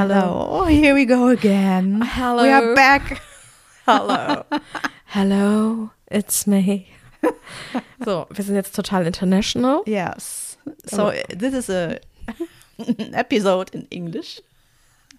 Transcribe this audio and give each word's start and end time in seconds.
Hello. 0.00 0.64
Here 0.64 0.94
we 0.94 1.04
go 1.04 1.28
again. 1.28 2.00
Hello. 2.00 2.42
We 2.42 2.48
are 2.48 2.74
back. 2.74 3.20
Hello. 3.86 4.46
Hello, 5.04 5.90
it's 6.10 6.46
me. 6.46 6.88
So, 8.02 8.26
wir 8.30 8.42
sind 8.42 8.54
jetzt 8.54 8.74
total 8.74 9.06
international. 9.06 9.82
Yes. 9.84 10.56
So 10.86 11.12
this 11.28 11.52
is 11.52 11.68
a 11.68 11.98
an 12.78 13.12
episode 13.14 13.74
in 13.74 13.86
English. 13.90 14.40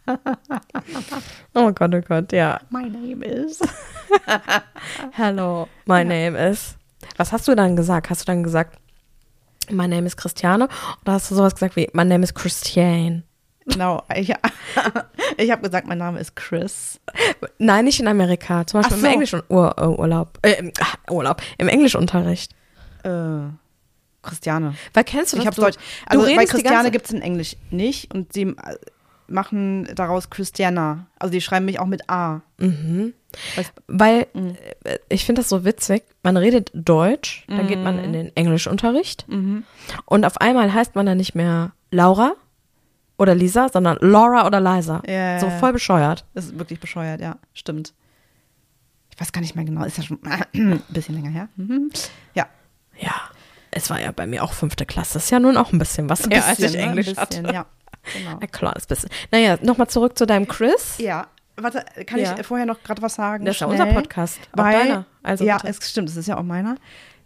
Oh 0.07 1.71
Gott, 1.73 1.93
oh 1.93 2.01
Gott, 2.01 2.31
ja. 2.33 2.57
My 2.71 2.89
name 2.89 3.21
is. 3.21 3.61
Hello, 5.11 5.69
my 5.85 6.03
name 6.03 6.35
is. 6.35 6.75
Was 7.17 7.31
hast 7.31 7.47
du 7.47 7.53
dann 7.53 7.75
gesagt? 7.75 8.09
Hast 8.09 8.21
du 8.21 8.25
dann 8.25 8.41
gesagt, 8.41 8.79
my 9.69 9.85
name 9.85 10.07
is 10.07 10.17
Christiane? 10.17 10.69
Oder 11.03 11.13
hast 11.13 11.29
du 11.29 11.35
sowas 11.35 11.53
gesagt 11.53 11.75
wie, 11.75 11.87
my 11.93 12.03
name 12.03 12.23
is 12.23 12.33
Christiane? 12.33 13.21
Genau. 13.65 14.03
Ich, 14.15 14.29
ich 15.37 15.51
habe 15.51 15.61
gesagt, 15.61 15.87
mein 15.87 15.97
Name 15.99 16.19
ist 16.19 16.35
Chris. 16.35 16.99
Nein, 17.59 17.85
nicht 17.85 17.99
in 17.99 18.07
Amerika. 18.07 18.65
Zum 18.65 18.81
Beispiel 18.81 18.97
so. 18.97 19.05
im 19.05 19.11
englischen 19.13 19.43
Ur 19.49 19.75
äh, 19.77 19.85
Urlaub. 19.85 20.39
Äh, 20.41 20.53
im, 20.53 20.71
ah, 20.79 21.11
Urlaub. 21.11 21.41
Im 21.57 21.67
Englischunterricht. 21.67 22.53
Äh, 23.03 23.09
Christiane. 24.23 24.75
Weil 24.93 25.03
kennst 25.03 25.33
du 25.33 25.37
das? 25.37 25.43
Ich 25.43 25.47
habe 25.47 25.59
Deutsch. 25.61 25.77
Also 26.05 26.25
bei 26.35 26.45
Christiane 26.45 26.91
gibt 26.91 27.05
es 27.05 27.11
in 27.11 27.21
Englisch 27.21 27.55
nicht 27.71 28.13
und 28.13 28.33
sie 28.33 28.43
äh, 28.43 28.55
machen 29.27 29.87
daraus 29.95 30.29
Christiana. 30.29 31.07
Also 31.17 31.31
die 31.31 31.41
schreiben 31.41 31.65
mich 31.65 31.79
auch 31.79 31.85
mit 31.87 32.09
A. 32.09 32.41
Weil 33.87 34.27
Mhm. 34.33 34.55
äh, 34.83 34.97
ich 35.09 35.25
finde 35.25 35.41
das 35.41 35.49
so 35.49 35.63
witzig. 35.65 36.03
Man 36.23 36.37
redet 36.37 36.69
Deutsch, 36.73 37.45
dann 37.47 37.67
geht 37.67 37.79
man 37.79 37.97
Mhm. 37.97 38.03
in 38.03 38.13
den 38.13 38.35
Englischunterricht 38.35 39.25
und 40.05 40.25
auf 40.25 40.37
einmal 40.39 40.73
heißt 40.73 40.95
man 40.95 41.05
dann 41.05 41.17
nicht 41.17 41.33
mehr 41.33 41.71
Laura 41.91 42.33
oder 43.21 43.35
Lisa, 43.35 43.69
sondern 43.69 43.97
Laura 44.01 44.45
oder 44.45 44.59
Liza. 44.59 45.01
Ja, 45.07 45.39
So 45.39 45.47
ja, 45.47 45.57
voll 45.59 45.73
bescheuert. 45.73 46.25
Das 46.33 46.45
ist 46.45 46.57
wirklich 46.59 46.79
bescheuert, 46.79 47.21
ja. 47.21 47.37
Stimmt. 47.53 47.93
Ich 49.13 49.19
weiß 49.19 49.31
gar 49.31 49.41
nicht 49.41 49.55
mehr 49.55 49.65
genau. 49.65 49.83
Ist 49.85 49.97
ja 49.97 50.03
schon 50.03 50.19
ein 50.53 50.81
bisschen 50.89 51.15
länger 51.15 51.29
her. 51.29 51.47
Mhm. 51.55 51.89
Ja. 52.33 52.47
Ja, 52.99 53.13
es 53.71 53.89
war 53.89 53.99
ja 54.01 54.11
bei 54.11 54.27
mir 54.27 54.43
auch 54.43 54.53
fünfte 54.53 54.85
Klasse. 54.85 55.13
Das 55.15 55.25
ist 55.25 55.29
ja 55.31 55.39
nun 55.39 55.57
auch 55.57 55.71
ein 55.71 55.79
bisschen 55.79 56.09
was 56.09 56.27
her, 56.29 56.45
als 56.45 56.59
ich 56.59 56.73
ne? 56.73 56.79
Englisch 56.79 57.07
Ein 57.09 57.15
bisschen, 57.27 57.45
hatte. 57.47 57.53
Ja. 57.55 57.65
Genau. 58.17 58.39
Ein 58.39 58.51
kleines 58.51 58.85
bisschen. 58.87 59.09
Naja, 59.31 59.57
nochmal 59.61 59.87
zurück 59.87 60.17
zu 60.17 60.25
deinem 60.25 60.47
Chris. 60.47 60.97
Ja, 60.97 61.27
warte, 61.55 61.85
kann 62.05 62.19
Ja. 62.19 62.35
ich 62.39 62.45
vorher 62.45 62.65
noch 62.65 62.81
gerade 62.83 63.01
was 63.01 63.15
sagen? 63.15 63.45
Das 63.45 63.55
ist 63.55 63.61
ja 63.61 63.67
unser 63.67 63.85
Podcast, 63.87 64.39
auch 64.53 64.57
Weil, 64.63 64.79
deiner. 64.87 65.05
Also 65.23 65.43
ja, 65.45 65.57
bitte. 65.57 65.69
es 65.69 65.89
stimmt, 65.89 66.09
das 66.09 66.15
ist 66.17 66.27
ja 66.27 66.37
auch 66.37 66.43
meiner. 66.43 66.75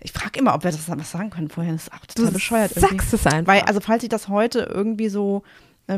Ich 0.01 0.11
frage 0.11 0.37
immer, 0.39 0.53
ob 0.53 0.63
wir 0.63 0.71
das 0.71 0.87
was 0.89 1.11
sagen 1.11 1.29
können 1.29 1.49
vorher. 1.49 1.71
Das 1.73 1.83
ist 1.87 1.93
auch 1.93 2.05
total 2.05 2.25
Du 2.27 2.33
bescheuert. 2.33 2.71
sagst 2.73 2.91
irgendwie. 2.91 3.15
es 3.15 3.25
einfach. 3.27 3.53
Weil, 3.53 3.61
also 3.61 3.79
falls 3.79 4.01
sich 4.01 4.09
das 4.09 4.27
heute 4.27 4.59
irgendwie 4.71 5.07
so 5.09 5.43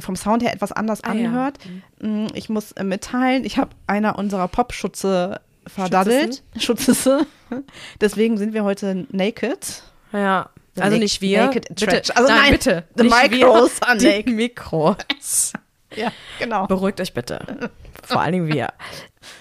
vom 0.01 0.15
Sound 0.15 0.43
her 0.43 0.53
etwas 0.53 0.71
anders 0.71 1.03
Ah, 1.03 1.13
ja. 1.13 1.27
anhört, 1.29 1.57
mh, 2.01 2.27
ich 2.33 2.49
muss 2.49 2.71
äh, 2.73 2.83
mitteilen, 2.83 3.45
ich 3.45 3.57
habe 3.57 3.71
einer 3.87 4.17
unserer 4.17 4.47
Popschutze 4.47 5.39
verdaddelt. 5.65 6.43
Schutzisse. 6.59 7.25
Deswegen 8.01 8.37
sind 8.37 8.53
wir 8.53 8.63
heute 8.63 9.05
naked. 9.11 9.83
Ja. 10.13 10.49
Also 10.79 10.97
nicht 10.97 11.21
wir. 11.21 11.45
naked 11.45 11.67
bitte. 11.69 11.85
trash. 11.87 12.11
Also 12.15 12.31
nein, 12.31 12.41
nein, 12.43 12.51
bitte. 12.51 12.83
the 12.95 13.03
nicht 13.03 13.31
micros 13.31 13.79
wir, 13.81 13.87
are 13.87 13.97
die 13.97 14.05
naked. 14.05 14.27
Mikros. 14.27 15.53
Ja, 15.95 16.11
genau. 16.37 16.67
Beruhigt 16.67 16.99
euch 16.99 17.13
bitte. 17.13 17.71
Vor 18.03 18.19
allen 18.19 18.33
Dingen 18.33 18.47
wir. 18.53 18.67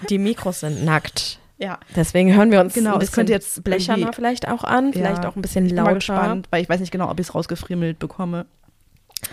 Die 0.09 0.17
Mikros 0.17 0.61
sind 0.61 0.85
nackt. 0.85 1.39
Ja. 1.57 1.77
Deswegen 1.93 2.33
hören 2.33 2.51
wir 2.51 2.61
uns 2.61 2.73
Genau, 2.73 2.93
ein 2.93 2.99
bisschen 2.99 3.15
könnte 3.15 3.33
jetzt 3.33 3.63
blecherner 3.65 4.13
vielleicht 4.13 4.47
auch 4.47 4.63
an, 4.63 4.93
vielleicht 4.93 5.23
Ja. 5.23 5.29
auch 5.29 5.35
ein 5.35 5.41
bisschen 5.41 5.65
Ich 5.65 5.71
bin 5.71 5.75
mal 5.75 5.89
lauter. 5.89 5.95
gespannt, 5.95 6.47
weil 6.49 6.61
ich 6.63 6.69
weiß 6.69 6.79
nicht 6.79 6.91
genau, 6.91 7.11
ob 7.11 7.19
ich 7.19 7.27
es 7.27 7.35
rausgefriemelt 7.35 7.99
bekomme. 7.99 8.45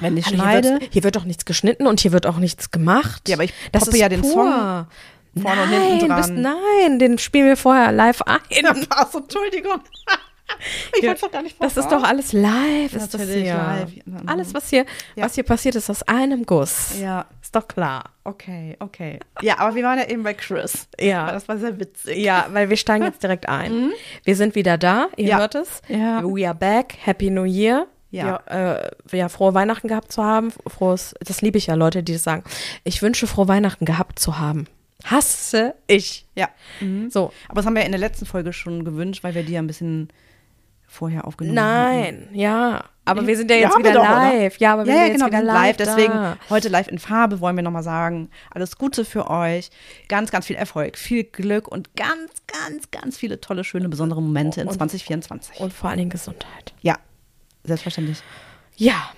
Wenn 0.00 0.16
ich 0.16 0.26
schneide. 0.26 0.68
Hier 0.68 0.80
wird, 0.80 0.92
hier 0.92 1.04
wird 1.04 1.16
doch 1.16 1.24
nichts 1.24 1.44
geschnitten 1.44 1.86
und 1.86 2.00
hier 2.00 2.12
wird 2.12 2.26
auch 2.26 2.38
nichts 2.38 2.70
gemacht. 2.70 3.28
Ja, 3.28 3.36
aber 3.36 3.44
ich 3.44 3.52
das 3.72 3.84
poppe 3.84 3.96
ist 3.96 4.00
ja 4.02 4.08
den 4.08 4.22
pur. 4.22 4.32
Song 4.32 4.86
vorne 5.42 5.62
und 5.62 5.70
nein, 5.70 5.82
hinten 5.90 6.08
dran. 6.08 6.16
Bist, 6.20 6.30
nein, 6.32 6.98
den 6.98 7.18
spielen 7.18 7.46
wir 7.46 7.56
vorher 7.56 7.90
live 7.92 8.22
ein. 8.22 8.38
Ach, 8.90 9.14
Entschuldigung. 9.14 9.80
ich 10.96 11.02
Ja, 11.02 11.08
wollte 11.08 11.20
doch 11.22 11.30
gar 11.32 11.42
nicht 11.42 11.56
Das 11.60 11.76
ist 11.76 11.88
doch 11.90 12.02
alles 12.04 12.32
live. 12.32 12.92
Ist 12.94 13.12
das 13.14 13.22
hier. 13.28 13.54
live. 13.54 13.90
Alles, 14.26 14.54
was 14.54 14.70
hier, 14.70 14.84
Ja. 15.16 15.24
was 15.24 15.34
hier 15.34 15.42
passiert, 15.44 15.74
ist 15.74 15.90
aus 15.90 16.02
einem 16.04 16.46
Guss. 16.46 16.98
Ja, 17.00 17.26
Ist 17.42 17.54
doch 17.56 17.66
klar. 17.66 18.04
okay, 18.24 18.76
okay. 18.78 19.18
Ja, 19.42 19.58
aber 19.58 19.74
wir 19.74 19.82
waren 19.84 19.98
ja 19.98 20.06
eben 20.08 20.22
bei 20.22 20.34
Chris. 20.34 20.86
Ja. 21.00 21.32
Das 21.32 21.48
war 21.48 21.58
sehr 21.58 21.78
witzig. 21.80 22.16
Ja, 22.18 22.46
weil 22.52 22.70
wir 22.70 22.76
steigen 22.76 23.04
jetzt 23.04 23.22
direkt 23.22 23.48
ein. 23.48 23.90
Wir 24.24 24.36
sind 24.36 24.54
wieder 24.54 24.78
da, 24.78 25.08
ihr 25.16 25.24
Mhm. 25.24 25.30
Ja. 25.30 25.38
hört 25.38 25.54
es. 25.56 25.82
Ja. 25.88 26.22
We 26.24 26.46
are 26.46 26.54
back. 26.54 26.94
Happy 27.02 27.28
New 27.30 27.44
Year. 27.44 27.86
Ja. 28.14 28.40
Ja, 28.48 28.74
äh, 28.76 28.90
ja, 29.16 29.28
frohe 29.28 29.54
Weihnachten 29.54 29.88
gehabt 29.88 30.12
zu 30.12 30.22
haben. 30.22 30.52
Frohes, 30.66 31.14
das 31.20 31.42
liebe 31.42 31.58
ich 31.58 31.66
ja, 31.66 31.74
Leute, 31.74 32.02
die 32.02 32.12
das 32.12 32.22
sagen. 32.22 32.44
Ich 32.84 33.02
wünsche, 33.02 33.26
frohe 33.26 33.48
Weihnachten 33.48 33.84
gehabt 33.84 34.18
zu 34.18 34.38
haben. 34.38 34.66
Hasse 35.04 35.74
ich. 35.86 36.26
Ja. 36.34 36.48
Mhm. 36.80 37.10
So, 37.10 37.32
Aber 37.48 37.56
das 37.56 37.66
haben 37.66 37.74
wir 37.74 37.84
in 37.84 37.92
der 37.92 37.98
letzten 38.00 38.24
Folge 38.26 38.52
schon 38.52 38.84
gewünscht, 38.84 39.22
weil 39.24 39.34
wir 39.34 39.42
die 39.42 39.52
ja 39.52 39.60
ein 39.60 39.66
bisschen 39.66 40.08
vorher 40.86 41.26
aufgenommen 41.26 41.58
haben. 41.58 41.94
nein, 42.00 42.28
ja. 42.32 42.84
Aber 43.04 43.26
wir 43.26 43.36
sind 43.36 43.50
ja 43.50 43.56
Ja, 43.56 43.62
jetzt 43.64 43.74
wir 43.76 43.80
wieder 43.80 43.94
doch, 43.94 44.00
oder? 44.02 44.10
live. 44.10 44.56
Ja, 44.58 44.72
aber 44.74 44.86
wir 44.86 44.94
ja, 44.94 44.98
sind 45.00 45.06
ja, 45.06 45.12
jetzt 45.12 45.16
genau, 45.16 45.26
wieder 45.26 45.38
sind 45.38 45.46
live. 45.46 45.76
Deswegen 45.76 46.36
heute 46.50 46.68
live 46.68 46.88
in 46.88 46.98
Farbe 47.00 47.40
wollen 47.40 47.56
wir 47.56 47.62
nochmal 47.64 47.82
sagen, 47.82 48.30
alles 48.50 48.78
Gute 48.78 49.04
für 49.04 49.28
euch, 49.28 49.70
ganz, 50.08 50.30
ganz 50.30 50.46
viel 50.46 50.56
Erfolg, 50.56 50.96
viel 50.96 51.24
Glück 51.24 51.66
und 51.68 51.96
ganz, 51.96 52.30
ganz, 52.46 52.90
ganz 52.92 53.18
viele 53.18 53.40
tolle, 53.40 53.64
schöne, 53.64 53.88
besondere 53.88 54.22
Momente 54.22 54.60
in 54.60 54.68
Und- 54.68 54.74
2024. 54.74 55.58
Und 55.60 55.72
vor 55.72 55.90
allen 55.90 55.98
Dingen 55.98 56.10
Gesundheit. 56.10 56.72
ja, 56.80 56.96
selbstverständlich. 57.64 58.18
Ja, 58.76 59.10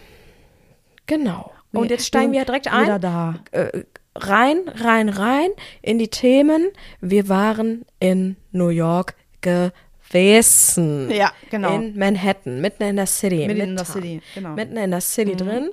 genau. 1.06 1.52
Und 1.72 1.90
jetzt 1.90 2.06
steigen 2.06 2.32
wir 2.32 2.44
direkt 2.44 2.72
ein. 2.72 3.00
Da. 3.00 3.34
äh, 3.52 3.82
rein, 4.14 4.60
rein, 4.66 5.08
rein 5.10 5.50
in 5.82 5.98
die 5.98 6.08
Themen. 6.08 6.68
Wir 7.00 7.28
waren 7.28 7.84
in 8.00 8.36
New 8.52 8.68
York 8.68 9.14
gewesen. 9.42 11.10
Ja, 11.10 11.32
genau. 11.50 11.74
In 11.74 11.98
Manhattan, 11.98 12.60
mitten 12.60 12.82
in 12.84 12.96
der 12.96 13.06
City. 13.06 13.46
Mitten 13.46 13.60
in 13.60 13.76
der. 13.76 13.84
City, 13.84 14.22
genau. 14.34 14.50
Mhm. 14.50 14.54
Mitten 14.54 14.76
in 14.76 14.90
der 14.90 15.00
City 15.00 15.36
drin. 15.36 15.70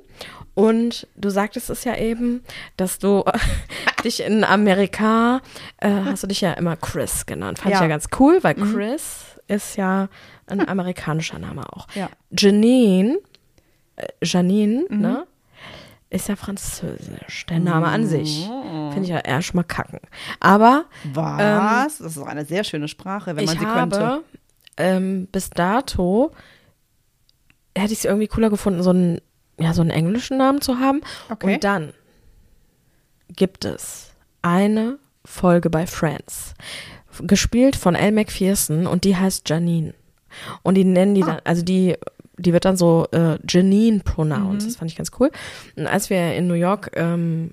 Und 0.55 1.07
du 1.15 1.29
sagtest 1.29 1.69
es 1.69 1.83
ja 1.83 1.95
eben, 1.97 2.43
dass 2.77 2.99
du 2.99 3.23
dich 4.03 4.21
in 4.23 4.43
Amerika, 4.43 5.41
äh, 5.77 5.89
hast 5.89 6.23
du 6.23 6.27
dich 6.27 6.41
ja 6.41 6.53
immer 6.53 6.75
Chris 6.75 7.25
genannt. 7.25 7.59
Fand 7.59 7.71
Ja. 7.71 7.77
ich 7.77 7.81
ja 7.83 7.87
ganz 7.87 8.07
cool, 8.19 8.39
weil 8.43 8.55
Chris 8.55 9.37
ist 9.47 9.77
ja 9.77 10.09
ein 10.47 10.67
amerikanischer 10.67 11.39
Name 11.39 11.63
auch. 11.73 11.87
Ja. 11.95 12.09
Janine, 12.37 13.17
äh, 13.95 14.07
Janine, 14.23 14.85
Mhm. 14.89 15.01
ne? 15.01 15.27
Ist 16.09 16.27
ja 16.29 16.35
französisch, 16.35 17.47
der 17.47 17.59
Name 17.59 17.87
an 17.87 18.05
sich. 18.05 18.47
Oh. 18.47 18.91
Finde 18.91 19.03
ich 19.05 19.09
ja 19.09 19.17
erst 19.19 19.55
mal 19.55 19.63
kacken. 19.63 19.99
Aber 20.39 20.85
Was? 21.11 21.97
das 21.97 22.11
ist 22.11 22.17
auch 22.19 22.27
eine 22.27 22.45
sehr 22.45 22.63
schöne 22.63 22.87
Sprache, 22.87 23.35
wenn 23.35 23.45
man 23.45 23.57
sie 23.57 23.65
habe 23.65 23.89
könnte. 23.97 24.23
ähm, 24.77 25.27
bis 25.31 25.49
dato 25.49 26.31
hätte 27.75 27.93
ich 27.93 27.99
es 27.99 28.05
irgendwie 28.05 28.27
cooler 28.27 28.51
gefunden, 28.51 28.83
so 28.83 28.91
einen, 28.91 29.21
ja, 29.59 29.73
so 29.73 29.81
einen 29.81 29.89
englischen 29.89 30.37
Namen 30.37 30.61
zu 30.61 30.77
haben. 30.79 31.01
Okay. 31.31 31.55
Und 31.55 31.63
dann 31.63 31.93
gibt 33.29 33.65
es 33.65 34.11
eine 34.43 34.99
Folge 35.25 35.71
bei 35.71 35.87
Friends, 35.87 36.53
gespielt 37.23 37.75
von 37.75 37.95
Elle 37.95 38.11
McPherson 38.11 38.85
und 38.85 39.03
die 39.03 39.15
heißt 39.17 39.49
Janine. 39.49 39.95
Und 40.63 40.75
die 40.75 40.85
nennen 40.85 41.11
Ah. 41.13 41.15
die 41.15 41.21
dann, 41.21 41.37
also 41.43 41.61
die, 41.63 41.95
die 42.37 42.53
wird 42.53 42.65
dann 42.65 42.77
so 42.77 43.05
äh, 43.11 43.37
Janine 43.47 43.97
Mhm. 43.97 44.01
pronounced. 44.01 44.67
Das 44.67 44.75
fand 44.77 44.89
ich 44.91 44.97
ganz 44.97 45.11
cool. 45.19 45.29
Und 45.75 45.87
als 45.87 46.09
wir 46.09 46.33
in 46.35 46.47
New 46.47 46.53
York 46.55 46.91
ähm, 46.95 47.51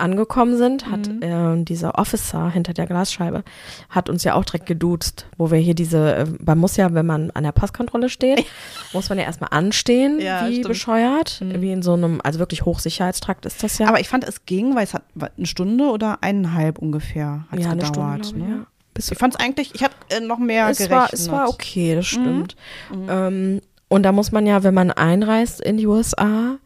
angekommen 0.00 0.56
sind, 0.56 0.88
hat 0.88 1.08
Mhm. 1.08 1.22
äh, 1.22 1.64
dieser 1.64 1.98
Officer 1.98 2.48
hinter 2.50 2.72
der 2.72 2.86
Glasscheibe 2.86 3.42
hat 3.88 4.08
uns 4.08 4.22
ja 4.22 4.34
auch 4.34 4.44
direkt 4.44 4.66
geduzt, 4.66 5.26
wo 5.38 5.50
wir 5.50 5.58
hier 5.58 5.74
diese, 5.74 6.14
äh, 6.14 6.26
man 6.44 6.56
muss 6.58 6.76
ja, 6.76 6.94
wenn 6.94 7.04
man 7.04 7.32
an 7.32 7.42
der 7.42 7.50
Passkontrolle 7.50 8.08
steht, 8.08 8.44
muss 8.92 9.08
man 9.08 9.18
ja 9.18 9.24
erstmal 9.24 9.50
anstehen, 9.50 10.20
Ja, 10.20 10.46
wie 10.46 10.52
stimmt. 10.52 10.64
Mhm. 10.66 10.68
bescheuert, 10.68 11.42
wie 11.44 11.72
in 11.72 11.82
so 11.82 11.94
einem, 11.94 12.20
also 12.22 12.38
wirklich 12.38 12.64
Hochsicherheitstrakt 12.64 13.44
ist 13.44 13.64
das 13.64 13.78
ja. 13.78 13.88
Aber 13.88 13.98
ich 13.98 14.08
fand, 14.08 14.22
es 14.22 14.46
ging, 14.46 14.76
weil 14.76 14.84
es 14.84 14.94
hat 14.94 15.02
eine 15.36 15.46
Stunde 15.46 15.86
oder 15.86 16.18
eineinhalb 16.22 16.78
ungefähr 16.78 17.44
hat 17.50 17.58
ja, 17.58 17.74
gedauert. 17.74 18.26
Stunde, 18.26 18.44
ich, 18.44 18.48
ne? 18.50 18.56
ja. 18.60 18.66
Bis 18.98 19.12
Ich 19.12 19.18
fand 19.18 19.34
es 19.34 19.40
eigentlich, 19.40 19.74
ich 19.76 19.84
habe 19.84 19.94
äh, 20.10 20.18
noch 20.18 20.38
mehr 20.38 20.68
es 20.68 20.78
gerechnet. 20.78 20.98
war, 20.98 21.08
es 21.12 21.30
war 21.30 21.48
okay, 21.48 21.94
das 21.94 22.06
stimmt. 22.06 22.56
Mhm. 22.92 23.06
Ähm, 23.08 23.60
und 23.86 24.02
da 24.02 24.10
muss 24.10 24.32
man 24.32 24.44
ja, 24.44 24.64
wenn 24.64 24.74
man 24.74 24.90
einreist 24.90 25.60
in 25.60 25.76
die 25.76 25.86
USA, 25.86 26.56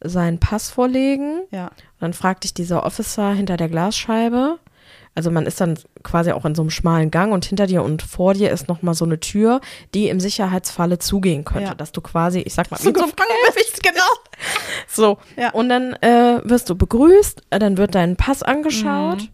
seinen 0.00 0.38
Pass 0.38 0.70
vorlegen. 0.70 1.42
Ja. 1.50 1.66
Und 1.66 2.00
dann 2.00 2.12
fragt 2.12 2.44
dich 2.44 2.54
dieser 2.54 2.84
Officer 2.86 3.32
hinter 3.32 3.56
der 3.56 3.68
Glasscheibe. 3.68 4.58
Also 5.16 5.30
man 5.32 5.44
ist 5.44 5.60
dann 5.60 5.76
quasi 6.04 6.30
auch 6.30 6.44
in 6.44 6.54
so 6.54 6.62
einem 6.62 6.70
schmalen 6.70 7.10
Gang 7.10 7.32
und 7.32 7.44
hinter 7.44 7.66
dir 7.66 7.82
und 7.82 8.00
vor 8.00 8.32
dir 8.34 8.50
ist 8.52 8.68
nochmal 8.68 8.94
so 8.94 9.04
eine 9.04 9.18
Tür, 9.20 9.60
die 9.92 10.08
im 10.08 10.20
Sicherheitsfalle 10.20 10.98
zugehen 11.00 11.44
könnte, 11.44 11.64
Ja. 11.70 11.74
dass 11.74 11.90
du 11.92 12.00
quasi, 12.00 12.38
ich 12.40 12.54
sag 12.54 12.70
mal, 12.70 12.78
So 12.78 12.92
gefangen 12.92 13.12
bist, 13.54 13.82
genau. 13.82 14.00
So, 14.88 15.18
Ja. 15.36 15.50
und 15.50 15.68
dann 15.68 15.94
äh, 15.94 16.40
wirst 16.44 16.70
du 16.70 16.76
begrüßt, 16.76 17.42
äh, 17.50 17.58
dann 17.58 17.76
wird 17.76 17.94
dein 17.96 18.16
Pass 18.16 18.42
angeschaut. 18.44 19.22
Mhm. 19.22 19.28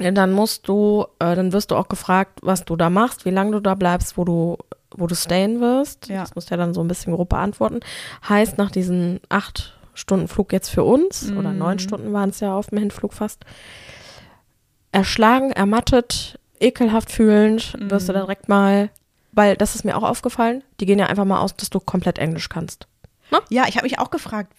Dann 0.00 0.32
musst 0.32 0.66
du, 0.68 1.06
äh, 1.18 1.34
dann 1.36 1.52
wirst 1.52 1.70
du 1.70 1.76
auch 1.76 1.88
gefragt, 1.88 2.40
was 2.42 2.64
du 2.64 2.76
da 2.76 2.88
machst, 2.90 3.24
wie 3.24 3.30
lange 3.30 3.52
du 3.52 3.60
da 3.60 3.74
bleibst, 3.74 4.16
wo 4.16 4.24
du, 4.24 4.56
wo 4.96 5.06
du 5.06 5.14
stayen 5.14 5.60
wirst. 5.60 6.08
Ja. 6.08 6.20
Das 6.22 6.34
musst 6.34 6.50
du 6.50 6.54
ja 6.54 6.56
dann 6.56 6.74
so 6.74 6.80
ein 6.80 6.88
bisschen 6.88 7.14
grob 7.14 7.28
beantworten. 7.30 7.80
Heißt, 8.28 8.56
nach 8.58 8.70
diesen 8.70 9.20
acht 9.28 9.76
Stunden 9.94 10.28
Flug 10.28 10.52
jetzt 10.52 10.68
für 10.70 10.84
uns, 10.84 11.30
Mhm. 11.30 11.38
oder 11.38 11.52
neun 11.52 11.78
Stunden 11.78 12.12
waren 12.12 12.30
es 12.30 12.40
ja 12.40 12.54
auf 12.54 12.68
dem 12.68 12.78
Hinflug 12.78 13.12
fast, 13.12 13.44
erschlagen, 14.92 15.52
ermattet, 15.52 16.38
ekelhaft 16.58 17.10
fühlend, 17.10 17.74
wirst 17.78 18.04
Mhm. 18.08 18.12
du 18.12 18.12
da 18.14 18.20
direkt 18.20 18.48
mal, 18.48 18.90
weil 19.32 19.56
das 19.56 19.74
ist 19.74 19.84
mir 19.84 19.96
auch 19.96 20.02
aufgefallen, 20.02 20.62
die 20.80 20.86
gehen 20.86 20.98
ja 20.98 21.06
einfach 21.06 21.24
mal 21.24 21.40
aus, 21.40 21.54
dass 21.56 21.70
du 21.70 21.80
komplett 21.80 22.18
Englisch 22.18 22.48
kannst. 22.48 22.86
Ja, 23.48 23.64
ich 23.68 23.76
habe 23.76 23.84
mich 23.84 23.98
auch 24.00 24.10
gefragt, 24.10 24.52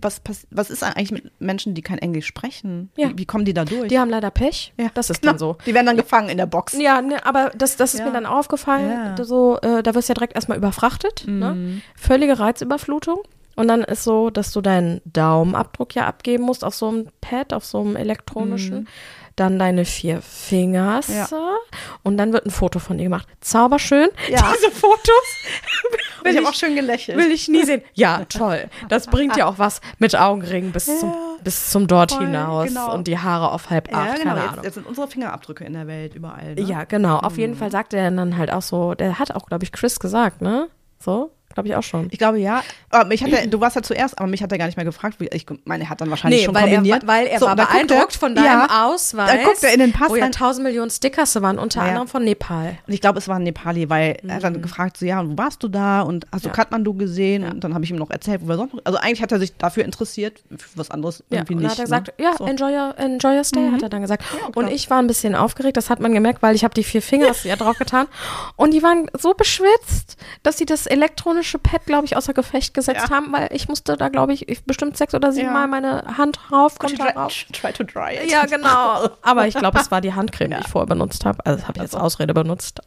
was, 0.00 0.20
was 0.50 0.70
ist 0.70 0.82
eigentlich 0.82 1.12
mit 1.12 1.40
Menschen, 1.40 1.74
die 1.74 1.82
kein 1.82 1.98
Englisch 1.98 2.26
sprechen? 2.26 2.90
Ja. 2.96 3.10
Wie, 3.10 3.18
wie 3.18 3.24
kommen 3.26 3.44
die 3.44 3.54
da 3.54 3.64
durch? 3.64 3.88
Die 3.88 3.98
haben 3.98 4.10
leider 4.10 4.30
Pech, 4.30 4.72
ja. 4.78 4.88
das 4.94 5.08
ist 5.10 5.20
Genau. 5.22 5.32
dann 5.32 5.38
so. 5.38 5.56
Die 5.66 5.72
werden 5.74 5.86
dann 5.86 5.96
gefangen 5.96 6.28
in 6.28 6.36
der 6.36 6.46
Box. 6.46 6.72
Ja, 6.78 7.00
ne, 7.00 7.24
aber 7.24 7.50
das, 7.56 7.76
das 7.76 7.94
ist 7.94 8.00
Ja. 8.00 8.06
mir 8.06 8.12
dann 8.12 8.26
aufgefallen. 8.26 9.14
So, 9.22 9.58
äh, 9.60 9.82
da 9.82 9.94
wirst 9.94 10.08
du 10.08 10.12
ja 10.12 10.14
direkt 10.14 10.34
erstmal 10.34 10.58
überfrachtet. 10.58 11.24
Ne? 11.26 11.54
Mhm. 11.54 11.82
Völlige 11.96 12.38
Reizüberflutung. 12.38 13.20
Und 13.54 13.68
dann 13.68 13.82
ist 13.84 14.02
so, 14.04 14.30
dass 14.30 14.50
du 14.52 14.62
deinen 14.62 15.00
Daumenabdruck 15.04 15.94
ja 15.94 16.06
abgeben 16.06 16.44
musst 16.44 16.64
auf 16.64 16.74
so 16.74 16.88
einem 16.88 17.06
Pad, 17.20 17.52
auf 17.52 17.64
so 17.64 17.80
einem 17.80 17.96
elektronischen. 17.96 18.88
Dann 19.36 19.58
deine 19.58 19.84
vier 19.84 20.20
Fingers. 20.20 21.08
Mhm. 21.08 21.14
Ja. 21.14 21.28
Und 22.02 22.18
dann 22.18 22.32
wird 22.32 22.46
ein 22.46 22.50
Foto 22.50 22.78
von 22.78 22.98
dir 22.98 23.04
gemacht. 23.04 23.26
Zauberschön. 23.40 24.08
Ja. 24.28 24.52
Diese 24.58 24.70
Fotos 24.70 25.00
ich 26.24 26.24
will 26.24 26.32
habe 26.36 26.42
ich, 26.42 26.48
auch 26.48 26.54
schön 26.54 26.76
gelächelt. 26.76 27.18
will 27.18 27.30
ich 27.30 27.48
nie 27.48 27.64
sehen. 27.64 27.82
Ja, 27.94 28.24
toll. 28.28 28.68
Das 28.88 29.06
bringt 29.06 29.36
ja 29.36 29.46
auch 29.46 29.58
was 29.58 29.80
mit 29.98 30.14
Augenringen 30.16 30.72
bis, 30.72 30.86
zum, 30.86 31.14
bis 31.42 31.70
zum 31.70 31.86
Dort 31.86 32.12
Voll, 32.12 32.26
hinaus. 32.26 32.68
genau. 32.68 32.92
Und 32.94 33.06
die 33.08 33.18
Haare 33.18 33.50
auf 33.52 33.70
halb 33.70 33.94
acht. 33.94 34.18
ja, 34.18 34.22
genau. 34.22 34.36
Jetzt, 34.36 34.64
jetzt 34.64 34.74
sind 34.74 34.86
unsere 34.86 35.08
Fingerabdrücke 35.08 35.64
in 35.64 35.72
der 35.72 35.86
Welt 35.86 36.14
überall. 36.14 36.54
Ne? 36.54 36.60
Ja, 36.62 36.84
genau. 36.84 37.18
Auf 37.18 37.38
jeden 37.38 37.54
Fall 37.56 37.70
sagte 37.70 37.96
er 37.96 38.10
dann 38.10 38.36
halt 38.36 38.52
auch 38.52 38.62
so, 38.62 38.94
der 38.94 39.18
hat 39.18 39.34
auch, 39.34 39.46
glaube 39.46 39.64
ich, 39.64 39.72
Chris 39.72 39.98
gesagt, 39.98 40.42
ne? 40.42 40.68
So, 40.98 41.32
glaube 41.54 41.68
ich 41.68 41.76
auch 41.76 41.82
schon. 41.82 42.08
Ich 42.10 42.18
glaube 42.18 42.38
ja. 42.38 42.62
Aber 42.90 43.06
mich 43.08 43.22
hat 43.22 43.30
er, 43.32 43.46
du 43.46 43.60
warst 43.60 43.76
ja 43.76 43.82
zuerst, 43.82 44.18
aber 44.18 44.26
mich 44.28 44.42
hat 44.42 44.50
er 44.52 44.58
gar 44.58 44.66
nicht 44.66 44.76
mehr 44.76 44.84
gefragt. 44.84 45.20
Wie, 45.20 45.28
ich 45.32 45.46
meine, 45.64 45.84
er 45.84 45.90
hat 45.90 46.00
dann 46.00 46.10
wahrscheinlich 46.10 46.44
schon 46.44 46.54
kombiniert. 46.54 47.06
weil 47.06 47.26
er 47.26 47.38
So, 47.38 47.46
war 47.46 47.56
beeindruckt 47.56 48.14
er- 48.14 48.18
von 48.18 48.34
deinem 48.34 48.44
ja, 48.46 48.86
Ausweis. 48.86 49.30
Da 49.30 49.36
guckt 49.44 49.62
er 49.62 49.72
in 49.72 49.80
den 49.80 49.92
Pass 49.92 50.10
wo 50.10 50.16
ja 50.16 50.28
tausend 50.30 50.64
Millionen 50.64 50.90
Stickers 50.90 51.40
waren, 51.40 51.58
unter 51.58 51.80
Ja. 51.82 51.88
anderem 51.88 52.08
von 52.08 52.24
Nepal. 52.24 52.78
Und 52.86 52.92
ich 52.92 53.00
glaube, 53.00 53.18
es 53.18 53.28
war 53.28 53.36
ein 53.36 53.42
Nepali, 53.42 53.88
weil 53.90 54.16
er 54.26 54.36
hat 54.36 54.44
dann 54.44 54.60
gefragt, 54.62 54.96
so, 54.98 55.06
ja, 55.06 55.20
und 55.20 55.32
wo 55.32 55.38
warst 55.38 55.62
du 55.62 55.68
da? 55.68 56.02
Und 56.02 56.26
hast 56.32 56.44
du 56.44 56.48
Mhm. 56.48 56.54
Ja. 56.54 56.56
Kathmandu 56.64 56.94
gesehen? 56.94 57.44
Und 57.44 57.64
dann 57.64 57.74
habe 57.74 57.84
ich 57.84 57.90
ihm 57.90 57.96
noch 57.96 58.10
erzählt, 58.10 58.40
wo 58.42 58.48
wir 58.48 58.56
sonst 58.56 58.74
Also 58.84 58.98
eigentlich 58.98 59.22
hat 59.22 59.32
er 59.32 59.38
sich 59.38 59.56
dafür 59.56 59.84
interessiert, 59.84 60.40
für 60.56 60.68
was 60.78 60.90
anderes 60.90 61.22
Ja, 61.30 61.38
irgendwie 61.38 61.54
und 61.54 61.62
nicht. 61.62 61.66
dann 61.66 61.72
hat 61.72 61.78
er 61.78 61.84
gesagt, 61.84 62.18
ne? 62.18 62.24
ja, 62.24 62.36
So. 62.36 62.44
Mhm. 62.44 62.50
enjoy, 62.50 62.72
your, 62.72 62.94
enjoy 62.98 63.36
your 63.36 63.44
stay, 63.44 63.70
hat 63.72 63.82
er 63.82 63.88
dann 63.88 64.02
gesagt. 64.02 64.24
und 64.54 64.70
ich 64.70 64.90
war 64.90 64.98
ein 64.98 65.06
bisschen 65.06 65.34
aufgeregt, 65.34 65.76
das 65.76 65.90
hat 65.90 66.00
man 66.00 66.12
gemerkt, 66.12 66.42
weil 66.42 66.54
ich 66.54 66.64
habe 66.64 66.74
die 66.74 66.84
vier 66.84 67.02
Finger 67.02 67.32
ja 67.44 67.56
drauf 67.56 67.78
getan. 67.78 68.06
Und 68.56 68.72
die 68.74 68.82
waren 68.82 69.10
so 69.18 69.34
beschwitzt, 69.34 70.16
dass 70.42 70.58
sie 70.58 70.66
das 70.66 70.86
elektronische 70.86 71.41
Pad, 71.62 71.86
glaube 71.86 72.04
ich, 72.04 72.16
außer 72.16 72.32
Gefecht 72.34 72.74
gesetzt 72.74 73.08
Ja. 73.08 73.14
haben, 73.14 73.32
weil 73.32 73.48
ich 73.52 73.68
musste 73.68 73.96
da, 73.96 74.08
glaube 74.08 74.32
ich, 74.32 74.48
ich- 74.48 74.64
bestimmt 74.64 74.96
sechs 74.96 75.14
oder 75.14 75.32
sieben 75.32 75.46
Ja. 75.48 75.52
Mal 75.52 75.66
meine 75.68 76.04
Hand 76.18 76.38
rauf, 76.52 76.78
Try, 76.78 76.96
rauf. 77.14 77.32
try 77.52 77.72
to 77.72 77.84
dry 77.84 78.16
it. 78.22 78.30
Ja, 78.30 78.46
genau. 78.46 79.08
Aber 79.22 79.46
ich 79.46 79.54
glaube, 79.54 79.78
es 79.78 79.90
war 79.90 80.00
die 80.00 80.14
Handcreme, 80.14 80.50
die 80.52 80.60
ich 80.60 80.68
vorher 80.68 80.86
benutzt 80.86 81.24
habe. 81.24 81.44
Also 81.44 81.58
das 81.58 81.68
habe 81.68 81.78
ich 81.78 81.82
jetzt 81.82 81.96
Ausrede 81.96 82.34
benutzt. 82.34 82.80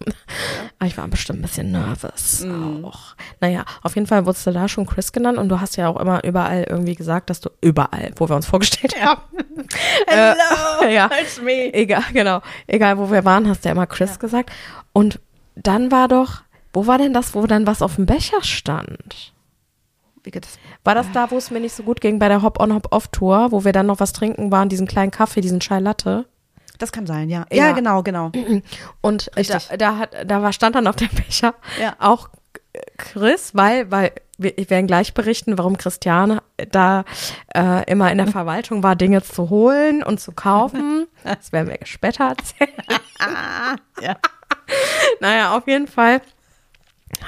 Aber 0.80 0.88
ich 0.88 0.98
war 0.98 1.08
bestimmt 1.08 1.40
ein 1.40 1.42
bisschen 1.44 1.72
nervös 1.72 2.46
auch. 2.84 3.16
Naja, 3.40 3.66
auf 3.84 3.96
jeden 3.96 4.08
Fall 4.08 4.26
wurdest 4.26 4.46
du 4.48 4.52
da 4.52 4.68
schon 4.68 4.86
Chris 4.86 5.12
genannt 5.12 5.38
und 5.38 5.50
du 5.50 5.60
hast 5.62 5.76
ja 5.78 5.88
auch 5.90 6.00
immer 6.00 6.24
überall 6.24 6.66
irgendwie 6.70 6.96
gesagt, 6.96 7.30
dass 7.30 7.40
du 7.42 7.50
überall, 7.62 8.12
wo 8.18 8.28
wir 8.30 8.36
uns 8.36 8.46
vorgestellt 8.46 8.96
haben. 9.04 9.22
Hello, 10.08 10.88
ja. 10.90 11.10
it's 11.22 11.42
me. 11.42 11.74
Egal, 11.74 12.04
genau. 12.14 12.42
Egal, 12.68 12.98
wo 12.98 13.10
wir 13.12 13.26
waren, 13.26 13.48
hast 13.48 13.64
du 13.66 13.70
ja 13.70 13.74
immer 13.74 13.88
Chris 13.88 14.20
gesagt. 14.20 14.52
Und 14.94 15.20
dann 15.56 15.92
war 15.92 16.08
doch, 16.08 16.42
wo 16.76 16.88
war 16.88 16.98
denn 16.98 17.14
das, 17.14 17.34
wo 17.34 17.48
dann 17.48 17.66
was 17.66 17.82
auf 17.82 17.96
dem 17.96 18.06
Becher 18.06 18.44
stand? 18.44 19.34
Wie 20.24 20.32
geht 20.32 20.46
das? 20.46 20.60
War 20.84 20.94
das 20.96 21.12
da, 21.12 21.32
wo 21.32 21.38
es 21.38 21.50
mir 21.52 21.60
nicht 21.60 21.74
so 21.74 21.84
gut 21.84 22.02
ging 22.02 22.20
bei 22.20 22.28
der 22.28 22.42
Hop-on-Hop-off-Tour, 22.42 23.52
wo 23.52 23.64
wir 23.64 23.72
dann 23.72 23.86
noch 23.86 24.00
was 24.00 24.12
trinken 24.12 24.52
waren, 24.52 24.70
diesen 24.70 24.88
kleinen 24.88 25.12
Kaffee, 25.12 25.42
diesen 25.42 25.60
Chai 25.60 25.80
Latte? 25.80 26.26
Das 26.78 26.92
kann 26.92 27.08
sein, 27.08 27.30
ja. 27.30 27.46
Ja. 27.52 27.68
Ja, 27.68 27.72
genau, 27.72 28.04
genau. 28.04 28.32
Und 29.02 29.32
da, 29.36 29.60
da, 29.78 29.98
hat, 29.98 30.16
da 30.26 30.42
war, 30.42 30.52
stand 30.52 30.76
dann 30.76 30.88
auf 30.88 30.98
dem 30.98 31.10
Becher 31.10 31.54
Ja. 31.80 31.96
auch 32.00 32.30
Chris, 32.98 33.52
weil, 33.54 33.90
weil 33.90 34.12
wir 34.38 34.58
ich 34.58 34.70
werden 34.70 34.88
gleich 34.88 35.14
berichten, 35.14 35.58
warum 35.58 35.78
Christiane 35.78 36.42
da 36.72 37.06
äh, 37.54 37.90
immer 37.90 38.12
in 38.12 38.18
der 38.18 38.28
Verwaltung 38.28 38.84
war, 38.84 38.98
Dinge 38.98 39.24
zu 39.24 39.50
holen 39.50 40.04
und 40.04 40.20
zu 40.20 40.34
kaufen. 40.34 41.08
Das 41.24 41.52
werden 41.52 41.70
wir 41.70 41.80
später 41.86 42.26
erzählen. 42.26 42.70
Ja. 44.02 44.18
naja, 45.22 45.56
auf 45.56 45.68
jeden 45.68 45.88
Fall 45.88 46.22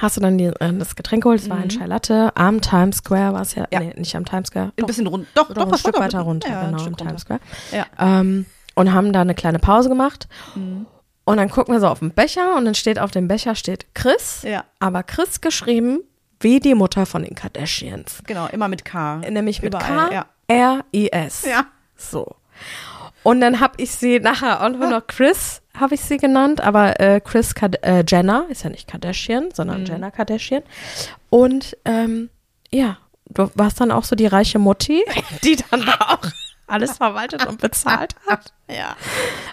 hast 0.00 0.16
du 0.16 0.20
dann 0.20 0.38
die, 0.38 0.44
äh, 0.46 0.72
das 0.78 0.96
Getränk 0.96 1.22
geholt. 1.24 1.40
Es 1.40 1.50
war 1.50 1.56
ein 1.58 1.68
Chai 1.68 1.86
Latte 1.86 2.30
am 2.36 2.60
Times 2.60 2.98
Square, 2.98 3.34
war 3.34 3.42
es 3.42 3.54
ja, 3.54 3.62
Mhm. 3.62 3.68
Ja. 3.72 3.80
nee, 3.80 3.94
nicht 3.96 4.14
am 4.16 4.24
Times 4.24 4.48
Square. 4.48 4.72
Ein 4.78 4.86
bisschen 4.86 5.06
rund. 5.06 5.26
Doch, 5.34 5.48
Doch, 5.48 5.54
doch, 5.64 5.72
ein 5.72 5.78
Stück 5.78 5.94
da? 5.94 6.00
weiter 6.00 6.20
runter, 6.20 6.48
Ja, 6.48 6.64
genau, 6.70 6.84
am 6.84 6.96
Times. 6.96 7.22
Square. 7.22 7.40
Ja. 7.72 7.86
Ähm, 7.98 8.46
und 8.74 8.92
haben 8.92 9.12
da 9.12 9.20
eine 9.22 9.34
kleine 9.34 9.58
Pause 9.58 9.88
gemacht. 9.88 10.28
Mhm. 10.54 10.86
Und 11.24 11.36
dann 11.36 11.50
gucken 11.50 11.74
wir 11.74 11.80
so 11.80 11.88
auf 11.88 11.98
den 11.98 12.12
Becher 12.12 12.56
und 12.56 12.64
dann 12.64 12.74
steht 12.74 12.98
auf 12.98 13.10
dem 13.10 13.28
Becher 13.28 13.54
steht 13.54 13.94
Chris, 13.94 14.42
Ja. 14.44 14.64
aber 14.78 15.02
Chris 15.02 15.40
geschrieben 15.42 16.00
wie 16.40 16.60
die 16.60 16.74
Mutter 16.74 17.04
von 17.04 17.22
den 17.24 17.34
Kardashians. 17.34 18.22
Genau, 18.26 18.46
immer 18.46 18.68
mit 18.68 18.84
K. 18.84 19.16
Nämlich 19.28 19.60
mit 19.60 19.74
Überall, 19.74 20.08
K. 20.10 20.26
R, 20.46 20.84
I, 20.94 21.08
S. 21.10 21.44
Ja. 21.44 21.66
So. 21.96 22.36
Und 23.28 23.40
dann 23.42 23.60
habe 23.60 23.74
ich 23.76 23.90
sie 23.90 24.20
nachher 24.20 24.62
auch 24.62 24.70
nur 24.70 24.88
noch 24.88 25.06
Chris, 25.06 25.60
habe 25.78 25.94
ich 25.94 26.00
sie 26.00 26.16
genannt, 26.16 26.62
aber 26.62 26.98
äh, 26.98 27.20
Chris 27.20 27.54
Kad 27.54 27.82
äh, 27.84 28.02
Jenner, 28.08 28.46
ist 28.48 28.64
ja 28.64 28.70
nicht 28.70 28.88
Kardashian, 28.88 29.44
Mhm. 29.44 29.50
sondern 29.54 29.84
Jenner 29.84 30.10
Kardashian. 30.10 30.62
Und 31.28 31.76
ähm, 31.84 32.30
ja, 32.70 32.96
du 33.26 33.50
warst 33.54 33.80
dann 33.80 33.90
auch 33.92 34.04
so 34.04 34.16
die 34.16 34.26
reiche 34.26 34.58
Mutti, 34.58 35.04
die 35.44 35.56
dann 35.70 35.84
da 35.84 35.98
auch 36.08 36.30
alles 36.66 36.96
verwaltet 36.96 37.44
und 37.46 37.60
bezahlt 37.60 38.14
hat. 38.26 38.52
Ja. 38.70 38.96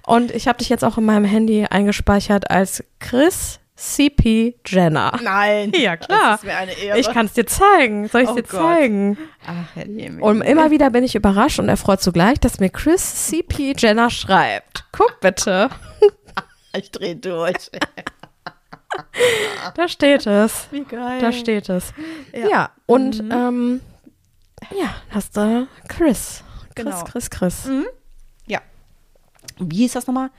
Und 0.06 0.32
ich 0.32 0.48
habe 0.50 0.58
dich 0.58 0.68
jetzt 0.68 0.84
auch 0.84 0.98
in 0.98 1.06
meinem 1.06 1.24
Handy 1.24 1.66
eingespeichert 1.70 2.52
als 2.52 2.84
Chris 3.00 3.60
CP 3.76 4.56
Jenner. 4.66 5.20
Nein. 5.22 5.72
Ja, 5.76 5.98
klar. 5.98 6.32
Das 6.32 6.40
ist 6.40 6.46
mir 6.46 6.56
eine 6.58 6.72
Ehre. 6.78 6.98
Ich 7.00 7.10
kann 7.12 7.26
es 7.26 7.34
dir 7.34 7.46
zeigen. 7.46 8.08
Soll 8.08 8.22
ich 8.22 8.30
Oh 8.30 8.36
dir 8.36 8.44
Gott. 8.44 8.52
zeigen? 8.62 9.18
Ach, 9.46 9.76
Herr. 9.76 9.86
Und 10.24 10.42
immer 10.42 10.72
wieder 10.72 10.90
bin 10.92 11.04
ich 11.04 11.16
überrascht 11.16 11.60
und 11.60 11.68
erfreut 11.68 12.02
zugleich, 12.02 12.40
dass 12.40 12.60
mir 12.60 12.70
Chris 12.70 13.28
CP 13.28 13.74
Jenner 13.78 14.10
schreibt. 14.10 14.86
Guck 14.94 15.20
bitte. 15.20 15.70
ich 16.74 16.90
dreh 16.92 17.16
durch. 17.16 17.70
Da 19.76 19.88
steht 19.90 20.26
es. 20.26 20.68
Wie 20.72 20.84
geil. 20.86 21.20
Da 21.20 21.32
steht 21.34 21.68
es. 21.70 21.92
Ja, 22.34 22.48
Ja. 22.50 22.70
und 22.86 23.20
ähm, 23.32 23.82
ja, 24.72 24.96
hast 25.10 25.36
du 25.36 25.68
Chris. 25.90 25.98
Chris, 25.98 26.44
Genau. 26.76 27.04
Chris, 27.04 27.30
Chris. 27.30 27.70
Ja. 28.48 28.60
Wie 29.60 29.78
hieß 29.78 29.94
das 29.94 30.08
nochmal? 30.08 30.30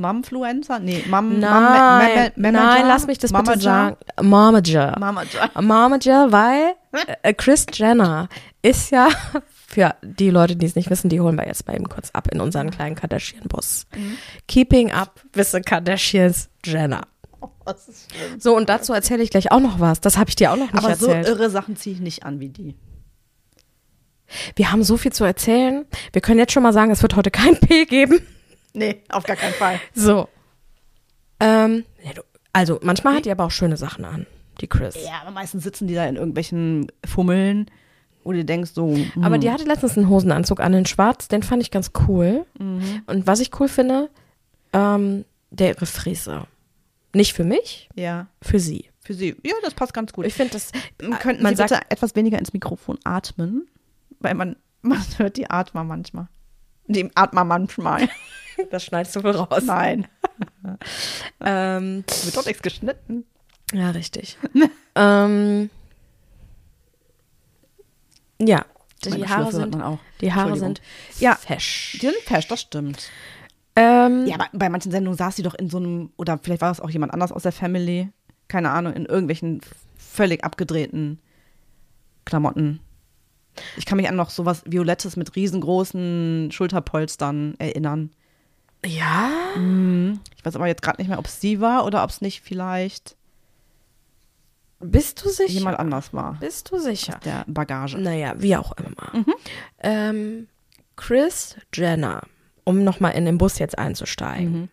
Mumfluencer? 0.00 0.78
Nee, 0.78 1.04
Mum, 1.08 1.38
Nein, 1.38 2.32
Mum, 2.36 2.52
nein, 2.52 2.86
lass 2.86 3.06
mich 3.06 3.18
das 3.18 3.32
bitte 3.32 3.42
Mamager? 3.44 3.60
sagen. 3.60 3.96
Momager. 4.22 4.96
Mamager. 4.98 5.50
Momager, 5.60 6.32
weil 6.32 6.74
äh, 7.22 7.34
Chris 7.34 7.66
Jenner 7.72 8.28
ist 8.62 8.90
ja, 8.90 9.08
für 9.68 9.94
die 10.02 10.30
Leute, 10.30 10.56
die 10.56 10.66
es 10.66 10.74
nicht 10.76 10.90
wissen, 10.90 11.08
die 11.08 11.20
holen 11.20 11.36
wir 11.36 11.46
jetzt 11.46 11.66
mal 11.66 11.74
eben 11.74 11.88
kurz 11.88 12.10
ab 12.12 12.28
in 12.32 12.40
unseren 12.40 12.70
kleinen 12.70 12.94
Kardashian-Bus. 12.94 13.86
Mhm. 13.96 14.16
Keeping 14.46 14.92
up 14.92 15.20
with 15.32 15.50
the 15.52 15.60
Kardashians 15.60 16.48
Jenner. 16.64 17.02
Das 17.64 17.88
ist 17.88 18.12
schlimm. 18.12 18.40
So, 18.40 18.56
und 18.56 18.68
dazu 18.68 18.92
erzähle 18.92 19.22
ich 19.24 19.30
gleich 19.30 19.50
auch 19.50 19.60
noch 19.60 19.80
was. 19.80 20.00
Das 20.00 20.16
habe 20.18 20.28
ich 20.30 20.36
dir 20.36 20.52
auch 20.52 20.56
noch 20.56 20.72
nicht 20.72 20.84
Aber 20.84 20.94
so 20.94 21.06
erzählt. 21.06 21.26
irre 21.28 21.50
Sachen 21.50 21.76
ziehe 21.76 21.94
ich 21.96 22.00
nicht 22.00 22.24
an 22.24 22.38
wie 22.40 22.48
die. 22.48 22.76
Wir 24.56 24.72
haben 24.72 24.82
so 24.82 24.96
viel 24.96 25.12
zu 25.12 25.24
erzählen. 25.24 25.84
Wir 26.12 26.20
können 26.22 26.38
jetzt 26.38 26.52
schon 26.52 26.62
mal 26.62 26.72
sagen, 26.72 26.90
es 26.90 27.02
wird 27.02 27.14
heute 27.16 27.30
kein 27.30 27.58
P 27.58 27.84
geben. 27.84 28.20
Nee, 28.76 29.02
auf 29.08 29.24
gar 29.24 29.36
keinen 29.36 29.54
Fall. 29.54 29.80
So. 29.94 30.28
Ähm, 31.40 31.84
also, 32.52 32.78
manchmal 32.82 33.16
hat 33.16 33.24
die 33.26 33.30
aber 33.30 33.44
auch 33.44 33.50
schöne 33.50 33.76
Sachen 33.76 34.04
an, 34.04 34.26
die 34.60 34.66
Chris. 34.68 34.96
Ja, 35.04 35.20
aber 35.22 35.30
meistens 35.30 35.62
sitzen 35.64 35.86
die 35.86 35.94
da 35.94 36.06
in 36.06 36.16
irgendwelchen 36.16 36.90
Fummeln, 37.04 37.70
wo 38.24 38.32
du 38.32 38.44
denkst 38.44 38.70
so. 38.74 38.94
hm, 38.96 39.22
Aber 39.22 39.38
die 39.38 39.50
hatte 39.50 39.64
letztens 39.64 39.96
einen 39.98 40.08
Hosenanzug 40.08 40.60
an 40.60 40.72
in 40.74 40.86
schwarz, 40.86 41.28
den 41.28 41.42
fand 41.42 41.62
ich 41.62 41.70
ganz 41.70 41.90
cool. 42.08 42.46
Mhm. 42.58 43.02
Und 43.06 43.26
was 43.26 43.40
ich 43.40 43.50
cool 43.60 43.68
finde, 43.68 44.08
ähm, 44.72 45.24
der 45.50 45.68
ihre 45.74 45.86
Frise. 45.86 46.46
Nicht 47.14 47.32
für 47.34 47.44
mich, 47.44 47.88
Ja, 47.94 48.26
für 48.42 48.58
sie. 48.60 48.90
für 49.00 49.14
sie. 49.14 49.36
Ja, 49.42 49.54
das 49.62 49.74
passt 49.74 49.94
ganz 49.94 50.12
gut. 50.12 50.26
Ich 50.26 50.34
finde 50.34 50.52
das, 50.54 50.72
Könnten 50.98 51.42
man 51.42 51.54
Sie 51.56 51.62
bitte 51.62 51.74
sagt, 51.76 51.92
etwas 51.92 52.14
weniger 52.16 52.38
ins 52.38 52.52
Mikrofon 52.52 52.98
atmen? 53.04 53.66
Weil 54.20 54.34
man, 54.34 54.56
man 54.82 55.02
hört 55.18 55.36
die 55.36 55.48
Atmer 55.50 55.84
manchmal. 55.84 56.28
Die 56.88 57.10
Atmer 57.14 57.44
manchmal. 57.44 58.08
das 58.70 58.84
schneidest 58.84 59.16
du 59.16 59.24
wohl 59.24 59.32
raus. 59.32 59.62
Nein. 59.64 60.06
Ähm, 61.40 62.04
Wird 62.24 62.36
doch 62.36 62.44
nichts 62.46 62.60
geschnitten. 62.62 63.24
ja, 63.72 63.90
richtig. 63.90 64.36
ähm, 64.96 65.70
ja, 68.40 68.64
die 69.04 69.10
Meine 69.10 69.28
Haare 69.28 69.42
Schlüffel 69.44 69.60
hört 69.60 69.72
sind, 69.72 69.78
man 69.78 69.82
auch. 69.82 69.98
die 70.20 70.32
Haare 70.32 70.56
sind 70.56 70.80
Ja. 71.18 71.36
fesch. 71.36 71.92
Die 72.02 72.06
sind 72.06 72.16
fesch, 72.24 72.48
das 72.48 72.60
stimmt. 72.62 73.10
Ähm, 73.76 74.26
Ja, 74.26 74.34
aber 74.36 74.48
bei 74.52 74.68
manchen 74.68 74.90
Sendungen 74.90 75.16
saß 75.16 75.36
sie 75.36 75.42
doch 75.42 75.54
in 75.54 75.70
so 75.70 75.76
einem, 75.78 76.10
oder 76.16 76.38
vielleicht 76.42 76.62
war 76.62 76.70
es 76.72 76.80
auch 76.80 76.90
jemand 76.90 77.12
anders 77.14 77.32
aus 77.32 77.42
der 77.44 77.52
Family, 77.52 78.08
keine 78.48 78.70
Ahnung, 78.70 78.92
in 78.94 79.06
irgendwelchen 79.06 79.60
völlig 79.96 80.42
abgedrehten 80.44 81.20
Klamotten. 82.24 82.80
Ich 83.76 83.86
kann 83.86 83.96
mich 83.96 84.08
an 84.08 84.16
noch 84.16 84.30
sowas 84.30 84.62
Violettes 84.66 85.16
mit 85.16 85.34
riesengroßen 85.36 86.50
Schulterpolstern 86.52 87.54
erinnern. 87.58 88.10
Ja? 88.84 89.30
Ich 90.36 90.44
weiß 90.44 90.54
aber 90.56 90.66
jetzt 90.66 90.82
gerade 90.82 91.00
nicht 91.00 91.08
mehr, 91.08 91.18
ob 91.18 91.26
es 91.26 91.40
sie 91.40 91.60
war 91.60 91.84
oder 91.86 92.04
ob 92.04 92.10
es 92.10 92.20
nicht 92.20 92.40
vielleicht 92.42 93.16
Bist 94.80 95.24
du 95.24 95.28
sicher? 95.30 95.52
jemand 95.52 95.78
anders 95.78 96.12
war. 96.12 96.34
Bist 96.40 96.70
du 96.70 96.78
sicher? 96.78 97.18
Der 97.24 97.44
Bagage. 97.48 97.98
Naja, 97.98 98.34
wie 98.36 98.56
auch 98.56 98.72
immer. 98.72 99.24
Ähm, 99.80 100.46
Chris 100.96 101.56
Jenner, 101.74 102.22
um 102.64 102.84
nochmal 102.84 103.12
in 103.12 103.24
den 103.24 103.38
Bus 103.38 103.58
jetzt 103.58 103.78
einzusteigen, 103.78 104.70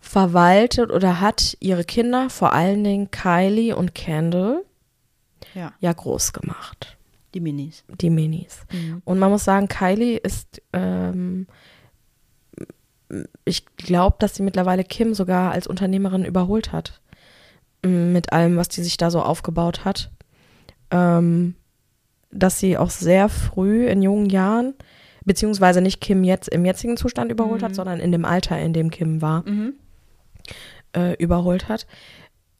verwaltet 0.00 0.90
oder 0.90 1.20
hat 1.20 1.56
ihre 1.60 1.84
Kinder, 1.84 2.28
vor 2.30 2.52
allen 2.52 2.82
Dingen 2.84 3.10
Kylie 3.10 3.74
und 3.76 3.94
Kendall, 3.94 4.64
Ja, 5.54 5.72
ja 5.80 5.92
groß 5.92 6.32
gemacht. 6.32 6.96
Die 7.34 7.40
Minis. 7.40 7.84
Die 8.00 8.10
Minis. 8.10 8.66
Und 9.04 9.18
man 9.18 9.30
muss 9.30 9.44
sagen, 9.44 9.68
Kylie 9.68 10.16
ist, 10.16 10.62
ähm, 10.72 11.46
ich 13.44 13.64
glaube, 13.76 14.16
dass 14.18 14.34
sie 14.34 14.42
mittlerweile 14.42 14.84
Kim 14.84 15.14
sogar 15.14 15.52
als 15.52 15.66
Unternehmerin 15.66 16.24
überholt 16.24 16.72
hat. 16.72 17.00
Mit 17.84 18.32
allem, 18.32 18.56
was 18.56 18.68
die 18.68 18.82
sich 18.82 18.96
da 18.96 19.10
so 19.10 19.22
aufgebaut 19.22 19.84
hat. 19.84 20.10
Ähm, 20.90 21.54
dass 22.30 22.58
sie 22.58 22.78
auch 22.78 22.90
sehr 22.90 23.28
früh 23.28 23.86
in 23.86 24.02
jungen 24.02 24.26
Jahren, 24.26 24.74
beziehungsweise 25.24 25.80
nicht 25.80 26.00
Kim 26.00 26.24
jetzt 26.24 26.48
im 26.48 26.64
jetzigen 26.64 26.96
Zustand 26.96 27.30
überholt 27.30 27.62
hat, 27.62 27.74
sondern 27.74 28.00
in 28.00 28.10
dem 28.12 28.24
Alter, 28.24 28.58
in 28.58 28.72
dem 28.72 28.90
Kim 28.90 29.20
war, 29.20 29.44
äh, 30.96 31.14
überholt 31.16 31.68
hat. 31.68 31.86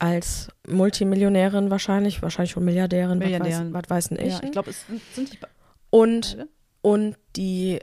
Als 0.02 0.48
Multimillionärin 0.66 1.70
wahrscheinlich, 1.70 2.22
wahrscheinlich 2.22 2.50
schon 2.50 2.64
Milliardärin, 2.64 3.20
was 3.20 3.26
weiß, 3.26 3.38
Milliardärin. 3.38 3.74
was 3.74 3.82
weiß 3.88 4.08
denn 4.08 4.18
ich. 4.18 4.34
Ja, 4.34 4.42
ich 4.42 4.50
glaube, 4.50 4.70
es 4.70 4.86
sind, 4.86 5.00
sind 5.14 5.30
nicht. 5.30 5.46
Und, 5.90 6.36
Beide? 6.36 6.48
und 6.80 7.16
die 7.36 7.78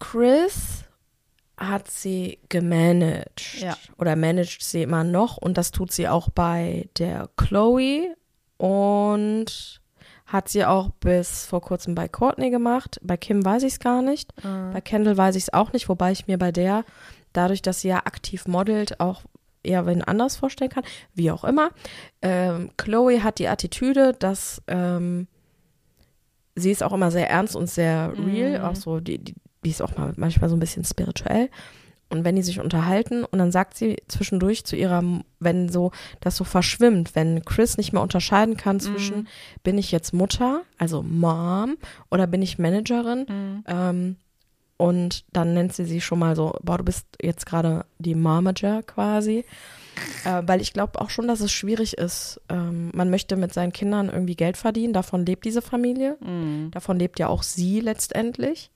Chris 0.00 0.82
hat 1.56 1.88
sie 1.88 2.40
gemanagt. 2.48 3.60
Ja. 3.60 3.76
Oder 3.96 4.16
managt 4.16 4.62
sie 4.62 4.82
immer 4.82 5.04
noch. 5.04 5.36
Und 5.36 5.56
das 5.56 5.70
tut 5.70 5.92
sie 5.92 6.08
auch 6.08 6.30
bei 6.30 6.88
der 6.98 7.28
Chloe. 7.36 8.16
Und 8.56 9.80
hat 10.26 10.48
sie 10.48 10.64
auch 10.64 10.90
bis 10.98 11.46
vor 11.46 11.60
kurzem 11.60 11.94
bei 11.94 12.08
Courtney 12.08 12.50
gemacht. 12.50 12.98
Bei 13.02 13.16
Kim 13.16 13.44
weiß 13.44 13.62
ich 13.62 13.74
es 13.74 13.78
gar 13.78 14.02
nicht. 14.02 14.32
Bei 14.42 14.80
Kendall 14.80 15.16
weiß 15.16 15.36
ich 15.36 15.44
es 15.44 15.52
auch 15.52 15.72
nicht. 15.72 15.88
Wobei 15.88 16.10
ich 16.10 16.26
mir 16.26 16.38
bei 16.38 16.50
der, 16.50 16.84
dadurch, 17.32 17.62
dass 17.62 17.82
sie 17.82 17.88
ja 17.88 17.98
aktiv 17.98 18.48
modelt, 18.48 18.98
auch 18.98 19.22
eher 19.66 19.86
wen 19.86 20.02
anders 20.02 20.36
vorstellen 20.36 20.70
kann. 20.70 20.84
Wie 21.14 21.30
auch 21.30 21.44
immer. 21.44 21.70
Ähm, 22.22 22.70
Chloe 22.76 23.22
hat 23.22 23.38
die 23.38 23.48
Attitüde, 23.48 24.14
dass 24.18 24.62
ähm, 24.66 25.26
sie 26.54 26.70
ist 26.70 26.82
auch 26.82 26.92
immer 26.92 27.10
sehr 27.10 27.30
ernst 27.30 27.54
und 27.56 27.68
sehr 27.68 28.12
real, 28.16 28.62
auch 28.62 28.76
so, 28.76 29.00
die, 29.00 29.18
die, 29.18 29.34
die 29.64 29.70
ist 29.70 29.82
auch 29.82 29.96
mal 29.96 30.12
manchmal 30.16 30.48
so 30.50 30.56
ein 30.56 30.60
bisschen 30.60 30.84
spirituell. 30.84 31.50
Und 32.08 32.24
wenn 32.24 32.36
die 32.36 32.42
sich 32.42 32.60
unterhalten 32.60 33.24
und 33.24 33.38
dann 33.40 33.50
sagt 33.50 33.76
sie 33.76 33.96
zwischendurch 34.06 34.64
zu 34.64 34.76
ihrer, 34.76 35.02
wenn 35.40 35.68
so 35.68 35.90
das 36.20 36.36
so 36.36 36.44
verschwimmt, 36.44 37.16
wenn 37.16 37.44
Chris 37.44 37.78
nicht 37.78 37.92
mehr 37.92 38.02
unterscheiden 38.02 38.56
kann 38.56 38.78
zwischen, 38.78 39.26
bin 39.64 39.76
ich 39.76 39.90
jetzt 39.90 40.12
Mutter, 40.12 40.62
also 40.78 41.02
Mom, 41.02 41.76
oder 42.08 42.28
bin 42.28 42.42
ich 42.42 42.58
Managerin, 42.58 43.26
ähm, 43.66 44.16
und 44.76 45.24
dann 45.32 45.54
nennt 45.54 45.72
sie 45.72 45.84
sie 45.84 46.00
schon 46.00 46.18
mal 46.18 46.36
so, 46.36 46.54
boah, 46.62 46.78
du 46.78 46.84
bist 46.84 47.06
jetzt 47.22 47.46
gerade 47.46 47.84
die 47.98 48.14
Momager 48.14 48.82
quasi. 48.82 49.44
Äh, 50.24 50.42
weil 50.44 50.60
ich 50.60 50.74
glaube 50.74 51.00
auch 51.00 51.08
schon, 51.08 51.26
dass 51.26 51.40
es 51.40 51.50
schwierig 51.50 51.96
ist. 51.96 52.40
Ähm, 52.50 52.90
man 52.94 53.08
möchte 53.08 53.36
mit 53.36 53.54
seinen 53.54 53.72
Kindern 53.72 54.10
irgendwie 54.10 54.36
Geld 54.36 54.58
verdienen, 54.58 54.92
davon 54.92 55.24
lebt 55.24 55.44
diese 55.46 55.62
Familie. 55.62 56.18
Davon 56.70 56.98
lebt 56.98 57.18
ja 57.18 57.28
auch 57.28 57.42
sie 57.42 57.80
letztendlich. 57.80 58.70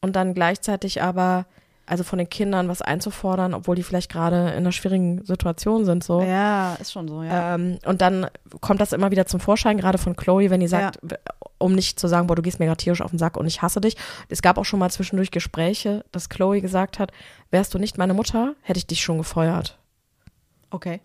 Und 0.00 0.14
dann 0.14 0.34
gleichzeitig 0.34 1.02
aber, 1.02 1.46
also 1.86 2.02
von 2.04 2.18
den 2.18 2.28
Kindern 2.28 2.68
was 2.68 2.82
einzufordern, 2.82 3.54
obwohl 3.54 3.76
die 3.76 3.82
vielleicht 3.82 4.10
gerade 4.10 4.48
in 4.50 4.56
einer 4.58 4.72
schwierigen 4.72 5.24
Situation 5.24 5.84
sind, 5.84 6.02
so. 6.04 6.20
Ja, 6.22 6.74
ist 6.74 6.92
schon 6.92 7.06
so, 7.08 7.22
ja. 7.22 7.54
Ähm, 7.54 7.78
und 7.86 8.00
dann 8.00 8.26
kommt 8.60 8.80
das 8.80 8.92
immer 8.92 9.10
wieder 9.10 9.26
zum 9.26 9.40
Vorschein, 9.40 9.78
gerade 9.78 9.98
von 9.98 10.16
Chloe, 10.16 10.50
wenn 10.50 10.60
die 10.60 10.68
sagt, 10.68 10.98
w- 11.02 11.14
um 11.58 11.74
nicht 11.74 11.98
zu 12.00 12.08
sagen, 12.08 12.26
boah, 12.26 12.34
du 12.36 12.42
gehst 12.42 12.58
mir 12.58 12.66
gerade 12.66 12.76
tierisch 12.82 13.00
auf 13.00 13.10
den 13.10 13.18
Sack 13.18 13.36
und 13.36 13.46
ich 13.46 13.62
hasse 13.62 13.80
dich. 13.80 13.96
Es 14.28 14.42
gab 14.42 14.58
auch 14.58 14.64
schon 14.64 14.78
mal 14.80 14.90
zwischendurch 14.90 15.30
Gespräche, 15.30 16.04
dass 16.12 16.28
Chloe 16.28 16.60
gesagt 16.60 16.98
hat, 16.98 17.12
wärst 17.50 17.72
du 17.72 17.78
nicht 17.78 17.96
meine 17.98 18.14
Mutter, 18.14 18.54
hätte 18.62 18.78
ich 18.78 18.86
dich 18.86 19.02
schon 19.02 19.18
gefeuert. 19.18 19.78
Okay. 20.70 21.00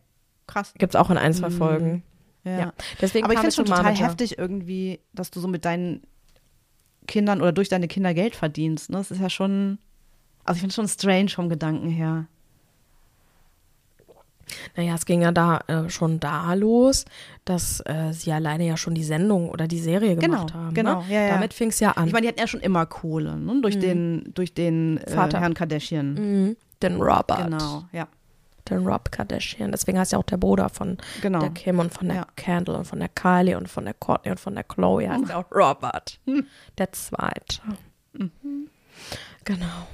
Krass. 0.47 0.73
Gibt's 0.77 0.95
auch 0.95 1.09
in 1.09 1.17
ein, 1.17 1.33
zwei 1.33 1.49
Folgen. 1.51 2.03
Ja. 2.43 2.59
Ja. 2.59 2.73
Deswegen 2.99 3.25
Aber 3.25 3.33
ich 3.33 3.39
finde 3.39 3.49
es 3.49 3.53
es 3.53 3.55
schon 3.57 3.65
total 3.65 3.83
Manager. 3.83 4.05
heftig 4.07 4.37
irgendwie, 4.39 4.99
dass 5.13 5.29
du 5.31 5.39
so 5.39 5.47
mit 5.47 5.63
deinen 5.63 6.01
Kindern 7.07 7.39
oder 7.41 7.51
durch 7.51 7.69
deine 7.69 7.87
Kinder 7.87 8.13
Geld 8.13 8.35
verdienst. 8.35 8.89
Ne? 8.89 8.97
Das 8.97 9.11
ist 9.11 9.21
ja 9.21 9.29
schon, 9.29 9.77
also 10.43 10.55
ich 10.57 10.61
finde 10.61 10.69
es 10.69 10.75
schon 10.75 10.87
strange 10.87 11.29
vom 11.29 11.49
Gedanken 11.49 11.89
her. 11.89 12.25
Naja, 14.75 14.95
es 14.95 15.05
ging 15.05 15.21
ja 15.21 15.31
da 15.31 15.59
äh, 15.67 15.89
schon 15.89 16.19
da 16.19 16.53
los, 16.55 17.05
dass 17.45 17.79
äh, 17.85 18.11
sie 18.11 18.33
alleine 18.33 18.67
ja 18.67 18.75
schon 18.75 18.93
die 18.93 19.03
Sendung 19.03 19.49
oder 19.49 19.65
die 19.65 19.79
Serie 19.79 20.17
gemacht 20.17 20.47
Genau, 20.51 20.59
haben. 20.65 20.73
genau, 20.73 21.01
ne? 21.03 21.05
ja, 21.13 21.21
ja. 21.21 21.33
Damit 21.35 21.53
fing 21.53 21.69
es 21.69 21.79
ja 21.79 21.91
an. 21.91 22.07
Ich 22.07 22.13
meine, 22.13 22.23
die 22.23 22.27
hatten 22.29 22.39
ja 22.39 22.47
schon 22.47 22.59
immer 22.59 22.85
Kohle, 22.85 23.37
ne? 23.37 23.61
durch 23.61 23.79
den, 23.79 24.29
durch 24.33 24.53
den 24.53 24.97
äh, 24.97 25.09
Vater. 25.09 25.39
Herrn 25.39 25.53
Kardashian. 25.53 26.13
Mhm. 26.15 26.57
Den 26.81 26.97
Robert. 27.01 27.45
Genau, 27.45 27.85
ja. 27.93 28.07
Den 28.69 28.85
Rob 28.85 29.09
Kardashian. 29.11 29.71
Deswegen 29.71 29.97
heißt 29.97 30.11
ja 30.11 30.17
auch 30.17 30.23
der 30.23 30.37
Bruder 30.37 30.67
von 30.69 30.97
Genau. 31.21 31.39
der 31.39 31.49
Kim 31.51 31.79
und 31.79 31.93
von 31.93 32.07
der 32.07 32.17
Ja. 32.17 32.27
Kendall 32.35 32.75
und 32.75 32.85
von 32.85 32.99
der 32.99 33.09
Kylie 33.09 33.57
und 33.57 33.69
von 33.69 33.85
der 33.85 33.93
Courtney 33.93 34.31
und 34.31 34.39
von 34.39 34.53
der 34.55 34.63
Chloe 34.65 35.07
heißt 35.09 35.29
ja 35.29 35.37
auch 35.37 35.51
Robert. 35.51 36.19
Der 36.77 36.91
Zweite. 36.91 37.61
Genau. 39.45 39.87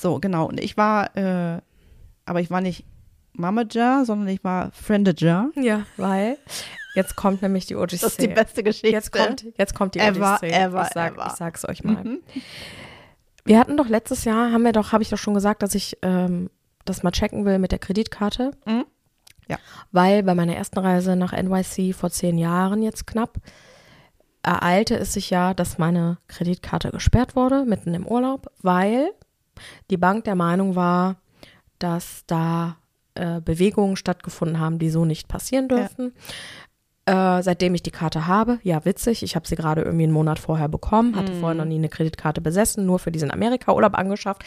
So, 0.00 0.18
genau. 0.18 0.46
Und 0.46 0.58
ich 0.58 0.78
war, 0.78 1.14
äh, 1.14 1.60
aber 2.24 2.40
ich 2.40 2.50
war 2.50 2.62
nicht 2.62 2.86
Mamager, 3.34 4.06
sondern 4.06 4.28
ich 4.28 4.42
war 4.42 4.70
Friendager. 4.72 5.50
Ja, 5.56 5.84
weil 5.98 6.38
jetzt 6.94 7.16
kommt 7.16 7.42
nämlich 7.42 7.66
die 7.66 7.76
Odyssee. 7.76 8.00
Das 8.00 8.12
ist 8.12 8.22
die 8.22 8.28
beste 8.28 8.62
Geschichte. 8.62 8.88
Jetzt 8.88 9.12
kommt, 9.12 9.44
jetzt 9.58 9.74
kommt 9.74 9.94
die 9.94 9.98
Ever, 9.98 10.38
Odyssee. 10.40 10.54
ever, 10.54 10.82
ich, 10.82 10.94
sag, 10.94 11.12
ever. 11.12 11.26
ich 11.26 11.32
sag's 11.34 11.68
euch 11.68 11.84
mal. 11.84 12.18
Wir 13.44 13.58
hatten 13.58 13.76
doch 13.76 13.88
letztes 13.88 14.24
Jahr, 14.24 14.52
haben 14.52 14.62
wir 14.62 14.72
doch, 14.72 14.92
habe 14.92 15.02
ich 15.02 15.10
doch 15.10 15.18
schon 15.18 15.34
gesagt, 15.34 15.62
dass 15.62 15.74
ich 15.74 15.98
ähm, 16.00 16.48
das 16.86 17.02
mal 17.02 17.10
checken 17.10 17.44
will 17.44 17.58
mit 17.58 17.70
der 17.70 17.78
Kreditkarte. 17.78 18.52
Mhm. 18.64 18.86
Ja. 19.48 19.58
Weil 19.92 20.22
bei 20.22 20.34
meiner 20.34 20.56
ersten 20.56 20.78
Reise 20.78 21.14
nach 21.14 21.32
NYC 21.32 21.94
vor 21.94 22.10
zehn 22.10 22.38
Jahren 22.38 22.82
jetzt 22.82 23.06
knapp, 23.06 23.36
ereilte 24.42 24.96
es 24.96 25.12
sich 25.12 25.30
ja, 25.30 25.54
dass 25.54 25.78
meine 25.78 26.18
Kreditkarte 26.28 26.90
gesperrt 26.90 27.36
wurde, 27.36 27.64
mitten 27.64 27.94
im 27.94 28.06
Urlaub, 28.06 28.50
weil 28.62 29.12
die 29.90 29.96
Bank 29.96 30.24
der 30.24 30.34
Meinung 30.34 30.76
war, 30.76 31.16
dass 31.78 32.24
da 32.26 32.76
äh, 33.14 33.40
Bewegungen 33.40 33.96
stattgefunden 33.96 34.58
haben, 34.58 34.78
die 34.78 34.90
so 34.90 35.04
nicht 35.04 35.28
passieren 35.28 35.68
dürfen. 35.68 36.12
Äh, 37.06 37.42
seitdem 37.42 37.74
ich 37.74 37.82
die 37.82 37.90
Karte 37.90 38.26
habe, 38.26 38.60
ja 38.62 38.84
witzig, 38.84 39.22
ich 39.22 39.34
habe 39.34 39.48
sie 39.48 39.56
gerade 39.56 39.82
irgendwie 39.82 40.04
einen 40.04 40.12
Monat 40.12 40.38
vorher 40.38 40.68
bekommen, 40.68 41.16
hatte 41.16 41.32
vorher 41.32 41.56
noch 41.56 41.64
nie 41.64 41.76
eine 41.76 41.88
Kreditkarte 41.88 42.40
besessen, 42.40 42.86
nur 42.86 42.98
für 42.98 43.10
diesen 43.10 43.30
Amerika-Urlaub 43.30 43.98
angeschafft. 43.98 44.44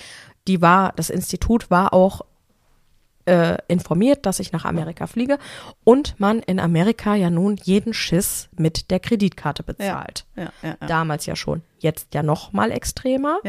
Die 0.48 0.62
war, 0.62 0.94
das 0.96 1.10
Institut 1.10 1.70
war 1.72 1.94
auch 1.94 2.22
äh, 3.26 3.58
informiert, 3.68 4.26
dass 4.26 4.40
ich 4.40 4.52
nach 4.52 4.66
Amerika 4.66 5.08
fliege 5.08 5.38
und 5.84 6.20
man 6.20 6.40
in 6.40 6.60
Amerika 6.60 7.16
ja 7.16 7.30
nun 7.30 7.58
jeden 7.64 7.94
Schiss 7.94 8.50
mit 8.58 8.92
der 8.92 9.00
Kreditkarte 9.00 9.64
bezahlt. 9.64 10.26
Ja, 10.36 10.44
ja, 10.44 10.52
ja. 10.82 10.88
Damals 10.88 11.26
ja 11.26 11.36
schon, 11.36 11.62
jetzt 11.80 12.14
ja 12.14 12.24
noch 12.24 12.54
mal 12.54 12.72
extremer. 12.72 13.40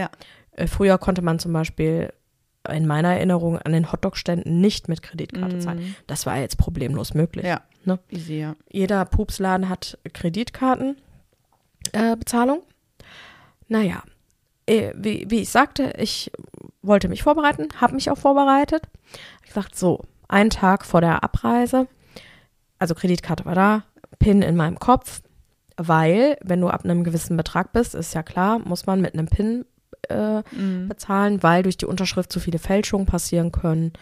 Äh, 0.53 0.67
Früher 0.67 0.99
konnte 0.99 1.23
man 1.23 1.39
zum 1.39 1.53
Beispiel 1.53 2.13
in 2.69 2.87
meiner 2.87 3.15
Erinnerung 3.15 3.59
an 3.59 3.73
den 3.73 3.93
Hotdog-Ständen 3.93 4.61
nicht 4.61 4.89
mit 4.89 5.03
Kreditkarte 5.03 5.59
zahlen. 5.59 5.97
Das 6.07 6.25
war 6.25 6.39
jetzt 6.39 6.57
problemlos 6.57 7.13
möglich. 7.13 7.45
Ja. 7.45 7.61
Ne? 7.85 7.99
Easy, 8.09 8.39
ja. 8.41 8.57
Jeder 8.71 9.05
Pupsladen 9.05 9.69
hat 9.69 9.99
Kreditkartenbezahlung. 10.15 10.97
Äh, 11.93 12.17
Bezahlung. 12.17 12.63
naja, 13.69 14.03
wie, 14.67 15.27
wie 15.29 15.41
ich 15.41 15.51
sagte, 15.51 15.93
ich 15.99 16.31
wollte 16.83 17.09
mich 17.09 17.23
vorbereiten, 17.23 17.69
habe 17.81 17.95
mich 17.95 18.11
auch 18.11 18.19
vorbereitet. 18.19 18.85
Ich 19.45 19.53
dachte 19.53 19.77
so, 19.77 20.05
einen 20.29 20.51
Tag 20.51 20.85
vor 20.85 21.01
der 21.01 21.23
Abreise, 21.23 21.87
also 22.79 22.95
Kreditkarte 22.95 23.45
war 23.45 23.55
da, 23.55 23.85
PIN 24.19 24.43
in 24.43 24.57
meinem 24.57 24.79
Kopf, 24.79 25.23
weil 25.77 26.37
wenn 26.43 26.61
du 26.61 26.69
ab 26.69 26.85
einem 26.85 27.05
gewissen 27.05 27.37
Betrag 27.37 27.73
bist, 27.73 27.95
ist 27.95 28.15
ja 28.15 28.23
klar, 28.23 28.59
muss 28.59 28.87
man 28.87 29.01
mit 29.01 29.15
einem 29.15 29.27
PIN 29.27 29.65
äh, 30.09 30.43
bezahlen, 30.87 31.43
weil 31.43 31.63
durch 31.63 31.77
die 31.77 31.87
Unterschrift 31.87 32.33
zu 32.33 32.41
viele 32.41 32.59
Fälschungen 32.59 33.07
passieren 33.07 33.53
können, 33.53 33.93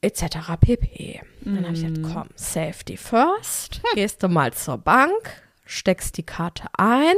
etc. 0.00 0.56
pp. 0.60 1.20
Dann 1.42 1.64
habe 1.64 1.74
ich 1.74 1.84
gesagt, 1.84 2.14
komm, 2.14 2.28
Safety 2.34 2.96
first, 2.96 3.80
gehst 3.94 4.22
du 4.22 4.28
mal 4.28 4.52
zur 4.52 4.78
Bank, 4.78 5.42
steckst 5.64 6.16
die 6.16 6.22
Karte 6.22 6.66
ein 6.76 7.14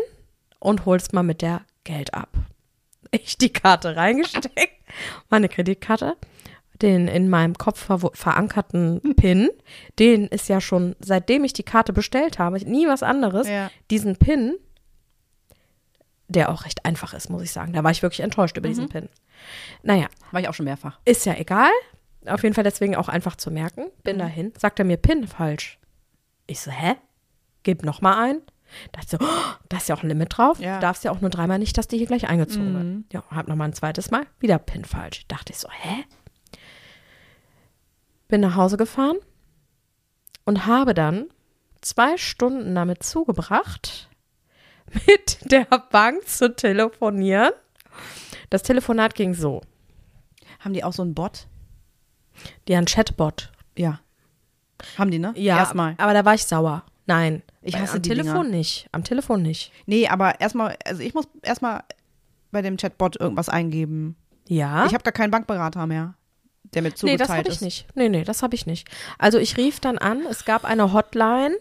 und 0.58 0.86
holst 0.86 1.12
mal 1.12 1.22
mit 1.22 1.42
der 1.42 1.62
Geld 1.86 2.12
ab. 2.14 2.28
Ich 3.12 3.38
die 3.38 3.52
Karte 3.52 3.96
reingesteckt, 3.96 4.74
meine 5.30 5.48
Kreditkarte, 5.48 6.16
den 6.82 7.08
in 7.08 7.30
meinem 7.30 7.54
Kopf 7.56 7.84
ver 7.86 7.98
verankerten 8.12 9.00
Pin, 9.16 9.48
den 9.98 10.26
ist 10.26 10.48
ja 10.48 10.60
schon, 10.60 10.94
seitdem 11.00 11.44
ich 11.44 11.52
die 11.54 11.62
Karte 11.62 11.92
bestellt 11.94 12.38
habe, 12.38 12.58
nie 12.58 12.86
was 12.86 13.02
anderes, 13.02 13.48
Ja. 13.48 13.70
diesen 13.90 14.16
Pin, 14.16 14.56
der 16.28 16.50
auch 16.50 16.64
recht 16.64 16.84
einfach 16.84 17.14
ist, 17.14 17.30
muss 17.30 17.42
ich 17.42 17.52
sagen. 17.52 17.72
Da 17.72 17.84
war 17.84 17.92
ich 17.92 18.02
wirklich 18.02 18.20
enttäuscht 18.20 18.56
über 18.56 18.68
diesen 18.68 18.88
Pin. 18.88 19.08
Naja, 19.82 20.08
War 20.32 20.40
ich 20.40 20.48
auch 20.48 20.54
schon 20.54 20.64
mehrfach. 20.64 20.98
ist 21.04 21.24
ja 21.24 21.34
egal. 21.34 21.70
Auf 22.26 22.42
jeden 22.42 22.54
Fall 22.56 22.64
deswegen 22.64 22.96
auch 22.96 23.08
einfach 23.08 23.36
zu 23.36 23.52
merken. 23.52 23.86
Bin 24.02 24.18
dahin, 24.18 24.52
sagt 24.58 24.80
er 24.80 24.84
mir 24.84 24.96
Pin 24.96 25.28
falsch. 25.28 25.78
Ich 26.48 26.58
so, 26.60 26.72
hä? 26.72 26.96
Gib 27.62 27.84
noch 27.84 28.00
mal 28.00 28.20
ein. 28.30 28.42
Dachte 28.92 29.18
so, 29.18 29.18
oh, 29.20 29.54
da 29.68 29.76
ist 29.76 29.88
ja 29.88 29.94
auch 29.96 30.02
ein 30.02 30.08
Limit 30.08 30.36
drauf. 30.36 30.58
Ja. 30.60 30.74
Du 30.76 30.80
darfst 30.80 31.04
ja 31.04 31.10
auch 31.10 31.20
nur 31.20 31.30
dreimal 31.30 31.58
nicht, 31.58 31.76
dass 31.78 31.88
die 31.88 31.98
hier 31.98 32.06
gleich 32.06 32.28
eingezogen 32.28 32.74
wird. 32.74 33.12
Ja, 33.12 33.22
hab 33.30 33.48
noch 33.48 33.56
mal 33.56 33.64
ein 33.64 33.72
zweites 33.72 34.10
Mal, 34.10 34.26
wieder 34.38 34.58
Pin 34.58 34.84
falsch. 34.84 35.26
Dachte 35.28 35.52
ich 35.52 35.58
so, 35.58 35.68
hä? 35.70 36.04
Bin 38.28 38.40
nach 38.40 38.56
Hause 38.56 38.76
gefahren 38.76 39.16
und 40.44 40.66
habe 40.66 40.94
dann 40.94 41.26
zwei 41.80 42.16
Stunden 42.16 42.74
damit 42.74 43.02
zugebracht, 43.02 44.08
mit 45.06 45.50
der 45.50 45.66
Bank 45.90 46.26
zu 46.28 46.54
telefonieren. 46.54 47.52
Das 48.50 48.62
Telefonat 48.62 49.14
ging 49.14 49.34
so. 49.34 49.62
Haben 50.60 50.72
die 50.72 50.84
auch 50.84 50.92
so 50.92 51.02
einen 51.02 51.14
Bot? 51.14 51.46
Die 52.66 52.72
haben 52.74 52.80
einen 52.80 52.86
Chatbot. 52.86 53.52
Ja. 53.76 54.00
Haben 54.98 55.10
die, 55.10 55.18
ne? 55.18 55.32
Ja, 55.36 55.58
Erstmal. 55.58 55.94
aber 55.98 56.12
da 56.12 56.24
war 56.24 56.34
ich 56.34 56.44
sauer. 56.44 56.84
Nein. 57.06 57.42
Ich 57.62 57.74
Weil 57.74 57.82
hasse 57.82 58.02
Telefon 58.02 58.46
Dinger. 58.46 58.56
nicht. 58.56 58.88
Am 58.92 59.04
Telefon 59.04 59.42
nicht. 59.42 59.72
Nee, 59.86 60.08
aber 60.08 60.40
erstmal, 60.40 60.76
also 60.84 61.02
ich 61.02 61.14
muss 61.14 61.26
erstmal 61.42 61.84
bei 62.50 62.62
dem 62.62 62.76
Chatbot 62.76 63.18
irgendwas 63.20 63.48
eingeben. 63.48 64.16
Ja. 64.48 64.86
Ich 64.86 64.94
habe 64.94 65.04
gar 65.04 65.12
keinen 65.12 65.30
Bankberater 65.30 65.86
mehr, 65.86 66.14
der 66.74 66.82
mir 66.82 66.90
nee, 66.90 66.94
zugeteilt 66.94 67.20
das 67.20 67.28
habe 67.30 67.48
ich 67.48 67.54
ist. 67.56 67.62
nicht. 67.62 67.86
Nee, 67.94 68.08
nee, 68.08 68.24
das 68.24 68.42
habe 68.42 68.54
ich 68.54 68.66
nicht. 68.66 68.88
Also 69.18 69.38
ich 69.38 69.56
rief 69.56 69.80
dann 69.80 69.98
an, 69.98 70.22
es 70.28 70.44
gab 70.44 70.64
eine 70.64 70.92
Hotline 70.92 71.56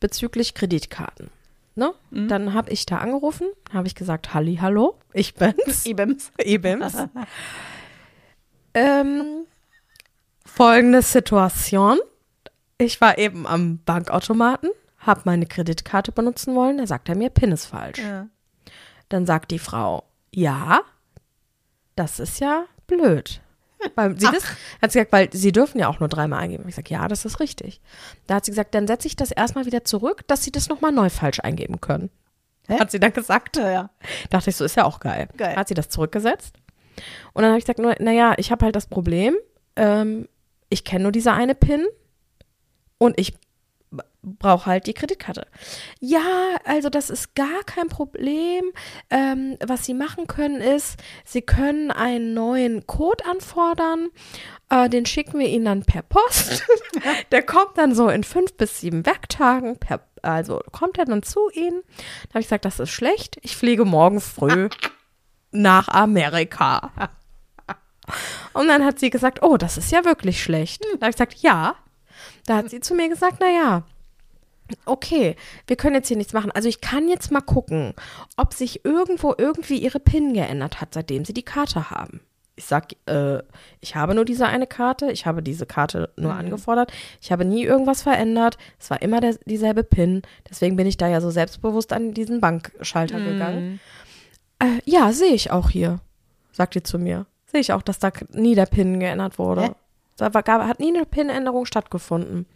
bezüglich 0.00 0.54
Kreditkarten. 0.54 1.30
Ne? 1.74 1.92
Mhm. 2.10 2.28
Dann 2.28 2.54
habe 2.54 2.70
ich 2.70 2.86
da 2.86 2.98
angerufen, 2.98 3.48
habe 3.72 3.86
ich 3.86 3.94
gesagt, 3.94 4.32
Halli, 4.32 4.56
hallo, 4.56 4.98
ich 5.12 5.34
bin's. 5.34 5.84
IBEMS. 5.86 6.32
Ibims. 6.42 6.96
ähm, 8.72 9.44
folgende 10.44 11.02
Situation. 11.02 11.98
Ich 12.78 13.00
war 13.02 13.18
eben 13.18 13.46
am 13.46 13.78
Bankautomaten, 13.84 14.70
habe 15.06 15.22
meine 15.24 15.46
Kreditkarte 15.46 16.12
benutzen 16.12 16.54
wollen, 16.54 16.78
da 16.78 16.86
sagt 16.86 17.08
er 17.08 17.16
mir, 17.16 17.30
PIN 17.30 17.52
ist 17.52 17.66
falsch. 17.66 17.98
Ja. 17.98 18.28
Dann 19.08 19.26
sagt 19.26 19.50
die 19.50 19.58
Frau, 19.58 20.04
ja, 20.32 20.80
das 21.94 22.20
ist 22.20 22.40
ja 22.40 22.64
blöd. 22.86 23.40
Weil 23.94 24.18
sie 24.18 24.26
das, 24.32 24.44
hat 24.82 24.92
sie 24.92 24.98
gesagt, 24.98 25.12
weil 25.12 25.28
sie 25.32 25.52
dürfen 25.52 25.78
ja 25.78 25.88
auch 25.88 26.00
nur 26.00 26.08
dreimal 26.08 26.40
eingeben. 26.40 26.68
Ich 26.68 26.74
sage, 26.74 26.92
ja, 26.92 27.08
das 27.08 27.24
ist 27.24 27.40
richtig. 27.40 27.80
Da 28.26 28.36
hat 28.36 28.44
sie 28.44 28.50
gesagt, 28.50 28.74
dann 28.74 28.86
setze 28.86 29.06
ich 29.06 29.16
das 29.16 29.30
erstmal 29.30 29.66
wieder 29.66 29.84
zurück, 29.84 30.26
dass 30.26 30.42
sie 30.42 30.52
das 30.52 30.68
nochmal 30.68 30.92
neu 30.92 31.10
falsch 31.10 31.40
eingeben 31.40 31.80
können. 31.80 32.10
Hä? 32.68 32.78
Hat 32.80 32.90
sie 32.90 33.00
dann 33.00 33.12
gesagt. 33.12 33.56
Ja, 33.56 33.70
ja. 33.70 33.90
Dachte 34.30 34.50
ich, 34.50 34.56
so 34.56 34.64
ist 34.64 34.76
ja 34.76 34.84
auch 34.84 34.98
geil. 35.00 35.28
Geil. 35.36 35.56
Hat 35.56 35.68
sie 35.68 35.74
das 35.74 35.88
zurückgesetzt. 35.88 36.56
Und 37.32 37.42
dann 37.42 37.50
habe 37.50 37.58
ich 37.58 37.64
gesagt, 37.64 37.78
nur, 37.78 37.94
naja, 38.00 38.34
ich 38.38 38.50
habe 38.50 38.64
halt 38.64 38.74
das 38.74 38.86
Problem, 38.86 39.36
ähm, 39.76 40.28
ich 40.68 40.84
kenne 40.84 41.04
nur 41.04 41.12
diese 41.12 41.32
eine 41.32 41.54
PIN 41.54 41.86
und 42.98 43.20
ich 43.20 43.34
brauche 44.26 44.66
halt 44.66 44.86
die 44.86 44.94
Kreditkarte. 44.94 45.46
Ja, 46.00 46.56
also 46.64 46.90
das 46.90 47.10
ist 47.10 47.34
gar 47.34 47.62
kein 47.64 47.88
Problem. 47.88 48.64
Ähm, 49.08 49.56
was 49.64 49.84
Sie 49.84 49.94
machen 49.94 50.26
können 50.26 50.60
ist, 50.60 50.96
Sie 51.24 51.42
können 51.42 51.90
einen 51.90 52.34
neuen 52.34 52.86
Code 52.86 53.24
anfordern. 53.24 54.08
Äh, 54.68 54.88
den 54.88 55.06
schicken 55.06 55.38
wir 55.38 55.48
Ihnen 55.48 55.64
dann 55.64 55.84
per 55.84 56.02
Post. 56.02 56.64
Der 57.30 57.42
kommt 57.42 57.78
dann 57.78 57.94
so 57.94 58.08
in 58.08 58.24
fünf 58.24 58.54
bis 58.54 58.80
sieben 58.80 59.06
Werktagen. 59.06 59.78
Per, 59.78 60.00
also 60.22 60.60
kommt 60.72 60.98
er 60.98 61.04
dann 61.04 61.22
zu 61.22 61.48
Ihnen. 61.50 61.82
Da 62.28 62.30
habe 62.30 62.40
ich 62.40 62.46
gesagt, 62.46 62.64
das 62.64 62.80
ist 62.80 62.90
schlecht. 62.90 63.38
Ich 63.42 63.56
fliege 63.56 63.84
morgen 63.84 64.20
früh 64.20 64.68
nach 65.52 65.88
Amerika. 65.88 66.90
Und 68.52 68.68
dann 68.68 68.84
hat 68.84 68.98
sie 68.98 69.10
gesagt, 69.10 69.42
oh, 69.42 69.56
das 69.56 69.78
ist 69.78 69.92
ja 69.92 70.04
wirklich 70.04 70.42
schlecht. 70.42 70.84
Da 70.84 71.06
habe 71.06 71.10
ich 71.10 71.16
gesagt, 71.16 71.34
ja. 71.38 71.76
Da 72.46 72.56
hat 72.56 72.70
sie 72.70 72.80
zu 72.80 72.94
mir 72.94 73.08
gesagt, 73.08 73.38
na 73.40 73.48
ja, 73.48 73.82
okay, 74.84 75.36
wir 75.66 75.76
können 75.76 75.94
jetzt 75.94 76.08
hier 76.08 76.16
nichts 76.16 76.32
machen. 76.32 76.50
Also 76.52 76.68
ich 76.68 76.80
kann 76.80 77.08
jetzt 77.08 77.30
mal 77.30 77.40
gucken, 77.40 77.94
ob 78.36 78.54
sich 78.54 78.84
irgendwo 78.84 79.34
irgendwie 79.36 79.78
ihre 79.78 80.00
PIN 80.00 80.34
geändert 80.34 80.80
hat, 80.80 80.94
seitdem 80.94 81.24
sie 81.24 81.34
die 81.34 81.42
Karte 81.42 81.90
haben. 81.90 82.20
Ich 82.58 82.64
sag, 82.64 82.94
äh, 83.04 83.42
ich 83.80 83.96
habe 83.96 84.14
nur 84.14 84.24
diese 84.24 84.46
eine 84.46 84.66
Karte, 84.66 85.12
ich 85.12 85.26
habe 85.26 85.42
diese 85.42 85.66
Karte 85.66 86.10
nur 86.16 86.32
angefordert, 86.32 86.90
ich 87.20 87.30
habe 87.30 87.44
nie 87.44 87.64
irgendwas 87.64 88.02
verändert, 88.02 88.56
es 88.80 88.88
war 88.88 89.02
immer 89.02 89.20
der, 89.20 89.36
dieselbe 89.44 89.84
PIN, 89.84 90.22
deswegen 90.48 90.74
bin 90.74 90.86
ich 90.86 90.96
da 90.96 91.06
ja 91.06 91.20
so 91.20 91.30
selbstbewusst 91.30 91.92
an 91.92 92.14
diesen 92.14 92.40
Bankschalter 92.40 93.20
gegangen. 93.20 93.78
Äh, 94.58 94.80
ja, 94.86 95.12
sehe 95.12 95.34
ich 95.34 95.50
auch 95.50 95.68
hier, 95.68 96.00
sagt 96.50 96.76
die 96.76 96.82
zu 96.82 96.98
mir. 96.98 97.26
Sehe 97.44 97.60
ich 97.60 97.74
auch, 97.74 97.82
dass 97.82 97.98
da 97.98 98.10
nie 98.32 98.54
der 98.54 98.66
PIN 98.66 99.00
geändert 99.00 99.38
wurde. 99.38 99.62
Hä? 99.62 99.70
Da 100.16 100.32
war, 100.32 100.42
gab, 100.42 100.66
hat 100.66 100.80
nie 100.80 100.94
eine 100.94 101.04
PIN-Änderung 101.04 101.66
stattgefunden. 101.66 102.46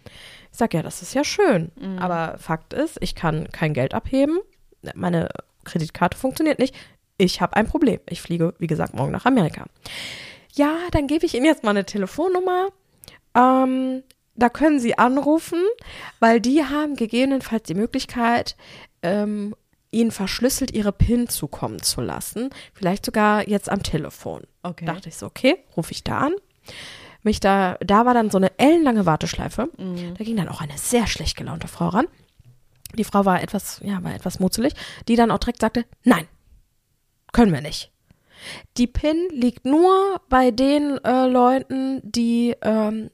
Ich 0.53 0.59
sag, 0.59 0.75
ja, 0.75 0.83
das 0.83 1.03
ist 1.03 1.15
ja 1.15 1.25
schön. 1.25 1.71
Aber 1.99 2.39
Fakt 2.39 2.73
ist, 2.73 2.99
ich 3.01 3.15
kann 3.15 3.49
kein 3.51 3.73
Geld 3.75 3.95
abheben. 3.95 4.41
Meine 4.95 5.29
Kreditkarte 5.65 6.17
funktioniert 6.17 6.59
nicht. 6.59 6.75
Ich 7.19 7.41
habe 7.41 7.57
ein 7.57 7.67
Problem. 7.67 8.01
Ich 8.09 8.23
fliege, 8.23 8.55
wie 8.59 8.67
gesagt, 8.67 8.95
morgen 8.95 9.13
nach 9.13 9.27
Amerika. 9.27 9.67
Ja, 10.55 10.75
dann 10.91 11.07
gebe 11.07 11.27
ich 11.27 11.35
Ihnen 11.35 11.47
jetzt 11.47 11.65
mal 11.65 11.71
eine 11.71 11.85
Telefonnummer. 11.85 12.69
Ähm, 13.35 14.03
da 14.35 14.49
können 14.49 14.81
Sie 14.81 14.99
anrufen, 14.99 15.63
weil 16.19 16.41
die 16.41 16.65
haben 16.65 16.97
gegebenenfalls 16.97 17.65
die 17.65 17.75
Möglichkeit, 17.75 18.57
ähm, 19.03 19.55
Ihnen 19.93 20.13
verschlüsselt 20.13 20.71
Ihre 20.73 20.93
PIN 20.93 21.29
zukommen 21.29 21.83
zu 21.83 22.01
lassen. 22.01 22.51
Vielleicht 22.73 23.05
sogar 23.05 23.49
jetzt 23.49 23.69
am 23.69 23.83
Telefon. 23.83 24.43
Okay. 24.63 24.85
Dachte 24.85 25.09
ich 25.09 25.17
so, 25.17 25.27
okay, 25.27 25.59
rufe 25.77 25.93
ich 25.93 26.05
da 26.05 26.19
an. 26.19 26.33
Mich 27.23 27.41
da, 27.41 27.77
da 27.81 28.07
war 28.07 28.15
dann 28.15 28.31
so 28.31 28.39
eine 28.39 28.57
ellenlange 28.59 29.05
Warteschleife. 29.07 29.69
Da 30.17 30.25
ging 30.25 30.37
dann 30.37 30.49
auch 30.49 30.61
eine 30.61 30.77
sehr 30.79 31.07
schlecht 31.07 31.37
gelaunte 31.37 31.69
Frau 31.69 31.89
ran. 31.89 32.07
Die 32.97 33.05
Frau 33.05 33.25
war 33.25 33.43
etwas, 33.43 33.81
ja, 33.85 34.03
war 34.03 34.15
etwas 34.15 34.41
mutzelig, 34.41 34.73
die 35.07 35.17
dann 35.17 35.31
auch 35.31 35.39
direkt 35.39 35.61
sagte, 35.61 35.85
nein, 36.03 36.27
können 37.33 37.53
wir 37.53 37.61
nicht. 37.61 37.91
Die 38.79 38.87
PIN 38.87 39.29
liegt 39.33 39.67
nur 39.67 40.21
bei 40.29 40.51
den 40.51 40.99
äh, 41.05 41.27
Leuten, 41.27 42.01
die 42.03 42.57
ähm, 42.63 43.11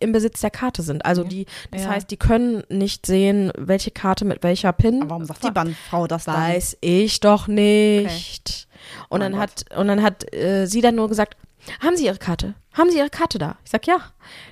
im 0.00 0.12
Besitz 0.12 0.40
der 0.40 0.50
Karte 0.50 0.82
sind. 0.82 1.04
Also 1.04 1.22
die, 1.22 1.46
das 1.70 1.82
Ja. 1.82 1.90
heißt, 1.90 2.10
die 2.10 2.16
können 2.16 2.62
nicht 2.70 3.06
sehen, 3.06 3.52
welche 3.56 3.90
Karte 3.90 4.24
mit 4.24 4.42
welcher 4.42 4.72
PIN. 4.72 5.02
Aber 5.02 5.10
warum 5.10 5.24
sagt 5.26 5.44
die 5.44 5.50
Bandfrau 5.50 6.06
das 6.06 6.24
dann? 6.24 6.34
Weiß 6.34 6.76
ich 6.80 7.20
doch 7.20 7.46
nicht. 7.46 8.68
Und 9.10 9.20
Mein 9.20 9.32
dann 9.32 9.40
hat 9.40 9.64
und 9.76 9.86
dann 9.88 10.02
hat 10.02 10.32
äh, 10.34 10.66
sie 10.66 10.80
dann 10.80 10.94
nur 10.96 11.08
gesagt, 11.08 11.36
haben 11.84 11.96
Sie 11.96 12.06
Ihre 12.06 12.16
Karte? 12.18 12.54
Haben 12.72 12.90
Sie 12.90 12.98
Ihre 12.98 13.10
Karte 13.10 13.38
da? 13.38 13.58
Ich 13.64 13.70
sag 13.70 13.86
ja. 13.86 13.98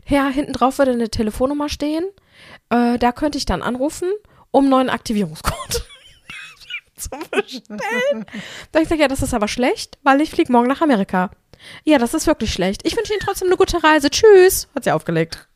Ja, 0.07 0.29
hinten 0.29 0.53
drauf 0.53 0.79
würde 0.79 0.93
eine 0.93 1.09
Telefonnummer 1.11 1.69
stehen. 1.69 2.05
Äh, 2.71 2.99
da 2.99 3.13
könnte 3.13 3.39
ich 3.39 3.47
dann 3.47 3.63
anrufen, 3.63 4.09
um 4.51 4.65
einen 4.65 4.71
neuen 4.71 4.91
Aktivierungscode 4.91 5.55
zu 6.97 7.11
bestellen. 7.31 8.27
da 8.73 8.81
ich 8.81 8.89
sag 8.89 8.99
ja, 8.99 9.09
das 9.09 9.23
ist 9.23 9.35
aber 9.35 9.49
schlecht, 9.49 9.99
weil 10.03 10.21
ich 10.21 10.31
fliege 10.31 10.53
morgen 10.53 10.67
nach 10.69 10.81
Amerika. 10.81 11.31
Ja, 11.85 11.99
das 11.99 12.15
ist 12.15 12.27
wirklich 12.27 12.53
schlecht. 12.53 12.87
Ich 12.87 12.97
wünsche 12.97 13.13
Ihnen 13.13 13.21
trotzdem 13.23 13.49
eine 13.49 13.57
gute 13.57 13.83
Reise. 13.83 14.11
Tschüss. 14.11 14.69
Hat 14.75 14.85
sie 14.85 14.93
aufgelegt. 14.93 15.49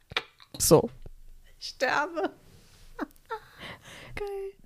So. 0.58 0.90
Ich 1.60 1.68
sterbe. 1.68 2.30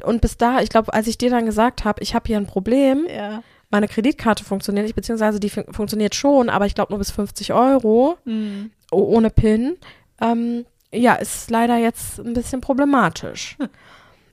Und 0.03 0.21
bis 0.21 0.37
da, 0.37 0.61
ich 0.61 0.69
glaube, 0.69 0.93
als 0.93 1.07
ich 1.07 1.17
dir 1.19 1.31
dann 1.31 1.47
gesagt 1.47 1.85
habe, 1.85 2.03
ich 2.03 2.15
habe 2.15 2.27
hier 2.27 2.37
ein 2.37 2.47
Problem, 2.47 3.07
Ja. 3.09 3.43
Meine 3.71 3.89
Kreditkarte 3.89 4.45
funktioniert 4.45 4.85
nicht, 4.87 4.95
beziehungsweise 4.97 5.41
die 5.41 5.51
fun 5.51 5.65
funktioniert 5.73 6.15
schon, 6.15 6.49
aber 6.49 6.67
ich 6.67 6.75
glaube 6.75 6.93
nur 6.93 6.99
bis 6.99 7.11
50 7.11 7.53
Euro 7.53 8.17
Hm. 8.25 8.71
o- 8.91 9.03
ohne 9.17 9.31
PIN. 9.31 9.77
Ähm, 10.21 10.65
ja, 10.93 11.15
ist 11.15 11.51
leider 11.51 11.77
jetzt 11.77 12.19
ein 12.21 12.33
bisschen 12.33 12.61
problematisch. 12.61 13.57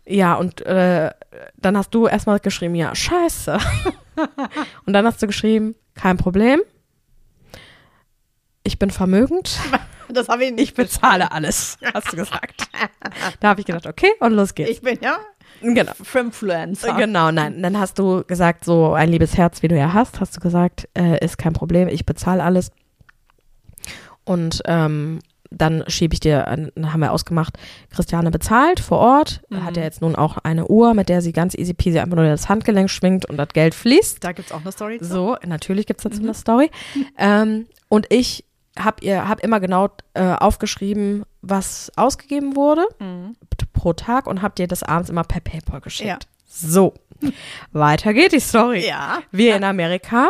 Ja, 0.05 0.35
und 0.35 0.61
äh, 0.65 1.11
dann 1.57 1.77
hast 1.77 1.91
du 1.95 2.07
erstmal 2.07 2.39
geschrieben, 2.39 2.75
ja, 2.75 2.93
scheiße. 2.93 3.57
und 4.85 4.93
dann 4.93 5.05
hast 5.05 5.21
du 5.21 5.27
geschrieben, 5.27 5.75
kein 5.95 6.17
Problem. 6.17 6.59
Ich 8.63 8.79
bin 8.79 8.91
vermögend. 8.91 9.59
Das 10.09 10.29
habe 10.29 10.45
ich 10.45 10.51
nicht. 10.51 10.63
Ich 10.63 10.73
bezahle 10.73 11.31
alles, 11.31 11.77
hast 11.93 12.11
du 12.11 12.17
gesagt. 12.17 12.67
Da 13.39 13.49
habe 13.49 13.61
ich 13.61 13.65
gedacht, 13.65 13.85
okay, 13.87 14.11
und 14.19 14.33
los 14.33 14.55
geht's. 14.55 14.69
Ich 14.71 14.81
bin 14.81 14.97
ja 15.01 15.17
genau. 15.63 15.93
Frimfluencer. 16.01 16.93
Genau, 16.93 17.31
nein. 17.31 17.61
Dann 17.61 17.79
hast 17.79 17.97
du 17.99 18.23
gesagt, 18.23 18.65
so 18.65 18.93
ein 18.93 19.09
liebes 19.09 19.37
Herz, 19.37 19.63
wie 19.63 19.67
du 19.67 19.77
ja 19.77 19.93
hast, 19.93 20.19
hast 20.19 20.35
du 20.35 20.39
gesagt, 20.39 20.87
äh, 20.97 21.23
ist 21.23 21.37
kein 21.37 21.53
Problem, 21.53 21.87
ich 21.87 22.05
bezahle 22.05 22.43
alles. 22.43 22.71
Und 24.25 24.61
ähm, 24.65 25.19
dann 25.57 25.83
schiebe 25.87 26.13
ich 26.13 26.19
dir, 26.19 26.43
dann 26.43 26.93
haben 26.93 27.01
wir 27.01 27.11
ausgemacht, 27.11 27.57
Christiane 27.91 28.31
bezahlt 28.31 28.79
vor 28.79 28.99
Ort, 28.99 29.41
hat 29.53 29.77
ja 29.77 29.83
jetzt 29.83 30.01
nun 30.01 30.15
auch 30.15 30.37
eine 30.39 30.67
Uhr, 30.67 30.93
mit 30.93 31.09
der 31.09 31.21
sie 31.21 31.31
ganz 31.31 31.55
easy 31.55 31.73
peasy 31.73 31.99
einfach 31.99 32.15
nur 32.15 32.25
das 32.25 32.49
Handgelenk 32.49 32.89
schwingt 32.89 33.29
und 33.29 33.37
das 33.37 33.49
Geld 33.49 33.75
fließt. 33.75 34.23
Da 34.23 34.31
gibt 34.31 34.47
es 34.47 34.53
auch 34.53 34.61
eine 34.61 34.71
Story 34.71 34.97
zu. 34.99 35.05
So, 35.05 35.37
natürlich 35.45 35.85
gibt's 35.85 36.03
dazu 36.03 36.21
eine 36.21 36.33
Story. 36.33 36.71
Ähm, 37.17 37.67
und 37.89 38.07
ich 38.09 38.45
hab 38.77 39.03
ihr 39.03 39.27
hab 39.27 39.39
immer 39.41 39.59
genau 39.59 39.89
äh, 40.13 40.33
aufgeschrieben, 40.35 41.23
was 41.41 41.91
ausgegeben 41.95 42.55
wurde 42.55 42.85
Mhm. 42.99 43.35
pro 43.73 43.93
Tag 43.93 44.27
und 44.27 44.41
hab 44.41 44.55
dir 44.55 44.67
das 44.67 44.83
abends 44.83 45.09
immer 45.09 45.23
per 45.23 45.41
PayPal 45.41 45.81
geschickt. 45.81 46.07
Ja. 46.09 46.17
So, 46.47 46.93
weiter 47.71 48.13
geht 48.13 48.31
die 48.31 48.39
Story. 48.39 48.87
Ja. 48.87 49.19
Wir 49.31 49.55
in 49.55 49.63
Amerika 49.63 50.29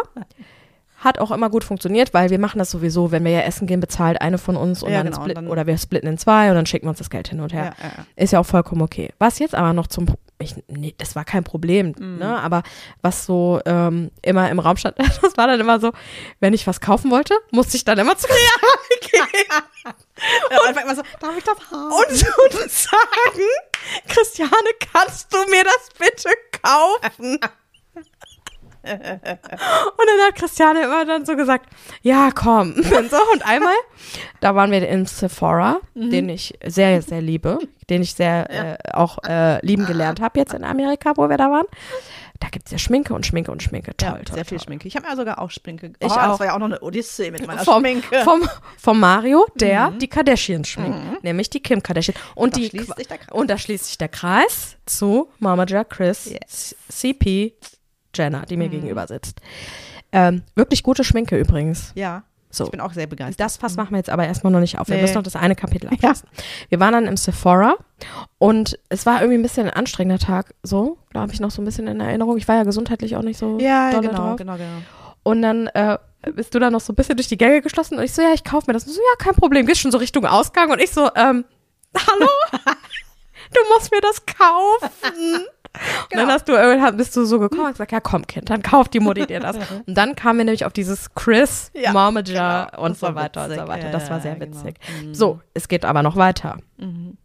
hat 0.98 1.20
auch 1.20 1.32
immer 1.32 1.50
gut 1.50 1.66
funktioniert, 1.66 2.14
weil 2.14 2.30
wir 2.30 2.40
machen 2.40 2.60
das 2.60 2.72
sowieso, 2.72 3.12
wenn 3.12 3.26
wir 3.26 3.32
ja 3.32 3.42
essen 3.42 3.68
gehen, 3.68 3.82
bezahlt 3.82 4.22
eine 4.22 4.38
von 4.38 4.56
uns 4.56 4.84
und 4.84 4.90
Ja, 4.92 5.04
dann, 5.04 5.08
genau, 5.12 5.22
split, 5.22 5.38
und 5.38 5.44
dann- 5.46 5.52
oder 5.52 5.68
wir 5.68 5.78
splitten 5.78 6.08
in 6.10 6.18
zwei 6.18 6.48
und 6.50 6.56
dann 6.56 6.66
schicken 6.66 6.86
wir 6.86 6.92
uns 6.92 7.00
das 7.00 7.10
Geld 7.10 7.28
hin 7.28 7.42
und 7.42 7.52
her. 7.52 7.74
Ja, 7.78 7.88
ja. 7.88 8.06
Ist 8.16 8.32
ja 8.32 8.40
auch 8.40 8.46
vollkommen 8.46 8.82
okay. 8.82 9.10
Was 9.20 9.40
jetzt 9.40 9.54
aber 9.54 9.74
noch 9.74 9.88
zum, 9.88 10.06
ich, 10.44 10.56
nee, 10.68 10.94
das 10.98 11.16
war 11.16 11.26
kein 11.26 11.44
Problem, 11.44 11.96
Mhm. 11.98 12.18
ne? 12.20 12.40
aber 12.42 12.64
was 13.02 13.26
so 13.26 13.60
ähm, 13.66 14.12
immer 14.22 14.50
im 14.50 14.60
Raum 14.60 14.78
stand, 14.78 14.98
das 15.22 15.38
war 15.38 15.48
dann 15.48 15.60
immer 15.60 15.80
so, 15.80 15.92
wenn 16.40 16.54
ich 16.54 16.68
was 16.68 16.82
kaufen 16.82 17.10
wollte, 17.12 17.34
musste 17.52 17.78
ich 17.78 17.86
dann 17.86 17.98
immer 18.00 18.18
zu 18.18 18.28
Christiane 18.28 19.02
gehen 19.02 19.64
Ja, 20.52 20.58
einfach 20.68 20.84
immer 20.84 20.96
so, 20.96 21.02
darf 21.20 21.38
ich 21.38 21.44
das 21.44 21.58
haben? 21.72 21.92
und, 21.92 22.62
und 22.64 22.72
sagen, 22.72 23.48
Christiane, 24.08 24.52
kannst 24.94 25.34
du 25.34 25.38
mir 25.50 25.64
das 25.64 25.90
bitte 25.98 26.30
kaufen? 26.62 27.40
Und 28.84 30.08
dann 30.08 30.28
hat 30.28 30.36
Christiane 30.36 30.84
immer 30.84 31.06
dann 31.06 31.26
so 31.26 31.36
gesagt, 31.36 31.70
ja, 32.02 32.30
komm. 32.34 32.74
Und, 32.76 33.10
so, 33.10 33.18
und 33.34 33.46
einmal, 33.46 33.74
da 34.42 34.56
waren 34.56 34.72
wir 34.72 34.88
in 34.88 35.06
Sephora, 35.06 35.80
den 35.96 36.30
ich 36.30 36.54
sehr, 36.66 37.02
sehr 37.02 37.22
liebe, 37.22 37.60
den 37.90 38.02
ich 38.02 38.14
sehr 38.14 38.50
äh, 38.50 38.78
auch 38.94 39.20
äh, 39.24 39.66
lieben 39.66 39.86
gelernt 39.86 40.20
habe 40.22 40.40
jetzt 40.40 40.54
in 40.54 40.64
Amerika, 40.64 41.14
wo 41.16 41.30
wir 41.30 41.38
da 41.38 41.50
waren. 41.50 41.66
Da 42.40 42.50
gibt 42.50 42.66
es 42.66 42.72
ja 42.74 42.78
Schminke 42.78 43.14
und 43.14 43.26
Schminke 43.26 43.52
und 43.52 43.64
Schminke. 43.64 43.96
Toll, 43.96 44.10
ja, 44.10 44.16
toll, 44.24 44.36
sehr 44.36 44.44
viel 44.46 44.58
toll. 44.58 44.66
Schminke. 44.66 44.88
Ich 44.88 44.98
habe 44.98 45.08
ja 45.08 45.16
sogar 45.16 45.40
auch 45.40 45.50
Schminke. 45.50 45.94
Ich 46.00 46.10
oh, 46.10 46.14
auch. 46.14 46.16
Das 46.32 46.40
war 46.42 46.48
ja 46.48 46.56
auch 46.56 46.60
noch 46.60 46.66
eine 46.66 46.80
Odyssee 46.82 47.32
mit 47.32 47.48
meiner 47.48 47.64
Vom, 47.64 47.82
Schminke. 47.82 48.22
vom, 48.24 48.42
vom 48.78 49.00
Mario, 49.00 49.46
der 49.56 49.92
die 49.92 50.10
Kardashians 50.10 50.68
schminkt, 50.68 51.24
nämlich 51.24 51.50
die 51.50 51.62
Kim 51.62 51.82
Kardashian. 51.82 52.18
Und, 52.36 52.56
Da 52.56 52.60
die, 52.60 52.68
schließt 52.70 52.96
sich 52.98 53.08
der 53.08 53.18
Kreis. 53.20 53.32
und 53.32 53.50
da 53.50 53.58
schließt 53.58 53.86
sich 53.86 53.98
der 53.98 54.10
Kreis 54.10 54.76
zu 54.86 55.30
Mama 55.40 55.66
Jack 55.68 55.92
Chris, 55.92 56.26
Yes. 56.26 56.76
CP 56.90 57.54
Jenna, 58.16 58.46
die 58.46 58.58
mir 58.58 58.70
gegenüber 58.70 59.08
sitzt. 59.08 59.40
Ähm, 60.12 60.44
wirklich 60.56 60.84
gute 60.84 61.04
Schminke 61.04 61.38
übrigens. 61.40 61.92
ja, 61.96 62.24
So. 62.52 62.66
ich 62.66 62.70
bin 62.72 62.82
auch 62.82 62.94
sehr 62.94 63.08
begeistert. 63.08 63.40
Das 63.44 63.58
Fass 63.58 63.76
machen 63.78 63.92
wir 63.92 63.98
jetzt 63.98 64.12
aber 64.12 64.26
erstmal 64.28 64.54
noch 64.54 64.60
nicht 64.60 64.78
auf. 64.78 64.88
Wir 64.88 64.96
Nee. 64.98 65.02
müssen 65.02 65.16
noch 65.16 65.24
das 65.24 65.36
eine 65.36 65.56
Kapitel 65.56 65.88
abschließen. 65.90 66.28
Wir 66.70 66.80
waren 66.80 66.94
dann 66.94 67.08
im 67.08 67.18
Sephora 67.18 67.76
und 68.38 68.78
es 68.90 69.06
war 69.08 69.22
irgendwie 69.22 69.40
ein 69.40 69.42
bisschen 69.42 69.66
ein 69.68 69.74
anstrengender 69.74 70.24
Tag, 70.24 70.54
so, 70.62 71.00
glaube 71.10 71.34
ich, 71.34 71.40
noch 71.40 71.50
so 71.52 71.62
ein 71.62 71.66
bisschen 71.66 71.88
in 71.88 72.00
Erinnerung. 72.00 72.38
Ich 72.38 72.48
war 72.48 72.56
ja 72.58 72.64
gesundheitlich 72.64 73.16
auch 73.16 73.24
nicht 73.24 73.40
so 73.40 73.58
ja, 73.60 73.90
dolle 73.92 74.10
genau, 74.10 74.18
drauf. 74.28 74.36
genau, 74.38 74.54
genau. 74.58 74.78
Und 75.24 75.42
dann 75.42 75.68
äh, 75.68 75.98
bist 76.36 76.54
du 76.54 76.60
dann 76.60 76.74
noch 76.74 76.82
so 76.82 76.94
ein 76.94 76.96
bisschen 76.96 77.16
durch 77.16 77.28
die 77.28 77.38
Gänge 77.38 77.62
geschlossen 77.62 77.98
und 77.98 78.04
ich 78.04 78.14
so, 78.14 78.22
ja, 78.22 78.34
ich 78.34 78.44
kaufe 78.44 78.66
mir 78.68 78.74
das. 78.74 78.86
Und 78.86 78.94
so, 78.94 79.00
ja, 79.00 79.16
kein 79.26 79.34
Problem. 79.36 79.66
Gehst 79.66 79.82
schon 79.82 79.92
so 79.92 79.98
Richtung 79.98 80.26
Ausgang 80.26 80.70
und 80.70 80.80
ich 80.80 80.92
so, 80.92 81.10
ähm, 81.16 81.46
hallo? 81.96 82.30
du 83.52 83.60
musst 83.74 83.92
mir 83.92 84.02
das 84.02 84.24
kaufen. 84.26 85.46
Und 85.76 85.82
dann 86.12 86.20
Genau. 86.22 86.34
hast 86.34 86.48
du 86.48 86.54
irgendwann 86.54 86.98
bist 86.98 87.16
du 87.16 87.26
so 87.26 87.40
gekommen 87.40 87.66
und 87.66 87.72
gesagt, 87.72 87.92
ja 87.92 88.00
komm 88.00 88.28
Kind, 88.28 88.50
dann 88.50 88.62
kauft 88.62 88.94
die 88.94 89.00
Mutti 89.00 89.26
dir 89.26 89.40
das. 89.40 89.58
Und 89.88 89.96
dann 89.98 90.16
kamen 90.16 90.40
wir 90.40 90.46
nämlich 90.46 90.66
auf 90.66 90.74
dieses 90.74 91.14
Chris, 91.16 91.72
Ja, 91.74 91.92
Momager 91.92 92.68
genau. 92.72 92.84
und 92.86 92.98
so 92.98 93.16
weiter 93.16 93.46
und 93.46 93.50
witzig. 93.52 93.62
so 93.64 93.68
weiter. 93.68 93.90
Das 93.92 94.10
war 94.10 94.20
sehr 94.22 94.36
genau. 94.36 94.56
witzig. 94.58 94.76
Mhm. 95.02 95.14
So, 95.16 95.40
es 95.54 95.68
geht 95.68 95.84
aber 95.86 96.04
noch 96.04 96.16
weiter. 96.16 96.58
Mhm. 96.78 97.18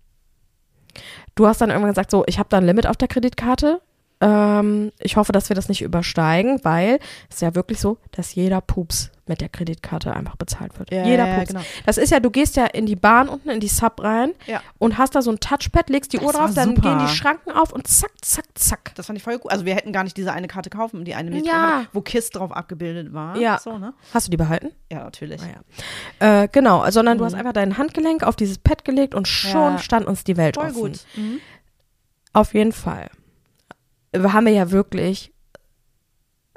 Du 1.35 1.47
hast 1.47 1.61
dann 1.61 1.71
irgendwann 1.71 1.91
gesagt, 1.93 2.11
so, 2.11 2.25
ich 2.27 2.39
habe 2.39 2.49
da 2.49 2.57
ein 2.59 2.65
Limit 2.65 2.87
auf 2.87 2.97
der 2.97 3.09
Kreditkarte. 3.09 3.81
Ähm, 4.21 4.91
ich 4.99 5.17
hoffe, 5.17 5.31
dass 5.33 5.49
wir 5.49 5.55
das 5.55 5.69
nicht 5.69 5.81
übersteigen, 5.83 6.59
weil 6.65 6.99
es 7.29 7.37
ist 7.37 7.43
ja 7.43 7.55
wirklich 7.55 7.79
so, 7.79 7.99
dass 8.11 8.35
jeder 8.35 8.61
Pups 8.61 9.11
mit 9.27 9.41
der 9.41 9.49
Kreditkarte 9.49 10.13
einfach 10.13 10.35
bezahlt 10.37 10.77
wird. 10.79 10.91
Ja, 10.91 11.05
jeder 11.05 11.29
ja, 11.29 11.37
Pups. 11.37 11.49
genau. 11.49 11.61
Das 11.87 11.99
ist 11.99 12.11
ja, 12.11 12.19
du 12.19 12.31
gehst 12.31 12.57
ja 12.57 12.65
in 12.65 12.87
die 12.87 12.97
Bahn 12.97 13.29
unten, 13.29 13.51
in 13.51 13.61
die 13.61 13.69
Sub 13.69 14.03
rein 14.03 14.33
Ja. 14.47 14.61
und 14.79 14.99
hast 14.99 15.15
da 15.15 15.23
so 15.23 15.31
ein 15.31 15.39
Touchpad, 15.39 15.89
legst 15.91 16.13
die 16.15 16.17
Das 16.17 16.27
Uhr 16.27 16.33
drauf, 16.33 16.51
dann 16.55 16.71
super. 16.75 16.81
gehen 16.81 16.99
die 17.07 17.15
Schranken 17.15 17.53
auf 17.53 17.73
und 17.73 17.87
zack, 17.87 18.11
zack, 18.23 18.47
zack. 18.55 18.93
Das 18.97 19.07
fand 19.07 19.19
ich 19.19 19.23
voll 19.23 19.39
gut. 19.39 19.53
Also 19.53 19.65
wir 19.67 19.75
hätten 19.77 19.93
gar 19.93 20.03
nicht 20.03 20.17
diese 20.17 20.33
eine 20.33 20.49
Karte 20.49 20.71
kaufen, 20.71 21.05
die 21.05 21.15
eine, 21.15 21.37
ich 21.39 21.47
Ja. 21.47 21.85
wo 21.93 22.01
KISS 22.01 22.31
drauf 22.31 22.51
abgebildet 22.51 23.13
war. 23.13 23.37
Ja. 23.37 23.59
So, 23.59 23.79
ne? 23.79 23.93
Hast 24.15 24.27
du 24.27 24.31
die 24.31 24.37
behalten? 24.39 24.71
Ja, 24.91 25.05
natürlich. 25.05 25.43
Naja. 26.19 26.43
Äh, 26.45 26.49
genau, 26.51 26.91
sondern 26.91 27.19
du 27.19 27.25
hast 27.25 27.35
einfach 27.35 27.53
dein 27.53 27.79
Handgelenk 27.79 28.25
auf 28.25 28.35
dieses 28.35 28.59
Pad 28.59 28.85
gelegt 28.85 29.15
und 29.15 29.29
schon 29.29 29.79
stand 29.79 30.07
uns 30.07 30.25
die 30.25 30.37
Welt 30.39 30.57
Voll 30.57 30.65
offen. 30.71 30.75
gut. 30.75 31.01
Mhm. 31.15 31.39
Auf 32.33 32.55
jeden 32.55 32.73
Fall. 32.73 33.11
Wir 34.13 34.33
haben 34.33 34.47
ja 34.49 34.71
wirklich, 34.71 35.33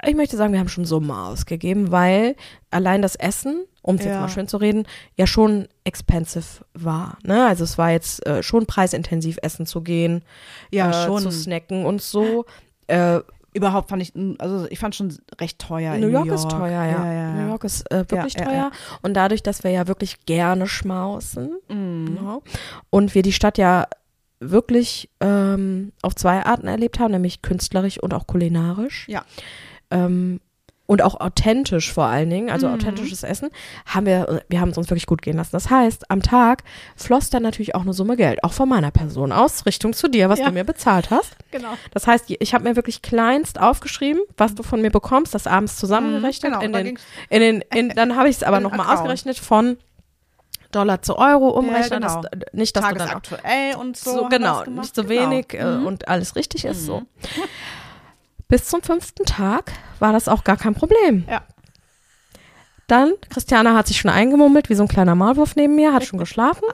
ich 0.04 0.14
möchte 0.14 0.36
sagen, 0.36 0.52
wir 0.52 0.60
haben 0.60 0.68
schon 0.68 0.84
Summen 0.84 1.10
ausgegeben, 1.10 1.92
weil 1.92 2.34
allein 2.70 3.02
das 3.02 3.14
Essen, 3.16 3.64
um 3.82 3.96
es 3.96 4.04
jetzt 4.04 4.14
Ja. 4.14 4.20
mal 4.20 4.28
schön 4.28 4.48
zu 4.48 4.56
reden, 4.56 4.84
ja 5.16 5.26
schon 5.26 5.68
expensive 5.84 6.64
war. 6.74 7.18
Ne? 7.24 7.46
Also 7.46 7.64
es 7.64 7.78
war 7.78 7.90
jetzt 7.90 8.24
äh, 8.26 8.42
schon 8.42 8.66
preisintensiv, 8.66 9.38
essen 9.42 9.66
zu 9.66 9.82
gehen, 9.82 10.22
Ja, 10.70 10.90
äh, 10.90 11.06
schon. 11.06 11.22
zu 11.22 11.30
snacken 11.30 11.84
und 11.84 12.00
so. 12.02 12.44
Äh, 12.86 13.20
Überhaupt 13.54 13.90
fand 13.90 14.00
ich, 14.00 14.14
also 14.38 14.66
ich 14.70 14.78
fand 14.78 14.94
schon 14.94 15.14
recht 15.38 15.58
teuer. 15.58 15.98
New 15.98 16.06
in 16.06 16.12
York, 16.14 16.24
New 16.24 16.30
York 16.32 16.40
ist 16.40 16.50
teuer, 16.50 16.70
ja. 16.70 16.86
ja, 17.04 17.12
ja, 17.12 17.32
New. 17.34 17.48
York 17.50 17.64
ist 17.64 17.82
äh, 17.92 18.02
wirklich 18.08 18.32
Ja, 18.32 18.44
teuer. 18.46 18.70
Und 19.02 19.12
dadurch, 19.12 19.42
dass 19.42 19.62
wir 19.62 19.70
ja 19.70 19.86
wirklich 19.88 20.24
gerne 20.24 20.66
schmausen 20.66 21.50
Mhm. 21.68 22.16
ja, 22.16 22.38
und 22.88 23.14
wir 23.14 23.20
die 23.20 23.32
Stadt 23.34 23.58
ja 23.58 23.88
wirklich 24.50 25.08
ähm, 25.20 25.92
auf 26.02 26.14
zwei 26.14 26.44
Arten 26.44 26.66
erlebt 26.66 26.98
haben, 26.98 27.12
nämlich 27.12 27.42
künstlerisch 27.42 27.98
und 27.98 28.12
auch 28.14 28.26
kulinarisch. 28.26 29.06
Ja. 29.08 29.24
Ähm, 29.90 30.40
und 30.86 31.00
auch 31.00 31.20
authentisch 31.20 31.90
vor 31.92 32.04
allen 32.06 32.28
Dingen, 32.28 32.50
also 32.50 32.66
Mhm. 32.68 32.74
authentisches 32.74 33.22
Essen, 33.22 33.48
haben 33.86 34.04
wir, 34.04 34.42
wir 34.48 34.60
haben 34.60 34.70
es 34.70 34.76
uns 34.78 34.90
wirklich 34.90 35.06
gut 35.06 35.22
gehen 35.22 35.36
lassen. 35.36 35.52
Das 35.52 35.70
heißt, 35.70 36.10
am 36.10 36.22
Tag 36.22 36.64
floss 36.96 37.30
dann 37.30 37.42
natürlich 37.44 37.74
auch 37.74 37.82
eine 37.82 37.94
Summe 37.94 38.16
Geld, 38.16 38.44
auch 38.44 38.52
von 38.52 38.68
meiner 38.68 38.90
Person 38.90 39.32
aus, 39.32 39.64
Richtung 39.64 39.94
zu 39.94 40.08
dir, 40.08 40.28
was 40.28 40.40
Ja. 40.40 40.46
du 40.48 40.52
mir 40.52 40.64
bezahlt 40.64 41.10
hast. 41.10 41.36
Genau. 41.50 41.74
Das 41.92 42.06
heißt, 42.06 42.24
ich 42.28 42.52
habe 42.52 42.64
mir 42.64 42.76
wirklich 42.76 43.00
kleinst 43.00 43.58
aufgeschrieben, 43.60 44.20
was 44.36 44.54
du 44.54 44.62
von 44.64 44.82
mir 44.82 44.90
bekommst, 44.90 45.34
das 45.34 45.46
abends 45.46 45.76
zusammengerechnet. 45.76 46.52
genau, 46.52 46.62
in 46.62 46.72
den, 46.72 46.98
in 47.30 47.40
den, 47.40 47.64
in, 47.74 47.88
dann 47.90 48.16
habe 48.16 48.28
ich 48.28 48.36
es 48.36 48.42
aber 48.42 48.60
nochmal 48.60 48.92
ausgerechnet 48.94 49.38
von 49.38 49.78
Dollar 50.74 51.02
zu 51.02 51.16
Euro 51.18 51.48
umrechnen. 51.50 52.00
genau. 52.00 52.22
dass, 52.22 52.30
nicht, 52.52 52.74
dass 52.76 52.84
Tagesaktuell 52.84 53.76
und 53.76 53.96
so. 53.96 54.12
so, 54.12 54.28
genau, 54.28 54.64
gemacht. 54.64 54.68
nicht 54.68 54.94
so 54.94 55.04
Genau. 55.04 55.30
wenig 55.30 55.54
äh, 55.54 55.64
Mhm. 55.64 55.86
und 55.86 56.08
alles 56.08 56.34
richtig 56.36 56.64
ist 56.64 56.84
so. 56.84 57.02
Bis 58.48 58.66
zum 58.68 58.82
fünften 58.82 59.24
Tag 59.24 59.72
war 59.98 60.12
das 60.12 60.28
auch 60.28 60.44
gar 60.44 60.56
kein 60.56 60.74
Problem. 60.74 61.24
Ja. 61.28 61.42
Dann, 62.86 63.12
Christiana 63.30 63.74
hat 63.74 63.86
sich 63.86 63.98
schon 63.98 64.10
eingemummelt, 64.10 64.68
wie 64.68 64.74
so 64.74 64.82
ein 64.82 64.88
kleiner 64.88 65.14
Maulwurf 65.14 65.56
neben 65.56 65.74
mir, 65.76 65.94
hat 65.94 66.04
schon 66.04 66.18
geschlafen. 66.18 66.64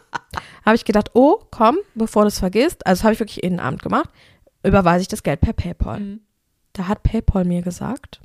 habe 0.65 0.75
ich 0.75 0.85
gedacht, 0.85 1.11
oh, 1.15 1.39
komm, 1.51 1.77
bevor 1.95 2.23
du 2.23 2.29
es 2.29 2.39
vergisst, 2.41 2.85
also 2.87 3.05
habe 3.05 3.13
ich 3.15 3.21
wirklich 3.21 3.43
jeden 3.45 3.61
Abend 3.61 3.83
gemacht, 3.83 4.09
überweise 4.65 5.03
ich 5.03 5.09
das 5.09 5.23
Geld 5.23 5.41
per 5.41 5.53
PayPal. 5.53 6.01
Mhm. 6.01 6.21
Da 6.73 6.89
hat 6.89 7.03
PayPal 7.05 7.45
mir 7.45 7.63
gesagt, 7.63 8.21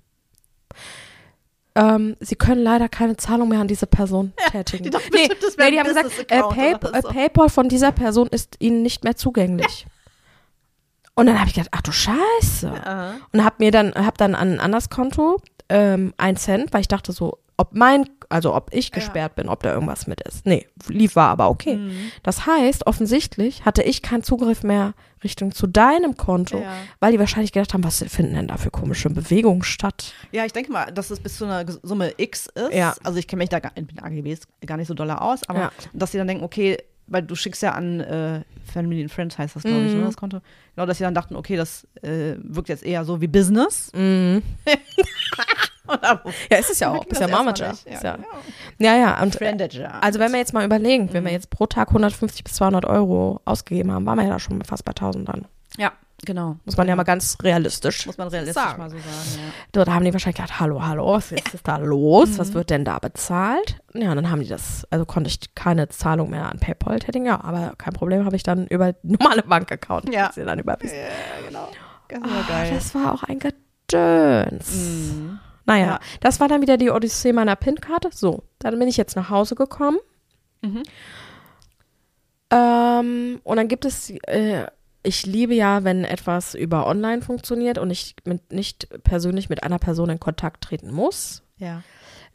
ähm, 1.75 2.15
sie 2.19 2.35
können 2.35 2.61
leider 2.61 2.87
keine 2.89 3.17
Zahlung 3.17 3.49
mehr 3.49 3.59
an 3.59 3.67
diese 3.67 3.87
Person 3.87 4.33
tätigen. 4.51 4.83
die 4.83 4.89
dachten 4.89 5.09
nee, 5.13 5.27
bestimmt, 5.27 5.55
nee, 5.57 5.71
die 5.71 5.79
haben 5.79 5.87
gesagt, 5.87 6.31
äh, 6.31 6.41
Pay, 6.41 6.73
äh, 6.73 7.01
so. 7.01 7.09
PayPal 7.09 7.49
von 7.49 7.69
dieser 7.69 7.91
Person 7.91 8.27
ist 8.27 8.57
ihnen 8.59 8.83
nicht 8.83 9.03
mehr 9.03 9.15
zugänglich. 9.15 9.87
Und 11.15 11.27
dann 11.27 11.37
habe 11.39 11.47
ich 11.47 11.53
gedacht, 11.55 11.69
ach 11.71 11.81
du 11.81 11.91
Scheiße. 11.91 12.71
Aha. 12.71 13.13
Und 13.31 13.43
habe 13.43 13.55
mir 13.59 13.71
dann, 13.71 13.93
habe 13.93 14.17
dann 14.17 14.33
an 14.35 14.53
ein 14.53 14.59
anderes 14.59 14.89
Konto 14.89 15.41
ähm, 15.69 16.13
ein 16.17 16.37
Cent, 16.37 16.73
weil 16.73 16.81
ich 16.81 16.87
dachte 16.87 17.11
so, 17.11 17.37
ob 17.55 17.73
mein, 17.73 18.09
also 18.29 18.55
ob 18.55 18.73
ich 18.73 18.89
Ja. 18.89 18.95
gesperrt 18.95 19.35
bin, 19.35 19.47
ob 19.47 19.61
da 19.61 19.73
irgendwas 19.73 20.07
mit 20.07 20.21
ist. 20.21 20.45
Nee, 20.45 20.67
lief 20.87 21.15
war 21.15 21.29
aber 21.29 21.49
okay. 21.49 21.75
Mhm. 21.75 22.11
Das 22.23 22.47
heißt, 22.47 22.87
offensichtlich 22.87 23.63
hatte 23.63 23.83
ich 23.83 24.01
keinen 24.01 24.23
Zugriff 24.23 24.63
mehr 24.63 24.93
Richtung 25.23 25.51
zu 25.53 25.67
deinem 25.67 26.17
Konto, 26.17 26.59
Ja. 26.59 26.73
weil 26.99 27.11
die 27.11 27.19
wahrscheinlich 27.19 27.51
gedacht 27.51 27.73
haben, 27.73 27.83
was 27.83 28.03
finden 28.07 28.35
denn 28.35 28.47
da 28.47 28.57
für 28.57 28.71
komische 28.71 29.09
Bewegungen 29.09 29.63
statt? 29.63 30.13
Ja, 30.31 30.45
ich 30.45 30.53
denke 30.53 30.71
mal, 30.71 30.91
dass 30.91 31.09
es 31.11 31.19
bis 31.19 31.37
zu 31.37 31.45
einer 31.45 31.65
Summe 31.83 32.13
X 32.17 32.47
ist. 32.47 32.73
Ja. 32.73 32.95
Also 33.03 33.19
ich 33.19 33.27
kenne 33.27 33.39
mich 33.41 33.49
da 33.49 33.59
gar, 33.59 33.71
in 33.75 33.87
den 33.87 33.99
AGBs 33.99 34.41
gar 34.65 34.77
nicht 34.77 34.87
so 34.87 34.93
doller 34.93 35.21
aus, 35.21 35.47
aber 35.47 35.59
Ja. 35.59 35.71
dass 35.93 36.11
sie 36.11 36.17
dann 36.17 36.27
denken, 36.27 36.43
okay, 36.43 36.77
weil 37.07 37.21
du 37.21 37.35
schickst 37.35 37.61
ja 37.61 37.71
an 37.73 37.99
äh, 37.99 38.41
Family 38.71 39.01
and 39.01 39.11
Friends 39.11 39.37
heißt 39.37 39.55
das, 39.57 39.63
glaube 39.63 39.85
ich, 39.85 39.91
Mhm. 39.93 39.99
ne, 39.99 40.05
das 40.05 40.15
Konto. 40.15 40.39
Genau, 40.75 40.85
dass 40.85 40.97
sie 40.97 41.03
dann 41.03 41.13
dachten, 41.13 41.35
okay, 41.35 41.57
das 41.57 41.85
äh, 42.01 42.35
wirkt 42.37 42.69
jetzt 42.69 42.83
eher 42.83 43.03
so 43.03 43.19
wie 43.19 43.27
Business. 43.27 43.91
Mhm. 43.93 44.41
Ja, 46.51 46.57
ist 46.57 46.69
es 46.71 46.79
ja 46.79 46.91
auch. 46.91 47.05
Ist 47.05 47.19
ja 47.21 47.27
nicht. 47.43 47.59
Ist 47.61 48.03
ja, 48.03 48.15
genau. 48.15 48.27
ja, 48.79 48.95
ja. 48.95 49.21
Und 49.21 49.35
Friendager. 49.35 50.01
also 50.03 50.19
wenn 50.19 50.31
wir 50.31 50.39
jetzt 50.39 50.53
mal 50.53 50.65
überlegen, 50.65 51.11
wenn 51.13 51.23
wir 51.23 51.31
Mhm. 51.31 51.35
jetzt 51.35 51.49
pro 51.49 51.65
Tag 51.65 51.89
150 51.89 52.43
bis 52.43 52.53
200 52.53 52.85
Euro 52.85 53.41
ausgegeben 53.45 53.91
haben, 53.91 54.05
waren 54.05 54.17
wir 54.17 54.25
ja 54.25 54.31
da 54.31 54.39
schon 54.39 54.63
fast 54.63 54.85
bei 54.85 54.91
1000 54.93 55.27
dann. 55.27 55.45
ja, 55.77 55.91
genau. 56.25 56.55
Muss 56.65 56.77
man 56.77 56.87
ja 56.87 56.95
mal 56.95 57.03
ganz 57.03 57.37
realistisch 57.43 58.05
Muss 58.05 58.17
man 58.17 58.29
realistisch 58.29 58.63
sagen. 58.63 58.81
mal 58.81 58.89
so 58.89 58.95
sagen, 58.97 59.09
ja. 59.35 59.53
Dort 59.73 59.89
haben 59.89 60.05
die 60.05 60.13
wahrscheinlich 60.13 60.37
gedacht, 60.37 60.59
hallo, 60.59 60.81
hallo, 60.85 61.13
was 61.15 61.31
ist 61.33 61.67
da 61.67 61.77
los? 61.77 62.29
Mhm. 62.29 62.37
Was 62.37 62.53
wird 62.53 62.69
denn 62.69 62.85
da 62.85 62.99
bezahlt? 62.99 63.77
Ja, 63.93 64.09
und 64.11 64.15
dann 64.15 64.31
haben 64.31 64.39
die 64.41 64.47
das, 64.47 64.87
also 64.89 65.05
konnte 65.05 65.27
ich 65.29 65.53
keine 65.55 65.89
Zahlung 65.89 66.29
mehr 66.29 66.49
an 66.49 66.59
PayPal 66.59 66.99
tätigen, 66.99 67.25
ja, 67.25 67.43
aber 67.43 67.73
kein 67.77 67.93
Problem, 67.93 68.23
habe 68.25 68.35
ich 68.37 68.43
dann 68.43 68.67
über 68.67 68.93
normale 69.03 69.43
Bankaccount 69.43 70.13
Ja. 70.13 70.31
dann 70.35 70.59
überwiesen. 70.59 70.95
Ja, 70.97 71.47
genau. 71.47 71.67
Das 72.07 72.21
war 72.21 72.43
geil. 72.47 72.71
das 72.73 72.95
war 72.95 73.13
auch 73.13 73.23
ein 73.23 73.39
Gedöns. 73.39 74.71
Mhm. 74.75 75.39
Naja, 75.65 75.85
Ja. 75.85 75.99
das 76.19 76.39
war 76.39 76.47
dann 76.47 76.61
wieder 76.61 76.77
die 76.77 76.89
Odyssee 76.89 77.33
meiner 77.33 77.55
PIN-Karte. 77.55 78.09
So, 78.13 78.43
dann 78.59 78.77
bin 78.79 78.87
ich 78.87 78.97
jetzt 78.97 79.15
nach 79.15 79.29
Hause 79.29 79.55
gekommen. 79.55 79.97
Mhm. 80.61 80.83
Ähm, 82.51 83.41
und 83.43 83.57
dann 83.57 83.67
gibt 83.67 83.85
es, 83.85 84.09
äh, 84.27 84.67
ich 85.03 85.25
liebe 85.25 85.53
ja, 85.53 85.83
wenn 85.83 86.03
etwas 86.05 86.53
über 86.55 86.87
online 86.87 87.21
funktioniert 87.21 87.77
und 87.77 87.89
ich 87.91 88.15
mit, 88.25 88.51
nicht 88.51 88.87
persönlich 89.03 89.49
mit 89.49 89.63
einer 89.63 89.79
Person 89.79 90.09
in 90.09 90.19
Kontakt 90.19 90.63
treten 90.63 90.91
muss. 90.91 91.43
Ja. 91.57 91.81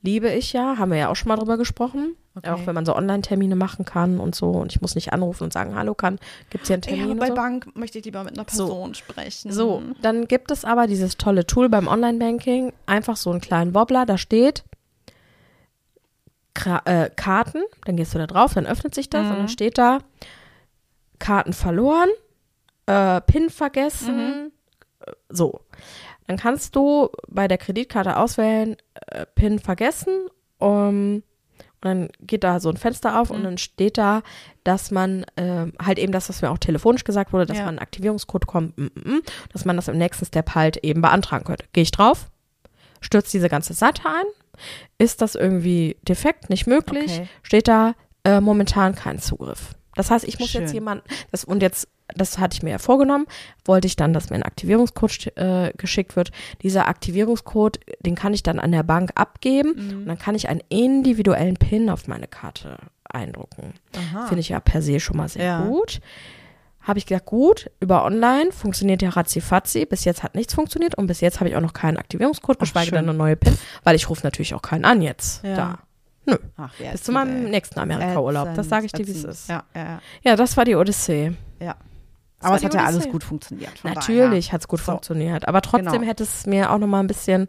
Liebe 0.03 0.29
ich 0.31 0.53
ja, 0.53 0.79
haben 0.79 0.91
wir 0.93 0.99
ja 0.99 1.09
auch 1.11 1.17
schon 1.17 1.29
mal 1.29 1.37
drüber 1.37 1.57
gesprochen. 1.57 2.15
Okay. 2.37 2.51
Auch 2.51 2.67
wenn 2.67 2.75
man 2.75 2.87
so 2.87 2.95
Online-Termine 2.95 3.57
machen 3.57 3.85
kann 3.85 4.21
und 4.21 4.35
so. 4.37 4.51
Und 4.51 4.71
ich 4.73 4.81
muss 4.81 4.95
nicht 4.95 5.13
anrufen 5.13 5.43
und 5.43 5.53
sagen, 5.53 5.75
hallo, 5.75 5.95
kann, 5.95 6.21
gibt 6.51 6.63
es 6.63 6.69
hier 6.69 6.75
einen 6.75 6.83
Termin? 6.83 7.09
Ja, 7.09 7.15
bei 7.17 7.27
so? 7.29 7.35
Bank 7.35 7.75
möchte 7.77 7.99
ich 7.99 8.05
lieber 8.05 8.23
mit 8.23 8.39
einer 8.39 8.47
So. 8.49 8.67
Person 8.67 8.95
sprechen. 8.95 9.51
So, 9.51 9.83
dann 10.03 10.29
gibt 10.29 10.53
es 10.53 10.65
aber 10.65 10.87
dieses 10.87 11.17
tolle 11.17 11.47
Tool 11.47 11.69
beim 11.69 11.89
Online-Banking, 11.89 12.73
einfach 12.87 13.17
so 13.17 13.31
einen 13.31 13.41
kleinen 13.41 13.75
Wobbler, 13.75 14.07
da 14.07 14.19
steht 14.19 14.63
äh, 16.85 17.11
Karten, 17.15 17.63
dann 17.85 17.97
gehst 17.97 18.15
du 18.15 18.19
da 18.19 18.27
drauf, 18.27 18.55
dann 18.55 18.67
öffnet 18.67 18.95
sich 18.95 19.09
das 19.09 19.25
Mhm. 19.25 19.31
und 19.31 19.39
dann 19.39 19.49
steht 19.49 19.79
da 19.79 19.99
Karten 21.19 21.53
verloren, 21.53 22.09
äh, 22.87 23.21
PIN 23.23 23.51
vergessen, 23.51 24.53
äh, 25.07 25.13
so. 25.29 25.61
Dann 26.29 26.37
kannst 26.37 26.77
du 26.77 27.09
bei 27.27 27.49
der 27.49 27.59
Kreditkarte 27.59 28.17
auswählen, 28.17 28.77
äh, 29.07 29.27
PIN 29.35 29.59
vergessen, 29.59 30.29
um, 30.59 31.23
und 31.81 31.85
dann 31.85 32.09
geht 32.21 32.43
da 32.45 32.59
so 32.61 32.69
ein 32.71 32.77
Fenster 32.77 33.21
auf 33.21 33.31
und 33.31 33.45
dann 33.45 33.57
steht 33.57 33.99
da, 33.99 34.23
dass 34.65 34.91
man 34.91 35.25
ähm, 35.37 35.73
halt 35.81 35.99
eben 36.01 36.11
das, 36.13 36.29
was 36.29 36.43
mir 36.43 36.51
auch 36.51 36.59
telefonisch 36.59 37.05
gesagt 37.05 37.33
wurde, 37.33 37.47
dass 37.47 37.57
Ja. 37.59 37.63
man 37.65 37.75
einen 37.75 37.79
Aktivierungscode 37.79 38.47
kommt, 38.49 38.77
mm, 38.77 38.83
mm, 38.83 39.11
mm, 39.15 39.23
dass 39.53 39.65
man 39.65 39.77
das 39.77 39.87
im 39.89 39.97
nächsten 39.97 40.25
Step 40.27 40.55
halt 40.57 40.79
eben 40.79 41.01
beantragen 41.03 41.45
könnte. 41.45 41.65
Gehe 41.73 41.83
ich 41.83 41.93
drauf, 41.93 42.31
stürzt 43.01 43.33
diese 43.33 43.49
ganze 43.49 43.75
Seite 43.75 44.03
ein, 44.07 44.25
ist 44.99 45.23
das 45.23 45.37
irgendwie 45.37 45.97
defekt, 46.03 46.51
nicht 46.51 46.67
möglich, 46.67 47.13
Okay. 47.13 47.29
steht 47.45 47.69
da 47.69 47.95
äh, 48.25 48.41
momentan 48.41 48.97
kein 48.97 49.21
Zugriff. 49.21 49.75
Das 49.99 50.11
heißt, 50.11 50.25
ich 50.27 50.39
muss 50.39 50.51
Schön. 50.51 50.63
jetzt 50.63 50.73
jemanden, 50.73 51.05
das 51.33 51.43
und 51.45 51.61
jetzt, 51.61 51.89
das 52.15 52.39
hatte 52.39 52.55
ich 52.55 52.63
mir 52.63 52.71
ja 52.71 52.79
vorgenommen, 52.79 53.27
wollte 53.65 53.87
ich 53.89 53.97
dann, 53.97 54.13
dass 54.13 54.31
mir 54.31 54.37
ein 54.37 54.43
Aktivierungscode 54.45 55.37
äh, 55.37 55.73
geschickt 55.77 56.15
wird. 56.17 56.31
Dieser 56.63 56.87
Aktivierungscode, 56.89 57.81
den 58.01 58.15
kann 58.15 58.33
ich 58.33 58.43
dann 58.45 58.61
an 58.61 58.71
der 58.73 58.85
Bank 58.85 59.11
abgeben 59.17 59.75
Mhm. 59.77 59.99
und 60.03 60.07
dann 60.07 60.19
kann 60.19 60.35
ich 60.37 60.49
einen 60.49 60.63
individuellen 60.69 61.57
PIN 61.57 61.91
auf 61.91 62.07
meine 62.09 62.29
Karte 62.29 62.79
eindrucken. 63.05 63.75
Finde 64.29 64.41
ich 64.41 64.51
ja 64.51 64.61
per 64.61 64.83
se 64.83 65.01
schon 65.01 65.17
mal 65.17 65.29
sehr 65.29 65.45
Ja. 65.45 65.65
gut. 65.67 66.01
Habe 66.81 66.99
ich 67.01 67.07
gesagt, 67.07 67.27
gut, 67.27 67.71
über 67.81 68.05
online 68.05 68.51
funktioniert 68.53 69.03
ja 69.03 69.11
ratzi 69.11 69.43
Bis 69.85 70.05
jetzt 70.05 70.23
hat 70.23 70.35
nichts 70.35 70.55
funktioniert 70.55 70.95
und 70.95 71.07
bis 71.07 71.21
jetzt 71.21 71.41
habe 71.41 71.51
ich 71.51 71.57
auch 71.57 71.61
noch 71.61 71.73
keinen 71.75 71.97
Aktivierungscode, 71.99 72.59
geschweige 72.61 72.93
denn 72.93 73.09
eine 73.09 73.13
neue 73.19 73.37
PIN, 73.37 73.59
weil 73.85 73.97
ich 73.97 74.09
rufe 74.09 74.23
natürlich 74.25 74.55
auch 74.55 74.63
keinen 74.63 74.85
an 74.85 75.03
jetzt. 75.03 75.43
Ja. 75.45 75.55
Da. 75.57 75.79
Nö. 76.29 76.37
Ach, 76.57 76.73
wer 76.79 76.93
Bis 76.93 77.03
zu 77.03 77.13
meinem 77.13 77.47
ey. 77.47 77.51
nächsten 77.51 77.79
Amerika-Urlaub. 77.81 78.55
Das 78.55 78.69
sage 78.69 78.87
ich 78.87 78.93
dir, 78.93 79.07
wie 79.07 79.11
es 79.13 79.25
ist. 79.25 79.49
Ja, 79.49 79.65
ja, 79.75 79.85
ja. 79.85 80.01
Ja, 80.23 80.37
das 80.37 80.57
war 80.57 80.65
die 80.65 80.77
Odyssee. 80.77 81.33
ja. 81.61 81.77
Das 82.41 82.47
Aber 82.47 82.57
es 82.57 82.65
hat 82.65 82.75
ja 82.75 82.85
alles 82.85 83.09
gut 83.09 83.25
funktioniert. 83.25 83.73
Natürlich 83.83 84.53
hat 84.53 84.61
es 84.61 84.69
gut 84.69 84.79
So. 84.79 84.93
funktioniert, 84.93 85.49
aber 85.49 85.61
trotzdem 85.61 85.93
Genau. 85.93 86.05
hätte 86.07 86.23
es 86.23 86.47
mir 86.47 86.71
auch 86.71 86.79
noch 86.79 86.87
mal 86.87 87.01
ein 87.01 87.09
bisschen 87.09 87.49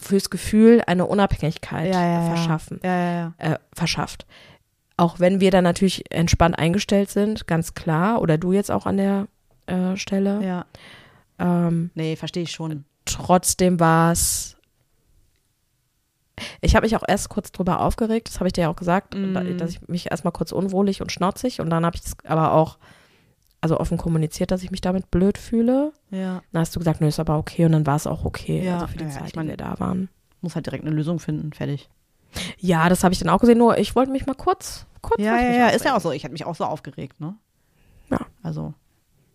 fürs 0.00 0.28
Gefühl 0.28 0.82
eine 0.88 1.06
Unabhängigkeit. 1.06 1.94
Ja, 1.94 2.02
ja, 2.04 2.12
ja. 2.24 2.34
verschaffen, 2.34 2.80
Ja, 2.82 2.90
ja, 2.96 3.12
ja. 3.12 3.32
äh, 3.52 3.58
verschafft. 3.72 4.26
Auch 4.96 5.20
wenn 5.20 5.38
wir 5.38 5.52
dann 5.52 5.62
natürlich 5.62 6.10
entspannt 6.10 6.58
eingestellt 6.58 7.10
sind, 7.10 7.46
ganz 7.46 7.74
klar, 7.74 8.20
oder 8.20 8.38
du 8.38 8.52
jetzt 8.52 8.72
auch 8.72 8.86
an 8.86 8.96
der 8.96 9.28
äh, 9.66 9.96
Stelle. 9.96 10.42
Ja. 10.44 10.64
Ähm, 11.38 11.90
Nee, 11.94 12.16
verstehe 12.16 12.42
ich 12.42 12.50
schon. 12.50 12.84
trotzdem 13.04 13.78
war 13.78 14.10
es. 14.12 14.56
Ich 16.60 16.74
habe 16.76 16.84
mich 16.86 16.96
auch 16.96 17.02
erst 17.06 17.28
kurz 17.28 17.52
drüber 17.52 17.80
aufgeregt, 17.80 18.28
das 18.28 18.36
habe 18.40 18.46
ich 18.48 18.52
dir 18.52 18.62
ja 18.62 18.68
auch 18.70 18.76
gesagt, 18.76 19.14
Mm. 19.14 19.34
da- 19.34 19.42
dass 19.44 19.70
ich 19.70 19.88
mich 19.88 20.10
erstmal 20.10 20.32
kurz 20.32 20.52
unwohlig 20.52 21.00
und 21.02 21.10
schnauzig 21.12 21.60
und 21.60 21.70
dann 21.70 21.84
habe 21.86 21.96
ich 21.96 22.02
es 22.04 22.16
aber 22.24 22.52
auch 22.54 22.78
also 23.60 23.78
offen 23.78 23.96
kommuniziert, 23.96 24.50
dass 24.50 24.62
ich 24.64 24.70
mich 24.72 24.80
damit 24.80 25.10
blöd 25.12 25.38
fühle. 25.38 25.92
Ja. 26.10 26.42
Dann 26.52 26.60
hast 26.62 26.74
du 26.74 26.80
gesagt, 26.80 27.00
nö, 27.00 27.06
ist 27.06 27.20
aber 27.20 27.38
okay 27.38 27.64
und 27.64 27.72
dann 27.72 27.86
war 27.86 27.94
es 27.96 28.06
auch 28.08 28.24
okay, 28.24 28.64
Ja, 28.64 28.74
also 28.74 28.86
für 28.88 28.98
die 28.98 29.04
ja, 29.04 29.10
Zeit, 29.10 29.28
ich 29.28 29.36
mein- 29.36 29.46
die 29.46 29.50
wir 29.52 29.56
da 29.56 29.78
waren. 29.78 30.08
Muss 30.40 30.56
halt 30.56 30.66
direkt 30.66 30.84
eine 30.84 30.94
Lösung 30.94 31.20
finden. 31.20 31.52
Fertig. 31.52 31.88
Ja, 32.58 32.88
das 32.88 33.04
habe 33.04 33.12
ich 33.12 33.20
dann 33.20 33.28
auch 33.28 33.38
gesehen, 33.38 33.58
nur 33.58 33.78
ich 33.78 33.94
wollte 33.94 34.10
mich 34.10 34.26
mal 34.26 34.34
kurz, 34.34 34.86
kurz 35.00 35.20
Ja, 35.22 35.36
ja, 35.40 35.52
ja. 35.52 35.68
Ist 35.68 35.84
ja 35.84 35.94
auch 35.96 36.00
so. 36.00 36.10
Ich 36.10 36.24
hätte 36.24 36.32
mich 36.32 36.44
auch 36.44 36.54
so 36.56 36.64
aufgeregt, 36.64 37.20
ne? 37.20 37.34
Ja. 38.10 38.18
Also. 38.42 38.74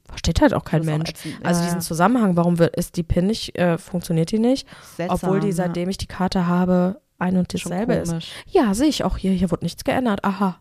Versteht 0.08 0.42
halt 0.42 0.54
auch 0.54 0.64
kein 0.64 0.82
auch 0.82 0.86
Mensch. 0.86 1.10
ätzend. 1.10 1.46
Also 1.46 1.60
Ja, 1.62 1.66
diesen 1.66 1.80
ja. 1.80 1.86
Zusammenhang, 1.86 2.36
warum 2.38 2.60
wird, 2.60 2.76
ist 2.76 2.96
die 2.96 3.04
PIN 3.04 3.28
nicht, 3.28 3.58
äh, 3.58 3.78
funktioniert 3.78 4.32
die 4.32 4.40
nicht, 4.40 4.68
Seltsam, 4.96 5.16
obwohl 5.16 5.40
die, 5.42 5.48
ja. 5.50 5.54
seitdem 5.54 5.90
ich 5.90 5.98
die 5.98 6.08
Karte 6.08 6.48
habe, 6.48 7.02
ein 7.20 7.36
und 7.38 7.54
dasselbe 7.54 7.96
ist. 7.96 8.14
Ja, 8.48 8.74
sehe 8.74 8.88
ich 8.88 9.04
auch 9.04 9.18
hier. 9.18 9.32
Hier 9.32 9.50
wurde 9.52 9.66
nichts 9.66 9.84
geändert. 9.84 10.24
Aha, 10.24 10.60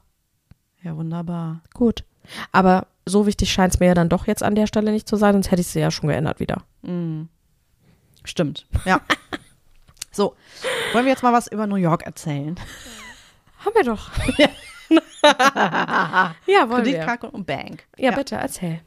Ja, 0.82 0.96
wunderbar. 0.96 1.60
gut. 1.74 2.04
Aber 2.50 2.86
so 3.04 3.26
wichtig 3.26 3.52
scheint 3.52 3.74
es 3.74 3.78
mir 3.80 3.86
ja 3.86 3.94
dann 3.94 4.08
doch 4.08 4.26
jetzt 4.26 4.42
an 4.42 4.54
der 4.56 4.66
Stelle 4.66 4.90
nicht 4.90 5.06
zu 5.08 5.16
sein, 5.16 5.34
sonst 5.34 5.50
hätte 5.52 5.60
ich 5.60 5.68
sie 5.68 5.78
ja 5.80 5.90
schon 5.92 6.08
geändert 6.08 6.40
wieder. 6.40 6.62
Mhm. 6.82 7.28
Stimmt. 8.24 8.66
Ja. 8.84 9.00
so. 10.10 10.34
Wollen 10.92 11.04
wir 11.04 11.12
jetzt 11.12 11.22
mal 11.22 11.32
was 11.32 11.46
über 11.46 11.66
New 11.68 11.76
York 11.76 12.02
erzählen? 12.04 12.56
Haben 13.58 13.74
wir 13.76 13.84
doch. 13.84 14.10
ja, 16.46 16.68
wollen 16.68 16.84
wir. 16.84 16.92
Kreditkarte 16.94 17.30
und 17.30 17.46
Bank. 17.46 17.84
Ja, 17.96 18.10
bitte, 18.12 18.36
erzähl. 18.36 18.80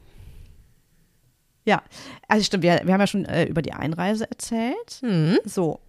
Ja, 1.64 1.82
also 2.28 2.44
stimmt, 2.44 2.62
wir, 2.62 2.80
wir 2.84 2.92
haben 2.92 3.00
ja 3.00 3.06
schon 3.06 3.24
äh, 3.26 3.44
über 3.44 3.62
die 3.62 3.72
Einreise 3.72 4.28
erzählt. 4.28 4.98
Hm. 5.00 5.38
So. 5.44 5.80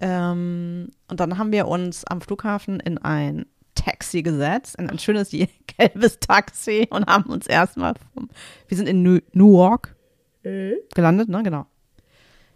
Ähm, 0.00 0.90
und 1.08 1.20
dann 1.20 1.38
haben 1.38 1.52
wir 1.52 1.66
uns 1.66 2.04
am 2.04 2.20
Flughafen 2.20 2.78
in 2.80 2.98
ein 2.98 3.46
Taxi 3.74 4.22
gesetzt, 4.22 4.76
in 4.76 4.90
ein 4.90 4.98
schönes 4.98 5.30
gelbes 5.78 6.20
Taxi 6.20 6.86
und 6.90 7.06
haben 7.06 7.30
uns 7.30 7.46
erstmal 7.46 7.94
vom, 8.14 8.28
wir 8.66 8.76
sind 8.76 8.88
in 8.88 9.02
New 9.02 9.20
Newark 9.32 9.96
gelandet, 10.94 11.28
ne, 11.28 11.42
genau. 11.42 11.66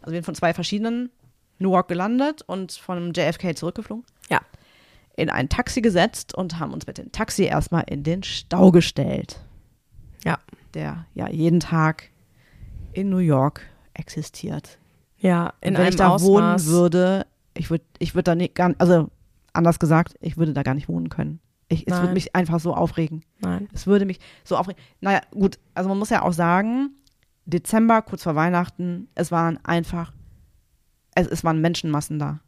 Also 0.00 0.12
wir 0.12 0.18
sind 0.18 0.24
von 0.24 0.34
zwei 0.34 0.54
verschiedenen 0.54 1.10
Newark 1.58 1.88
gelandet 1.88 2.42
und 2.42 2.72
von 2.72 3.12
JFK 3.12 3.54
zurückgeflogen. 3.54 4.04
Ja. 4.30 4.40
In 5.16 5.30
ein 5.30 5.48
Taxi 5.48 5.80
gesetzt 5.80 6.34
und 6.34 6.58
haben 6.58 6.72
uns 6.72 6.86
mit 6.86 6.98
dem 6.98 7.12
Taxi 7.12 7.44
erstmal 7.44 7.84
in 7.86 8.02
den 8.02 8.22
Stau 8.22 8.70
gestellt. 8.70 9.40
Ja. 10.24 10.38
Der 10.74 11.06
ja 11.14 11.28
jeden 11.28 11.60
Tag 11.60 12.10
in 12.94 13.10
New 13.10 13.18
York 13.18 13.62
existiert. 13.94 14.78
Ja, 15.18 15.52
in 15.60 15.70
Und 15.70 15.74
wenn 15.74 15.76
einem 15.76 15.88
ich 15.90 15.96
da 15.96 16.08
Ausmaß. 16.08 16.28
wohnen 16.28 16.66
würde, 16.66 17.26
ich 17.54 17.70
würde 17.70 17.84
ich 17.98 18.14
würd 18.14 18.26
da 18.26 18.34
nicht 18.34 18.54
gar 18.54 18.74
also 18.78 19.10
anders 19.52 19.78
gesagt, 19.78 20.16
ich 20.20 20.36
würde 20.36 20.52
da 20.52 20.62
gar 20.62 20.74
nicht 20.74 20.88
wohnen 20.88 21.08
können. 21.08 21.40
Ich, 21.68 21.86
es 21.86 21.98
würde 22.00 22.12
mich 22.12 22.34
einfach 22.34 22.60
so 22.60 22.74
aufregen. 22.74 23.24
Nein. 23.40 23.68
Es 23.72 23.86
würde 23.86 24.04
mich 24.04 24.20
so 24.44 24.56
aufregen. 24.56 24.80
Naja, 25.00 25.22
gut, 25.30 25.58
also 25.74 25.88
man 25.88 25.98
muss 25.98 26.10
ja 26.10 26.22
auch 26.22 26.34
sagen, 26.34 26.90
Dezember, 27.46 28.02
kurz 28.02 28.22
vor 28.22 28.34
Weihnachten, 28.34 29.08
es 29.14 29.32
waren 29.32 29.58
einfach, 29.64 30.12
es, 31.14 31.26
es 31.26 31.44
waren 31.44 31.60
Menschenmassen 31.62 32.18
da. 32.18 32.40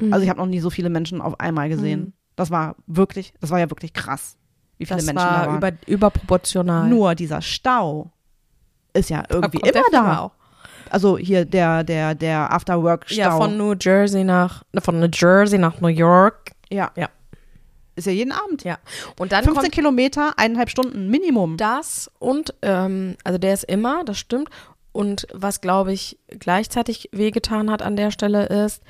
Mhm. 0.00 0.12
Also 0.12 0.22
ich 0.22 0.30
habe 0.30 0.38
noch 0.38 0.46
nie 0.46 0.60
so 0.60 0.70
viele 0.70 0.90
Menschen 0.90 1.20
auf 1.20 1.40
einmal 1.40 1.68
gesehen. 1.68 2.00
Mhm. 2.00 2.12
Das 2.36 2.50
war 2.50 2.76
wirklich, 2.86 3.34
das 3.40 3.50
war 3.50 3.58
ja 3.58 3.68
wirklich 3.68 3.92
krass, 3.92 4.36
wie 4.76 4.86
viele 4.86 4.98
das 4.98 5.06
Menschen 5.06 5.24
da 5.26 5.32
war 5.32 5.46
waren. 5.48 5.56
über, 5.56 5.72
überproportional. 5.86 6.88
Nur 6.88 7.16
dieser 7.16 7.42
Stau 7.42 8.12
ist 8.98 9.10
ja 9.10 9.22
irgendwie 9.28 9.60
immer 9.68 9.82
da. 9.92 10.18
auch. 10.18 10.32
Also 10.90 11.18
hier 11.18 11.44
der, 11.44 11.84
der, 11.84 12.14
der 12.14 12.50
After-Work-Stau. 12.52 13.16
Ja, 13.20 13.36
von 13.36 13.56
New 13.58 13.74
Jersey 13.78 14.24
nach, 14.24 14.62
von 14.80 14.98
New 15.00 15.08
Jersey 15.12 15.58
nach 15.58 15.80
New 15.80 15.88
York. 15.88 16.52
Ja. 16.70 16.90
Ja. 16.96 17.08
Ist 17.94 18.06
ja 18.06 18.12
jeden 18.12 18.32
Abend. 18.32 18.64
Ja. 18.64 18.78
Und 19.18 19.32
dann 19.32 19.44
15 19.44 19.62
kommt 19.64 19.72
Kilometer, 19.74 20.32
eineinhalb 20.38 20.70
Stunden 20.70 21.08
Minimum. 21.10 21.56
das 21.56 22.10
und, 22.18 22.54
ähm, 22.62 23.16
also 23.24 23.38
der 23.38 23.52
ist 23.54 23.64
immer, 23.64 24.04
das 24.04 24.18
stimmt. 24.18 24.48
Und 24.92 25.26
was, 25.34 25.60
glaube 25.60 25.92
ich, 25.92 26.18
gleichzeitig 26.38 27.08
wehgetan 27.12 27.70
hat 27.70 27.82
an 27.82 27.96
der 27.96 28.10
Stelle 28.10 28.46
ist, 28.46 28.82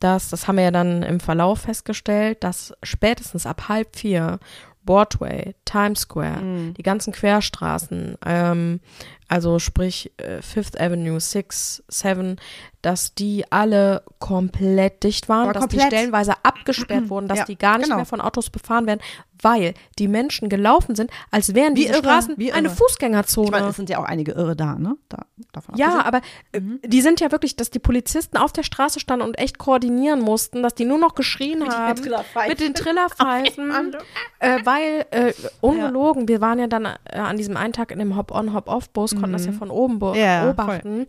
dass, 0.00 0.30
das 0.30 0.48
haben 0.48 0.56
wir 0.56 0.64
ja 0.64 0.70
dann 0.70 1.02
im 1.02 1.20
Verlauf 1.20 1.60
festgestellt, 1.60 2.42
dass 2.42 2.74
spätestens 2.82 3.46
ab 3.46 3.68
halb 3.68 3.94
vier 3.96 4.38
Broadway, 4.84 5.54
Times 5.64 6.00
Square, 6.00 6.40
Mhm. 6.42 6.74
die 6.74 6.82
ganzen 6.82 7.12
Querstraßen, 7.12 8.16
ähm, 8.26 8.80
also 9.28 9.58
sprich 9.58 10.12
äh, 10.18 10.42
Fifth 10.42 10.80
Avenue, 10.80 11.18
Six, 11.20 11.82
Seven, 11.88 12.36
dass 12.82 13.14
die 13.14 13.44
alle 13.50 14.02
komplett 14.18 15.04
dicht 15.04 15.28
waren, 15.28 15.44
Aber 15.44 15.54
dass 15.54 15.68
die 15.68 15.76
komplett. 15.78 15.92
stellenweise 15.92 16.34
abgesperrt 16.42 17.08
wurden, 17.08 17.28
dass 17.28 17.38
Ja, 17.38 17.44
die 17.46 17.56
gar 17.56 17.76
nicht 17.78 17.84
genau. 17.86 17.96
mehr 17.96 18.04
von 18.04 18.20
Autos 18.20 18.50
befahren 18.50 18.86
werden, 18.86 19.00
weil 19.40 19.74
die 19.98 20.06
Menschen 20.08 20.48
gelaufen 20.48 20.94
sind, 20.94 21.10
als 21.30 21.54
wären 21.54 21.76
irre, 21.76 21.98
Straßen 21.98 22.34
wie 22.36 22.52
eine. 22.52 22.68
Fußgängerzone. 22.70 23.46
Ich 23.46 23.50
meine, 23.52 23.68
es 23.68 23.76
sind 23.76 23.88
ja 23.90 23.98
auch 23.98 24.04
einige 24.04 24.32
Irre 24.32 24.54
da, 24.56 24.74
ne? 24.74 24.96
Da, 25.08 25.24
davon 25.52 25.76
ja, 25.76 26.04
aber 26.04 26.18
äh, 26.52 26.60
die 26.84 27.00
sind 27.00 27.20
ja 27.20 27.32
wirklich, 27.32 27.56
dass 27.56 27.70
die 27.70 27.78
Polizisten 27.78 28.36
auf 28.36 28.52
der 28.52 28.62
Straße 28.62 29.00
standen 29.00 29.24
und 29.24 29.38
echt 29.38 29.58
koordinieren 29.58 30.20
mussten, 30.20 30.62
dass 30.62 30.74
die 30.74 30.84
nur 30.84 30.98
noch 30.98 31.14
geschrien 31.14 31.66
haben 31.68 32.00
Trillerpfeifen. 32.00 32.48
mit 32.50 32.60
den 32.60 32.74
Trillerpfeifen, 32.74 33.96
äh, 34.40 34.58
weil 34.64 35.06
äh, 35.10 35.32
ungelogen, 35.60 36.28
wir 36.28 36.40
waren 36.40 36.58
ja 36.58 36.66
dann 36.66 36.84
äh, 36.86 37.16
an 37.18 37.36
diesem 37.36 37.56
einen 37.56 37.72
Tag 37.72 37.90
in 37.90 37.98
dem 37.98 38.16
Hop-on, 38.16 38.52
Hop-off-Bus, 38.54 39.13
konnten 39.14 39.32
das 39.32 39.46
ja 39.46 39.52
von 39.52 39.70
oben 39.70 39.98
Ja, 40.16 40.44
beobachten. 40.44 41.06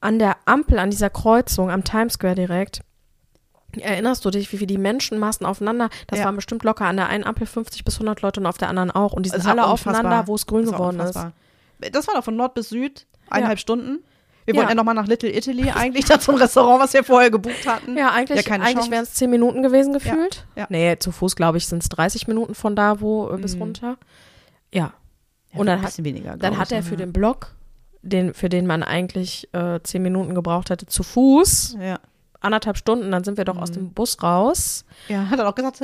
An 0.00 0.18
der 0.18 0.36
Ampel 0.44 0.78
an 0.78 0.90
dieser 0.90 1.10
Kreuzung 1.10 1.70
am 1.70 1.84
Times 1.84 2.14
Square 2.14 2.34
direkt. 2.36 2.80
Erinnerst 3.78 4.24
du 4.24 4.30
dich, 4.30 4.50
wie 4.52 4.56
viel 4.58 4.66
die 4.66 4.78
Menschenmassen 4.78 5.44
aufeinander, 5.44 5.90
das 6.06 6.20
Ja. 6.20 6.24
waren 6.24 6.36
bestimmt 6.36 6.62
locker 6.64 6.86
an 6.86 6.96
der 6.96 7.08
einen 7.08 7.24
Ampel 7.24 7.46
50 7.46 7.84
bis 7.84 7.96
100 7.96 8.22
Leute 8.22 8.40
und 8.40 8.46
auf 8.46 8.56
der 8.58 8.68
anderen 8.68 8.90
auch. 8.90 9.12
Und 9.12 9.26
die 9.26 9.30
sind 9.30 9.46
alle 9.46 9.62
unfassbar. 9.66 9.92
aufeinander, 9.94 10.26
wo 10.26 10.34
es 10.34 10.46
grün 10.46 10.64
Das 10.64 10.72
geworden 10.72 11.00
ist. 11.00 11.14
Das 11.92 12.06
war 12.08 12.14
doch 12.14 12.24
von 12.24 12.34
Nord 12.36 12.54
bis 12.54 12.70
Süd, 12.70 13.06
eineinhalb 13.28 13.58
Stunden. 13.58 13.98
Wir 14.46 14.54
Ja. 14.54 14.60
wollten 14.60 14.70
ja 14.70 14.74
nochmal 14.76 14.94
nach 14.94 15.06
Little 15.06 15.30
Italy 15.36 15.70
eigentlich, 15.70 16.06
da 16.06 16.18
zum 16.18 16.36
Restaurant, 16.36 16.80
was 16.82 16.94
wir 16.94 17.04
vorher 17.04 17.30
gebucht 17.30 17.66
hatten. 17.66 17.98
Ja, 17.98 18.10
eigentlich, 18.12 18.46
Ja, 18.46 18.52
eigentlich 18.54 18.90
wären 18.90 19.02
es 19.02 19.12
10 19.12 19.28
Minuten 19.28 19.62
gewesen 19.62 19.92
gefühlt. 19.92 20.46
ja. 20.56 20.66
Nee, 20.70 20.96
zu 20.98 21.12
Fuß, 21.12 21.36
glaube 21.36 21.58
ich, 21.58 21.66
sind 21.66 21.82
es 21.82 21.90
30 21.90 22.26
Minuten 22.26 22.54
von 22.54 22.74
da, 22.74 23.00
wo 23.02 23.28
äh, 23.30 23.36
bis 23.36 23.56
Mhm. 23.56 23.62
runter. 23.62 23.96
Ja. 24.72 24.94
Ja, 25.52 25.60
Und 25.60 25.66
dann 25.66 25.82
hat, 25.82 26.02
weniger. 26.04 26.36
dann 26.36 26.58
hat 26.58 26.72
er 26.72 26.82
für 26.82 26.90
ja. 26.92 26.96
den 26.96 27.12
Block, 27.12 27.54
den, 28.02 28.34
für 28.34 28.48
den 28.48 28.66
man 28.66 28.82
eigentlich 28.82 29.48
äh, 29.54 29.80
10 29.82 30.02
Minuten 30.02 30.34
gebraucht 30.34 30.70
hätte, 30.70 30.86
zu 30.86 31.02
Fuß, 31.02 31.76
Ja. 31.80 31.98
anderthalb 32.40 32.76
Stunden, 32.76 33.10
dann 33.10 33.24
sind 33.24 33.36
wir 33.38 33.44
doch 33.44 33.56
aus 33.56 33.70
Mhm. 33.70 33.74
dem 33.74 33.92
Bus 33.92 34.22
raus. 34.22 34.84
ja, 35.08 35.28
hat 35.28 35.38
er 35.40 35.48
auch 35.48 35.54
gesagt, 35.56 35.80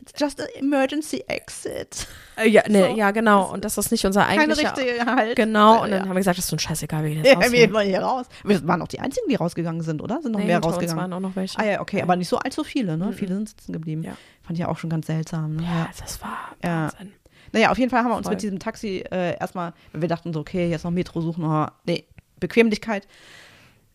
it's 0.00 0.12
just 0.20 0.40
an 0.40 0.48
emergency 0.56 1.24
exit. 1.28 2.06
Äh, 2.36 2.48
ja, 2.50 2.62
ne, 2.68 2.88
So. 2.90 2.96
ja, 2.96 3.12
genau. 3.12 3.50
Und 3.50 3.64
das 3.64 3.78
nicht 3.90 4.04
unser 4.04 4.24
Keine 4.24 4.42
eigentlicher... 4.42 4.76
richtige 4.76 5.06
halt. 5.06 5.36
Genau, 5.36 5.82
und 5.84 5.90
dann 5.92 6.02
haben 6.02 6.08
wir 6.10 6.16
gesagt, 6.16 6.36
das 6.36 6.44
ist 6.44 6.50
so 6.50 6.56
ein 6.56 6.58
Scheißegal, 6.58 7.02
wir 7.04 7.10
gehen 7.10 7.24
jetzt 7.24 7.32
Ja, 7.32 7.38
raus. 7.40 7.50
wir 7.52 7.72
wollen 7.72 7.88
hier 7.88 8.00
raus. 8.02 8.26
Wir 8.44 8.66
waren 8.68 8.82
auch 8.82 8.88
die 8.88 9.00
Einzigen, 9.00 9.26
die 9.30 9.36
rausgegangen 9.36 9.80
sind, 9.82 10.02
oder? 10.02 10.20
Sind 10.20 10.32
noch 10.32 10.40
Nee, 10.40 10.46
mehr 10.46 10.58
rausgegangen? 10.60 11.00
waren 11.00 11.12
auch 11.14 11.20
noch 11.20 11.34
welche. 11.36 11.58
Ah 11.58 11.64
ja, 11.64 11.80
okay, 11.80 12.02
aber 12.02 12.16
nicht 12.16 12.28
so 12.28 12.36
allzu 12.38 12.62
viele, 12.64 12.98
ne? 12.98 13.06
Mhm. 13.06 13.12
Viele 13.14 13.34
sind 13.36 13.48
sitzen 13.48 13.72
geblieben. 13.72 14.02
Fand 14.42 14.52
ich 14.52 14.58
ja 14.58 14.68
auch 14.68 14.76
schon 14.78 14.90
ganz 14.90 15.06
seltsam. 15.06 15.56
Ne? 15.56 15.62
Ja, 15.62 15.88
das 15.98 16.20
war 16.20 16.36
Ja. 16.62 16.84
Wahnsinn. 16.92 17.12
Naja, 17.56 17.70
auf 17.70 17.78
jeden 17.78 17.88
Fall 17.90 18.02
haben 18.02 18.10
wir 18.10 18.16
uns 18.18 18.26
Voll. 18.26 18.34
mit 18.34 18.42
diesem 18.42 18.58
Taxi 18.58 19.02
äh, 19.10 19.38
erstmal, 19.40 19.72
wir 19.94 20.08
dachten 20.08 20.34
so, 20.34 20.40
okay, 20.40 20.68
jetzt 20.68 20.84
noch 20.84 20.90
Metro 20.90 21.22
suchen, 21.22 21.42
aber 21.42 21.72
nee, 21.86 22.04
Bequemlichkeit. 22.38 23.08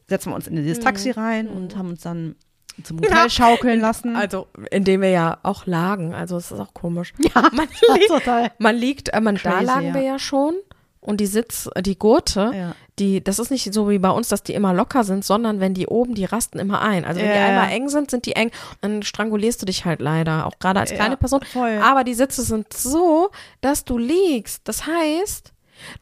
Setzen 0.07 0.31
wir 0.31 0.35
uns 0.35 0.47
in 0.47 0.55
dieses 0.55 0.79
Mhm. 0.79 0.83
Taxi 0.83 1.11
rein 1.11 1.47
und 1.47 1.77
haben 1.77 1.89
uns 1.89 2.01
dann 2.01 2.35
zum 2.83 2.97
Hotel 2.99 3.29
schaukeln 3.29 3.79
lassen. 3.79 4.15
Also, 4.15 4.47
indem 4.71 5.01
wir 5.01 5.09
ja 5.11 5.37
auch 5.43 5.67
lagen, 5.67 6.15
also 6.15 6.37
es 6.37 6.51
ist 6.51 6.59
auch 6.59 6.73
komisch. 6.73 7.13
ja, 7.19 7.49
Man 7.53 7.67
liegt, 7.97 8.07
total. 8.07 8.51
man 8.57 8.75
liegt 8.75 9.09
äh, 9.09 9.21
man, 9.21 9.35
da 9.35 9.41
Crazy, 9.51 9.65
lagen 9.65 9.87
ja. 9.89 9.93
wir 9.93 10.01
ja 10.01 10.17
schon 10.17 10.55
und 11.01 11.21
die 11.21 11.27
Sitz, 11.27 11.69
äh, 11.75 11.83
die 11.83 11.99
Gurte, 11.99 12.51
Ja. 12.55 12.75
Die, 12.99 13.23
das 13.23 13.39
ist 13.39 13.49
nicht 13.51 13.73
so 13.73 13.89
wie 13.89 13.99
bei 13.99 14.09
uns, 14.09 14.27
dass 14.29 14.43
die 14.43 14.53
immer 14.53 14.73
locker 14.73 15.03
sind, 15.03 15.23
sondern 15.25 15.59
wenn 15.59 15.73
die 15.73 15.87
oben, 15.87 16.13
die 16.13 16.25
rasten 16.25 16.59
immer 16.59 16.81
ein. 16.81 17.05
Also 17.05 17.19
wenn 17.21 17.27
Ja, 17.27 17.33
die 17.33 17.39
ja. 17.39 17.45
einmal 17.47 17.71
eng 17.71 17.89
sind, 17.89 18.11
sind 18.11 18.25
die 18.25 18.35
eng, 18.35 18.51
dann 18.81 19.01
strangulierst 19.03 19.61
du 19.61 19.65
dich 19.65 19.85
halt 19.85 20.01
leider, 20.01 20.45
auch 20.45 20.59
gerade 20.59 20.79
als 20.79 20.91
Ja, 20.91 20.97
kleine 20.97 21.17
Person. 21.17 21.41
voll. 21.43 21.79
Aber 21.81 22.03
die 22.03 22.13
Sitze 22.13 22.43
sind 22.43 22.71
so, 22.73 23.31
dass 23.61 23.85
du 23.85 23.97
liegst. 23.97 24.67
Das 24.67 24.85
heißt, 24.85 25.53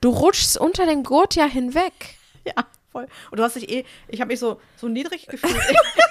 du 0.02 0.10
rutschst 0.10 0.58
unter 0.58 0.86
dem 0.86 1.04
Gurt 1.04 1.36
ja 1.36 1.46
hinweg. 1.46 1.94
Ja, 2.46 2.54
voll. 2.92 3.08
Und 3.32 3.40
du 3.40 3.44
hast 3.44 3.56
dich 3.56 3.70
eh, 3.70 3.86
ich 4.08 4.20
habe 4.22 4.30
mich 4.30 4.40
so, 4.40 4.60
so 4.78 4.88
niedrig 4.88 5.28
gefühlt 5.28 5.56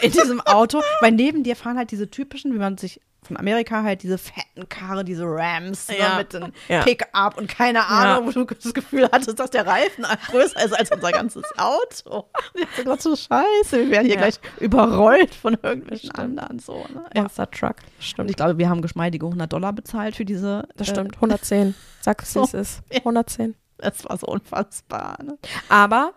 in 0.00 0.12
diesem 0.12 0.40
Auto, 0.42 0.80
weil 1.00 1.12
neben 1.12 1.42
dir 1.42 1.56
fahren 1.56 1.76
halt 1.76 1.90
diese 1.90 2.08
typischen, 2.10 2.54
wie 2.54 2.58
man 2.58 2.78
sich 2.78 3.00
von 3.28 3.36
Amerika 3.36 3.82
halt 3.84 4.02
diese 4.02 4.18
fetten 4.18 4.68
Karre, 4.68 5.04
diese 5.04 5.24
Rams 5.24 5.86
Ja. 5.88 6.10
ne, 6.14 6.18
mit 6.18 6.32
dem 6.32 6.52
Ja. 6.68 6.82
Pickup 6.82 7.38
und 7.38 7.48
keine 7.48 7.86
Ahnung, 7.86 8.26
wo 8.26 8.30
du 8.32 8.44
das 8.44 8.74
Gefühl 8.74 9.08
hattest, 9.12 9.38
dass 9.38 9.50
der 9.50 9.66
Reifen 9.66 10.04
größer 10.30 10.64
ist 10.64 10.72
als 10.78 10.90
unser 10.90 11.12
ganzes 11.12 11.44
Auto. 11.56 12.26
Und 12.54 12.66
ich 12.80 12.86
hab 12.86 13.00
so 13.00 13.14
scheiße, 13.14 13.78
wir 13.78 13.90
werden 13.90 14.06
hier 14.06 14.16
Ja. 14.16 14.20
gleich 14.22 14.40
überrollt 14.58 15.34
von 15.34 15.56
irgendwelchen 15.62 16.10
Stimmt. 16.10 16.18
anderen. 16.18 16.58
So, 16.58 16.84
ne? 16.92 17.04
ja. 17.14 17.22
Monster 17.22 17.50
Truck. 17.50 17.76
Und 17.96 18.04
Stimmt. 18.04 18.30
ich 18.30 18.36
glaube, 18.36 18.58
wir 18.58 18.68
haben 18.68 18.82
geschmeidige 18.82 19.26
100 19.26 19.52
Dollar 19.52 19.72
bezahlt 19.72 20.16
für 20.16 20.24
diese. 20.24 20.66
Das 20.76 20.88
äh, 20.88 20.92
stimmt. 20.92 21.14
110. 21.16 21.74
Sag 22.00 22.22
es, 22.22 22.34
wie 22.34 22.38
So. 22.38 22.44
es 22.44 22.54
ist. 22.54 22.82
Ja. 22.92 22.98
110. 22.98 23.54
Das 23.78 24.04
war 24.04 24.16
so 24.16 24.26
unfassbar. 24.26 25.22
Ne? 25.22 25.38
Aber 25.68 26.12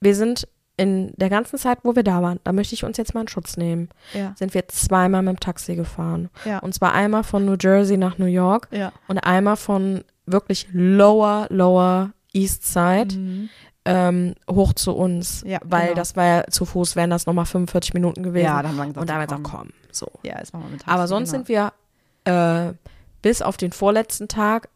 wir 0.00 0.14
sind 0.16 0.48
in 0.80 1.12
der 1.16 1.28
ganzen 1.28 1.58
Zeit, 1.58 1.78
wo 1.82 1.94
wir 1.94 2.02
da 2.02 2.22
waren, 2.22 2.40
da 2.44 2.52
möchte 2.52 2.74
ich 2.74 2.84
uns 2.84 2.96
jetzt 2.96 3.14
mal 3.14 3.20
in 3.22 3.28
Schutz 3.28 3.56
nehmen, 3.56 3.88
Ja. 4.14 4.32
sind 4.36 4.54
wir 4.54 4.66
zweimal 4.68 5.22
mit 5.22 5.36
dem 5.36 5.40
Taxi 5.40 5.76
gefahren. 5.76 6.30
Ja. 6.44 6.58
Und 6.60 6.74
zwar 6.74 6.92
einmal 6.94 7.22
von 7.24 7.44
New 7.44 7.56
Jersey 7.60 7.96
nach 7.96 8.18
New 8.18 8.26
York 8.26 8.68
Ja. 8.70 8.92
und 9.08 9.18
einmal 9.18 9.56
von 9.56 10.02
wirklich 10.26 10.68
lower, 10.72 11.46
lower 11.50 12.10
East 12.32 12.64
Side 12.72 13.14
Mhm. 13.16 13.48
ähm, 13.84 14.34
hoch 14.48 14.72
zu 14.74 14.92
uns. 14.94 15.42
Weil 15.64 15.82
genau. 15.88 15.94
das 15.96 16.16
war 16.16 16.24
ja 16.24 16.44
zu 16.48 16.64
Fuß, 16.64 16.96
wären 16.96 17.10
das 17.10 17.26
nochmal 17.26 17.46
45 17.46 17.94
Minuten 17.94 18.22
gewesen. 18.22 18.44
Ja, 18.46 18.62
dann 18.62 18.68
haben 18.72 18.76
wir 18.76 18.84
gesagt, 18.86 19.00
und 19.00 19.08
da 19.10 19.14
haben 19.14 19.20
wir 19.22 19.26
komm. 19.26 19.42
gesagt, 19.42 19.58
komm, 19.58 19.70
so. 19.92 20.06
Ja, 20.22 20.38
jetzt 20.38 20.52
machen 20.52 20.64
wir 20.64 20.70
mit 20.70 20.80
Taxi, 20.82 20.94
Aber 20.94 21.08
sonst 21.08 21.32
genau. 21.32 21.44
sind 21.44 21.48
wir 21.48 21.72
äh, 22.70 22.72
bis 23.22 23.42
auf 23.42 23.56
den 23.56 23.72
vorletzten 23.72 24.28
Tag 24.28 24.68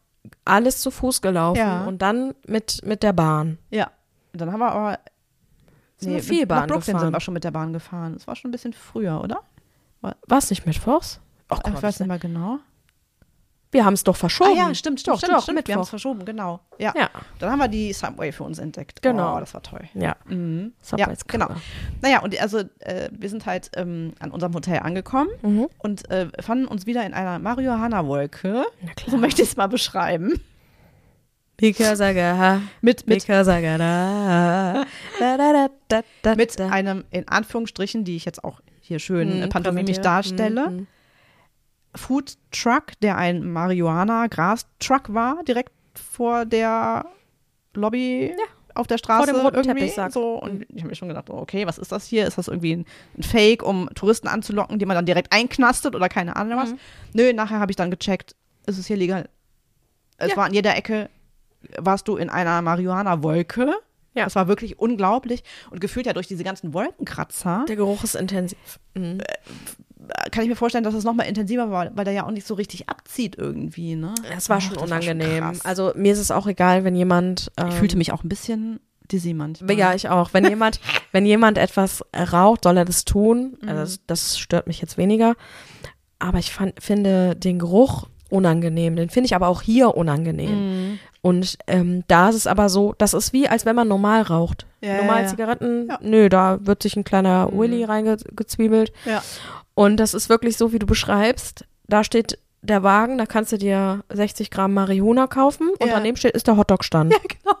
alles 0.43 0.79
zu 0.81 0.91
Fuß 0.91 1.21
gelaufen 1.21 1.87
und 1.87 2.01
dann 2.01 2.33
mit, 2.47 2.81
mit 2.83 3.01
der 3.03 3.13
Bahn. 3.13 3.57
Ja. 3.69 3.91
Dann 4.33 4.51
haben 4.51 4.59
wir 4.59 4.71
aber. 4.71 4.99
Sind 5.97 6.13
wir 6.13 6.23
viel 6.23 6.39
mit- 6.41 6.49
Bahn 6.49 6.67
Brooklyn 6.67 6.79
gefahren. 6.81 6.99
sind 7.01 7.13
wir 7.13 7.19
schon 7.21 7.33
mit 7.33 7.43
der 7.43 7.51
Bahn 7.51 7.73
gefahren. 7.73 8.13
Es 8.15 8.27
war 8.27 8.35
schon 8.35 8.49
ein 8.49 8.51
bisschen 8.51 8.73
früher, 8.73 9.21
oder? 9.21 9.41
War 10.01 10.37
es 10.37 10.49
nicht 10.49 10.65
Mittwochs? 10.65 11.19
Ach, 11.49 11.59
ich 11.67 11.81
weiß 11.81 11.99
nicht 11.99 12.07
mehr 12.09 12.19
genau. 12.19 12.59
Wir 13.71 13.83
haben 13.83 13.93
es 13.95 14.03
doch 14.05 14.15
verschoben. 14.15 14.51
Ah 14.51 14.67
ja, 14.69 14.75
stimmt, 14.75 15.01
stimmt, 15.01 15.15
Doch, 15.15 15.19
stimmt, 15.19 15.33
doch, 15.37 15.43
stimmt. 15.43 15.67
Wir 15.67 15.75
haben 15.75 15.81
es 15.81 15.89
verschoben, 15.89 16.23
genau. 16.23 16.61
Ja. 16.77 16.93
Ja, 16.95 17.09
Dann 17.39 17.51
haben 17.51 17.59
wir 17.59 17.67
die 17.67 17.91
Subway 17.91 18.31
für 18.31 18.43
uns 18.45 18.57
entdeckt. 18.57 19.01
Genau. 19.01 19.35
Oh, 19.35 19.39
das 19.39 19.53
war 19.53 19.61
toll. 19.63 19.81
ja. 19.95 20.15
Mhm. 20.27 20.71
Subway 20.81 21.01
Ja, 21.05 21.11
ist 21.11 21.27
genau. 21.27 21.49
Naja, 22.01 22.21
und 22.21 22.39
also 22.39 22.59
äh, 22.79 23.09
wir 23.11 23.29
sind 23.29 23.45
halt 23.45 23.71
ähm, 23.75 24.13
an 24.19 24.31
unserem 24.31 24.53
Hotel 24.53 24.79
angekommen 24.79 25.29
Mhm. 25.41 25.67
und 25.79 26.09
äh, 26.09 26.29
fanden 26.41 26.67
uns 26.67 26.85
wieder 26.85 27.05
in 27.05 27.13
einer 27.13 27.37
Marihuana-Wolke. 27.39 28.65
Na 28.81 28.91
So 29.07 29.17
möchte 29.17 29.41
ich 29.41 29.49
es 29.49 29.57
mal 29.57 29.67
beschreiben. 29.67 30.39
Because 31.57 32.01
I 32.03 32.13
got, 32.13 32.61
Mit, 32.81 33.07
mit, 33.07 33.19
because 33.25 33.49
I 33.49 33.61
got, 33.61 33.79
da, 33.79 35.65
da, 35.87 36.01
da, 36.21 36.35
mit 36.35 36.59
einem, 36.59 37.05
in 37.11 37.27
Anführungsstrichen, 37.27 38.03
die 38.03 38.15
ich 38.17 38.25
jetzt 38.25 38.43
auch 38.43 38.61
hier 38.81 38.99
schön 38.99 39.41
äh, 39.41 39.45
Mhm, 39.45 39.49
pantomimisch 39.49 39.99
darstelle, 40.01 40.69
Mhm. 40.71 40.87
Food 41.95 42.33
Truck, 42.51 42.87
der 43.01 43.17
ein 43.17 43.49
Marihuana-Gras-Truck 43.53 45.13
war, 45.13 45.43
direkt 45.47 45.71
vor 45.93 46.43
der 46.45 47.05
Lobby 47.73 48.33
auf 48.73 48.87
der 48.87 48.97
Straße 48.97 49.31
dem 49.31 49.37
roten 49.39 49.55
irgendwie. 49.69 49.89
So. 50.11 50.33
Und 50.41 50.65
ich 50.69 50.79
habe 50.81 50.89
mir 50.89 50.95
schon 50.95 51.07
gedacht, 51.07 51.29
oh, 51.29 51.37
okay, 51.37 51.65
was 51.65 51.77
ist 51.77 51.93
das 51.93 52.05
hier? 52.05 52.27
Ist 52.27 52.37
das 52.37 52.49
irgendwie 52.49 52.75
ein, 52.75 52.85
ein 53.17 53.23
Fake, 53.23 53.63
um 53.63 53.89
Touristen 53.95 54.27
anzulocken, 54.27 54.77
die 54.77 54.85
man 54.85 54.95
dann 54.95 55.05
direkt 55.05 55.31
einknastet 55.31 55.95
oder 55.95 56.09
keine 56.09 56.35
Ahnung 56.35 56.57
was? 56.57 56.71
Mhm. 56.71 56.79
Nö, 57.13 57.31
nachher 57.31 57.59
habe 57.61 57.71
ich 57.71 57.77
dann 57.77 57.89
gecheckt, 57.91 58.35
es 58.65 58.77
ist 58.77 58.87
hier 58.87 58.97
legal. 58.97 59.29
Es 60.17 60.31
Ja. 60.31 60.37
war 60.37 60.45
an 60.45 60.53
jeder 60.53 60.75
Ecke, 60.75 61.09
warst 61.77 62.07
du 62.07 62.17
in 62.17 62.29
einer 62.29 62.61
Marihuana-Wolke. 62.61 63.73
Ja. 64.13 64.23
Das 64.23 64.35
war 64.35 64.47
wirklich 64.47 64.79
unglaublich. 64.79 65.43
Und 65.71 65.81
gefühlt 65.81 66.05
ja 66.05 66.13
durch 66.13 66.27
diese 66.27 66.43
ganzen 66.43 66.73
Wolkenkratzer 66.73 67.65
Der 67.67 67.75
Geruch 67.75 68.03
ist 68.03 68.15
intensiv. 68.15 68.79
Mhm. 68.93 69.17
kann 70.31 70.43
ich 70.43 70.49
mir 70.49 70.55
vorstellen, 70.55 70.83
dass 70.85 70.93
es 70.93 71.03
nochmal 71.03 71.27
intensiver 71.27 71.69
war, 71.69 71.91
weil 71.95 72.05
der 72.05 72.13
ja 72.13 72.25
auch 72.25 72.31
nicht 72.31 72.47
so 72.47 72.53
richtig 72.53 72.87
abzieht 72.87 73.35
irgendwie, 73.37 73.95
ne? 73.95 74.13
Das 74.33 74.49
war 74.49 74.61
schon 74.61 74.75
das 74.75 74.83
unangenehm. 74.83 75.43
krass. 75.43 75.65
also 75.65 75.91
mir 75.95 76.13
ist 76.13 76.19
es 76.19 76.31
auch 76.31 76.47
egal, 76.47 76.83
wenn 76.85 76.95
jemand. 76.95 77.51
Ähm, 77.57 77.67
ich 77.69 77.75
fühlte 77.75 77.97
mich 77.97 78.13
auch 78.13 78.23
ein 78.23 78.29
bisschen 78.29 78.79
dizzy 79.11 79.33
manchmal. 79.33 79.77
Ja, 79.77 79.93
ich 79.93 80.09
auch. 80.09 80.33
Wenn 80.33 80.47
jemand, 80.47 80.79
wenn 81.11 81.25
jemand 81.25 81.57
etwas 81.57 82.03
raucht, 82.15 82.63
soll 82.63 82.77
er 82.77 82.85
das 82.85 83.05
tun. 83.05 83.57
Mhm. 83.61 83.69
Also 83.69 83.81
das, 83.81 83.99
das 84.07 84.39
stört 84.39 84.67
mich 84.67 84.79
jetzt 84.81 84.97
weniger. 84.97 85.35
Aber 86.19 86.39
ich 86.39 86.53
fand, 86.53 86.81
finde 86.81 87.35
den 87.35 87.59
Geruch 87.59 88.07
unangenehm. 88.29 88.95
Den 88.95 89.09
finde 89.09 89.25
ich 89.27 89.35
aber 89.35 89.47
auch 89.47 89.61
hier 89.61 89.95
unangenehm. 89.95 90.89
Mhm. 90.91 90.99
Und 91.25 91.57
ähm, 91.65 92.03
da 92.07 92.29
ist 92.29 92.35
es 92.35 92.45
aber 92.45 92.69
so, 92.69 92.93
das 92.99 93.15
ist 93.15 93.33
wie, 93.33 93.49
als 93.49 93.65
wenn 93.65 93.75
man 93.75 93.87
normal 93.87 94.21
raucht. 94.21 94.67
Ja, 94.81 94.97
normal 94.97 95.15
ja, 95.17 95.21
ja. 95.23 95.27
Zigaretten, 95.27 95.87
Ja. 95.89 95.97
nö, 95.99 96.29
da 96.29 96.59
wird 96.61 96.83
sich 96.83 96.95
ein 96.95 97.03
kleiner 97.03 97.49
Mhm. 97.51 97.57
Willy 97.59 97.83
reingezwiebelt. 97.83 98.93
Ja. 99.05 99.23
Und 99.73 99.97
das 99.97 100.13
ist 100.13 100.29
wirklich 100.29 100.55
so, 100.55 100.71
wie 100.71 100.77
du 100.77 100.85
beschreibst. 100.85 101.65
Da 101.87 102.03
steht 102.03 102.37
der 102.61 102.83
Wagen, 102.83 103.17
da 103.17 103.25
kannst 103.25 103.51
du 103.51 103.57
dir 103.57 104.03
60 104.13 104.51
Gramm 104.51 104.75
Marihuana 104.75 105.25
kaufen 105.25 105.69
und 105.79 105.87
Ja. 105.87 105.95
daneben 105.95 106.15
steht, 106.15 106.35
ist 106.35 106.45
der 106.45 106.57
Hotdog-Stand. 106.57 107.11
Ja, 107.13 107.19
genau. 107.27 107.57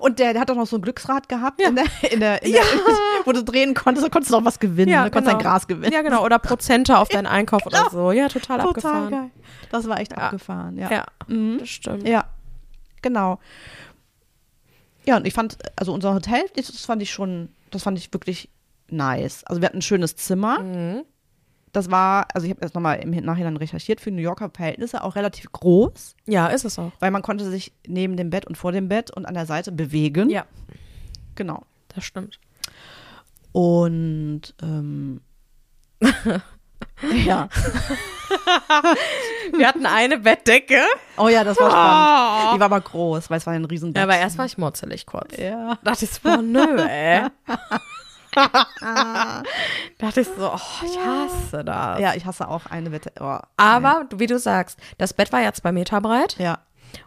Und 0.00 0.18
der, 0.20 0.32
der 0.32 0.40
hat 0.42 0.48
doch 0.50 0.54
noch 0.56 0.66
so 0.68 0.76
ein 0.76 0.82
Glücksrad 0.82 1.28
gehabt, 1.28 1.60
in 1.60 1.74
der, 1.74 1.84
in 2.10 2.20
der, 2.20 2.42
in 2.42 2.52
der, 2.52 2.62
wo 3.24 3.32
du 3.32 3.42
drehen 3.42 3.74
konntest, 3.74 4.06
da 4.06 4.08
konntest 4.10 4.32
du 4.32 4.38
noch 4.38 4.44
was 4.46 4.60
gewinnen, 4.60 4.92
Ja, 4.92 5.02
da 5.02 5.10
konntest 5.10 5.26
genau. 5.32 5.42
dein 5.42 5.50
Gras 5.52 5.66
gewinnen. 5.66 5.92
Ja, 5.92 6.00
genau. 6.02 6.24
Oder 6.24 6.38
Prozente 6.38 6.96
auf 6.96 7.08
deinen 7.08 7.26
Einkauf 7.26 7.66
oder 7.66 7.88
so. 7.90 8.12
Ja, 8.12 8.28
total, 8.28 8.58
Total 8.58 8.68
abgefahren. 8.68 9.10
geil. 9.10 9.30
Das 9.72 9.88
war 9.88 9.98
echt 9.98 10.12
Ja. 10.12 10.18
abgefahren, 10.18 10.78
ja. 10.78 10.90
Ja, 10.90 11.04
Mhm. 11.26 11.56
das 11.58 11.68
stimmt. 11.68 12.06
Ja, 12.06 12.24
genau. 13.04 13.38
Ja, 15.06 15.16
und 15.18 15.26
ich 15.26 15.34
fand, 15.34 15.58
also 15.76 15.92
unser 15.92 16.14
Hotel, 16.14 16.42
das 16.56 16.70
fand 16.84 17.02
ich 17.02 17.12
schon, 17.12 17.50
das 17.70 17.82
fand 17.84 17.98
ich 17.98 18.12
wirklich 18.12 18.48
nice. 18.90 19.44
Also 19.44 19.60
wir 19.60 19.66
hatten 19.66 19.78
ein 19.78 19.82
schönes 19.82 20.16
Zimmer. 20.16 20.60
Mhm. 20.60 21.04
Das 21.72 21.90
war, 21.90 22.26
also 22.32 22.46
ich 22.46 22.52
habe 22.52 22.62
jetzt 22.64 22.74
nochmal 22.74 23.00
im 23.00 23.10
Nachhinein 23.24 23.56
recherchiert, 23.56 24.00
für 24.00 24.10
New 24.12 24.22
Yorker 24.22 24.48
Verhältnisse 24.48 25.02
auch 25.02 25.16
relativ 25.16 25.50
groß, 25.52 26.14
Ja, 26.26 26.46
ist 26.46 26.64
es 26.64 26.78
auch. 26.78 26.92
weil 27.00 27.10
man 27.10 27.20
konnte 27.22 27.50
sich 27.50 27.72
neben 27.86 28.16
dem 28.16 28.30
Bett 28.30 28.46
und 28.46 28.56
vor 28.56 28.70
dem 28.72 28.88
Bett 28.88 29.10
und 29.10 29.26
an 29.26 29.34
der 29.34 29.44
Seite 29.46 29.72
bewegen. 29.72 30.30
Ja, 30.30 30.46
Genau. 31.34 31.64
das 31.88 32.04
stimmt. 32.04 32.38
Und 33.52 34.54
ähm, 34.62 35.20
ja. 37.24 37.48
Wir 39.56 39.68
hatten 39.68 39.86
eine 39.86 40.18
Bettdecke. 40.18 40.80
Oh 41.16 41.28
ja, 41.28 41.44
das 41.44 41.58
war 41.58 41.70
spannend. 41.70 42.54
Die 42.54 42.60
war 42.60 42.66
aber 42.66 42.80
groß, 42.80 43.30
weil 43.30 43.38
es 43.38 43.46
war 43.46 43.54
ein 43.54 43.64
riesen 43.64 43.94
Ja, 43.94 44.04
aber 44.04 44.16
erst 44.16 44.38
war 44.38 44.46
ich 44.46 44.58
motzelig 44.58 45.06
kurz. 45.06 45.36
Ja. 45.36 45.78
dachte 45.82 46.04
ich 46.04 46.10
so, 46.10 46.20
boah, 46.22 46.38
nö, 46.38 46.80
ey. 46.88 47.26
dachte 49.98 50.20
ich 50.20 50.26
so, 50.26 50.52
oh, 50.52 50.84
ich 50.84 50.98
hasse 50.98 51.64
das. 51.64 52.00
Ja, 52.00 52.14
ich 52.14 52.26
hasse 52.26 52.48
auch 52.48 52.66
eine 52.66 52.92
Wette. 52.92 53.12
Oh, 53.20 53.38
Aber, 53.56 54.06
wie 54.16 54.26
du 54.26 54.38
sagst, 54.38 54.78
das 54.98 55.14
Bett 55.14 55.32
war 55.32 55.40
ja 55.40 55.52
zwei 55.52 55.72
Meter 55.72 56.00
breit 56.00 56.36
ja. 56.38 56.58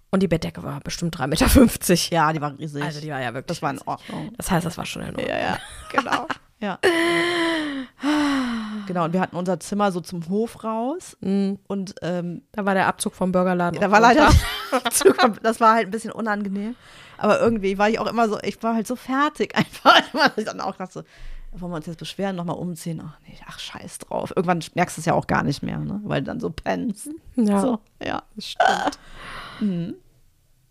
und 0.10 0.24
die 0.24 0.28
Bettdecke 0.28 0.64
war 0.64 0.80
bestimmt 0.80 1.18
3,50 1.18 1.28
Meter. 1.28 2.16
Ja, 2.16 2.34
die 2.34 2.42
war 2.42 2.58
riesig. 2.58 2.84
Also 2.84 3.02
die 3.02 3.10
war 3.10 3.22
ja 3.22 3.34
wirklich. 3.34 3.48
das 3.48 3.62
war 3.62 3.72
in. 3.72 3.82
Ordnung. 3.86 4.34
Das 4.38 4.52
heißt, 4.52 4.66
das 4.66 4.78
war 4.78 4.86
schon 4.86 5.02
in 5.02 5.10
Ordnung. 5.10 5.28
Ja, 5.28 5.38
ja, 5.38 5.58
genau. 5.92 6.28
ja. 6.60 6.80
Genau, 8.88 9.06
und 9.06 9.14
wir 9.14 9.22
hatten 9.22 9.36
unser 9.36 9.60
Zimmer 9.60 9.92
so 9.92 10.00
zum 10.02 10.28
Hof 10.30 10.64
raus 10.64 11.18
Mhm. 11.22 11.60
und 11.68 11.96
ähm, 12.02 12.42
Da 12.52 12.66
war 12.66 12.74
der 12.74 12.88
Abzug 12.88 13.14
vom 13.16 13.32
Burgerladen. 13.32 13.80
da 13.80 13.92
war 13.92 14.00
leider, 14.00 14.30
runter. 14.72 15.34
das 15.44 15.60
war 15.60 15.74
halt 15.76 15.88
ein 15.88 15.92
bisschen 15.92 16.12
unangenehm. 16.12 16.76
Aber 17.18 17.40
irgendwie 17.40 17.78
war 17.78 17.90
ich 17.90 18.00
auch 18.00 18.08
immer 18.08 18.30
so, 18.30 18.38
ich 18.44 18.62
war 18.62 18.76
halt 18.76 18.86
so 18.88 18.96
fertig 18.96 19.56
einfach. 19.58 20.02
Ich 20.38 20.46
dann 20.46 20.62
auch 20.62 20.76
dachte, 20.76 20.94
so, 20.94 21.60
wollen 21.60 21.72
wir 21.72 21.78
uns 21.78 21.86
jetzt 21.88 21.98
beschweren, 22.00 22.36
nochmal 22.36 22.58
umziehen? 22.58 23.02
Ach 23.04 23.18
nee, 23.28 23.38
ach 23.48 23.58
scheiß 23.58 24.00
drauf. 24.00 24.32
Irgendwann 24.36 24.60
merkst 24.76 24.98
du 24.98 25.02
es 25.02 25.06
ja 25.06 25.14
auch 25.14 25.26
gar 25.28 25.44
nicht 25.44 25.64
mehr, 25.64 25.80
ne? 25.80 26.00
weil 26.04 26.22
du 26.22 26.26
dann 26.28 26.40
so 26.40 26.50
pennst. 26.52 27.10
Ja, 27.36 27.60
So, 27.62 27.80
ja. 28.04 28.22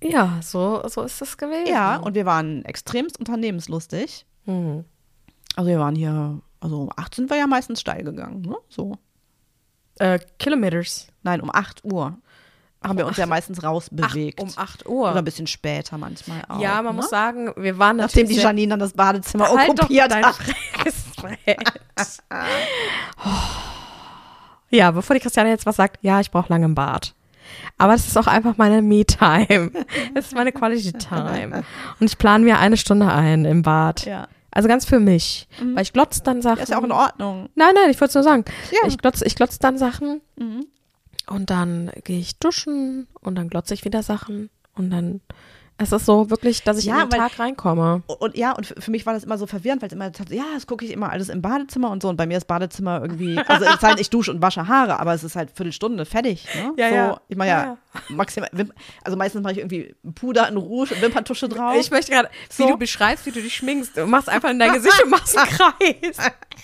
ja 0.03 0.39
so, 0.43 0.83
so 0.89 1.03
ist 1.03 1.21
es 1.23 1.37
gewesen. 1.37 1.67
Ja, 1.69 1.97
und 1.97 2.15
wir 2.15 2.27
waren 2.27 2.65
extremst 2.65 3.19
unternehmenslustig. 3.19 4.27
Mhm. 4.45 4.85
Also 5.57 5.71
wir 5.71 5.79
waren 5.81 5.97
hier, 5.97 6.41
also 6.67 6.83
um 6.83 6.91
8 6.95 7.15
sind 7.15 7.31
wir 7.31 7.37
ja 7.37 7.47
meistens 7.47 7.81
steil 7.81 8.03
gegangen, 8.03 8.43
ne? 8.43 8.57
So. 8.69 8.99
Äh, 9.99 10.19
Kilometers. 10.39 11.09
Nein, 11.23 11.41
um 11.41 11.51
8 11.53 11.85
Uhr 11.85 12.19
haben 12.83 12.99
wir 12.99 13.07
uns 13.07 13.17
ja 13.17 13.27
meistens 13.27 13.63
rausbewegt. 13.63 14.41
Ach, 14.41 14.43
um 14.43 14.53
8 14.57 14.87
Uhr. 14.87 15.11
Oder 15.11 15.19
ein 15.19 15.25
bisschen 15.25 15.47
später 15.47 15.97
manchmal 15.97 16.43
auch. 16.49 16.61
ja, 16.61 16.83
man 16.83 16.95
ne? 16.97 17.03
muss 17.03 17.11
sagen, 17.11 17.53
wir 17.57 17.79
waren 17.79 17.97
Nachdem 17.97 18.29
die 18.29 18.35
Janine 18.35 18.71
dann 18.71 18.81
das 18.81 18.93
Badezimmer 18.93 19.49
Halt 19.49 19.71
okkupiert 19.71 20.15
hat. 20.15 20.35
Fressbrett. 20.35 21.81
Ja, 24.71 24.91
bevor 24.91 25.15
die 25.15 25.21
Christiane 25.21 25.51
jetzt 25.51 25.67
was 25.67 25.77
sagt, 25.77 26.03
ja, 26.03 26.21
ich 26.21 26.31
brauche 26.31 26.53
lange 26.53 26.65
im 26.65 26.75
Bad. 26.75 27.15
Aber 27.79 27.95
es 27.95 28.09
ist 28.09 28.19
auch 28.19 28.27
einfach 28.27 28.57
meine 28.57 28.83
Me-Time. 28.83 29.71
Es 30.15 30.27
ist 30.27 30.35
meine 30.35 30.51
Quality 30.51 30.93
Time. 30.95 31.63
Und 32.01 32.07
ich 32.11 32.19
plane 32.19 32.45
mir 32.45 32.59
eine 32.59 32.77
Stunde 32.77 33.11
ein 33.11 33.45
im 33.45 33.63
Bad. 33.63 34.05
Ja. 34.05 34.27
Also 34.57 34.69
ganz 34.69 34.87
für 34.87 35.01
mich. 35.01 35.49
Weil 35.75 35.83
ich 35.83 35.93
glotze 35.93 36.23
dann 36.23 36.41
Sachen. 36.41 36.57
Das 36.57 36.65
ist 36.65 36.71
ja 36.73 36.79
auch 36.79 36.85
in 36.85 36.93
Ordnung. 36.93 37.51
Nein, 37.57 37.75
nein, 37.75 37.91
ich 37.91 38.01
wollte 38.01 38.11
es 38.11 38.15
nur 38.15 38.25
sagen. 38.25 38.45
Ja. 38.73 38.89
Ich 38.89 38.97
glotze 38.97 39.27
ich 39.27 39.35
glotz 39.37 39.59
dann 39.59 39.77
Sachen 39.77 40.23
Mhm. 40.37 40.67
und 41.29 41.51
dann 41.51 41.91
gehe 42.05 42.19
ich 42.19 42.39
duschen 42.39 43.07
und 43.21 43.35
dann 43.35 43.51
glotze 43.51 43.75
ich 43.75 43.85
wieder 43.85 44.03
Sachen 44.03 44.49
und 44.75 44.89
dann 44.91 45.21
es 45.79 45.93
ist 45.93 46.07
so 46.07 46.31
wirklich, 46.31 46.63
dass 46.63 46.79
ich 46.79 46.87
Ja, 46.87 47.03
in 47.03 47.09
den 47.09 47.13
weil- 47.13 47.29
Tag 47.29 47.39
reinkomme. 47.39 48.03
Und 48.07 48.37
ja, 48.37 48.53
und 48.53 48.67
für 48.79 48.91
mich 48.91 49.05
war 49.05 49.13
das 49.13 49.25
immer 49.25 49.37
so 49.37 49.47
verwirrend, 49.47 49.83
weil 49.83 49.89
es 49.89 49.93
immer, 49.93 50.11
ja, 50.31 50.45
das 50.55 50.67
gucke 50.67 50.85
ich 50.85 50.91
immer 50.91 51.11
alles 51.11 51.29
im 51.29 51.43
Badezimmer 51.43 51.91
und 51.91 52.01
so. 52.03 52.09
Und 52.09 52.17
bei 52.17 52.27
mir 52.27 52.39
ist 52.39 52.47
Badezimmer 52.47 53.01
irgendwie, 53.03 53.39
also 53.47 53.65
es 53.67 53.83
halt, 53.83 54.01
ich 54.01 54.09
dusche 54.09 54.31
und 54.31 54.41
wasche 54.41 54.67
Haare, 54.69 54.99
aber 54.99 55.13
es 55.13 55.23
ist 55.23 55.37
halt 55.37 55.51
Viertelstunde 55.51 56.07
fertig. 56.07 56.47
Ne? 56.55 56.73
Ja, 56.77 56.89
so, 56.89 56.95
ja. 56.95 57.21
Ich 57.29 57.37
mache 57.37 57.49
ja, 57.49 57.63
Ja, 57.65 57.79
maximal, 58.09 58.49
also 59.05 59.17
meistens 59.19 59.43
mache 59.43 59.53
ich 59.53 59.59
irgendwie 59.59 59.95
Puder, 60.15 60.47
ein 60.47 60.57
Rouge, 60.57 60.95
Wimperntusche 61.01 61.49
drauf. 61.49 61.75
Ich 61.79 61.91
möchte 61.91 62.11
gerade, 62.13 62.31
wie 62.57 62.63
So. 62.63 62.69
du 62.69 62.79
beschreibst, 62.79 63.27
wie 63.27 63.31
du 63.33 63.43
dich 63.43 63.55
schminkst. 63.57 63.97
Du 63.99 64.07
machst 64.07 64.29
einfach 64.31 64.51
in 64.51 64.59
dein 64.59 64.73
Gesicht 64.73 65.03
und 65.05 65.11
machst 65.11 65.37
einen 65.37 65.49
Kreis. 65.51 66.17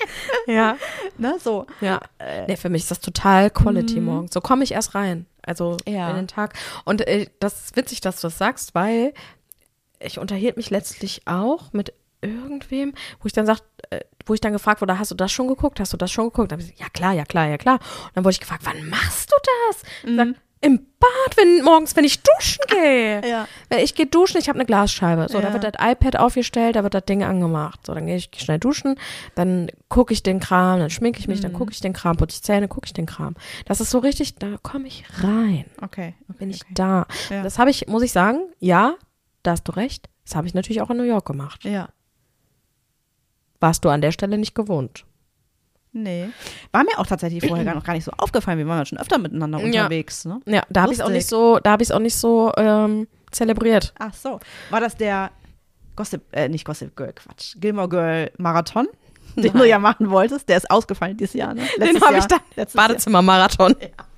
ja, 0.47 0.77
ne, 1.19 1.37
so. 1.43 1.67
ja. 1.81 2.01
Nee, 2.49 2.57
für 2.57 2.69
mich 2.71 2.83
ist 2.83 2.91
das 2.91 3.01
total 3.01 3.51
Quality 3.51 4.01
morgens. 4.01 4.33
So 4.33 4.41
komme 4.41 4.65
ich 4.65 4.73
erst 4.73 4.95
rein. 4.95 5.27
Also 5.45 5.77
Ja. 5.89 6.11
in 6.11 6.17
den 6.17 6.29
Tag. 6.29 6.55
Und 6.85 7.07
äh, 7.07 7.27
das 7.41 7.65
ist 7.67 7.77
witzig, 7.77 8.01
dass 8.01 8.21
du 8.21 8.27
das 8.29 8.39
sagst, 8.39 8.75
weil 8.75 9.13
ich 10.01 10.19
unterhielt 10.19 10.57
mich 10.57 10.71
letztlich 10.71 11.23
auch 11.27 11.73
mit 11.73 11.93
irgendwem, 12.21 12.95
wo 13.21 13.27
ich 13.27 13.33
dann 13.33 13.47
sag, 13.47 13.59
äh, 13.91 14.01
wo 14.27 14.35
ich 14.35 14.41
dann 14.41 14.53
gefragt 14.53 14.81
wurde, 14.81 14.99
hast 14.99 15.11
du 15.11 15.15
das 15.17 15.33
schon 15.33 15.49
geguckt? 15.49 15.81
Hast 15.81 15.93
du 15.93 15.97
das 15.97 16.11
schon 16.13 16.27
geguckt? 16.27 16.53
Dann 16.53 16.61
ich 16.61 16.67
gesagt, 16.67 16.81
ja 16.81 16.89
klar, 16.89 17.13
ja 17.13 17.25
klar, 17.25 17.49
ja 17.49 17.59
klar. 17.59 17.75
Und 18.07 18.11
dann 18.15 18.25
wurde 18.25 18.33
ich 18.33 18.41
gefragt, 18.41 18.63
wann 18.65 18.89
machst 18.89 19.31
du 19.31 19.37
das? 19.69 19.83
Ich 20.05 20.17
Sag, 20.17 20.29
im 20.63 20.79
Bad, 21.01 21.37
wenn 21.37 21.63
morgens, 21.65 21.95
wenn 21.97 22.05
ich 22.05 22.23
duschen 22.23 22.63
gehe. 22.69 23.29
Ja. 23.29 23.49
Wenn 23.69 23.81
ich 23.81 23.95
gehe 23.97 24.07
duschen, 24.07 24.39
ich 24.39 24.49
habe 24.49 24.59
eine 24.59 24.65
Glasscheibe. 24.67 25.27
So, 25.29 25.41
da 25.41 25.49
Ja. 25.49 25.53
wird 25.53 25.65
das 25.65 25.73
iPad 25.79 26.17
aufgestellt, 26.17 26.77
da 26.77 26.85
wird 26.85 26.95
das 26.95 27.05
Ding 27.05 27.25
angemacht. 27.25 27.85
So, 27.85 27.93
dann 27.95 28.07
gehe 28.07 28.17
ich 28.17 28.31
schnell 28.37 28.61
duschen, 28.61 28.97
dann 29.35 29.69
gucke 29.89 30.13
ich 30.13 30.23
den 30.23 30.39
Kram, 30.41 30.79
dann 30.79 30.91
schminke 30.91 31.19
ich 31.19 31.27
mich, 31.29 31.39
Mhm. 31.41 31.43
dann 31.43 31.53
gucke 31.53 31.73
ich 31.73 31.81
den 31.81 31.93
Kram, 31.93 32.17
putze 32.17 32.37
ich 32.37 32.43
Zähne, 32.45 32.69
gucke 32.69 32.87
ich 32.87 32.93
den 32.93 33.07
Kram. 33.07 33.35
Das 33.67 33.81
ist 33.81 33.91
so 33.91 33.99
richtig, 33.99 34.37
da 34.37 34.57
komme 34.63 34.87
ich 34.87 35.05
rein, 35.23 35.65
Okay. 35.83 36.15
okay 36.29 36.39
bin 36.39 36.51
ich 36.51 36.63
okay. 36.63 36.73
da. 36.75 37.07
Ja. 37.29 37.43
Das 37.43 37.59
habe 37.59 37.71
ich, 37.71 37.89
muss 37.89 38.03
ich 38.05 38.13
sagen, 38.13 38.41
ja, 38.61 38.95
da 39.43 39.51
hast 39.51 39.65
du 39.65 39.73
recht. 39.73 40.09
Das 40.25 40.37
habe 40.37 40.47
ich 40.47 40.55
natürlich 40.55 40.81
auch 40.81 40.91
in 40.91 40.97
New 40.97 41.03
York 41.03 41.27
gemacht. 41.27 41.65
Ja. 41.65 41.89
Warst 43.61 43.85
du 43.85 43.89
an 43.89 44.01
der 44.01 44.13
Stelle 44.13 44.39
nicht 44.39 44.55
gewohnt. 44.55 45.05
Nee. 45.93 46.31
War 46.73 46.85
mir 46.85 46.99
auch 46.99 47.07
tatsächlich 47.07 47.47
vorher 47.47 47.65
gar 47.65 47.75
noch 47.75 47.85
gar 47.85 47.93
nicht 47.95 48.05
so 48.05 48.13
aufgefallen. 48.17 48.59
Wir 48.59 48.67
waren 48.67 48.79
ja 48.79 48.87
schon 48.87 48.99
öfter 48.99 49.19
miteinander 49.19 49.59
Ja. 49.61 49.65
unterwegs, 49.85 50.25
ne? 50.25 50.41
Ja, 50.47 50.63
da 50.71 50.83
habe 50.83 50.93
ich 50.93 51.01
auch 51.03 51.07
Lustig. 51.07 51.17
nicht 51.19 51.29
so, 51.29 51.59
da 51.63 51.73
habe 51.73 51.83
ich 51.83 51.91
es 51.91 51.95
auch 51.95 51.99
nicht 52.01 52.17
so 52.17 52.51
ähm, 52.57 53.07
zelebriert. 53.31 53.93
Ach 53.99 54.15
so. 54.15 54.41
War 54.71 54.81
das 54.81 54.97
der 54.97 55.31
Gossip, 55.95 56.23
äh, 56.33 56.49
nicht 56.49 56.65
Gossip 56.65 56.97
Girl, 56.97 57.13
Quatsch. 57.13 57.55
Gilmore 57.59 57.89
Girl 57.89 58.31
Marathon, 58.39 58.89
den 59.37 59.53
du 59.53 59.65
ja 59.69 59.79
machen 59.79 60.11
wolltest? 60.11 60.49
Der 60.49 60.57
ist 60.57 60.71
ausgefallen 60.71 61.17
dieses 61.19 61.35
Jahr, 61.35 61.53
ne? 61.53 61.63
Den 61.79 62.01
habe 62.01 62.17
ich 62.19 62.25
dann. 62.27 62.41
Letztes 62.57 62.75
Jahr. 62.75 62.89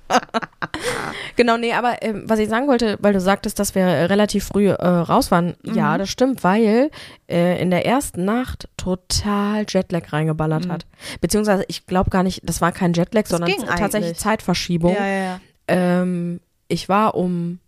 Genau, 1.35 1.57
nee, 1.57 1.73
aber 1.73 2.01
ähm, 2.01 2.23
was 2.27 2.39
ich 2.39 2.47
sagen 2.49 2.67
wollte, 2.67 2.97
weil 3.01 3.13
du 3.13 3.19
sagtest, 3.19 3.59
dass 3.59 3.75
wir 3.75 3.83
äh, 3.83 4.05
relativ 4.05 4.45
früh 4.45 4.67
äh, 4.69 4.73
raus 4.85 5.31
waren. 5.31 5.55
Mhm. 5.63 5.73
Ja, 5.73 5.97
das 5.97 6.09
stimmt, 6.09 6.43
weil 6.43 6.91
äh, 7.29 7.61
in 7.61 7.71
der 7.71 7.85
ersten 7.85 8.23
Nacht 8.25 8.67
total 8.77 9.65
Jetlag 9.67 10.11
reingeballert 10.13 10.67
hat. 10.69 10.85
Beziehungsweise, 11.21 11.65
ich 11.67 11.85
glaube 11.87 12.09
gar 12.09 12.23
nicht, 12.23 12.41
das 12.47 12.61
war 12.61 12.71
kein 12.71 12.93
Jetlag, 12.93 13.25
sondern 13.27 13.49
Mhm. 13.51 13.55
ging 13.57 13.65
tatsächlich 13.65 14.09
eigentlich. 14.11 14.17
Zeitverschiebung. 14.17 14.93
Ja, 14.95 15.05
ja, 15.05 15.23
ja. 15.23 15.39
Ähm, 15.67 16.39
ich 16.67 16.87
war 16.89 17.15
um 17.15 17.59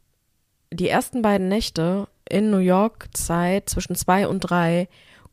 die 0.71 0.89
ersten 0.89 1.21
beiden 1.21 1.47
Nächte 1.49 2.07
in 2.29 2.51
New 2.51 2.57
York 2.57 3.07
Zeit 3.13 3.69
zwischen 3.69 3.95
zwei 3.95 4.27
und 4.27 4.39
drei 4.41 4.87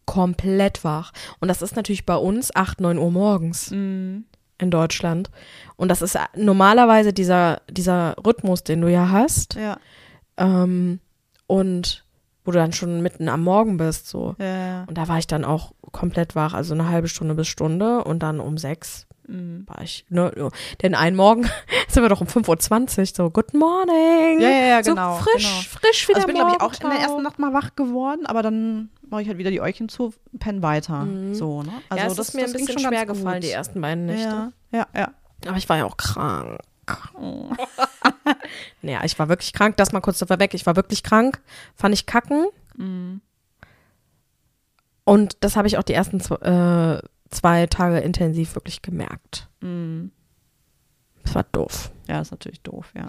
komplett 0.07 0.85
wach. 0.85 1.13
Und 1.41 1.49
das 1.49 1.63
ist 1.63 1.77
natürlich 1.77 2.05
bei 2.07 2.17
uns 2.17 2.55
8, 2.55 2.81
9 2.81 2.99
Uhr 2.99 3.11
morgens 3.11 3.71
Mhm. 3.71 4.25
In 4.59 4.71
Deutschland. 4.71 5.31
Und 5.77 5.89
das 5.89 6.03
ist 6.03 6.19
normalerweise 6.37 7.13
dieser, 7.13 7.63
dieser 7.71 8.17
Rhythmus, 8.25 8.65
den 8.65 8.81
du 8.81 8.89
ja 8.91 9.11
hast. 9.11 9.55
Ja, 9.55 9.79
Ähm, 10.37 11.01
und 11.47 12.05
wo 12.45 12.51
du 12.53 12.59
dann 12.59 12.73
schon 12.73 13.01
mitten 13.01 13.29
am 13.29 13.43
Morgen 13.43 13.77
bist, 13.79 14.09
so. 14.09 14.35
ja. 14.39 14.85
Und 14.85 14.99
da 14.99 15.09
war 15.09 15.19
ich 15.19 15.27
dann 15.27 15.45
auch 15.45 15.73
komplett 15.93 16.35
wach, 16.37 16.53
also 16.55 16.75
eine 16.75 16.89
halbe 16.89 17.09
Stunde 17.09 17.35
bis 17.35 17.49
Stunde 17.49 18.05
und 18.05 18.23
dann 18.23 18.41
um 18.41 18.59
sechs 18.59 19.07
Mhm. 19.27 19.65
war 19.67 19.81
ich, 19.81 20.05
ne, 20.11 20.31
denn 20.83 20.95
einen 20.95 21.17
Morgen 21.17 21.45
sind 21.89 22.03
wir 22.03 22.11
doch 22.11 22.21
um 22.21 22.27
5.20 22.27 22.99
Uhr 22.99 23.07
so, 23.07 23.31
good 23.31 23.55
morning. 23.55 24.39
Ja, 24.39 24.51
ja, 24.51 24.67
ja, 24.67 24.85
so 24.85 24.91
genau, 24.91 25.15
frisch, 25.17 25.45
genau. 25.45 25.81
frisch 25.81 26.09
wieder 26.09 26.17
Also 26.19 26.29
ich 26.29 26.35
bin, 26.35 26.35
glaube 26.35 26.53
ich, 26.55 26.61
auch 26.61 26.75
in 26.79 26.91
der 26.91 26.99
ersten 27.01 27.23
Nacht 27.23 27.39
mal 27.39 27.55
wach 27.55 27.75
geworden, 27.75 28.27
aber 28.27 28.43
dann 28.43 28.91
mache 29.09 29.23
ich 29.23 29.29
halt 29.29 29.39
wieder 29.39 29.51
die 29.51 29.61
Äugchen 29.61 29.89
zu, 29.89 30.13
penn 30.39 30.63
weiter. 30.63 31.07
So, 31.33 31.63
ne? 31.63 31.73
Also 31.89 32.03
ja, 32.03 32.09
das 32.09 32.19
ist 32.29 32.35
mir 32.35 32.41
ein 32.41 32.45
das 32.47 32.57
ging 32.57 32.67
bisschen 32.67 32.81
schon 32.81 32.93
schwer 32.93 33.07
gefallen, 33.07 33.41
die 33.41 33.51
ersten 33.51 33.81
beiden 33.81 34.07
Nächte. 34.07 34.53
Ja, 34.73 34.79
ja, 34.79 34.87
ja. 34.95 35.15
Aber 35.47 35.57
ich 35.57 35.69
war 35.69 35.77
ja 35.77 35.85
auch 35.85 35.97
krank. 35.97 36.61
Oh. 37.15 37.49
Ja, 38.83 39.05
ich 39.05 39.19
war 39.19 39.31
wirklich 39.31 39.55
krank. 39.55 39.79
Das 39.79 39.93
mal 39.93 40.03
kurz 40.03 40.19
so 40.19 40.27
vorweg. 40.27 40.53
Ich 40.53 40.67
war 40.67 40.77
wirklich 40.77 41.03
krank. 41.03 41.41
Fand 41.75 41.95
ich 41.95 42.05
kacken. 42.05 42.47
Mhm. 42.77 43.23
Und 45.05 45.39
das 45.41 45.57
habe 45.57 45.67
ich 45.67 45.79
auch 45.79 45.83
die 45.83 45.95
ersten 45.95 46.21
äh, 46.21 47.01
zwei 47.31 47.67
Tage 47.67 48.01
intensiv 48.01 48.55
wirklich 48.55 48.83
gemerkt. 48.83 49.49
Mhm. 49.63 50.11
Das 51.23 51.35
war 51.35 51.45
doof. 51.45 51.91
Ja, 52.07 52.21
ist 52.21 52.33
natürlich 52.33 52.61
doof, 52.61 52.93
ja. 52.95 53.07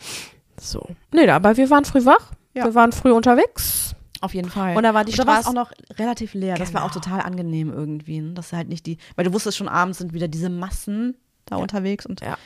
So. 0.57 0.87
Nee, 1.11 1.29
aber 1.29 1.57
wir 1.57 1.69
waren 1.69 1.83
früh 1.83 2.05
wach. 2.05 2.31
Ja. 2.53 2.63
Wir 2.63 2.75
waren 2.75 2.93
früh 2.93 3.11
unterwegs. 3.11 3.84
Auf 4.25 4.33
jeden 4.33 4.49
Fall. 4.49 4.75
Und 4.75 4.81
da 4.83 4.93
war 4.95 5.05
die 5.05 5.11
Und 5.11 5.27
da 5.27 5.39
Straße- 5.39 5.47
auch 5.49 5.53
noch 5.53 5.71
relativ 5.99 6.33
leer. 6.33 6.55
Das 6.55 6.73
war 6.73 6.83
auch 6.83 6.91
Genau. 6.91 7.03
total 7.03 7.21
angenehm 7.21 7.71
irgendwie. 7.71 8.21
Ne? 8.21 8.33
Dass 8.33 8.51
halt 8.53 8.67
nicht 8.69 8.85
die, 8.87 8.97
weil 9.15 9.25
du 9.25 9.33
wusstest 9.33 9.55
schon 9.57 9.67
abends 9.67 9.99
sind 9.99 10.13
wieder 10.13 10.27
diese 10.27 10.49
Massen 10.49 11.15
da 11.45 11.57
unterwegs 11.57 12.07
und 12.07 12.21
Ja. 12.21 12.37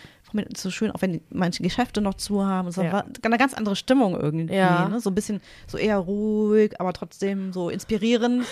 so 0.57 0.69
schön, 0.71 0.91
auch 0.91 1.01
wenn 1.01 1.21
manche 1.30 1.63
Geschäfte 1.63 2.01
noch 2.01 2.15
zu 2.15 2.45
haben. 2.45 2.69
So 2.71 2.84
Ja. 2.84 2.91
war 2.91 3.05
eine 3.23 3.38
ganz 3.38 3.53
andere 3.53 3.77
Stimmung 3.77 4.19
irgendwie. 4.19 4.53
Ja. 4.53 4.89
Ne? 4.89 4.99
So 4.99 5.09
ein 5.09 5.15
bisschen, 5.15 5.39
so 5.67 5.77
eher 5.77 5.97
ruhig, 5.97 6.80
aber 6.82 6.91
trotzdem 6.91 7.53
so 7.53 7.69
inspirierend. 7.69 8.39
ne? 8.39 8.45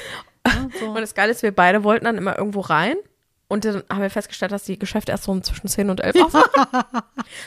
so. 0.79 0.85
Und 0.87 1.01
das 1.01 1.13
Geile 1.15 1.31
ist, 1.33 1.43
wir 1.43 1.53
beide 1.53 1.83
wollten 1.83 2.05
dann 2.05 2.17
immer 2.17 2.37
irgendwo 2.37 2.61
rein. 2.61 2.95
Und 3.49 3.63
dann 3.63 3.81
haben 3.89 4.01
wir 4.01 4.09
festgestellt, 4.09 4.51
dass 4.51 4.65
die 4.65 4.77
Geschäfte 4.77 5.11
erst 5.13 5.23
so 5.23 5.31
um 5.31 5.41
zwischen 5.41 5.69
10 5.69 5.89
und 5.89 6.01
11 6.01 6.21
auf 6.21 6.33
haben. 6.33 6.49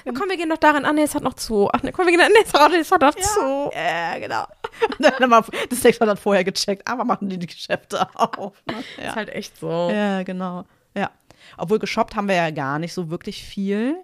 ja, 0.07 0.13
komm, 0.17 0.31
wir 0.31 0.39
gehen 0.39 0.49
doch 0.49 0.57
darin. 0.57 0.87
Ah, 0.87 0.93
nee, 0.95 1.03
es 1.03 1.15
hat 1.15 1.23
noch 1.23 1.35
zu. 1.35 1.69
Ach, 1.73 1.83
nee, 1.83 1.93
komm, 1.93 2.07
wir 2.07 2.13
gehen 2.13 2.21
da. 2.21 2.29
Nee, 2.29 2.43
es 2.45 2.55
hat, 2.55 2.73
es 2.73 2.91
hat 2.91 3.03
noch 3.03 3.15
zu. 3.15 3.71
Ja, 3.75 4.19
genau. 4.19 4.47
dann 4.99 5.13
haben 5.13 5.31
wir 5.31 5.45
das 5.69 5.85
nächste 5.85 6.03
Mal 6.03 6.07
dann 6.09 6.17
vorher 6.17 6.43
gecheckt, 6.45 6.89
aber 6.89 7.05
machen 7.05 7.29
die 7.29 7.39
die 7.39 7.47
Geschäfte 7.47 8.09
auf. 8.15 8.63
Ne? 8.67 8.83
Ja. 8.99 9.09
Ist 9.11 9.17
halt 9.17 9.29
echt 9.29 9.59
so. 9.59 9.91
ja, 9.93 10.23
genau. 10.23 10.65
Ja. 10.97 11.11
Obwohl 11.59 11.79
geshoppt 11.79 12.17
haben 12.17 12.29
wir 12.29 12.35
ja 12.37 12.51
gar 12.51 12.79
nicht 12.79 12.95
so 12.95 13.11
wirklich 13.11 13.45
viel. 13.45 13.97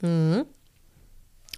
Mhm. 0.00 0.44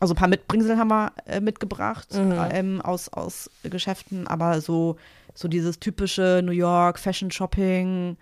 Also 0.01 0.15
ein 0.15 0.17
paar 0.17 0.29
Mitbringsel 0.29 0.79
haben 0.79 0.89
wir 0.89 1.13
äh, 1.27 1.41
mitgebracht 1.41 2.09
Mhm. 2.15 2.39
ähm, 2.53 2.81
aus, 2.81 3.11
aus 3.11 3.51
Geschäften, 3.65 4.27
aber 4.29 4.63
so, 4.63 4.97
so 5.35 5.47
dieses 5.47 5.79
typische 5.79 6.41
New 6.43 6.53
York 6.53 6.99
Fashion 6.99 7.31
Shopping. 7.31 8.17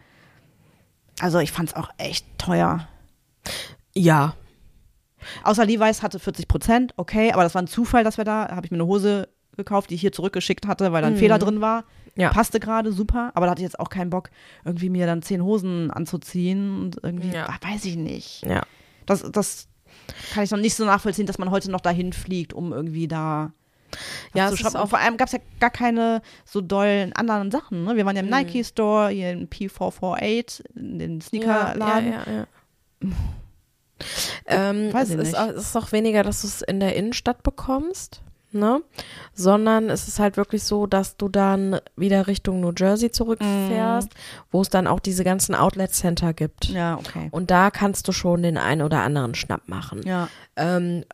Also 1.20 1.38
ich 1.38 1.52
fand 1.52 1.70
es 1.70 1.76
auch 1.76 1.90
echt 1.98 2.26
teuer. 2.38 2.86
Ja. 3.94 4.34
Außer 5.44 5.64
Levi's 5.66 6.02
hatte 6.02 6.18
40 6.18 6.46
Prozent, 6.48 6.94
okay, 6.96 7.32
aber 7.32 7.42
das 7.42 7.54
war 7.54 7.62
ein 7.62 7.66
Zufall, 7.66 8.04
dass 8.04 8.16
wir 8.18 8.24
da, 8.24 8.48
habe 8.50 8.64
ich 8.66 8.70
mir 8.70 8.76
eine 8.76 8.86
Hose 8.86 9.28
gekauft, 9.56 9.90
die 9.90 9.94
ich 9.96 10.00
hier 10.00 10.12
zurückgeschickt 10.12 10.66
hatte, 10.66 10.92
weil 10.92 11.02
da 11.02 11.08
ein 11.08 11.14
Mhm. 11.14 11.18
Fehler 11.18 11.38
drin 11.38 11.60
war. 11.60 11.84
Ja. 12.14 12.30
Passte 12.30 12.60
gerade 12.60 12.92
super, 12.92 13.32
aber 13.34 13.46
da 13.46 13.50
hatte 13.52 13.60
ich 13.62 13.66
jetzt 13.66 13.78
auch 13.80 13.90
keinen 13.90 14.10
Bock, 14.10 14.30
irgendwie 14.64 14.90
mir 14.90 15.06
dann 15.06 15.22
zehn 15.22 15.42
Hosen 15.42 15.90
anzuziehen 15.90 16.80
und 16.80 17.00
irgendwie, 17.02 17.30
Ja. 17.34 17.46
ach, 17.48 17.58
weiß 17.62 17.84
ich 17.84 17.96
nicht. 17.96 18.42
Ja. 18.46 18.62
Das, 19.06 19.22
das 19.30 19.68
kann 20.32 20.44
ich 20.44 20.50
noch 20.50 20.58
nicht 20.58 20.74
so 20.74 20.84
nachvollziehen, 20.84 21.26
dass 21.26 21.38
man 21.38 21.50
heute 21.50 21.70
noch 21.70 21.80
dahin 21.80 22.12
fliegt, 22.12 22.52
um 22.52 22.72
irgendwie 22.72 23.08
da 23.08 23.52
Ja, 24.34 24.48
es 24.48 24.60
ist 24.60 24.76
auch- 24.76 24.88
vor 24.88 24.98
allem 24.98 25.16
gab 25.16 25.26
es 25.28 25.32
ja 25.32 25.38
gar 25.60 25.70
keine 25.70 26.22
so 26.44 26.60
dollen 26.60 27.12
anderen 27.14 27.50
Sachen. 27.50 27.84
Ne? 27.84 27.96
Wir 27.96 28.04
waren 28.06 28.16
ja 28.16 28.22
Mhm. 28.22 28.28
im 28.32 28.34
Nike 28.38 28.64
Store, 28.64 29.08
hier 29.10 29.30
im 29.32 29.48
P448, 29.48 30.62
in 30.76 30.98
den 30.98 31.18
Ja, 31.20 31.26
Sneakerladen. 31.26 32.12
ja, 32.12 32.22
ja, 32.26 32.32
ja. 33.02 33.08
ähm, 34.46 34.92
Weiß 34.92 35.08
es, 35.08 35.14
ich 35.14 35.20
ist, 35.20 35.26
nicht. 35.32 35.38
auch- 35.38 35.48
es 35.48 35.62
ist 35.68 35.76
auch 35.76 35.92
weniger, 35.92 36.22
dass 36.22 36.42
du 36.42 36.46
es 36.46 36.62
in 36.62 36.80
der 36.80 36.94
Innenstadt 36.96 37.42
bekommst, 37.42 38.22
ne? 38.52 38.80
Sondern 39.34 39.90
es 39.90 40.06
ist 40.08 40.18
halt 40.20 40.36
wirklich 40.36 40.62
so, 40.64 40.86
dass 40.86 41.16
du 41.16 41.28
dann 41.28 41.80
wieder 41.96 42.26
Richtung 42.28 42.60
New 42.60 42.72
Jersey 42.76 43.10
zurückfährst, 43.10 44.10
wo 44.50 44.60
es 44.62 44.68
dann 44.70 44.86
auch 44.86 45.00
diese 45.00 45.24
ganzen 45.24 45.54
Outlet 45.54 45.92
Center 45.92 46.32
gibt. 46.32 46.66
Ja, 46.66 46.96
okay. 46.96 47.28
Und 47.30 47.50
da 47.50 47.70
kannst 47.70 48.06
du 48.08 48.12
schon 48.12 48.42
den 48.42 48.56
einen 48.56 48.82
oder 48.82 49.00
anderen 49.02 49.34
Schnapp 49.34 49.68
machen. 49.68 50.02
Ja. 50.04 50.28
Ähm, 50.56 51.04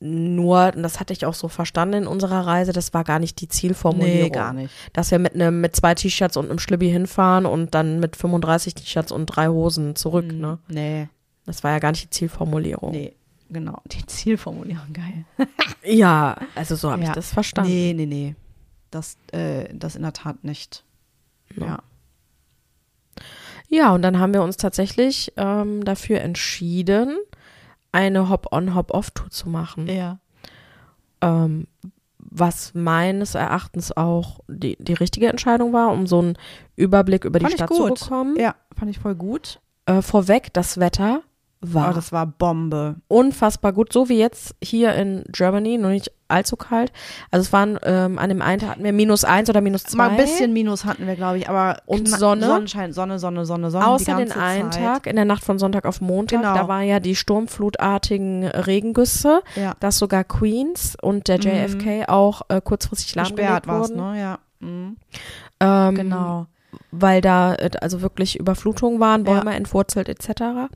nur, 0.00 0.72
und 0.76 0.82
das 0.82 1.00
hatte 1.00 1.12
ich 1.14 1.24
auch 1.24 1.34
so 1.34 1.48
verstanden 1.48 2.02
in 2.02 2.06
unserer 2.06 2.46
Reise, 2.46 2.72
das 2.72 2.92
war 2.92 3.02
gar 3.04 3.18
nicht 3.18 3.40
die 3.40 3.48
Zielformulierung. 3.48 4.22
Nee, 4.24 4.30
gar 4.30 4.52
nicht. 4.52 4.72
Dass 4.92 5.10
wir 5.10 5.18
mit 5.18 5.34
einem 5.34 5.60
mit 5.60 5.74
zwei 5.74 5.94
T-Shirts 5.94 6.36
und 6.36 6.50
einem 6.50 6.58
Schlibbi 6.58 6.90
hinfahren 6.90 7.46
und 7.46 7.74
dann 7.74 7.98
mit 8.00 8.14
35 8.16 8.74
T-Shirts 8.74 9.10
und 9.12 9.26
drei 9.26 9.48
Hosen 9.48 9.96
zurück, 9.96 10.30
ne? 10.32 10.58
Nee, 10.68 11.08
Das 11.46 11.64
war 11.64 11.70
ja 11.70 11.78
gar 11.78 11.92
nicht 11.92 12.04
die 12.04 12.10
Zielformulierung. 12.10 12.90
nee, 12.92 13.14
genau. 13.48 13.80
Die 13.86 14.04
Zielformulierung, 14.06 14.92
geil. 14.92 15.24
Ja, 15.84 16.36
also 16.54 16.74
so 16.76 16.90
habe 16.90 17.02
Ja. 17.02 17.08
ich 17.10 17.14
das 17.14 17.32
verstanden. 17.32 17.70
Nee, 17.70 17.94
nee, 17.96 18.06
nee. 18.06 18.34
Das, 18.90 19.16
äh, 19.32 19.68
das 19.72 19.96
in 19.96 20.02
der 20.02 20.12
Tat 20.12 20.44
nicht. 20.44 20.84
Ja. 21.56 21.78
Ja, 23.68 23.92
und 23.94 24.02
dann 24.02 24.18
haben 24.18 24.32
wir 24.34 24.42
uns 24.42 24.56
tatsächlich 24.56 25.32
ähm, 25.36 25.84
dafür 25.84 26.20
entschieden, 26.20 27.16
eine 27.96 28.28
Hop-on, 28.28 28.74
Hop-off-Tour 28.74 29.30
zu 29.30 29.48
machen. 29.48 29.88
Ja. 29.88 30.18
Ähm, 31.22 31.66
was 32.18 32.74
meines 32.74 33.34
Erachtens 33.34 33.96
auch 33.96 34.40
die, 34.48 34.76
die 34.78 34.92
richtige 34.92 35.28
Entscheidung 35.28 35.72
war, 35.72 35.90
um 35.92 36.06
so 36.06 36.18
einen 36.18 36.36
Überblick 36.76 37.24
über 37.24 37.40
Fand 37.40 37.52
die 37.52 37.56
Stadt 37.56 37.70
gut. 37.70 37.98
zu 37.98 38.04
bekommen. 38.04 38.36
Ja, 38.38 38.54
fand 38.76 38.90
ich 38.90 38.98
voll 38.98 39.14
gut. 39.14 39.60
Äh, 39.86 40.02
vorweg, 40.02 40.52
das 40.52 40.78
Wetter 40.78 41.22
war 41.62 41.90
Oh, 41.90 41.94
das 41.94 42.12
war 42.12 42.26
Bombe. 42.26 42.96
unfassbar 43.08 43.72
gut, 43.72 43.92
so 43.92 44.08
wie 44.10 44.18
jetzt 44.18 44.54
hier 44.62 44.94
in 44.94 45.24
Germany, 45.28 45.78
nur 45.78 45.90
nicht 45.90 46.12
allzu 46.28 46.56
kalt. 46.56 46.92
Also 47.30 47.42
es 47.46 47.52
waren, 47.52 47.78
ähm, 47.84 48.18
an 48.18 48.28
dem 48.28 48.42
einen 48.42 48.60
Tag 48.60 48.70
hatten 48.70 48.84
wir 48.84 48.92
minus 48.92 49.24
eins 49.24 49.48
oder 49.48 49.60
minus 49.60 49.84
zwei. 49.84 49.96
Mal 49.98 50.10
ein 50.10 50.16
bisschen 50.16 50.52
Minus 50.52 50.84
hatten 50.84 51.06
wir, 51.06 51.14
glaube 51.16 51.38
ich, 51.38 51.48
aber 51.48 51.78
Und 51.86 52.08
Sonne? 52.08 52.46
Sonnenschein, 52.46 52.92
Sonne, 52.92 53.18
Sonne, 53.18 53.44
Sonne, 53.46 53.70
Sonne. 53.70 53.86
Außer 53.86 54.16
den 54.16 54.32
einen 54.32 54.72
Zeit. 54.72 54.82
Tag, 54.82 55.06
in 55.06 55.16
der 55.16 55.24
Nacht 55.24 55.44
von 55.44 55.58
Sonntag 55.58 55.84
auf 55.86 56.00
Montag, 56.00 56.40
Genau. 56.40 56.54
da 56.54 56.68
war 56.68 56.82
ja 56.82 57.00
die 57.00 57.14
sturmflutartigen 57.16 58.44
Regengüsse, 58.46 59.42
Ja. 59.54 59.74
dass 59.80 59.98
sogar 59.98 60.24
Queens 60.24 60.96
und 61.00 61.28
der 61.28 61.38
Mhm. 61.38 61.42
JFK 61.42 62.06
auch 62.08 62.42
äh, 62.48 62.60
kurzfristig 62.60 63.14
lahmgelegt 63.14 63.66
es, 63.66 63.72
wurden. 63.72 63.96
ne? 63.96 64.20
Ja. 64.20 64.38
Mhm. 64.60 64.96
Ähm, 65.60 65.94
Genau. 65.94 66.46
Weil 66.90 67.20
da 67.20 67.54
äh, 67.54 67.70
also 67.80 68.02
wirklich 68.02 68.38
Überflutungen 68.38 69.00
waren, 69.00 69.24
Ja. 69.24 69.32
Bäume 69.34 69.54
entwurzelt 69.54 70.08
etc. 70.08 70.70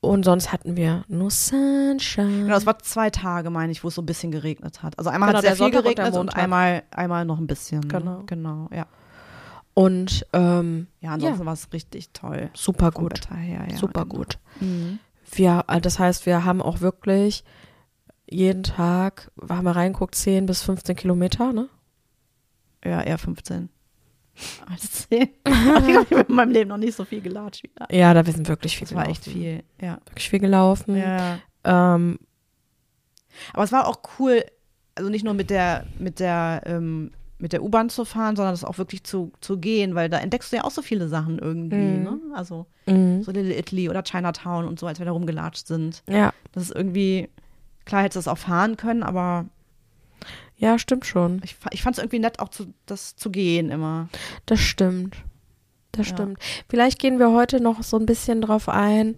Und 0.00 0.24
sonst 0.24 0.52
hatten 0.52 0.76
wir 0.76 1.04
nur 1.08 1.30
Sunshine. 1.30 2.44
Genau, 2.44 2.56
es 2.56 2.66
war 2.66 2.78
zwei 2.78 3.10
Tage, 3.10 3.50
meine 3.50 3.72
ich, 3.72 3.82
wo 3.82 3.88
es 3.88 3.96
so 3.96 4.02
ein 4.02 4.06
bisschen 4.06 4.30
geregnet 4.30 4.82
hat. 4.82 4.96
Also 4.96 5.10
einmal 5.10 5.30
Genau, 5.30 5.38
hat 5.38 5.44
es 5.44 5.58
sehr 5.58 5.66
viel 5.66 5.74
Sonntag 5.74 5.78
und 5.78 5.94
geregnet 5.96 6.14
und, 6.14 6.26
Montag. 6.26 6.42
einmal, 6.42 6.82
einmal 6.92 7.24
noch 7.24 7.38
ein 7.38 7.46
bisschen. 7.48 7.80
ne? 7.80 7.88
Genau. 7.88 8.22
Genau, 8.26 8.68
ja. 8.72 8.86
Und 9.74 10.26
ähm, 10.32 10.86
Ja, 11.00 11.12
ansonsten 11.12 11.46
war 11.46 11.52
es 11.52 11.72
richtig 11.72 12.10
toll. 12.12 12.50
super 12.54 12.90
gut. 12.92 13.14
Wetter 13.14 13.36
her, 13.36 13.66
ja. 13.70 13.76
super 13.76 14.02
genau. 14.04 14.16
gut. 14.16 14.38
Mhm. 14.60 14.98
Wir, 15.32 15.64
äh, 15.68 15.80
das 15.80 15.98
heißt, 15.98 16.26
wir 16.26 16.44
haben 16.44 16.62
auch 16.62 16.80
wirklich 16.80 17.44
jeden 18.30 18.62
Tag, 18.62 19.30
haben 19.48 19.64
wir 19.64 19.74
reinguckt, 19.76 20.14
10 20.14 20.46
bis 20.46 20.62
15 20.62 20.94
Kilometer, 20.96 21.52
ne? 21.52 21.68
Ja, 22.84 23.00
eher 23.02 23.18
15. 23.18 23.68
Als 24.70 25.08
10. 25.08 25.22
ich 25.46 25.54
habe 26.12 26.26
in 26.28 26.34
meinem 26.34 26.50
Leben 26.52 26.68
noch 26.68 26.76
nicht 26.76 26.94
so 26.94 27.04
viel 27.04 27.20
gelatscht 27.20 27.64
wieder. 27.64 27.86
Ja, 27.92 28.14
da 28.14 28.24
wir 28.24 28.32
sind 28.32 28.48
wirklich 28.48 28.76
viel 28.76 28.86
Das 28.86 28.94
war 28.94 29.08
echt 29.08 29.24
gelaufen. 29.24 29.40
viel, 29.42 29.62
ja. 29.80 29.98
Wirklich 30.06 30.30
viel 30.30 30.38
gelaufen. 30.40 30.96
ja. 30.96 31.38
Ähm, 31.64 32.18
Aber 33.52 33.64
es 33.64 33.72
war 33.72 33.86
auch 33.86 34.00
cool, 34.18 34.44
also 34.94 35.10
nicht 35.10 35.24
nur 35.24 35.34
mit 35.34 35.50
der, 35.50 35.86
mit 35.98 36.20
der, 36.20 36.62
ähm, 36.66 37.10
mit 37.40 37.52
der 37.52 37.62
U-Bahn 37.62 37.88
zu 37.88 38.04
fahren, 38.04 38.34
sondern 38.34 38.52
das 38.52 38.64
auch 38.64 38.78
wirklich 38.78 39.04
zu, 39.04 39.32
zu 39.40 39.58
gehen, 39.58 39.94
weil 39.94 40.08
da 40.08 40.18
entdeckst 40.18 40.50
du 40.52 40.56
ja 40.56 40.64
auch 40.64 40.72
so 40.72 40.82
viele 40.82 41.08
Sachen 41.08 41.38
irgendwie, 41.38 41.76
Mhm. 41.76 42.02
ne? 42.02 42.18
Also 42.34 42.66
mh, 42.86 43.22
so 43.22 43.30
Little 43.30 43.56
Italy 43.56 43.88
oder 43.88 44.02
Chinatown 44.02 44.66
und 44.66 44.80
so, 44.80 44.86
als 44.86 44.98
wir 44.98 45.06
da 45.06 45.12
rumgelatscht 45.12 45.66
sind. 45.66 46.02
ja, 46.08 46.32
Das 46.52 46.64
ist 46.64 46.74
irgendwie, 46.74 47.28
klar 47.84 48.02
hättest 48.02 48.16
du 48.16 48.18
das 48.18 48.28
auch 48.28 48.38
fahren 48.38 48.76
können, 48.76 49.02
aber 49.04 49.46
ja, 50.58 50.78
stimmt 50.78 51.06
schon. 51.06 51.40
ich, 51.44 51.56
ich 51.70 51.82
fand 51.82 51.96
es 51.96 52.02
irgendwie 52.02 52.18
nett, 52.18 52.40
auch 52.40 52.48
zu, 52.50 52.74
das 52.86 53.16
zu 53.16 53.30
gehen 53.30 53.70
immer. 53.70 54.08
Das 54.46 54.60
stimmt. 54.60 55.16
Das 55.92 56.08
Ja. 56.08 56.14
stimmt. 56.16 56.38
Vielleicht 56.68 56.98
gehen 56.98 57.18
wir 57.18 57.32
heute 57.32 57.60
noch 57.60 57.82
so 57.82 57.96
ein 57.98 58.06
bisschen 58.06 58.40
drauf 58.42 58.68
ein. 58.68 59.16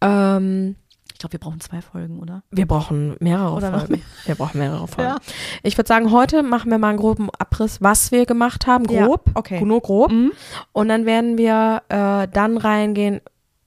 Ähm, 0.00 0.76
Ich 1.12 1.18
glaube, 1.18 1.32
wir 1.34 1.40
brauchen 1.40 1.60
zwei 1.60 1.80
Folgen, 1.80 2.18
oder? 2.20 2.42
wir 2.50 2.66
brauchen 2.66 3.16
mehrere 3.20 3.52
Oder 3.54 3.78
Folgen. 3.78 4.02
Wir 4.26 4.34
brauchen 4.34 4.58
mehrere 4.58 4.86
Folgen. 4.88 5.10
Ja. 5.12 5.18
Ich 5.62 5.76
würde 5.78 5.88
sagen, 5.88 6.10
heute 6.12 6.42
machen 6.42 6.70
wir 6.70 6.78
mal 6.78 6.90
einen 6.90 6.98
groben 6.98 7.28
Abriss, 7.38 7.80
was 7.80 8.10
wir 8.12 8.26
gemacht 8.26 8.66
haben. 8.66 8.84
Ja, 8.90 9.06
Grob. 9.06 9.30
okay. 9.34 9.60
Nur 9.64 9.80
grob. 9.80 10.10
Mhm. 10.12 10.32
Und 10.72 10.88
dann 10.88 11.06
werden 11.06 11.38
wir 11.38 11.82
äh, 11.88 12.28
dann 12.28 12.58
reingehen, 12.58 13.20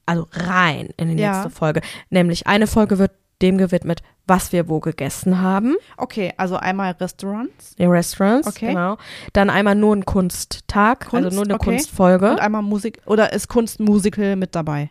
also 0.06 0.28
rein 0.34 0.90
in 0.98 1.16
die 1.16 1.22
Ja. 1.24 1.32
nächste 1.32 1.50
Folge. 1.50 1.82
Nämlich 2.10 2.48
eine 2.48 2.68
Folge 2.68 3.00
wird 3.00 3.12
dem 3.42 3.58
gewidmet, 3.58 4.02
was 4.26 4.52
wir 4.52 4.68
wo 4.68 4.80
gegessen 4.80 5.42
haben. 5.42 5.76
Okay, 5.98 6.34
also 6.38 6.58
einmal 6.58 6.92
Restaurants 7.00 7.76
Die 7.76 7.86
Restaurants, 7.86 8.48
Okay. 8.48 8.68
genau. 8.70 8.98
Dann 9.34 9.50
einmal 9.50 9.76
nur 9.76 9.96
ein 9.96 10.06
Kunsttag, 10.06 11.06
also 11.14 11.18
Kunst, 11.28 11.36
nur 11.36 11.46
eine 11.46 11.54
okay. 11.56 11.70
Kunstfolge. 11.72 12.32
und 12.32 12.40
einmal 12.40 12.62
Musik, 12.64 13.00
oder 13.06 13.32
ist 13.34 13.48
Kunst 13.48 13.80
Musical 13.80 14.36
mit 14.36 14.56
dabei? 14.56 14.90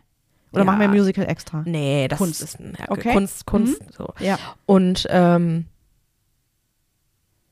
Oder 0.53 0.61
Ja. 0.61 0.65
machen 0.65 0.81
wir 0.81 0.89
Musical 0.89 1.27
extra? 1.29 1.63
nee, 1.67 2.07
das 2.09 2.19
Kunst. 2.19 2.41
ist 2.43 2.61
ein, 2.61 2.75
Okay. 2.89 3.11
Mhm. 3.11 3.13
Kunst, 3.15 3.47
Kunst, 3.47 3.83
so. 3.93 4.09
Ja. 4.21 4.39
Und 4.65 5.07
ähm, 5.11 5.67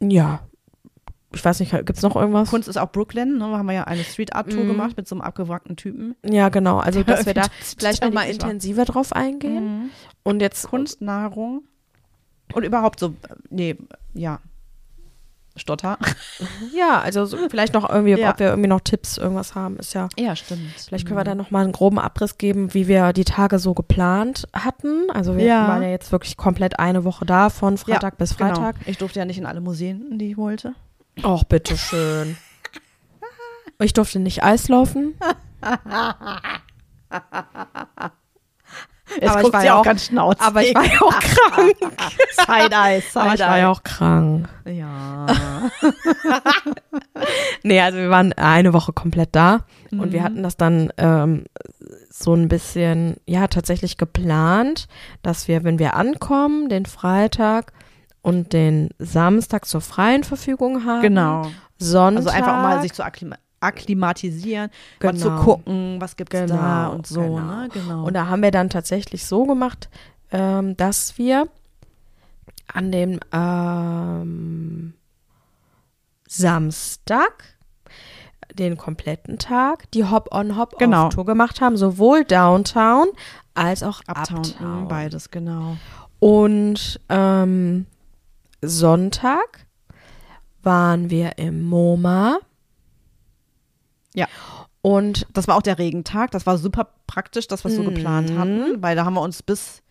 ja, 0.00 0.40
ich 1.34 1.44
weiß 1.44 1.60
nicht, 1.60 1.72
gibt's 1.84 2.02
noch 2.02 2.16
irgendwas? 2.16 2.50
Kunst 2.50 2.68
ist 2.68 2.76
auch 2.76 2.90
Brooklyn, 2.92 3.38
ne? 3.38 3.50
Da 3.50 3.58
haben 3.58 3.66
wir 3.66 3.74
ja 3.74 3.84
eine 3.84 4.04
Street 4.04 4.34
Art 4.34 4.50
Tour 4.50 4.64
Mhm. 4.64 4.68
gemacht 4.68 4.96
mit 4.96 5.06
so 5.08 5.14
einem 5.14 5.22
abgewrackten 5.22 5.76
Typen. 5.76 6.14
Ja, 6.24 6.48
genau. 6.48 6.78
Also, 6.78 7.02
dass 7.04 7.26
wir 7.26 7.34
da 7.34 7.42
vielleicht 7.78 8.02
nochmal 8.02 8.26
intensiver 8.30 8.84
drauf 8.84 9.12
eingehen. 9.12 9.64
Mhm. 9.84 9.90
Und 10.22 10.40
jetzt 10.40 10.68
Kunst, 10.68 11.00
Nahrung 11.02 11.62
und 12.54 12.62
überhaupt 12.64 13.00
so, 13.00 13.14
nee, 13.50 13.76
ja, 14.14 14.40
Stotter. 15.56 15.98
Ja, 16.74 17.00
also 17.00 17.24
so, 17.26 17.36
vielleicht 17.48 17.74
noch 17.74 17.88
irgendwie, 17.88 18.16
Ja. 18.18 18.30
ob 18.30 18.40
wir 18.40 18.48
irgendwie 18.48 18.68
noch 18.68 18.80
Tipps, 18.80 19.18
irgendwas 19.18 19.54
haben, 19.54 19.76
ist 19.78 19.94
ja. 19.94 20.08
Ja, 20.18 20.34
stimmt. 20.34 20.62
Vielleicht 20.76 21.06
können 21.06 21.16
wir 21.18 21.22
da 21.24 21.36
nochmal 21.36 21.62
einen 21.62 21.72
groben 21.72 22.00
Abriss 22.00 22.38
geben, 22.38 22.74
wie 22.74 22.88
wir 22.88 23.12
die 23.12 23.24
Tage 23.24 23.60
so 23.60 23.72
geplant 23.72 24.48
hatten. 24.52 25.08
Also 25.12 25.36
wir 25.36 25.44
Ja. 25.44 25.68
waren 25.68 25.82
ja 25.82 25.90
jetzt 25.90 26.10
wirklich 26.10 26.36
komplett 26.36 26.80
eine 26.80 27.04
Woche 27.04 27.24
da, 27.24 27.50
von 27.50 27.78
Freitag 27.78 28.18
bis 28.18 28.32
Freitag. 28.32 28.74
Genau. 28.80 28.90
Ich 28.90 28.98
durfte 28.98 29.20
ja 29.20 29.24
nicht 29.24 29.38
in 29.38 29.46
alle 29.46 29.60
Museen, 29.60 30.18
die 30.18 30.32
ich 30.32 30.36
wollte. 30.36 30.74
Och, 31.22 31.44
bitteschön. 31.44 32.36
Ich 33.80 33.92
durfte 33.92 34.18
nicht 34.18 34.42
Eis 34.42 34.68
laufen. 34.68 35.14
Jetzt 39.20 39.28
Aber 39.30 39.36
ich 39.38 39.42
guckt 39.42 39.52
war 39.54 39.60
sie 39.60 39.66
ja 39.66 39.74
auch 39.74 39.80
auch- 39.80 39.84
ganz 39.84 40.06
schnauzig. 40.06 40.42
Aber 40.42 40.62
ich 40.62 40.74
war 40.74 40.84
ja 40.86 41.00
auch 41.02 41.20
krank. 41.20 41.76
Side-Eye, 42.32 43.02
Aber 43.14 43.34
ich 43.34 43.40
war 43.40 43.58
ja 43.58 43.68
auch 43.70 43.82
krank. 43.82 44.48
Ja. 44.64 45.26
Nee, 47.62 47.80
also 47.80 47.96
wir 47.98 48.10
waren 48.10 48.32
eine 48.34 48.72
Woche 48.74 48.92
komplett 48.92 49.30
da 49.32 49.60
und 49.90 50.12
wir 50.12 50.20
Mhm. 50.20 50.24
hatten 50.24 50.42
das 50.42 50.56
dann 50.58 50.92
ähm, 50.98 51.44
so 52.10 52.34
ein 52.34 52.48
bisschen, 52.48 53.16
ja, 53.26 53.46
tatsächlich 53.46 53.96
geplant, 53.96 54.86
dass 55.22 55.48
wir, 55.48 55.64
wenn 55.64 55.78
wir 55.78 55.94
ankommen, 55.94 56.68
den 56.68 56.84
Freitag 56.84 57.72
und 58.24 58.52
den 58.54 58.88
Samstag 58.98 59.66
zur 59.66 59.82
freien 59.82 60.24
Verfügung 60.24 60.84
haben. 60.84 61.02
Genau. 61.02 61.46
Sonntag. 61.78 62.24
Also 62.24 62.30
einfach 62.30 62.56
mal 62.62 62.80
sich 62.82 62.92
zu 62.94 63.04
akklima 63.04 63.36
akklimatisieren, 63.60 64.70
mal 65.02 65.14
zu 65.16 65.28
Genau. 65.30 65.42
gucken, 65.42 65.96
was 66.00 66.16
gibt's 66.16 66.32
da 66.38 66.44
Genau, 66.46 66.92
und 66.92 67.06
so, 67.06 67.20
genau. 67.22 67.40
ne? 67.40 67.68
Genau. 67.72 68.04
Und 68.04 68.12
da 68.14 68.26
haben 68.26 68.42
wir 68.42 68.50
dann 68.50 68.68
tatsächlich 68.68 69.24
so 69.24 69.44
gemacht, 69.46 69.88
ähm, 70.32 70.76
dass 70.76 71.16
wir 71.16 71.48
an 72.72 72.92
dem 72.92 73.20
ähm, 73.32 74.92
Samstag 76.28 77.56
den 78.54 78.76
kompletten 78.76 79.38
Tag 79.38 79.90
die 79.92 80.04
Hop-on-Hop-off-Tour 80.04 80.78
Genau. 80.78 81.24
gemacht 81.24 81.60
haben, 81.60 81.76
sowohl 81.76 82.24
Downtown 82.24 83.06
als 83.54 83.82
auch 83.82 84.00
Uptown, 84.06 84.38
Uptown. 84.40 84.88
beides, 84.88 85.30
genau. 85.30 85.76
Und 86.20 87.00
ähm, 87.08 87.86
Sonntag 88.68 89.66
waren 90.62 91.10
wir 91.10 91.38
im 91.38 91.62
MoMA. 91.64 92.38
Ja. 94.14 94.26
Und 94.82 95.26
Das 95.32 95.48
war 95.48 95.56
auch 95.56 95.62
der 95.62 95.78
Regentag. 95.78 96.30
Das 96.30 96.46
war 96.46 96.58
super 96.58 96.88
praktisch, 97.06 97.46
dass 97.48 97.64
wir 97.64 97.70
es 97.70 97.76
so 97.76 97.82
Mhm. 97.82 97.94
geplant 97.94 98.36
hatten, 98.36 98.82
weil 98.82 98.96
da 98.96 99.04
haben 99.04 99.14
wir 99.14 99.22
uns 99.22 99.42
bis, 99.42 99.82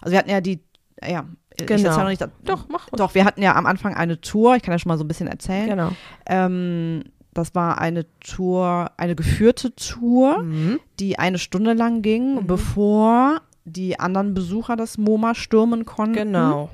also 0.00 0.12
wir 0.12 0.18
hatten 0.18 0.30
ja 0.30 0.40
die, 0.40 0.60
ja, 1.06 1.24
Genau. 1.58 2.08
nicht, 2.08 2.22
Doch, 2.44 2.68
mach 2.68 2.84
ruhig. 2.86 2.96
Doch, 2.98 3.14
wir 3.16 3.24
hatten 3.24 3.42
ja 3.42 3.56
am 3.56 3.66
Anfang 3.66 3.94
eine 3.94 4.20
Tour, 4.20 4.54
ich 4.56 4.62
kann 4.62 4.72
ja 4.72 4.78
schon 4.78 4.90
mal 4.90 4.96
so 4.98 5.02
ein 5.04 5.08
bisschen 5.08 5.26
erzählen. 5.26 5.68
genau. 5.68 5.90
Ähm, 6.26 7.02
das 7.34 7.54
war 7.54 7.78
eine 7.78 8.06
Tour, 8.20 8.90
eine 8.96 9.14
geführte 9.16 9.74
Tour, 9.74 10.42
Mhm. 10.42 10.78
die 11.00 11.18
eine 11.18 11.38
Stunde 11.38 11.72
lang 11.72 12.02
ging, 12.02 12.46
bevor 12.46 13.40
die 13.64 13.98
anderen 14.00 14.34
Besucher 14.34 14.76
das 14.76 14.98
MoMA 14.98 15.34
stürmen 15.34 15.84
konnten. 15.84 16.14
Genau. 16.14 16.70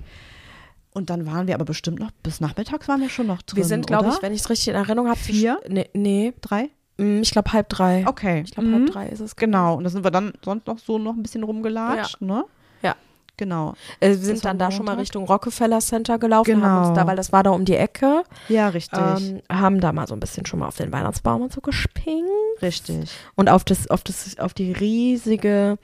Und 0.95 1.11
dann 1.11 1.27
waren 1.27 1.47
wir 1.49 1.55
aber 1.57 1.65
bestimmt 1.67 1.99
noch, 1.99 2.11
bis 2.23 2.41
nachmittags 2.41 2.89
waren 2.89 3.01
wir 3.01 3.09
schon 3.11 3.27
noch 3.27 3.43
drin, 3.43 3.57
Wir 3.59 3.65
sind, 3.65 3.87
glaube 3.87 4.09
ich, 4.09 4.23
wenn 4.23 4.33
ich 4.33 4.41
es 4.41 4.49
richtig 4.51 4.69
in 4.69 4.75
Erinnerung 4.77 5.09
habe, 5.09 5.19
Vier? 5.19 5.61
Nee, 5.69 5.91
nee 5.93 6.33
Drei? 6.41 6.71
mm, 6.99 7.21
ich 7.21 7.33
glaube 7.33 7.53
halb 7.53 7.69
drei. 7.69 8.05
Okay. 8.07 8.43
Ich 8.45 8.53
glaube 8.53 8.69
Mhm. 8.69 8.75
halb 8.75 8.87
drei 8.93 9.09
ist 9.09 9.21
es. 9.21 9.35
Genau, 9.37 9.75
und 9.77 9.85
da 9.85 9.91
sind 9.91 10.05
wir 10.05 10.11
dann 10.13 10.33
sonst 10.45 10.67
noch 10.69 10.79
so 10.79 10.99
noch 10.99 11.15
ein 11.15 11.23
bisschen 11.23 11.43
rumgelatscht, 11.43 12.21
ne? 12.23 12.45
Ja. 12.83 12.95
Genau. 13.37 13.75
Äh, 13.99 14.11
wir 14.11 14.17
Das 14.17 14.25
sind 14.27 14.45
war 14.45 14.51
dann 14.53 14.59
da 14.61 14.71
schon 14.71 14.87
mal? 14.87 14.95
Richtung 14.95 15.25
Rockefeller 15.25 15.81
Center 15.81 16.21
gelaufen, 16.21 16.63
haben 16.63 16.77
Genau. 16.85 16.89
uns 16.91 16.97
da, 16.97 17.05
weil 17.09 17.17
das 17.17 17.33
war 17.33 17.43
da 17.43 17.51
um 17.51 17.65
die 17.65 17.75
Ecke, 17.75 18.23
Ja, 18.49 18.69
richtig. 18.69 19.01
ähm, 19.01 19.41
haben 19.51 19.81
da 19.81 19.93
mal 19.93 20.07
so 20.07 20.15
ein 20.15 20.21
bisschen 20.21 20.47
schon 20.47 20.61
mal 20.61 20.69
auf 20.69 20.77
den 20.77 20.93
Weihnachtsbaum 20.93 21.43
und 21.43 21.53
so 21.53 21.61
gespinnt. 21.61 22.29
richtig. 22.63 23.11
Und 23.35 23.49
auf 23.49 23.65
das, 23.65 23.91
auf 23.91 24.05
das, 24.05 24.39
auf 24.39 24.55
die 24.55 24.71
riesige 24.71 25.79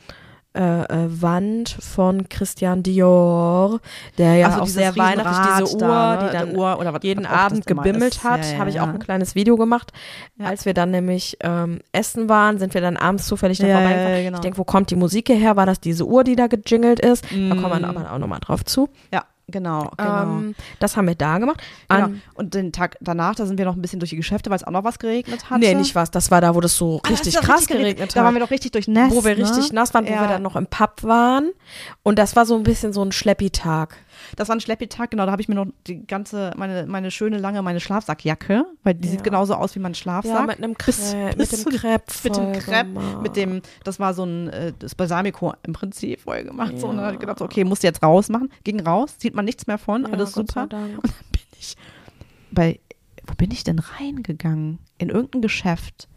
äh, 0.54 0.60
äh, 0.82 0.86
Wand 1.22 1.68
von 1.80 2.28
Christian 2.28 2.82
Dior, 2.82 3.80
der 4.18 4.34
ja 4.36 4.48
Ach 4.48 4.56
so, 4.56 4.60
auch 4.62 4.66
sehr 4.66 4.96
weihnachtlich, 4.96 5.66
diese 5.66 5.74
Uhr, 5.76 5.80
da, 5.88 6.16
ne? 6.22 6.28
die 6.28 6.36
dann 6.36 6.56
Uhr 6.56 6.78
oder 6.78 6.92
was- 6.92 7.00
jeden 7.02 7.24
auch 7.26 7.30
Abend 7.30 7.66
gebimmelt 7.66 8.16
ist. 8.16 8.24
hat, 8.24 8.44
Ja, 8.44 8.52
ja, 8.54 8.58
habe 8.58 8.70
ich 8.70 8.80
auch 8.80 8.86
ja. 8.86 8.92
ein 8.92 8.98
kleines 8.98 9.34
Video 9.34 9.56
gemacht. 9.56 9.92
Als 10.42 10.64
wir 10.66 10.74
dann 10.74 10.90
nämlich 10.90 11.36
ähm, 11.40 11.80
essen 11.92 12.28
waren, 12.28 12.58
sind 12.58 12.74
wir 12.74 12.80
dann 12.80 12.96
abends 12.96 13.26
zufällig 13.26 13.58
da 13.58 13.66
vorbeigefahren. 13.66 14.22
genau. 14.24 14.36
Ich 14.38 14.40
denke, 14.42 14.58
wo 14.58 14.64
kommt 14.64 14.90
die 14.90 14.96
Musik 14.96 15.28
hierher? 15.28 15.56
War 15.56 15.66
das 15.66 15.78
diese 15.80 16.04
Uhr, 16.06 16.24
die 16.24 16.34
da 16.36 16.46
gejingelt 16.48 17.00
ist? 17.00 17.24
Da 17.24 17.28
kommen 17.54 17.62
wir 17.70 17.80
Mm. 17.80 17.84
aber 17.84 18.12
auch 18.12 18.18
nochmal 18.18 18.40
drauf 18.40 18.64
zu. 18.64 18.88
Ja, 19.12 19.24
genau, 19.50 19.90
genau. 19.96 20.22
Ähm, 20.22 20.54
das 20.78 20.96
haben 20.96 21.06
wir 21.08 21.14
da 21.14 21.38
gemacht. 21.38 21.60
genau. 21.88 22.04
An, 22.04 22.22
Und 22.34 22.54
den 22.54 22.72
Tag 22.72 22.96
danach, 23.00 23.34
da 23.34 23.46
sind 23.46 23.58
wir 23.58 23.64
noch 23.64 23.76
ein 23.76 23.82
bisschen 23.82 24.00
durch 24.00 24.10
die 24.10 24.16
Geschäfte, 24.16 24.50
weil 24.50 24.56
es 24.56 24.64
auch 24.64 24.70
noch 24.72 24.84
was 24.84 24.98
geregnet 24.98 25.50
hatte. 25.50 25.60
nee, 25.60 25.74
nicht 25.74 25.94
was. 25.94 26.10
Das 26.10 26.30
war 26.30 26.40
da, 26.40 26.54
wo 26.54 26.60
das 26.60 26.76
so 26.76 26.98
Ah, 26.98 27.08
das 27.10 27.20
richtig 27.20 27.34
doch 27.34 27.42
krass 27.42 27.60
richtig 27.60 27.76
geregnet 27.78 28.10
Da 28.16 28.20
waren 28.20 28.28
hat. 28.28 28.34
wir 28.34 28.40
doch 28.40 28.50
richtig 28.50 28.72
durchnässt. 28.72 29.14
wo 29.14 29.24
wir 29.24 29.36
ne? 29.36 29.42
richtig 29.42 29.72
nass 29.72 29.92
waren, 29.94 30.06
wo 30.06 30.12
Ja. 30.12 30.20
wir 30.22 30.28
dann 30.28 30.42
noch 30.42 30.56
im 30.56 30.66
Pub 30.66 31.02
waren. 31.02 31.50
Und 32.02 32.18
das 32.18 32.36
war 32.36 32.46
so 32.46 32.56
ein 32.56 32.62
bisschen 32.62 32.92
so 32.92 33.02
ein 33.02 33.12
Schleppi-Tag. 33.12 33.96
Das 34.36 34.48
war 34.48 34.56
ein 34.56 34.60
Schleppi-Tag, 34.60 35.10
genau. 35.10 35.26
Da 35.26 35.32
habe 35.32 35.42
ich 35.42 35.48
mir 35.48 35.54
noch 35.54 35.66
die 35.86 36.06
ganze, 36.06 36.52
meine, 36.56 36.86
meine 36.86 37.10
schöne, 37.10 37.38
lange, 37.38 37.62
meine 37.62 37.80
Schlafsackjacke, 37.80 38.64
weil 38.82 38.94
die 38.94 39.06
Ja. 39.08 39.12
sieht 39.12 39.22
genauso 39.24 39.54
aus 39.54 39.74
wie 39.74 39.78
mein 39.80 39.94
Schlafsack. 39.94 40.32
Ja, 40.34 40.42
mit 40.46 40.58
einem 40.58 40.74
Crepe, 40.78 41.36
mit 41.36 41.52
dem 41.52 41.64
Crepe 41.64 42.12
mit 42.24 42.36
dem 42.36 42.52
Crepe, 42.52 43.00
mit 43.20 43.36
dem, 43.36 43.62
das 43.84 43.98
war 44.00 44.14
so 44.14 44.24
ein, 44.24 44.48
äh, 44.48 44.72
das 44.78 44.94
Balsamico 44.94 45.54
im 45.62 45.72
Prinzip 45.72 46.20
voll 46.22 46.44
gemacht. 46.44 46.78
So, 46.78 46.88
und 46.88 46.96
dann 46.96 47.02
Ja. 47.02 47.06
habe 47.06 47.14
ich 47.14 47.20
gedacht, 47.20 47.40
okay, 47.40 47.64
musst 47.64 47.82
du 47.82 47.86
jetzt 47.86 48.02
rausmachen. 48.02 48.50
Ging 48.64 48.80
raus, 48.80 49.14
sieht 49.18 49.34
man 49.34 49.44
nichts 49.44 49.66
mehr 49.66 49.78
von, 49.78 50.02
Ja, 50.04 50.08
alles 50.12 50.32
Gott 50.32 50.48
super. 50.48 50.62
Und 50.64 50.72
dann 50.72 50.90
bin 51.32 51.42
ich 51.58 51.76
bei, 52.50 52.80
wo 53.26 53.34
bin 53.34 53.50
ich 53.50 53.64
denn 53.64 53.78
reingegangen? 53.78 54.78
In 54.98 55.08
irgendein 55.08 55.40
Geschäft. 55.42 56.08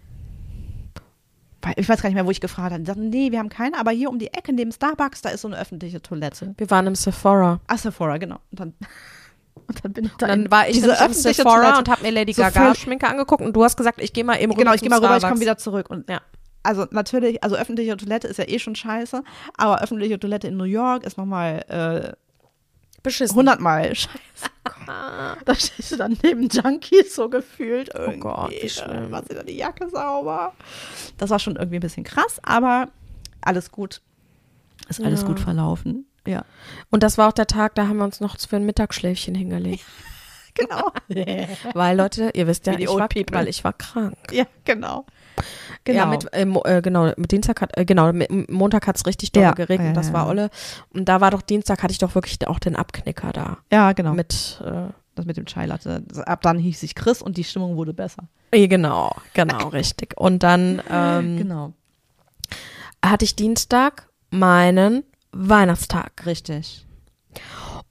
Ich 1.77 1.87
weiß 1.87 2.01
gar 2.01 2.09
nicht 2.09 2.15
mehr, 2.15 2.25
wo 2.25 2.31
ich 2.31 2.41
gefragt 2.41 2.71
habe. 2.71 2.81
Die 2.83 2.87
sagten, 2.87 3.09
nee, 3.09 3.31
wir 3.31 3.39
haben 3.39 3.49
keine, 3.49 3.77
aber 3.79 3.91
hier 3.91 4.09
um 4.09 4.19
die 4.19 4.27
Ecke 4.33 4.53
neben 4.53 4.71
Starbucks, 4.71 5.21
da 5.21 5.29
ist 5.29 5.41
so 5.41 5.47
eine 5.47 5.57
öffentliche 5.57 6.01
Toilette. 6.01 6.53
Wir 6.57 6.69
waren 6.69 6.87
im 6.87 6.95
Sephora. 6.95 7.59
Ah, 7.67 7.77
Sephora, 7.77 8.17
genau. 8.17 8.37
Und 8.51 8.59
dann, 8.59 8.73
und 9.67 9.83
dann 9.85 9.93
bin 9.93 10.05
ich 10.05 10.11
da 10.17 10.27
dann 10.27 10.51
war 10.51 10.67
ich 10.67 10.73
diese 10.73 10.91
im 11.05 11.13
Sephora 11.13 11.55
Toilette. 11.55 11.79
und 11.79 11.89
habe 11.89 12.01
mir 12.03 12.11
Lady 12.11 12.33
So 12.33 12.41
Gaga 12.41 12.75
Schminke 12.75 13.07
angeguckt 13.07 13.41
und 13.43 13.53
du 13.55 13.63
hast 13.63 13.77
gesagt, 13.77 14.01
ich 14.01 14.11
gehe 14.13 14.23
mal 14.23 14.35
eben 14.41 14.51
rüber 14.51 14.63
Genau, 14.63 14.73
ich 14.73 14.81
gehe 14.81 14.89
mal 14.89 14.99
rüber, 14.99 15.17
ich 15.17 15.23
komme 15.23 15.39
wieder 15.39 15.57
zurück. 15.57 15.89
Und 15.89 16.09
Ja. 16.09 16.21
also 16.63 16.85
natürlich, 16.91 17.43
also 17.43 17.55
öffentliche 17.55 17.95
Toilette 17.97 18.27
ist 18.27 18.37
ja 18.37 18.47
eh 18.47 18.59
schon 18.59 18.75
scheiße, 18.75 19.23
aber 19.57 19.81
öffentliche 19.81 20.19
Toilette 20.19 20.47
in 20.47 20.57
New 20.57 20.63
York 20.65 21.03
ist 21.05 21.17
nochmal 21.17 21.63
äh, 21.69 22.13
Beschissen. 23.03 23.35
hundertmal 23.35 23.93
scheiße. 23.95 24.09
da 25.45 25.55
stehst 25.55 25.91
du 25.91 25.97
dann 25.97 26.17
neben 26.23 26.47
Junkies 26.47 27.15
so 27.15 27.29
gefühlt 27.29 27.89
irgendwie. 27.93 28.19
Gott, 28.19 28.51
wie 28.51 28.69
schlimm. 28.69 29.09
Machst 29.09 29.29
du 29.31 29.35
da 29.35 29.43
die 29.43 29.57
Jacke 29.57 29.89
sauber? 29.89 30.53
Das 31.17 31.29
war 31.29 31.39
schon 31.39 31.55
irgendwie 31.57 31.77
ein 31.77 31.81
bisschen 31.81 32.03
krass, 32.03 32.39
aber 32.43 32.87
alles 33.41 33.71
gut. 33.71 34.01
Ist 34.89 35.01
alles 35.01 35.21
Ja. 35.21 35.27
gut 35.27 35.39
verlaufen. 35.39 36.05
Ja, 36.25 36.45
Und 36.89 37.03
das 37.03 37.17
war 37.17 37.27
auch 37.27 37.33
der 37.33 37.47
Tag, 37.47 37.75
da 37.75 37.87
haben 37.87 37.97
wir 37.97 38.05
uns 38.05 38.21
noch 38.21 38.39
für 38.39 38.55
ein 38.55 38.65
Mittagsschläfchen 38.65 39.35
hingelegt. 39.35 39.83
genau. 40.53 40.91
weil, 41.73 41.97
Leute, 41.97 42.31
ihr 42.33 42.47
wisst 42.47 42.65
ja, 42.65 42.79
ich 42.79 42.87
war, 42.87 43.09
weil 43.31 43.47
ich 43.49 43.63
war 43.65 43.73
krank. 43.73 44.15
ja, 44.31 44.45
genau. 44.63 45.05
Ja, 45.87 46.05
mit, 46.05 46.33
äh, 46.33 46.43
äh, 46.77 46.81
genau, 46.81 47.11
mit 47.17 47.31
Dienstag 47.31 47.61
hat, 47.61 47.77
äh, 47.77 47.85
genau, 47.85 48.11
mit 48.13 48.49
Montag 48.51 48.87
hat 48.87 48.95
es 48.95 49.05
richtig 49.05 49.31
doll 49.31 49.43
Ja, 49.43 49.51
geregnet, 49.51 49.97
das 49.97 50.13
war. 50.13 50.27
Olle. 50.27 50.49
Und 50.93 51.05
da 51.09 51.19
war 51.21 51.31
doch 51.31 51.41
Dienstag, 51.41 51.83
hatte 51.83 51.91
ich 51.91 51.97
doch 51.97 52.15
wirklich 52.15 52.45
auch 52.47 52.59
den 52.59 52.75
Abknicker 52.75 53.31
da. 53.33 53.57
ja, 53.71 53.91
genau. 53.93 54.13
Mit, 54.13 54.61
äh, 54.65 54.87
das 55.15 55.25
mit 55.25 55.37
dem 55.37 55.45
Chai 55.45 55.65
Latte. 55.67 56.03
Ab 56.25 56.41
dann 56.41 56.57
hieß 56.57 56.81
ich 56.83 56.95
Chris 56.95 57.21
und 57.21 57.37
die 57.37 57.43
Stimmung 57.43 57.75
wurde 57.75 57.93
besser. 57.93 58.23
genau, 58.51 59.11
genau, 59.33 59.67
richtig. 59.69 60.13
Und 60.19 60.41
dann 60.43 60.81
ähm, 60.89 61.37
Genau. 61.37 61.73
hatte 63.05 63.25
ich 63.25 63.35
Dienstag 63.35 64.07
meinen 64.31 65.03
Weihnachtstag. 65.31 66.25
Richtig. 66.25 66.85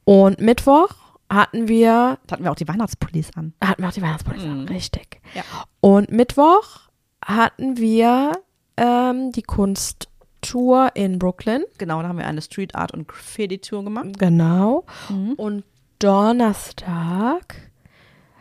Und 0.04 0.40
Mittwoch 0.40 0.90
hatten 1.30 1.68
wir, 1.68 2.18
Da 2.26 2.32
hatten 2.34 2.44
wir 2.44 2.50
auch 2.50 2.56
die 2.56 2.68
Weihnachtspullis 2.68 3.30
an. 3.36 3.54
hatten 3.62 3.82
wir 3.82 3.88
auch 3.88 3.92
die 3.92 4.02
Weihnachtspolizei, 4.02 4.46
Mhm. 4.48 4.66
richtig. 4.68 5.20
Ja. 5.34 5.42
Und 5.80 6.10
Mittwoch 6.10 6.80
hatten 7.24 7.76
wir 7.76 8.32
ähm, 8.76 9.32
die 9.32 9.42
Kunsttour 9.42 10.90
in 10.94 11.18
Brooklyn. 11.18 11.64
Genau, 11.78 12.02
da 12.02 12.08
haben 12.08 12.18
wir 12.18 12.26
eine 12.26 12.42
Street 12.42 12.74
Art 12.74 12.92
und 12.92 13.08
Graffiti 13.08 13.58
Tour 13.58 13.84
gemacht. 13.84 14.18
Genau. 14.18 14.84
Mhm. 15.08 15.32
Und 15.34 15.64
Donnerstag 15.98 17.70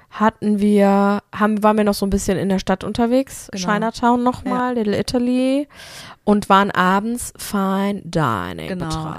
hatten 0.10 0.60
wir, 0.60 1.22
haben, 1.34 1.64
waren 1.64 1.78
wir 1.78 1.84
noch 1.86 1.94
so 1.94 2.06
ein 2.06 2.10
bisschen 2.10 2.38
in 2.38 2.50
der 2.50 2.60
Stadt 2.60 2.84
unterwegs, 2.84 3.48
Genau. 3.52 3.66
Chinatown 3.66 4.24
nochmal, 4.24 4.76
Little 4.76 5.00
Italy 5.00 5.68
und 6.26 6.50
waren 6.50 6.70
abends 6.72 7.34
Fine 7.38 8.02
Dining 8.04 8.68
Genau, 8.68 9.16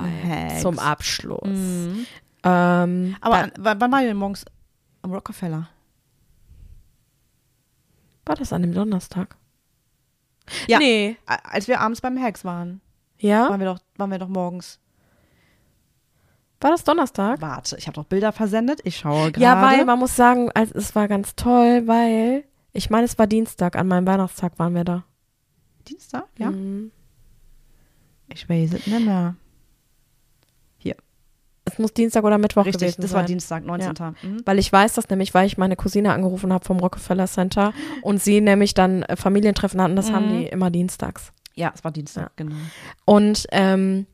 zum 0.61 0.79
Abschluss. 0.79 1.49
Mhm. 1.49 2.07
Ähm, 2.45 3.17
Aber 3.21 3.37
da, 3.37 3.43
an, 3.43 3.53
wann 3.81 3.93
waren 3.93 4.05
wir 4.05 4.15
morgens 4.15 4.45
am 5.03 5.13
Rockefeller? 5.13 5.69
war 8.25 8.37
das 8.37 8.53
an 8.53 8.63
dem 8.63 8.73
Donnerstag? 8.73 9.37
Ja. 10.67 10.79
Nee. 10.79 11.17
Als 11.27 11.69
wir 11.69 11.81
abends 11.81 12.01
beim 12.01 12.21
Hacks 12.21 12.45
waren, 12.45 12.81
Ja? 13.19 13.49
waren 13.49 13.61
wir 13.61 13.67
doch, 13.67 13.81
waren 13.97 14.11
wir 14.11 14.19
doch 14.19 14.29
morgens. 14.29 14.79
War 16.61 16.71
das 16.71 16.85
Donnerstag? 16.85 17.41
Warte, 17.41 17.77
ich 17.77 17.87
habe 17.89 17.95
doch 17.97 18.05
Bilder 18.05 18.33
versendet. 18.33 18.81
Ich 18.85 18.97
schaue 18.99 19.33
gerade. 19.33 19.41
Ja, 19.41 19.61
weil 19.63 19.85
man 19.85 19.99
muss 19.99 20.15
sagen, 20.15 20.51
also 20.55 20.75
es 20.77 20.95
war 20.95 21.09
ganz 21.09 21.35
toll, 21.35 21.87
weil 21.87 22.45
ich 22.73 22.89
meine, 22.89 23.05
es 23.05 23.19
war 23.19 23.27
Dienstag, 23.27 23.75
an 23.77 23.89
meinem 23.89 24.07
Weihnachtstag 24.07 24.59
waren 24.59 24.75
wir 24.75 24.85
da. 24.85 25.05
Dienstag, 25.89 26.29
ja. 26.39 26.51
Mhm. 26.51 26.93
Ich 28.29 28.49
weiß 28.49 28.75
es 28.75 28.87
nicht 28.87 29.05
mehr. 29.05 29.35
Es 31.73 31.79
muss 31.79 31.93
Dienstag 31.95 32.25
oder 32.25 32.39
Mittwoch 32.39 32.65
Richtig, 32.67 32.81
gewesen 32.81 33.01
das 33.03 33.11
sein. 33.11 33.21
war 33.21 33.27
Dienstag, 33.27 33.65
19. 33.65 33.93
Mhm. 34.23 34.43
Weil 34.45 34.59
ich 34.59 34.73
weiß 34.73 34.95
das 34.95 35.09
nämlich, 35.09 35.33
weil 35.35 35.47
ich 35.47 35.59
meine 35.59 35.77
Cousine 35.77 36.13
angerufen 36.13 36.53
habe 36.53 36.65
vom 36.65 36.79
Rockefeller 36.79 37.27
Center 37.27 37.73
und 38.03 38.23
sie 38.23 38.41
nämlich 38.41 38.75
dann 38.75 39.03
äh, 39.05 39.17
Familientreffen 39.17 39.81
hatten, 39.81 39.97
das 39.97 40.13
haben 40.13 40.27
Mhm. 40.35 40.39
die 40.41 40.47
immer 40.47 40.71
dienstags. 40.71 41.33
Ja, 41.55 41.73
es 41.75 41.85
war 41.85 41.91
Dienstag, 41.91 42.23
Ja. 42.25 42.31
genau. 42.37 42.55
Und 43.05 43.47
ähm, 43.53 44.07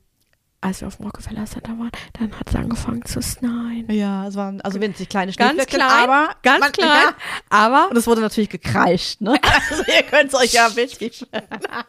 als 0.61 0.81
wir 0.81 0.87
auf 0.89 0.97
dem 0.97 1.05
Rockefeller 1.05 1.45
Center 1.45 1.69
waren, 1.79 1.91
dann 2.19 2.31
hat 2.37 2.49
es 2.49 2.55
angefangen 2.55 3.05
zu 3.05 3.21
schneien. 3.21 3.89
Ja, 3.89 4.27
es 4.27 4.35
waren 4.35 4.59
also 4.61 4.81
winzig 4.81 5.07
kleine 5.09 5.31
Ganz 5.31 5.65
klein, 5.67 5.81
aber 5.81 6.29
Ganz 6.43 6.59
man, 6.59 6.71
klein, 6.73 6.87
Ja, 6.89 7.13
aber 7.49 7.87
und 7.89 7.97
es 7.97 8.05
wurde 8.07 8.21
natürlich 8.21 8.49
gekreischt, 8.49 9.21
ne? 9.21 9.39
Also 9.69 9.83
ihr 9.83 10.03
könnt 10.03 10.33
es 10.33 10.35
euch 10.39 10.53
ja 10.53 10.67
bildlich 10.69 11.25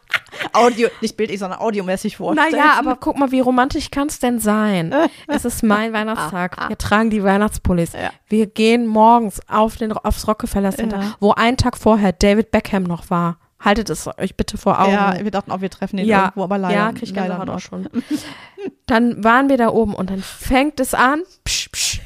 Audio, 0.52 0.88
nicht 1.00 1.16
bildlich, 1.16 1.38
sondern 1.40 1.58
audiomäßig 1.60 2.16
vorstellen. 2.16 2.52
naja, 2.52 2.74
aber 2.78 2.96
guck 2.96 3.18
mal, 3.18 3.30
wie 3.32 3.40
romantisch 3.40 3.90
kann 3.90 4.08
es 4.08 4.18
denn 4.18 4.38
sein? 4.38 4.94
Es 5.26 5.44
ist 5.44 5.62
mein 5.62 5.92
Weihnachtstag. 5.92 6.68
Wir 6.68 6.78
tragen 6.78 7.10
die 7.10 7.22
Weihnachtspullis. 7.22 7.92
Ja. 7.92 8.10
Wir 8.28 8.46
gehen 8.46 8.86
morgens 8.86 9.40
auf 9.48 9.76
den, 9.76 9.92
aufs 9.92 10.26
Rockefeller 10.26 10.70
Center, 10.72 11.00
Ja. 11.00 11.16
wo 11.20 11.32
ein 11.32 11.56
Tag 11.56 11.76
vorher 11.76 12.12
David 12.12 12.50
Beckham 12.50 12.82
noch 12.84 13.10
war. 13.10 13.38
Haltet 13.60 13.90
es 13.90 14.06
euch 14.18 14.36
bitte 14.36 14.56
vor 14.58 14.80
Augen. 14.80 14.92
Ja, 14.92 15.16
wir 15.22 15.30
dachten 15.30 15.50
auch, 15.50 15.60
wir 15.60 15.70
treffen 15.70 15.98
ihn 15.98 16.06
ja, 16.06 16.24
irgendwo, 16.24 16.44
aber 16.44 16.56
leider. 16.58 16.74
ja, 16.74 16.92
krieg 16.92 17.02
ich 17.04 17.14
leider 17.14 17.46
auch 17.48 17.58
schon. 17.60 17.88
Dann 18.86 19.22
waren 19.22 19.48
wir 19.48 19.56
da 19.56 19.68
oben 19.68 19.94
und 19.94 20.10
dann 20.10 20.22
fängt 20.22 20.80
es 20.80 20.94
an. 20.94 21.22
Psch, 21.44 21.68
psch, 21.70 22.00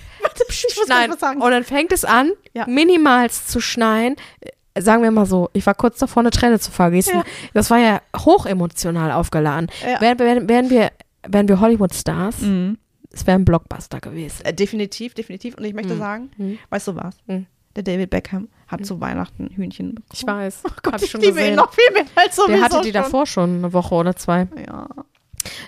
Ich 0.48 0.76
muss 0.76 0.88
Nein, 0.88 1.10
was 1.10 1.20
sagen. 1.20 1.40
und 1.40 1.50
dann 1.50 1.64
fängt 1.64 1.92
es 1.92 2.04
an, 2.04 2.30
Ja. 2.54 2.66
minimals 2.66 3.46
zu 3.46 3.60
schneien. 3.60 4.16
Äh, 4.40 4.50
Sagen 4.76 5.04
wir 5.04 5.12
mal 5.12 5.24
so, 5.24 5.50
ich 5.52 5.64
war 5.66 5.74
kurz 5.76 6.00
davor, 6.00 6.20
eine 6.22 6.30
Träne 6.32 6.58
zu 6.58 6.72
vergießen. 6.72 7.14
Ja. 7.18 7.24
Das 7.52 7.70
war 7.70 7.78
ja 7.78 8.00
hochemotional 8.16 9.12
aufgeladen. 9.12 9.70
Ja. 9.86 10.00
Wären, 10.00 10.18
wären, 10.18 10.48
wären, 10.48 10.68
wir, 10.70 10.90
wären 11.28 11.46
wir 11.46 11.60
Hollywood-Stars, 11.60 12.40
Mhm. 12.40 12.78
es 13.12 13.24
wäre 13.24 13.38
ein 13.38 13.44
Blockbuster 13.44 14.00
gewesen. 14.00 14.44
Äh, 14.44 14.52
definitiv, 14.52 15.14
definitiv. 15.14 15.56
Und 15.56 15.62
ich 15.64 15.74
möchte 15.74 15.94
Mhm. 15.94 15.98
sagen, 16.00 16.30
Mhm. 16.36 16.58
weißt 16.70 16.88
du 16.88 16.96
was? 16.96 17.16
Mhm. 17.26 17.46
Der 17.76 17.84
David 17.84 18.10
Beckham 18.10 18.48
hat 18.68 18.84
zu 18.86 19.00
Weihnachten 19.00 19.48
Hühnchen 19.54 19.94
bekommen. 19.96 20.08
Ich 20.12 20.26
weiß. 20.26 20.62
Oh 20.66 20.70
Gott, 20.82 20.92
Hab 20.94 21.00
ich 21.00 21.04
ich 21.06 21.10
schon 21.10 21.20
liebe 21.20 21.34
gesehen. 21.34 21.50
ihn 21.52 21.56
noch 21.56 21.72
viel 21.72 21.92
mehr 21.92 22.04
als 22.16 22.36
sowieso 22.36 22.52
Der 22.52 22.62
hatte 22.62 22.80
die 22.80 22.92
schon. 22.92 23.02
davor 23.02 23.26
schon 23.26 23.56
eine 23.58 23.72
Woche 23.72 23.94
oder 23.94 24.16
zwei. 24.16 24.46
Ja. 24.66 24.86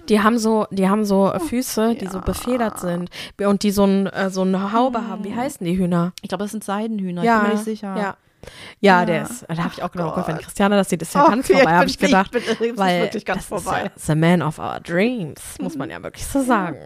Die 0.08 0.20
haben 0.22 0.38
so, 0.38 0.66
die 0.70 0.88
haben 0.88 1.04
so 1.04 1.32
Füße, 1.48 1.96
die 1.96 2.06
so 2.06 2.18
Ja. 2.18 2.24
befedert 2.24 2.80
sind 2.80 3.10
und 3.38 3.62
die 3.62 3.70
so, 3.70 3.84
ein, 3.84 4.06
äh, 4.06 4.30
so 4.30 4.40
eine 4.42 4.72
Haube 4.72 5.06
haben. 5.06 5.22
Wie 5.24 5.34
heißen 5.34 5.66
die 5.66 5.76
Hühner? 5.76 6.12
Ich 6.22 6.30
glaube, 6.30 6.44
das 6.44 6.52
sind 6.52 6.64
Seidenhühner. 6.64 7.22
ja, 7.22 7.34
Ich 7.36 7.40
bin 7.40 7.48
mir 7.50 7.54
nicht 7.56 7.64
sicher. 7.64 7.88
Ja, 7.96 8.02
ja, 8.80 9.00
Ja. 9.00 9.04
der 9.04 9.22
ist. 9.24 9.44
Da 9.48 9.56
habe 9.58 9.72
ich 9.76 9.82
auch 9.82 9.90
gedacht, 9.92 10.08
oh 10.12 10.14
Gott, 10.14 10.28
wenn. 10.28 10.38
Christiane 10.38 10.76
das 10.76 10.88
sieht, 10.88 11.02
ist 11.02 11.14
ja 11.14 11.24
Oh, 11.26 11.28
ganz 11.30 11.44
okay, 11.50 11.58
vorbei, 11.58 11.72
habe 11.76 11.86
ich 11.86 11.98
gedacht. 11.98 12.30
bin- 12.30 12.42
das 12.48 12.58
ist 12.60 12.78
weil 12.78 13.02
wirklich 13.02 13.24
ganz 13.26 13.48
das 13.48 13.62
vorbei. 13.62 13.90
Ist 13.94 14.08
ja 14.08 14.14
the 14.14 14.20
man 14.20 14.40
of 14.40 14.58
our 14.58 14.80
dreams, 14.80 15.40
muss 15.60 15.76
man 15.76 15.90
ja 15.90 16.02
wirklich 16.02 16.24
so 16.24 16.42
sagen. 16.42 16.78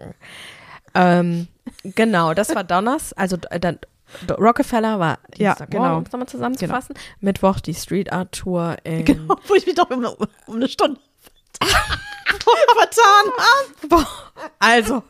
Ähm, 0.93 1.47
genau, 1.83 2.33
das 2.33 2.53
war 2.53 2.63
Donners, 2.65 3.13
also 3.13 3.37
äh, 3.49 3.59
dann 3.59 3.79
Rockefeller 4.37 4.99
war 4.99 5.19
Ja, 5.37 5.51
Dienstagmorgen, 5.53 5.87
genau. 5.87 5.97
um 5.97 6.03
es 6.03 6.11
nochmal 6.11 6.27
zusammenzufassen. 6.27 6.95
Mittwoch 7.19 7.59
die 7.59 7.73
Street 7.73 8.11
Art 8.11 8.31
Tour 8.33 8.77
in 8.83 9.05
Genau, 9.05 9.35
wo 9.47 9.55
ich 9.55 9.65
mich 9.65 9.75
doch 9.75 9.89
um, 9.89 10.05
um 10.47 10.55
eine 10.55 10.67
Stunde 10.67 10.99
vertan 11.61 13.31
habe. 13.91 14.07
Also, 14.59 15.03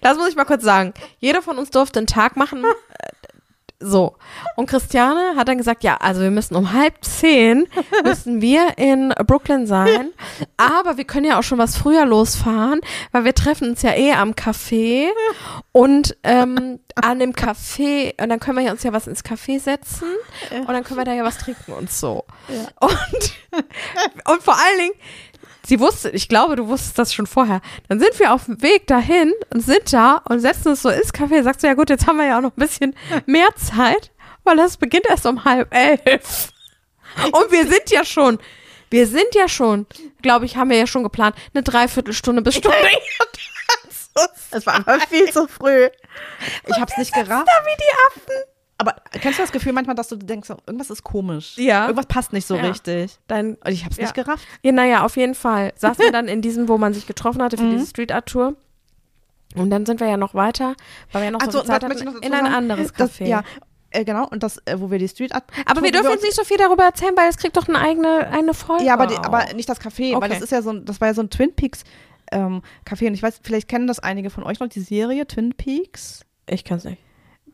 das 0.00 0.16
muss 0.16 0.28
ich 0.28 0.36
mal 0.36 0.44
kurz 0.44 0.64
sagen. 0.64 0.94
Jeder 1.18 1.42
von 1.42 1.58
uns 1.58 1.70
durfte 1.70 1.98
einen 2.00 2.06
Tag 2.06 2.36
machen. 2.36 2.64
So. 3.82 4.16
Und 4.56 4.68
Christiane 4.68 5.36
hat 5.36 5.48
dann 5.48 5.56
gesagt, 5.56 5.82
ja, 5.82 5.96
also 5.96 6.20
wir 6.20 6.30
müssen 6.30 6.54
um 6.54 6.72
halb 6.72 7.02
zehn, 7.02 7.66
müssen 8.04 8.42
wir 8.42 8.76
in 8.76 9.14
Brooklyn 9.26 9.66
sein. 9.66 10.10
Aber 10.58 10.98
wir 10.98 11.04
können 11.04 11.24
ja 11.24 11.38
auch 11.38 11.42
schon 11.42 11.56
was 11.56 11.76
früher 11.76 12.04
losfahren, 12.04 12.82
weil 13.12 13.24
wir 13.24 13.34
treffen 13.34 13.70
uns 13.70 13.80
ja 13.80 13.94
eh 13.94 14.12
am 14.12 14.32
Café. 14.32 15.08
Und 15.72 16.14
ähm, 16.24 16.80
an 16.94 17.18
dem 17.18 17.32
Café, 17.32 18.20
und 18.22 18.28
dann 18.28 18.40
können 18.40 18.58
wir 18.58 18.64
ja 18.64 18.72
uns 18.72 18.82
ja 18.82 18.92
was 18.92 19.06
ins 19.06 19.24
Café 19.24 19.58
setzen. 19.58 20.08
Und 20.50 20.68
dann 20.68 20.84
können 20.84 20.98
wir 20.98 21.04
da 21.04 21.14
ja 21.14 21.24
was 21.24 21.38
trinken 21.38 21.72
und 21.72 21.90
so. 21.90 22.24
Und, 22.80 23.32
und 24.30 24.42
vor 24.42 24.56
allen 24.56 24.78
Dingen, 24.78 24.94
sie 25.70 25.78
wusste, 25.78 26.10
ich 26.10 26.28
glaube, 26.28 26.56
du 26.56 26.66
wusstest 26.66 26.98
das 26.98 27.14
schon 27.14 27.28
vorher. 27.28 27.60
Dann 27.88 28.00
sind 28.00 28.18
wir 28.18 28.34
auf 28.34 28.46
dem 28.46 28.60
Weg 28.60 28.88
dahin 28.88 29.32
und 29.54 29.60
sind 29.60 29.92
da 29.92 30.20
und 30.28 30.40
setzen 30.40 30.68
uns 30.68 30.82
so 30.82 30.88
ins 30.88 31.14
Café. 31.14 31.44
Sagst 31.44 31.62
du, 31.62 31.68
ja 31.68 31.74
gut, 31.74 31.90
jetzt 31.90 32.08
haben 32.08 32.18
wir 32.18 32.26
ja 32.26 32.38
auch 32.38 32.42
noch 32.42 32.56
ein 32.56 32.60
bisschen 32.60 32.96
mehr 33.26 33.48
Zeit, 33.54 34.10
weil 34.42 34.56
das 34.56 34.76
beginnt 34.76 35.06
erst 35.08 35.26
um 35.26 35.44
halb 35.44 35.72
elf. 35.72 36.48
Und 37.26 37.52
wir 37.52 37.68
sind 37.68 37.88
ja 37.90 38.04
schon, 38.04 38.40
wir 38.90 39.06
sind 39.06 39.32
ja 39.34 39.48
schon, 39.48 39.86
glaube 40.22 40.44
ich, 40.44 40.56
haben 40.56 40.70
wir 40.70 40.76
ja 40.76 40.88
schon 40.88 41.04
geplant, 41.04 41.36
eine 41.54 41.62
Dreiviertelstunde 41.62 42.42
bis 42.42 42.56
Stunde. 42.56 42.76
Es 44.50 44.66
war 44.66 44.74
einfach 44.74 45.08
viel 45.08 45.30
zu 45.30 45.46
früh. 45.46 45.88
Ich 46.66 46.80
hab's 46.80 46.98
nicht 46.98 47.14
gerafft. 47.14 47.46
Da 47.46 47.64
wie 47.64 47.76
die 47.78 47.92
Affen. 48.06 48.49
Aber 48.80 48.96
kennst 49.12 49.38
du 49.38 49.42
das 49.42 49.52
Gefühl 49.52 49.72
manchmal, 49.72 49.94
dass 49.94 50.08
du 50.08 50.16
denkst, 50.16 50.48
so, 50.48 50.56
irgendwas 50.66 50.90
ist 50.90 51.04
komisch? 51.04 51.56
Ja. 51.58 51.82
Irgendwas 51.84 52.06
passt 52.06 52.32
nicht 52.32 52.46
so 52.46 52.56
Ja. 52.56 52.62
richtig. 52.62 53.18
Dann, 53.28 53.54
Und 53.56 53.70
ich 53.72 53.84
hab's 53.84 53.96
Ja. 53.98 54.04
nicht 54.04 54.14
gerafft. 54.14 54.46
Ja, 54.62 54.72
naja, 54.72 55.04
auf 55.04 55.16
jeden 55.16 55.34
Fall. 55.34 55.72
Saßen 55.76 56.04
wir 56.04 56.12
dann 56.12 56.28
in 56.28 56.40
diesem, 56.42 56.68
wo 56.68 56.78
man 56.78 56.94
sich 56.94 57.06
getroffen 57.06 57.42
hatte 57.42 57.56
für 57.58 57.64
Mhm. 57.64 57.72
diese 57.72 57.86
Street 57.86 58.10
Art 58.12 58.26
Tour. 58.26 58.54
Und 59.56 59.70
dann 59.70 59.84
sind 59.84 60.00
wir 60.00 60.08
ja 60.08 60.16
noch 60.16 60.34
weiter, 60.34 60.74
weil 61.12 61.22
wir 61.22 61.24
ja 61.26 61.30
noch 61.32 61.40
Also, 61.40 61.52
so 61.52 61.58
viel 61.58 61.66
Zeit 61.68 61.82
das 61.82 61.90
hatten, 61.90 62.04
noch 62.04 62.22
in 62.22 62.32
ein 62.32 62.46
anderes 62.46 62.92
Das, 62.92 63.12
Café. 63.18 63.26
ja, 63.26 63.42
äh, 63.90 64.04
genau. 64.04 64.26
Und 64.28 64.42
das, 64.42 64.58
äh, 64.64 64.80
wo 64.80 64.90
wir 64.90 64.98
die 64.98 65.08
Street 65.08 65.34
Art. 65.34 65.44
Aber 65.66 65.82
wir 65.82 65.90
dürfen 65.92 66.10
jetzt 66.10 66.22
nicht 66.22 66.36
so 66.36 66.44
viel 66.44 66.56
darüber 66.56 66.84
erzählen, 66.84 67.12
weil 67.16 67.28
es 67.28 67.36
kriegt 67.36 67.56
doch 67.56 67.68
eine 67.68 67.78
eigene 67.80 68.28
eine 68.28 68.54
Folge. 68.54 68.84
Ja, 68.84 68.94
aber, 68.94 69.06
die, 69.08 69.16
aber 69.16 69.52
nicht 69.54 69.68
das 69.68 69.80
Café, 69.80 70.10
weil 70.12 70.16
Okay. 70.18 70.28
das 70.28 70.42
ist 70.42 70.52
ja 70.52 70.62
so 70.62 70.70
ein, 70.70 70.84
das 70.84 71.00
war 71.00 71.08
ja 71.08 71.14
so 71.14 71.22
ein 71.22 71.30
Twin 71.30 71.52
Peaks 71.54 71.82
ähm, 72.32 72.62
Café. 72.88 73.08
Und 73.08 73.14
ich 73.14 73.22
weiß, 73.24 73.40
vielleicht 73.42 73.66
kennen 73.68 73.88
das 73.88 73.98
einige 73.98 74.30
von 74.30 74.44
euch 74.44 74.60
noch, 74.60 74.68
die 74.68 74.80
Serie 74.80 75.26
Twin 75.26 75.52
Peaks. 75.54 76.24
ich 76.46 76.64
kann 76.64 76.78
es 76.78 76.84
nicht. 76.84 77.02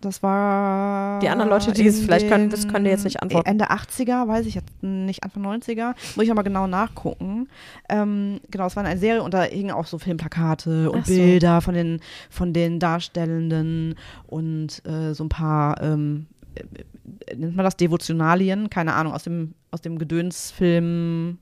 Das 0.00 0.22
war. 0.22 1.20
Die 1.20 1.28
anderen 1.28 1.50
Leute, 1.50 1.72
die 1.72 1.86
es 1.86 2.00
vielleicht 2.00 2.28
können, 2.28 2.50
das 2.50 2.68
können 2.68 2.84
die 2.84 2.90
jetzt 2.90 3.04
nicht 3.04 3.22
antworten. 3.22 3.48
Ende 3.48 3.70
80er, 3.70 4.28
weiß 4.28 4.46
ich 4.46 4.54
jetzt 4.54 4.82
nicht, 4.82 5.24
Anfang 5.24 5.44
90er. 5.44 5.94
Muss 6.16 6.24
ich 6.24 6.30
aber 6.30 6.42
genau 6.42 6.66
nachgucken. 6.66 7.48
Ähm, 7.88 8.40
genau, 8.50 8.66
es 8.66 8.76
war 8.76 8.84
eine 8.84 8.98
Serie 8.98 9.22
und 9.22 9.34
da 9.34 9.42
hingen 9.42 9.70
auch 9.70 9.86
so 9.86 9.98
Filmplakate 9.98 10.90
und 10.90 11.06
so. 11.06 11.14
Bilder 11.14 11.60
von 11.60 11.74
den, 11.74 12.00
von 12.30 12.52
den 12.52 12.78
Darstellenden 12.78 13.94
und 14.26 14.82
äh, 14.86 15.14
so 15.14 15.24
ein 15.24 15.28
paar, 15.28 15.80
ähm, 15.82 16.26
äh, 16.54 17.34
nennt 17.36 17.56
man 17.56 17.64
das 17.64 17.76
Devotionalien? 17.76 18.70
Keine 18.70 18.94
Ahnung, 18.94 19.12
aus 19.12 19.24
dem, 19.24 19.54
aus 19.70 19.80
dem 19.80 19.98
Gedönsfilm 19.98 21.38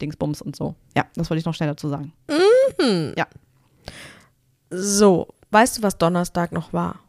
Dingsbums 0.00 0.42
und 0.42 0.56
so. 0.56 0.74
Ja, 0.96 1.06
das 1.14 1.30
wollte 1.30 1.38
ich 1.38 1.46
noch 1.46 1.54
schnell 1.54 1.68
dazu 1.68 1.88
sagen. 1.88 2.12
So, 4.70 5.28
weißt 5.50 5.78
du, 5.78 5.82
was 5.82 5.96
Donnerstag 5.96 6.52
noch 6.52 6.72
war? 6.72 7.00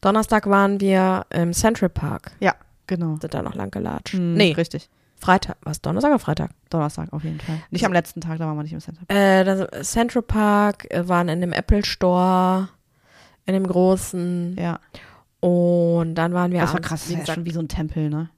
Donnerstag 0.00 0.48
waren 0.48 0.80
wir 0.80 1.26
im 1.30 1.52
Central 1.52 1.88
Park. 1.88 2.32
Ja, 2.40 2.54
genau. 2.86 3.16
Sind 3.20 3.34
da 3.34 3.42
noch 3.42 3.54
lang 3.54 3.70
gelatscht. 3.70 4.14
Hm, 4.14 4.34
nee, 4.34 4.52
Richtig. 4.52 4.88
Freitag. 5.16 5.58
Was, 5.62 5.82
Donnerstag 5.82 6.10
oder 6.12 6.18
Freitag? 6.18 6.50
Donnerstag 6.70 7.12
auf 7.12 7.24
jeden 7.24 7.40
Fall. 7.40 7.60
Nicht 7.70 7.84
am 7.84 7.92
letzten 7.92 8.22
Tag, 8.22 8.38
da 8.38 8.46
waren 8.46 8.56
wir 8.56 8.62
nicht 8.62 8.72
im 8.72 8.80
Center. 8.80 9.02
Äh, 9.08 9.44
das 9.44 9.90
Central 9.92 10.22
Park, 10.22 10.90
äh, 10.90 11.06
waren 11.08 11.28
in 11.28 11.42
dem 11.42 11.52
Apple 11.52 11.84
Store, 11.84 12.68
in 13.44 13.52
dem 13.52 13.66
großen. 13.66 14.56
Ja, 14.58 14.80
Und 15.40 16.14
dann 16.14 16.32
waren 16.32 16.52
wir 16.52 16.60
das 16.60 16.72
war 16.72 16.80
krass. 16.80 17.08
wie 17.08 17.12
Das 17.12 17.22
ist 17.22 17.28
ja 17.28 17.34
schon 17.34 17.44
wie 17.44 17.50
so 17.50 17.60
ein 17.60 17.68
Tempel, 17.68 18.08
ne? 18.08 18.30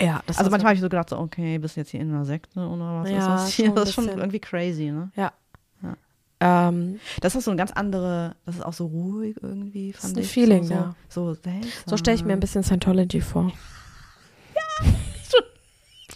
ja, 0.00 0.20
das 0.26 0.38
also 0.38 0.50
manchmal 0.50 0.70
habe 0.70 0.74
ich 0.76 0.80
so 0.80 0.88
gedacht, 0.88 1.10
so, 1.10 1.18
okay, 1.18 1.58
bist 1.58 1.76
du 1.76 1.80
jetzt 1.80 1.90
hier 1.90 2.00
in 2.00 2.10
einer 2.12 2.24
Sekte 2.24 2.58
oder 2.60 3.02
was 3.02 3.10
Ja, 3.10 3.18
ist 3.18 3.26
das 3.44 3.52
hier? 3.52 3.70
Das 3.70 3.88
ist 3.90 3.94
schon 3.94 4.08
irgendwie 4.08 4.40
crazy, 4.40 4.90
ne? 4.90 5.10
Ähm, 6.42 6.98
Das 7.20 7.34
ist 7.36 7.44
so 7.44 7.50
ein 7.52 7.56
ganz 7.56 7.70
andere, 7.72 8.34
das 8.44 8.56
ist 8.56 8.62
auch 8.66 8.72
so 8.72 8.86
ruhig 8.86 9.36
irgendwie, 9.40 9.92
fand 9.92 10.16
ein 10.16 10.22
ich. 10.22 10.28
Feeling, 10.32 10.64
so, 10.64 10.74
ja. 10.74 10.94
So, 11.08 11.34
so 11.34 11.40
seltsam. 11.42 11.70
so 11.86 11.96
stelle 11.96 12.16
ich 12.16 12.24
mir 12.24 12.32
ein 12.32 12.40
bisschen 12.40 12.62
Scientology 12.64 13.20
vor. 13.20 13.52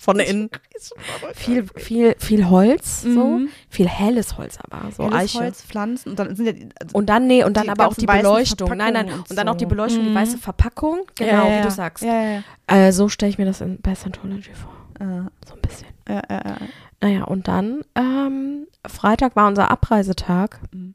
Von 0.01 0.21
innen. 0.21 0.51
Viel, 1.35 1.67
viel, 1.77 2.15
viel 2.19 2.49
Holz, 2.49 3.03
so. 3.03 3.09
Mhm. 3.39 3.49
Viel 3.69 3.89
helles 3.89 4.37
Holz 4.39 4.57
aber, 4.63 4.93
so 4.93 5.05
Helles 5.05 5.15
Eiche. 5.17 5.39
Holz, 5.41 5.63
Pflanzen 5.63 6.11
und 6.11 6.19
dann 6.19 6.37
sind 6.37 6.47
ja 6.47 6.53
die, 6.53 6.69
also, 6.81 6.97
Und 6.97 7.07
dann, 7.07 7.27
nee, 7.27 7.43
und 7.43 7.57
dann 7.57 7.65
Die 7.65 7.71
aber 7.71 7.89
auch 7.89 7.95
die 7.95 8.07
Beleuchtung. 8.07 8.69
Nein, 8.77 8.93
nein, 8.93 9.11
und 9.13 9.29
und 9.31 9.37
dann 9.37 9.49
auch 9.49 9.57
die 9.57 9.65
so. 9.65 9.69
Beleuchtung, 9.71 10.05
die 10.05 10.11
Mhm. 10.11 10.15
weiße 10.15 10.39
Verpackung. 10.39 11.01
Genau, 11.17 11.31
ja, 11.33 11.49
ja, 11.49 11.57
wie 11.59 11.63
du 11.63 11.69
ja. 11.69 11.71
sagst. 11.71 12.05
Ja, 12.05 12.23
ja, 12.23 12.43
Äh, 12.69 12.93
so 12.93 13.09
stelle 13.09 13.31
ich 13.31 13.39
mir 13.39 13.47
das 13.47 13.61
in, 13.63 13.81
bei 13.81 13.95
Scientology 13.97 14.53
vor. 14.55 14.73
ja. 15.01 15.27
So 15.49 15.55
ein 15.55 15.61
bisschen. 15.63 15.89
Ja, 16.09 16.23
ja, 16.31 16.43
ja. 16.45 16.57
Naja, 17.01 17.25
und 17.25 17.49
dann, 17.49 17.83
ähm, 17.97 18.67
Freitag 18.89 19.37
war 19.37 19.47
unser 19.49 19.71
Abreisetag. 19.71 20.61
Mhm. 20.73 20.95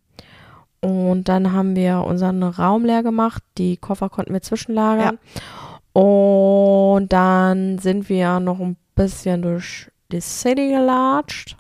Und 0.82 1.26
dann 1.30 1.52
haben 1.54 1.76
wir 1.76 2.02
unseren 2.02 2.42
Raum 2.44 2.86
leer 2.86 3.04
gemacht. 3.04 3.44
Die 3.58 3.78
Koffer 3.78 4.10
konnten 4.10 4.34
wir 4.34 4.42
zwischenlagern. 4.42 5.20
Und 5.94 7.08
dann 7.14 7.78
sind 7.78 8.10
wir 8.10 8.40
noch 8.40 8.60
ein 8.60 8.78
bisschen 8.96 9.42
durch 9.44 9.92
die 10.12 10.22
City 10.22 10.70
gelatscht. 10.70 11.58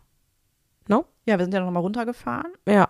Ja, 1.28 1.38
wir 1.38 1.46
sind 1.46 1.54
ja 1.54 1.60
noch 1.60 1.70
mal 1.72 1.80
runtergefahren. 1.82 2.52
Ja. 2.68 2.90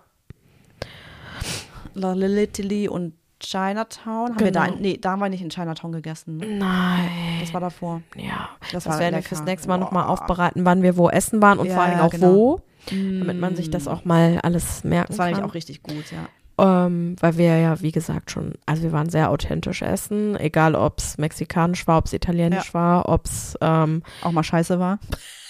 Lilly 1.93 2.87
und 2.87 3.13
Chinatown. 3.41 4.29
Haben 4.29 4.39
wir 4.39 4.51
da, 4.51 4.65
Genau. 4.67 4.77
nee, 4.79 4.97
da 4.97 5.11
haben 5.11 5.19
wir 5.19 5.29
nicht 5.29 5.41
in 5.41 5.49
Chinatown 5.49 5.91
gegessen. 5.91 6.37
Nein. 6.37 7.09
Das 7.41 7.53
war 7.53 7.59
davor. 7.59 8.01
ja. 8.15 8.49
Das, 8.61 8.71
Das 8.71 8.85
war 8.93 8.99
werden 8.99 9.15
wir 9.15 9.23
fürs 9.23 9.43
nächste 9.43 9.67
Mal 9.67 9.77
nochmal 9.79 10.07
aufbereiten, 10.07 10.63
wann 10.63 10.81
wir 10.81 10.95
wo 10.95 11.09
essen 11.09 11.41
waren 11.41 11.59
und 11.59 11.67
Ja, 11.67 11.75
vor 11.75 11.85
ja, 11.87 12.03
auch 12.05 12.09
genau. 12.11 12.33
wo, 12.33 12.61
damit 12.89 13.39
man 13.39 13.55
sich 13.55 13.69
das 13.69 13.87
auch 13.87 14.05
mal 14.05 14.39
alles 14.43 14.83
merken 14.83 15.09
Das 15.09 15.17
war 15.19 15.31
kann. 15.31 15.43
auch 15.43 15.53
richtig 15.53 15.83
gut, 15.83 16.05
ja. 16.11 16.27
Ähm, 16.57 17.15
weil 17.19 17.37
wir 17.37 17.57
ja, 17.57 17.81
wie 17.81 17.91
gesagt, 17.91 18.29
schon, 18.29 18.53
also 18.65 18.83
wir 18.83 18.91
waren 18.91 19.09
sehr 19.09 19.31
authentisch 19.31 19.81
essen, 19.81 20.35
egal 20.35 20.75
ob 20.75 20.99
es 20.99 21.17
mexikanisch 21.17 21.87
war, 21.87 21.97
ob 21.97 22.05
es 22.05 22.13
italienisch 22.13 22.73
war, 22.73 23.09
ob 23.09 23.25
es, 23.25 23.57
ähm, 23.61 24.03
Auch 24.21 24.31
mal 24.31 24.43
scheiße 24.43 24.77
war. 24.77 24.99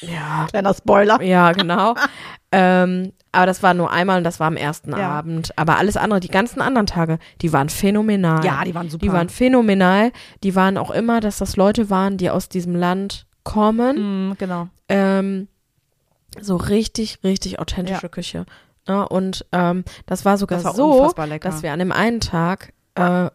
ja, 0.01 0.45
Kleiner 0.51 0.73
Spoiler. 0.73 1.21
ja, 1.21 1.51
genau. 1.51 1.95
ähm, 2.51 3.11
aber 3.33 3.45
das 3.45 3.63
war 3.63 3.73
nur 3.73 3.91
einmal 3.91 4.19
und 4.19 4.23
das 4.23 4.39
war 4.39 4.47
am 4.47 4.55
ersten 4.57 4.91
Ja. 4.91 5.09
Abend. 5.09 5.57
Aber 5.57 5.77
alles 5.77 5.97
andere, 5.97 6.19
die 6.19 6.27
ganzen 6.29 6.61
anderen 6.61 6.85
Tage, 6.87 7.17
die 7.41 7.51
waren 7.51 7.69
phänomenal. 7.69 8.45
Ja, 8.45 8.63
die 8.63 8.75
waren 8.75 8.89
super. 8.89 9.05
Die 9.05 9.11
waren 9.11 9.29
phänomenal. 9.29 10.11
Die 10.43 10.53
waren 10.55 10.77
auch 10.77 10.91
immer, 10.91 11.19
dass 11.21 11.37
das 11.39 11.55
Leute 11.57 11.89
waren, 11.89 12.17
die 12.17 12.29
aus 12.29 12.47
diesem 12.49 12.75
Land 12.75 13.25
kommen. 13.43 14.29
Mhm, 14.29 14.37
genau. 14.37 14.67
Ähm, 14.89 15.47
so 16.39 16.55
richtig, 16.55 17.19
richtig 17.23 17.59
authentische 17.59 18.03
Ja. 18.03 18.09
Küche. 18.09 18.45
Ne? 18.87 19.07
Und 19.07 19.45
ähm, 19.51 19.83
das 20.05 20.25
war 20.25 20.37
sogar 20.37 20.57
Das 20.59 20.65
war 20.65 20.73
so, 20.75 21.11
dass 21.41 21.63
wir 21.63 21.71
an 21.73 21.79
dem 21.79 21.91
einen 21.91 22.19
Tag, 22.19 22.73
äh, 22.95 23.29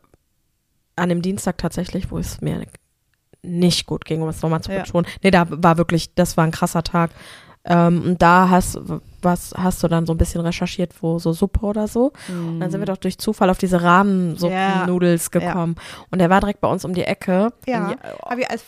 an 0.97 1.09
dem 1.09 1.22
Dienstag 1.22 1.59
tatsächlich, 1.59 2.11
wo 2.11 2.18
es 2.18 2.40
mir 2.40 2.62
nicht 3.42 3.86
gut 3.86 4.05
ging, 4.05 4.22
um 4.22 4.28
es 4.28 4.42
nochmal 4.42 4.62
zu 4.62 4.72
Ja. 4.72 4.82
betonen. 4.82 5.07
Nee, 5.22 5.30
da 5.30 5.47
war 5.49 5.76
wirklich, 5.78 6.14
das 6.14 6.36
war 6.36 6.44
ein 6.44 6.51
krasser 6.51 6.82
Tag. 6.82 7.11
Ähm, 7.68 8.03
und 8.03 8.22
da 8.22 8.49
hast, 8.49 8.78
was, 9.22 9.53
hast 9.57 9.82
du 9.82 9.88
dann 9.88 10.07
so 10.07 10.14
ein 10.14 10.18
bisschen 10.18 10.40
recherchiert, 10.40 10.94
wo 11.03 11.18
so 11.18 11.32
Suppe 11.32 11.66
oder 11.66 11.88
so. 11.88 12.12
Und 12.28 12.61
dann 12.61 12.70
sind 12.70 12.80
wir 12.80 12.86
doch 12.86 12.97
durch 12.97 13.18
Zufall 13.18 13.51
auf 13.51 13.59
diese. 13.59 13.76
Ja. 13.76 13.82
Rahmen-Suppen-Nudels 13.82 15.30
gekommen. 15.32 15.74
Und 16.11 16.20
der 16.20 16.30
war 16.30 16.40
direkt 16.40 16.61
bei 16.61 16.68
uns 16.68 16.84
um 16.84 16.94
die 16.94 17.03
Ecke. 17.03 17.53
Ja. 17.66 17.88
Und 17.90 17.99
Habe 18.30 18.40
ich 18.42 18.51
als 18.51 18.64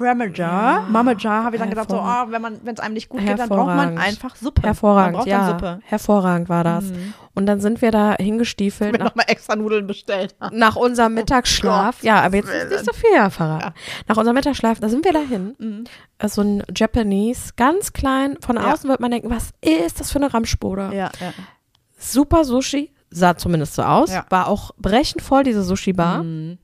Framager, 0.00 0.86
Mamager, 0.88 1.44
habe 1.44 1.56
ich 1.56 1.60
dann 1.60 1.68
gedacht, 1.68 1.90
so, 1.90 1.98
oh, 1.98 2.24
wenn 2.30 2.40
man, 2.40 2.58
wenn 2.64 2.72
es 2.74 2.80
einem 2.80 2.94
nicht 2.94 3.10
gut 3.10 3.20
geht, 3.20 3.38
dann 3.38 3.50
braucht 3.50 3.76
man 3.76 3.98
einfach 3.98 4.34
Suppe. 4.34 4.62
Hervorragend, 4.62 5.26
ja. 5.26 5.48
Suppe. 5.48 5.80
Hervorragend 5.84 6.48
war 6.48 6.64
das. 6.64 6.84
Mhm. 6.84 7.12
Und 7.34 7.44
dann 7.44 7.60
sind 7.60 7.82
wir 7.82 7.90
da 7.90 8.16
hingestiefelt 8.18 8.98
nach, 8.98 9.10
nochmal 9.10 9.26
extra 9.28 9.56
Nudeln 9.56 9.86
bestellt 9.86 10.34
haben. 10.40 10.58
nach 10.58 10.76
unserem 10.76 11.12
Mittagsschlaf. 11.14 11.96
Gott, 11.96 12.04
ja, 12.04 12.22
aber 12.22 12.36
jetzt 12.36 12.48
ist 12.48 12.70
nicht 12.70 12.84
so 12.86 12.92
viel 12.94 13.10
ja, 13.14 13.28
verraten. 13.28 13.74
Nach 14.08 14.16
unserem 14.16 14.36
Mittagsschlaf, 14.36 14.80
da 14.80 14.88
sind 14.88 15.04
wir 15.04 15.12
dahin. 15.12 15.54
Mhm. 15.58 15.84
So 16.26 16.40
ein 16.40 16.62
Japanese, 16.74 17.52
ganz 17.56 17.92
klein. 17.92 18.38
Von 18.40 18.56
Ja. 18.56 18.72
außen 18.72 18.88
wird 18.88 19.00
man 19.00 19.10
denken, 19.10 19.28
was 19.28 19.50
ist 19.60 20.00
das 20.00 20.10
für 20.10 20.18
eine 20.18 20.32
Ramschbude? 20.32 20.90
Ja, 20.94 21.10
ja. 21.20 21.32
Super 21.98 22.44
Sushi, 22.46 22.94
sah 23.10 23.36
zumindest 23.36 23.74
so 23.74 23.82
aus. 23.82 24.10
Ja. 24.10 24.24
War 24.30 24.48
auch 24.48 24.70
brechend 24.78 25.20
voll, 25.20 25.44
diese 25.44 25.62
Sushi-Bar. 25.62 26.22
Mhm. 26.22 26.58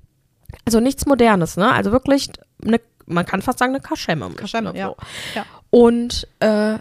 Also 0.64 0.80
nichts 0.80 1.04
Modernes, 1.04 1.58
ne? 1.58 1.70
Also 1.70 1.92
wirklich 1.92 2.30
eine, 2.64 2.80
man 3.06 3.24
kann 3.26 3.42
fast 3.42 3.58
sagen, 3.58 3.72
eine 3.74 3.80
Kaschemme. 3.80 4.30
Kaschemme, 4.30 4.72
ja. 4.76 4.94
Ja. 5.34 5.44
Und 5.70 6.26
äh, 6.40 6.78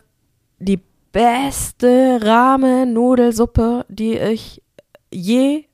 die 0.59 0.79
beste 1.11 2.19
Ramen-Nudelsuppe, 2.23 3.85
die 3.89 4.17
ich 4.17 4.61
je 5.11 5.65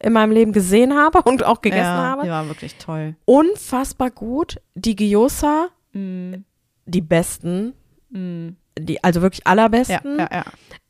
in 0.00 0.12
meinem 0.12 0.32
Leben 0.32 0.52
gesehen 0.52 0.94
habe 0.96 1.22
und 1.22 1.44
auch 1.44 1.60
gegessen 1.60 1.82
ja, 1.82 2.04
habe. 2.04 2.22
Die 2.22 2.28
war 2.30 2.46
wirklich 2.46 2.76
toll. 2.76 3.16
Unfassbar 3.24 4.10
gut. 4.10 4.60
Die 4.74 4.94
Gyoza, 4.96 5.68
Mhm. 5.92 6.44
die 6.86 7.00
besten, 7.00 7.74
Mhm. 8.10 8.56
die, 8.78 9.02
also 9.02 9.22
wirklich 9.22 9.46
allerbesten. 9.46 10.18
ja, 10.18 10.28
ja. 10.32 10.44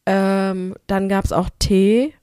Ähm, 0.07 0.75
dann 0.87 1.09
gab 1.09 1.25
es 1.25 1.33
auch 1.33 1.49
Tee, 1.59 2.15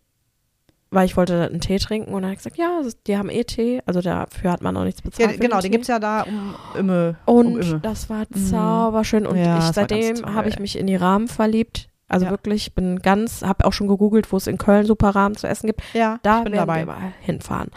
weil 0.95 1.05
ich 1.05 1.15
wollte 1.15 1.43
einen 1.49 1.59
Tee 1.61 1.77
trinken 1.77 2.09
und 2.13 2.21
dann 2.23 2.31
habe 2.31 2.33
ich 2.33 2.39
gesagt, 2.39 2.57
ja, 2.57 2.81
die 3.05 3.17
haben 3.17 3.29
eh 3.29 3.43
Tee, 3.43 3.81
also 3.85 4.01
dafür 4.01 4.51
hat 4.51 4.61
man 4.63 4.73
noch 4.73 4.83
nichts 4.85 5.01
bezahlt. 5.03 5.31
ja 5.31 5.37
genau, 5.37 5.57
den 5.57 5.61
den 5.61 5.61
Tee. 5.61 5.69
gibt's 5.69 5.87
ja 5.89 5.99
da 5.99 6.23
um 6.23 6.55
Imme. 6.77 7.15
Und 7.25 7.45
um 7.55 7.59
Imme. 7.61 7.79
das 7.81 8.09
war 8.09 8.25
Mhm. 8.29 8.45
zauberschön. 8.45 9.27
Und 9.27 9.37
Ja, 9.37 9.59
ich, 9.59 9.65
seitdem 9.75 10.33
habe 10.33 10.49
ich 10.49 10.57
mich 10.57 10.77
in 10.79 10.87
die 10.87 10.95
Rahmen 10.95 11.27
verliebt. 11.27 11.89
Also 12.07 12.25
Ja. 12.25 12.31
wirklich, 12.31 12.73
bin 12.75 12.99
ganz, 12.99 13.41
habe 13.41 13.65
auch 13.65 13.73
schon 13.73 13.87
gegoogelt, 13.87 14.31
wo 14.31 14.37
es 14.37 14.45
in 14.45 14.59
Köln 14.59 14.85
super 14.85 15.09
Rahmen 15.09 15.35
zu 15.35 15.47
essen 15.47 15.65
gibt. 15.65 15.81
Ja, 15.93 16.19
Da 16.21 16.37
ich 16.39 16.43
bin 16.43 16.53
werden 16.53 16.67
dabei. 16.67 16.79
wir 16.81 16.85
mal 16.85 17.13
hinfahren. 17.21 17.71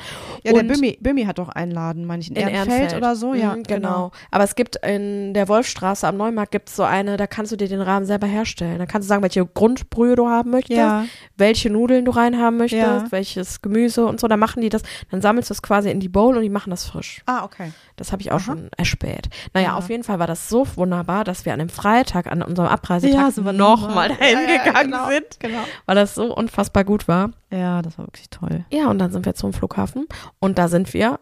Ja, 0.45 0.53
der 0.53 0.63
Und- 0.63 0.69
Bömi, 0.69 0.99
Bömi 1.01 1.25
hat 1.25 1.39
doch 1.39 1.49
einen 1.49 1.73
Laden, 1.73 2.05
meine 2.05 2.21
ich, 2.21 2.29
in, 2.31 2.37
In 2.37 2.43
Ehrenfeld, 2.43 2.69
Ehrenfeld. 2.71 3.03
oder 3.03 3.17
so. 3.17 3.33
Ja, 3.33 3.57
Mhm, 3.57 3.63
genau. 3.63 4.13
Aber 4.31 4.45
es 4.45 4.55
gibt 4.55 4.77
in 4.85 5.33
der 5.33 5.49
Wolfstraße 5.49 6.07
am 6.07 6.19
Neumarkt 6.19 6.53
gibt 6.53 6.69
es 6.69 6.77
so 6.77 6.83
eine, 6.83 7.17
da 7.17 7.27
kannst 7.27 7.53
du 7.53 7.57
dir 7.57 7.69
den 7.69 7.81
Rahmen 7.81 8.05
selber 8.05 8.27
herstellen. 8.27 8.79
Da 8.79 8.85
kannst 8.85 9.07
du 9.07 9.09
sagen, 9.09 9.23
welche 9.23 9.47
Grundbrühe 9.47 10.15
du 10.15 10.29
haben 10.29 10.51
möchtest, 10.51 10.77
Ja, 10.79 11.05
welche 11.39 11.71
Nudeln 11.71 12.05
du 12.05 12.11
reinhaben 12.11 12.59
möchtest, 12.59 12.83
Ja. 12.83 13.05
welches 13.11 13.63
Gemüse 13.63 14.05
und 14.05 14.21
so. 14.21 14.29
Dann 14.29 14.39
machen 14.41 14.61
die 14.61 14.69
das, 14.69 14.83
dann 15.11 15.23
sammelst 15.23 15.49
du 15.49 15.55
es 15.55 15.63
quasi 15.63 15.91
in 15.91 16.01
die 16.01 16.09
Bowl 16.11 16.37
und 16.37 16.43
die 16.43 16.51
machen 16.51 16.69
das 16.71 16.85
frisch. 16.85 17.23
ah, 17.25 17.45
okay. 17.45 17.73
Das 17.97 18.13
habe 18.13 18.23
ich 18.23 18.31
auch 18.31 18.37
Aha. 18.37 18.41
schon 18.45 18.69
erspäht. 18.77 19.29
Naja, 19.55 19.69
Ja. 19.69 19.75
auf 19.77 19.89
jeden 19.89 20.05
Fall 20.05 20.19
war 20.21 20.27
das 20.29 20.49
so 20.51 20.67
wunderbar, 20.77 21.25
dass 21.25 21.45
wir 21.47 21.53
an 21.55 21.59
dem 21.59 21.69
Freitag, 21.71 22.27
an 22.31 22.43
unserem 22.43 22.69
Abreisetag, 22.69 23.33
Ja, 23.37 23.53
noch 23.53 23.93
mal. 23.95 24.18
Dahin 24.19 24.39
Ja, 24.49 24.55
ja, 24.67 24.83
genau, 24.83 25.09
sind, 25.09 25.41
Genau. 25.41 25.61
weil 25.87 25.97
das 25.97 26.15
so 26.15 26.35
unfassbar 26.35 26.85
gut 26.85 27.09
war. 27.09 27.31
Ja, 27.51 27.83
das 27.83 27.99
war 27.99 28.07
wirklich 28.07 28.31
toll. 28.31 28.65
Ja, 28.71 28.89
und 28.89 28.99
dann 28.99 29.11
sind 29.13 29.25
wir 29.27 29.35
zum 29.35 29.53
Flughafen 29.53 30.07
und 30.41 30.59
da 30.59 30.69
sind 30.69 30.93
wir, 30.95 31.19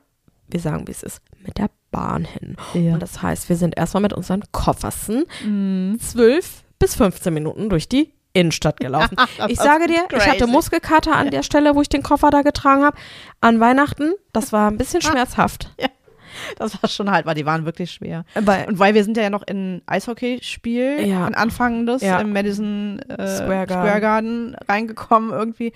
wir 0.49 0.61
sagen, 0.61 0.86
wie 0.86 0.92
es 0.92 1.03
ist, 1.03 1.20
mit 1.44 1.59
der 1.59 1.70
Bahn 1.90 2.24
hin. 2.24 2.57
Ja. 2.74 2.94
Und 2.94 3.01
das 3.03 3.22
heißt, 3.22 3.49
wir 3.49 3.57
sind 3.57 3.76
erstmal 3.76 4.03
mit 4.03 4.12
unseren 4.12 4.42
Koffersen 4.53 5.24
Mhm. 5.44 5.99
zwölf 6.01 6.64
bis 6.78 6.94
15 6.97 7.32
Minuten 7.32 7.68
durch 7.70 7.88
die 7.88 8.12
Innenstadt 8.32 8.80
gelaufen. 8.80 9.16
Ich 9.49 9.59
sage 9.59 9.86
dir, 9.86 10.05
ich 10.14 10.26
hatte 10.26 10.38
crazy. 10.40 10.51
Muskelkater 10.51 11.16
an 11.16 11.30
der 11.30 11.42
Stelle, 11.42 11.74
wo 11.74 11.80
ich 11.80 11.88
den 11.88 12.03
Koffer 12.03 12.30
da 12.30 12.42
getragen 12.42 12.84
habe. 12.84 12.97
An 13.40 13.61
Weihnachten, 13.61 14.12
das 14.34 14.53
war 14.53 14.70
ein 14.70 14.76
bisschen 14.76 15.01
schmerzhaft. 15.01 15.70
Das 16.59 16.80
war 16.82 16.89
schon 16.89 17.11
halt, 17.11 17.26
weil 17.26 17.34
die 17.34 17.47
waren 17.47 17.64
wirklich 17.64 17.91
schwer. 17.91 18.24
Weil, 18.34 18.66
Und 18.68 18.78
weil 18.78 18.95
wir 18.95 19.05
sind 19.05 19.16
ja 19.16 19.30
noch 19.30 19.43
in 19.47 19.82
Eishockeyspiel, 19.87 21.07
Ja. 21.07 21.26
ein 21.26 21.34
anfangendes, 21.34 22.03
Ja. 22.03 22.20
im 22.20 22.32
Madison 22.32 22.99
äh, 23.01 23.26
Square 23.28 23.66
Garden. 23.66 23.87
Square 23.87 24.01
Garden 24.01 24.57
reingekommen 24.68 25.30
irgendwie. 25.30 25.72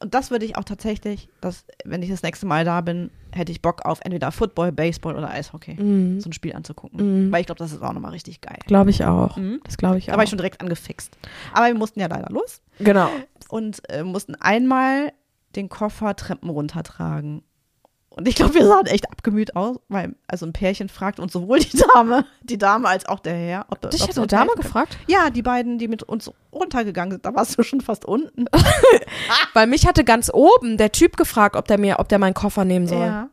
Und 0.00 0.14
das 0.14 0.30
würde 0.30 0.44
ich 0.44 0.56
auch 0.56 0.62
tatsächlich, 0.62 1.28
das, 1.40 1.64
wenn 1.84 2.02
ich 2.04 2.08
das 2.10 2.22
nächste 2.22 2.46
Mal 2.46 2.64
da 2.64 2.82
bin, 2.82 3.10
hätte 3.32 3.50
ich 3.50 3.60
Bock 3.62 3.84
auf 3.84 3.98
entweder 4.04 4.30
Football, 4.30 4.70
Baseball 4.70 5.16
oder 5.16 5.28
Eishockey. 5.28 5.74
Mhm. 5.74 6.20
So 6.20 6.28
ein 6.30 6.32
Spiel 6.32 6.54
anzugucken. 6.54 7.26
Mhm. 7.26 7.32
Weil 7.32 7.40
ich 7.40 7.46
glaube, 7.46 7.58
das 7.58 7.72
ist 7.72 7.82
auch 7.82 7.92
nochmal 7.92 8.12
richtig 8.12 8.40
geil. 8.40 8.58
glaube 8.68 8.90
ich 8.90 9.04
auch. 9.04 9.36
Mhm. 9.36 9.60
Das 9.64 9.76
glaube 9.76 9.98
ich 9.98 10.06
Da 10.06 10.12
auch. 10.12 10.16
war 10.16 10.22
ich 10.22 10.30
schon 10.30 10.38
direkt 10.38 10.60
angefixt. 10.60 11.18
Aber 11.52 11.66
wir 11.66 11.74
mussten 11.74 11.98
ja 11.98 12.06
leider 12.06 12.30
los 12.30 12.62
genau. 12.78 13.08
und 13.48 13.82
äh, 13.90 14.04
mussten 14.04 14.36
einmal 14.36 15.12
den 15.56 15.68
Koffer 15.68 16.14
Treppen 16.14 16.48
runtertragen. 16.50 17.42
Und 18.18 18.26
ich 18.26 18.34
glaube, 18.34 18.54
wir 18.54 18.66
sahen 18.66 18.86
echt 18.86 19.08
abgemüht 19.12 19.54
aus, 19.54 19.76
weil 19.88 20.16
also 20.26 20.44
ein 20.44 20.52
Pärchen 20.52 20.88
fragt 20.88 21.20
uns 21.20 21.32
sowohl 21.32 21.60
die 21.60 21.76
Dame, 21.94 22.24
die 22.42 22.58
Dame 22.58 22.88
als 22.88 23.06
auch 23.06 23.20
der 23.20 23.34
Herr, 23.34 23.66
ob, 23.70 23.84
ob 23.84 23.90
Dich 23.92 24.02
sie 24.02 24.08
hat 24.08 24.18
eine 24.18 24.26
Dame 24.26 24.50
gefragt? 24.56 24.98
Ja, 25.06 25.30
die 25.30 25.42
beiden, 25.42 25.78
die 25.78 25.86
mit 25.86 26.02
uns 26.02 26.28
runtergegangen 26.52 27.12
sind, 27.12 27.24
da 27.24 27.32
warst 27.36 27.56
du 27.56 27.62
schon 27.62 27.80
fast 27.80 28.04
unten. 28.04 28.46
Weil 29.54 29.68
mich 29.68 29.86
hatte 29.86 30.02
ganz 30.02 30.30
oben 30.34 30.78
der 30.78 30.90
Typ 30.90 31.16
gefragt, 31.16 31.54
ob 31.54 31.68
der 31.68 31.78
mir, 31.78 32.00
ob 32.00 32.08
der 32.08 32.18
meinen 32.18 32.34
Koffer 32.34 32.64
nehmen 32.64 32.88
soll. 32.88 33.06
Ja. 33.06 33.28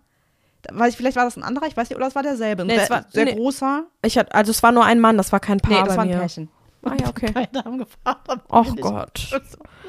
Weiß 0.71 0.91
ich, 0.91 0.97
vielleicht 0.97 1.17
war 1.17 1.25
das 1.25 1.35
ein 1.35 1.43
anderer, 1.43 1.65
ich 1.67 1.75
weiß 1.75 1.89
nicht, 1.89 1.97
oder 1.97 2.07
es 2.07 2.15
war 2.15 2.23
derselbe. 2.23 2.61
Ein 2.63 2.67
Nee, 2.67 2.75
es 2.75 2.87
sehr, 2.87 2.89
war- 2.95 3.05
sehr 3.11 3.25
nee. 3.25 3.33
großer. 3.35 3.85
Ich 4.03 4.17
hatte, 4.19 4.33
also 4.35 4.51
es 4.51 4.61
war 4.61 4.71
nur 4.71 4.85
ein 4.85 4.99
Mann, 4.99 5.17
das 5.17 5.31
war 5.31 5.39
kein 5.39 5.59
Paar 5.59 5.71
Nee, 5.73 5.79
das 5.79 5.89
bei 5.89 5.97
war 5.97 6.03
ein 6.03 6.09
mir. 6.09 6.17
Pärchen. 6.17 6.49
Ah 6.85 6.93
ja, 7.01 7.09
okay. 7.09 7.31
Beide 7.33 7.63
haben 7.63 7.79
gefragt. 7.79 8.27
nicht- 8.71 8.81
Gott. 8.81 9.17
So, 9.17 9.37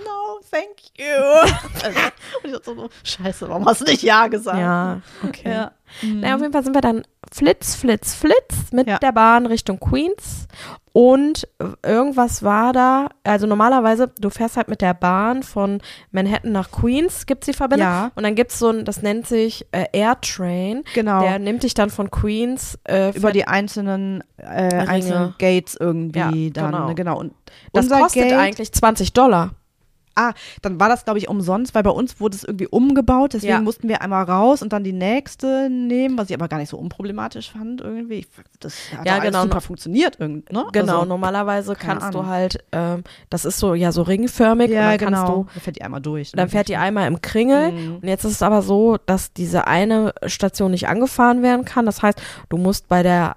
no, 0.05 0.41
thank 0.51 0.77
you. 0.97 1.05
also, 1.85 2.01
und 2.43 2.51
ich 2.55 2.65
so, 2.65 2.75
so, 2.75 2.89
scheiße, 3.05 3.49
warum 3.49 3.67
hast 3.67 3.83
du 3.83 3.85
nicht 3.85 4.03
Ja 4.03 4.27
gesagt? 4.29 4.59
Ja, 4.59 5.01
okay. 5.23 5.51
Ja. 5.51 5.73
Naja, 6.03 6.35
auf 6.35 6.41
jeden 6.41 6.53
Fall 6.53 6.65
sind 6.65 6.75
wir 6.75 6.81
dann 6.81 7.03
flitz, 7.33 7.75
flitz, 7.77 8.15
flitz 8.15 8.73
mit 8.73 8.87
Ja. 8.89 8.99
der 8.99 9.13
Bahn 9.13 9.47
Richtung 9.47 9.79
Queens. 9.79 10.49
Und 10.97 11.47
irgendwas 11.85 12.43
war 12.43 12.73
da, 12.73 13.09
also 13.23 13.47
normalerweise, 13.47 14.11
du 14.19 14.31
fährst 14.31 14.57
halt 14.57 14.69
mit 14.69 14.81
der 14.81 14.95
Bahn 14.95 15.43
von 15.43 15.83
Manhattan 16.11 16.53
nach 16.53 16.71
Queens, 16.71 17.27
gibt's 17.27 17.45
die 17.45 17.53
Verbindung. 17.53 17.87
Ja. 17.87 18.13
Und 18.15 18.23
dann 18.23 18.35
gibt's 18.35 18.59
so 18.59 18.71
ein, 18.71 18.87
das 18.87 19.03
nennt 19.03 19.27
sich 19.27 19.67
äh, 19.73 19.85
Airtrain. 19.93 20.85
Genau. 20.95 21.21
Der 21.21 21.39
nimmt 21.39 21.65
dich 21.65 21.75
dann 21.75 21.91
von 21.91 22.11
Queens 22.11 22.79
äh, 22.85 23.15
über 23.15 23.33
die 23.33 23.47
einzelnen, 23.47 24.25
äh, 24.39 24.75
einzelnen 24.75 25.35
Gates 25.39 25.77
irgendwie 25.79 26.47
Ja, 26.47 26.51
dann. 26.55 26.73
genau. 26.73 26.89
Ne, 26.89 26.95
genau. 26.95 27.19
Und 27.19 27.35
Das 27.75 27.85
unser 27.85 27.99
kostet 28.01 28.23
Gate, 28.23 28.33
eigentlich 28.33 28.73
20 28.73 29.13
Dollar. 29.13 29.51
Ah, 30.17 30.33
dann 30.63 30.81
war 30.81 30.89
das, 30.89 31.05
glaube 31.05 31.19
ich, 31.19 31.29
umsonst, 31.29 31.75
weil 31.75 31.83
bei 31.83 31.91
uns 31.91 32.19
wurde 32.21 32.37
es 32.37 32.43
irgendwie 32.45 32.67
umgebaut. 32.67 33.35
Deswegen 33.35 33.53
Ja. 33.53 33.61
mussten 33.61 33.89
wir 33.89 34.01
einmal 34.03 34.25
raus 34.25 34.63
und 34.63 34.73
dann 34.73 34.83
die 34.83 34.93
nächste 34.95 35.69
nehmen, 35.71 36.17
was 36.19 36.31
ich 36.31 36.35
aber 36.35 36.49
gar 36.49 36.57
nicht 36.59 36.71
so 36.71 36.79
unproblematisch 36.79 37.51
fand 37.53 37.81
irgendwie. 37.83 38.15
Ich, 38.21 38.29
das 38.61 38.75
hat 38.97 39.07
Ja, 39.07 39.19
genau. 39.19 39.43
super 39.43 39.61
funktioniert. 39.61 40.17
Irgendwie, 40.19 40.53
ne? 40.53 40.65
Genau, 40.73 40.95
Also, 41.01 41.05
normalerweise 41.05 41.75
kannst 41.77 42.15
du 42.15 42.19
Ahnung. 42.21 42.31
halt, 42.31 42.65
ähm, 42.73 43.05
das 43.31 43.45
ist 43.45 43.59
so 43.59 43.75
ja 43.75 43.93
so 43.93 44.03
ringförmig 44.03 44.71
ja, 44.71 44.81
und 44.81 44.87
dann 44.87 44.99
kannst 45.13 45.23
genau. 45.27 45.37
du, 45.43 45.47
Dann 45.53 45.63
fährt 45.63 45.77
die 45.77 45.83
einmal 45.83 46.01
durch. 46.01 46.33
ne? 46.33 46.37
dann 46.39 46.49
fährt 46.49 46.69
die 46.69 46.77
einmal 46.77 47.07
im 47.07 47.21
Kringel 47.21 47.73
Mhm. 47.73 47.95
und 47.97 48.09
jetzt 48.09 48.25
ist 48.25 48.33
es 48.33 48.43
aber 48.43 48.63
so, 48.63 48.97
dass 49.05 49.33
diese 49.35 49.67
eine 49.67 50.15
Station 50.27 50.71
nicht 50.71 50.89
angefahren 50.89 51.43
werden 51.43 51.65
kann. 51.65 51.85
Das 51.87 52.03
heißt, 52.03 52.21
du 52.49 52.57
musst 52.57 52.89
bei 52.89 53.03
der 53.03 53.37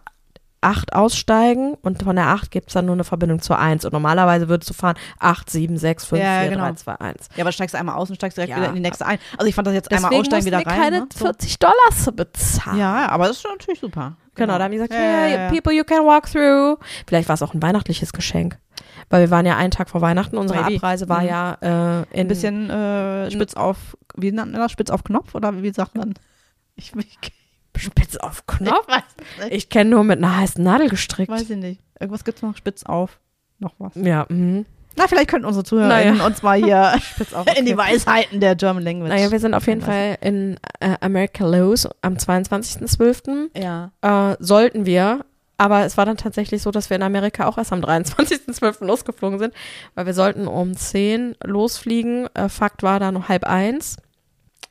8 0.62 0.94
aussteigen 0.94 1.76
und 1.82 2.04
von 2.04 2.16
der 2.16 2.28
8 2.28 2.52
gibt 2.52 2.68
es 2.70 2.74
dann 2.74 2.86
nur 2.86 2.96
eine 2.96 3.04
Verbindung 3.06 3.42
zur 3.42 3.58
1 3.60 3.86
und 3.86 3.94
normalerweise 3.94 4.50
würdest 4.50 4.70
du 4.70 4.74
fahren 4.74 4.96
8, 5.20 5.50
7, 5.50 5.78
6, 5.78 6.06
5, 6.06 6.22
Ja, 6.22 6.42
4, 6.42 6.50
genau. 6.50 6.64
3, 6.66 6.74
2, 6.74 6.96
1. 7.00 7.30
Ja, 7.36 7.44
aber 7.44 7.52
steigst 7.52 7.74
du 7.76 7.80
einmal 7.80 7.96
aus 7.96 8.10
und 8.10 8.16
steigst 8.18 8.38
direkt 8.38 8.52
Ja. 8.52 8.58
wieder 8.58 8.68
in 8.70 8.76
die 8.76 8.82
nächste 8.82 9.06
ein. 9.06 9.20
Also 9.38 9.48
ich 9.48 9.56
fand 9.56 9.68
das 9.68 9.74
jetzt 9.74 9.92
einmal 9.92 10.10
Deswegen 10.12 10.22
aussteigen, 10.34 10.46
mussten 10.54 10.60
wieder 10.70 10.72
rein. 10.72 10.82
keine 10.92 11.00
ne? 11.02 11.08
so. 11.14 11.26
40 11.26 11.60
Dollar 11.60 12.12
bezahlen. 12.16 12.78
Ja, 12.78 13.08
aber 13.10 13.28
das 13.28 13.38
ist 13.38 13.42
schon 13.44 13.52
natürlich 13.52 13.80
super. 13.80 14.18
Genau, 14.36 14.58
da 14.58 14.64
haben 14.66 14.72
die 14.72 14.78
gesagt, 14.78 14.94
Ja, 14.94 15.00
yeah, 15.00 15.28
ja. 15.46 15.50
people 15.50 15.74
you 15.74 15.84
can 15.84 16.06
walk 16.06 16.32
through. 16.32 16.78
Vielleicht 17.08 17.28
war 17.30 17.34
es 17.36 17.42
auch 17.42 17.54
ein 17.54 17.62
weihnachtliches 17.62 18.14
Geschenk. 18.14 18.58
Weil 19.10 19.22
wir 19.22 19.32
waren 19.32 19.46
ja 19.46 19.58
einen 19.58 19.72
Tag 19.72 19.90
vor 19.90 20.02
Weihnachten, 20.02 20.38
unsere 20.38 20.62
Maybe. 20.62 20.76
Abreise 20.76 21.10
war 21.10 21.22
Mhm. 21.22 21.28
ja 21.28 21.54
äh, 21.62 22.02
in 22.12 22.20
Ein 22.22 22.28
bisschen 22.28 22.70
äh, 22.70 23.32
spitz 23.32 23.54
auf, 23.56 23.98
wie 24.16 24.32
nennt 24.32 24.52
man 24.52 24.62
das? 24.62 24.72
Spitz 24.72 24.90
auf 24.92 25.04
Knopf 25.04 25.36
oder 25.36 25.62
wie 25.64 25.74
sagt 25.74 25.96
man? 25.96 26.14
Ich, 26.76 26.94
ich, 26.96 27.18
spitz 27.80 28.16
auf 28.18 28.46
Knopf. 28.48 28.88
ich 28.88 29.46
es. 29.46 29.52
Ich 29.52 29.70
kenne 29.70 29.90
nur 29.92 30.04
mit 30.04 30.20
einer 30.20 30.38
heißen 30.38 30.64
Nadel 30.64 30.90
gestrickt. 30.90 31.32
Weiß 31.32 31.50
ich 31.50 31.58
nicht. 31.58 31.82
Irgendwas 32.00 32.24
gibt's 32.24 32.42
noch 32.42 32.56
spitz 32.56 32.84
auf. 32.84 33.20
Noch 33.60 33.74
was. 33.78 33.94
Ja, 33.96 34.26
mhm. 34.30 34.66
Na, 34.96 35.08
vielleicht 35.08 35.30
könnten 35.30 35.46
unsere 35.46 35.64
ZuhörerInnen 35.64 36.16
Naja. 36.18 36.26
uns 36.28 36.42
mal 36.44 36.58
hier 36.62 36.94
auf. 37.34 37.46
in 37.58 37.66
die 37.66 37.78
Weisheiten 37.78 38.40
der 38.40 38.56
German 38.56 38.84
Language. 38.84 39.10
Naja, 39.10 39.32
wir 39.32 39.40
sind 39.40 39.54
auf 39.54 39.68
jeden 39.68 39.82
Fall 39.82 40.18
in 40.22 40.58
äh, 40.80 40.96
America 41.02 41.46
Lowe's 41.46 41.88
am 42.02 42.16
22.12. 42.16 43.50
Ja. 43.58 43.92
Äh, 44.02 44.36
sollten 44.40 44.86
wir, 44.86 45.26
aber 45.58 45.86
es 45.86 45.98
war 45.98 46.06
dann 46.06 46.18
tatsächlich 46.18 46.62
so, 46.62 46.72
dass 46.72 46.90
wir 46.90 46.96
in 46.98 47.04
Amerika 47.04 47.46
auch 47.48 47.58
erst 47.58 47.72
am 47.74 47.82
23.12. 47.82 48.86
losgeflogen 48.86 49.40
sind, 49.40 49.54
weil 49.96 50.06
wir 50.06 50.14
sollten 50.14 50.48
um 50.48 50.76
10 50.76 51.36
losfliegen. 51.44 52.28
Äh, 52.34 52.50
Fakt 52.50 52.84
war 52.84 53.00
dann 53.00 53.16
um 53.16 53.28
halb 53.28 53.46
eins. 53.46 53.98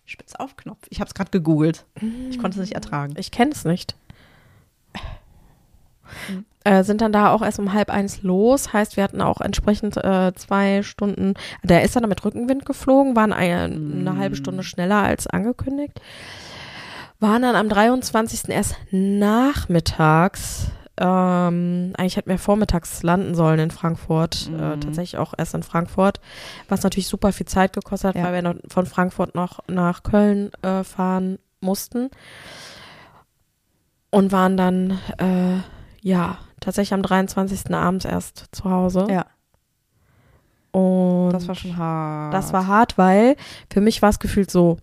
Spitzaufknopf. 0.09 0.87
Ich 0.89 1.01
habe 1.01 1.09
es 1.09 1.15
gerade 1.15 1.31
gegoogelt. 1.31 1.85
Ich 2.31 2.39
konnte 2.39 2.57
es 2.59 2.61
nicht 2.61 2.75
mm. 2.75 2.77
ertragen. 2.77 3.15
Ich 3.17 3.31
kenne 3.31 3.53
es 3.53 3.65
nicht. 3.65 3.95
Mhm. 6.29 6.45
Äh, 6.65 6.83
sind 6.85 7.01
dann 7.01 7.13
da 7.13 7.31
auch 7.31 7.43
erst 7.43 7.59
um 7.59 7.73
halb 7.73 7.91
eins 7.91 8.23
los. 8.23 8.73
Heißt, 8.73 8.97
wir 8.97 9.05
hatten 9.05 9.21
auch 9.21 9.41
entsprechend 9.41 9.97
äh, 9.97 10.33
zwei 10.35 10.83
Stunden. 10.83 11.35
Der 11.63 11.83
ist 11.83 11.95
dann 11.97 12.09
mit 12.09 12.25
Rückenwind 12.25 12.65
geflogen, 12.65 13.17
waren 13.17 13.33
eine, 13.33 13.65
eine 13.65 14.17
halbe 14.17 14.35
mm. 14.35 14.39
Stunde 14.39 14.63
schneller 14.63 15.03
als 15.03 15.27
angekündigt. 15.27 16.01
Waren 17.21 17.43
dann 17.43 17.57
am 17.57 17.69
23. 17.69 18.49
erst 18.49 18.77
nachmittags 18.91 20.71
ähm, 21.01 21.93
eigentlich 21.97 22.17
hätten 22.17 22.31
wir 22.31 22.39
vormittags 22.39 23.03
landen 23.03 23.35
sollen 23.35 23.59
in 23.61 23.71
Frankfurt. 23.71 24.49
Äh, 24.49 24.77
Mhm. 24.77 24.81
tatsächlich 24.81 25.19
auch 25.19 25.35
erst 25.39 25.55
in 25.55 25.63
Frankfurt. 25.63 26.21
Was 26.69 26.83
natürlich 26.83 27.09
super 27.09 27.33
viel 27.33 27.47
Zeit 27.47 27.73
gekostet 27.73 28.09
hat, 28.11 28.17
Ja. 28.17 28.25
weil 28.25 28.35
wir 28.35 28.43
noch 28.43 28.55
von 28.69 28.87
Frankfurt 28.87 29.35
noch 29.35 29.61
nach 29.69 30.03
Köln 30.03 30.51
äh, 30.63 30.83
fahren 30.85 31.39
mussten. 31.61 32.11
Und 34.11 34.33
waren 34.33 34.57
dann, 34.57 34.99
äh, 35.19 35.59
ja, 36.01 36.39
tatsächlich 36.61 36.95
am 36.95 37.03
23. 37.03 37.75
abends 37.75 38.05
erst 38.05 38.47
zu 38.53 38.65
Hause. 38.71 39.07
Ja, 39.11 39.27
Und 40.73 41.31
das 41.33 41.47
war 41.49 41.55
schon 41.55 41.77
hart. 41.77 42.33
das 42.35 42.53
war 42.53 42.67
hart, 42.67 42.97
weil 42.97 43.37
für 43.71 43.81
mich 43.81 44.01
war 44.03 44.09
es 44.11 44.19
gefühlt 44.19 44.51
so, 44.51 44.79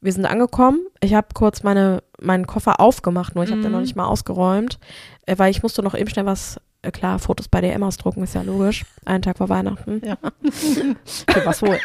wir 0.00 0.12
sind 0.12 0.26
angekommen, 0.26 0.80
ich 1.00 1.14
habe 1.14 1.28
kurz 1.34 1.62
meine, 1.62 2.02
meinen 2.20 2.46
Koffer 2.46 2.80
aufgemacht, 2.80 3.34
nur 3.34 3.44
ich 3.44 3.50
habe 3.50 3.60
den 3.62 3.70
Mhm. 3.70 3.76
noch 3.76 3.80
nicht 3.82 3.96
mal 3.96 4.06
ausgeräumt, 4.06 4.78
äh, 5.26 5.36
weil 5.38 5.50
ich 5.50 5.62
musste 5.62 5.82
noch 5.82 5.94
eben 5.94 6.08
schnell 6.08 6.26
was, 6.26 6.60
äh, 6.82 6.90
klar, 6.90 7.18
Fotos 7.18 7.48
bei 7.48 7.60
DM 7.60 7.82
ausdrucken, 7.82 8.22
ist 8.22 8.34
ja 8.34 8.42
logisch. 8.42 8.84
Einen 9.04 9.22
Tag 9.22 9.38
vor 9.38 9.48
Weihnachten. 9.48 10.00
Ja. 10.04 10.16
Für 11.30 11.44
was 11.44 11.62
wohl? 11.62 11.78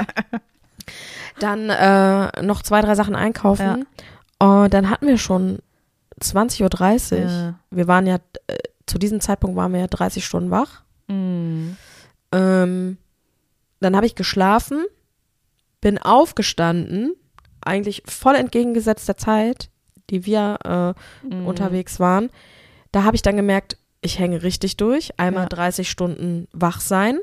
Dann 1.40 1.70
äh, 1.70 2.42
noch 2.44 2.62
zwei, 2.62 2.82
drei 2.82 2.96
Sachen 2.96 3.16
einkaufen. 3.16 3.86
Und 4.40 4.74
dann 4.74 4.90
hatten 4.90 5.08
wir 5.08 5.18
schon 5.18 5.60
20.30 6.22 7.12
Uhr. 7.14 7.20
Ja. 7.30 7.54
Wir 7.72 7.88
waren 7.88 8.06
ja, 8.06 8.18
äh, 8.48 8.58
zu 8.86 8.98
diesem 9.00 9.20
Zeitpunkt 9.22 9.56
waren 9.56 9.74
wir 9.74 9.80
ja 9.80 9.88
30 9.88 10.24
Stunden 10.26 10.52
wach. 10.52 10.82
Mhm. 11.08 11.78
Ähm, 12.32 12.98
dann 13.80 13.96
habe 13.96 14.06
ich 14.06 14.16
geschlafen, 14.16 14.86
bin 15.82 15.98
aufgestanden, 15.98 17.14
eigentlich 17.66 18.04
voll 18.06 18.36
entgegengesetzt 18.36 19.08
der 19.08 19.18
Zeit, 19.18 19.70
die 20.10 20.26
wir 20.26 20.60
äh, 21.24 21.26
Mhm. 21.28 21.48
unterwegs 21.48 22.00
waren. 22.00 22.30
Da 22.92 23.04
habe 23.04 23.16
ich 23.16 23.22
dann 23.22 23.36
gemerkt, 23.36 23.78
ich 24.02 24.20
hänge 24.20 24.44
richtig 24.44 24.78
durch. 24.78 25.18
Einmal 25.18 25.44
Ja. 25.44 25.50
30 25.50 25.90
Stunden 25.90 26.48
wach 26.52 26.82
sein, 26.82 27.20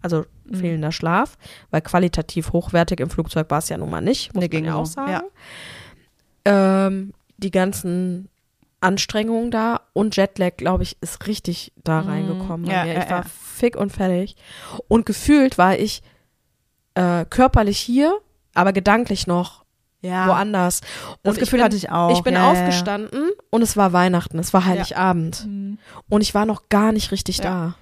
also 0.00 0.24
Mhm. 0.44 0.54
fehlender 0.56 0.92
Schlaf, 0.92 1.36
weil 1.70 1.82
qualitativ 1.82 2.52
hochwertig 2.52 2.98
im 3.00 3.10
Flugzeug 3.10 3.50
war 3.50 3.58
es 3.58 3.68
ja 3.68 3.76
nun 3.76 3.90
mal 3.90 4.00
nicht, 4.00 4.34
muss 4.34 4.40
Nee, 4.40 4.46
man 4.46 4.50
ging 4.50 4.64
ja 4.64 4.74
auch 4.74 4.86
sagen. 4.86 5.10
ja. 5.12 5.22
Ähm, 6.44 7.12
die 7.36 7.50
ganzen 7.50 8.28
Anstrengungen 8.80 9.50
da 9.52 9.82
und 9.92 10.16
Jetlag, 10.16 10.56
glaube 10.56 10.82
ich, 10.82 10.96
ist 11.00 11.26
richtig 11.28 11.72
da 11.84 12.02
Mhm. 12.02 12.08
reingekommen. 12.08 12.66
Ja, 12.68 12.84
ja, 12.84 12.92
Ich 13.02 13.10
war 13.10 13.18
ja. 13.18 13.22
fick 13.24 13.76
und 13.76 13.92
fertig. 13.92 14.34
Und 14.88 15.06
gefühlt 15.06 15.58
war 15.58 15.78
ich 15.78 16.02
äh, 16.94 17.24
körperlich 17.24 17.78
hier, 17.78 18.18
aber 18.54 18.72
gedanklich 18.72 19.26
noch 19.26 19.64
Ja. 20.00 20.26
woanders. 20.28 20.80
Das 21.22 21.34
Und 21.34 21.40
Gefühl 21.40 21.42
ich 21.42 21.50
bin, 21.50 21.62
hatte 21.64 21.76
ich 21.76 21.90
auch. 21.90 22.16
Ich 22.16 22.22
bin 22.22 22.34
Ja, 22.34 22.40
ja, 22.40 22.46
ja. 22.54 22.60
aufgestanden 22.60 23.30
und 23.50 23.62
es 23.62 23.76
war 23.76 23.92
Weihnachten, 23.92 24.38
es 24.38 24.52
war 24.52 24.64
Heiligabend. 24.64 25.46
Mhm. 25.46 25.78
Und 26.08 26.20
ich 26.22 26.34
war 26.34 26.44
noch 26.46 26.68
gar 26.68 26.92
nicht 26.92 27.12
richtig 27.12 27.40
da. 27.40 27.74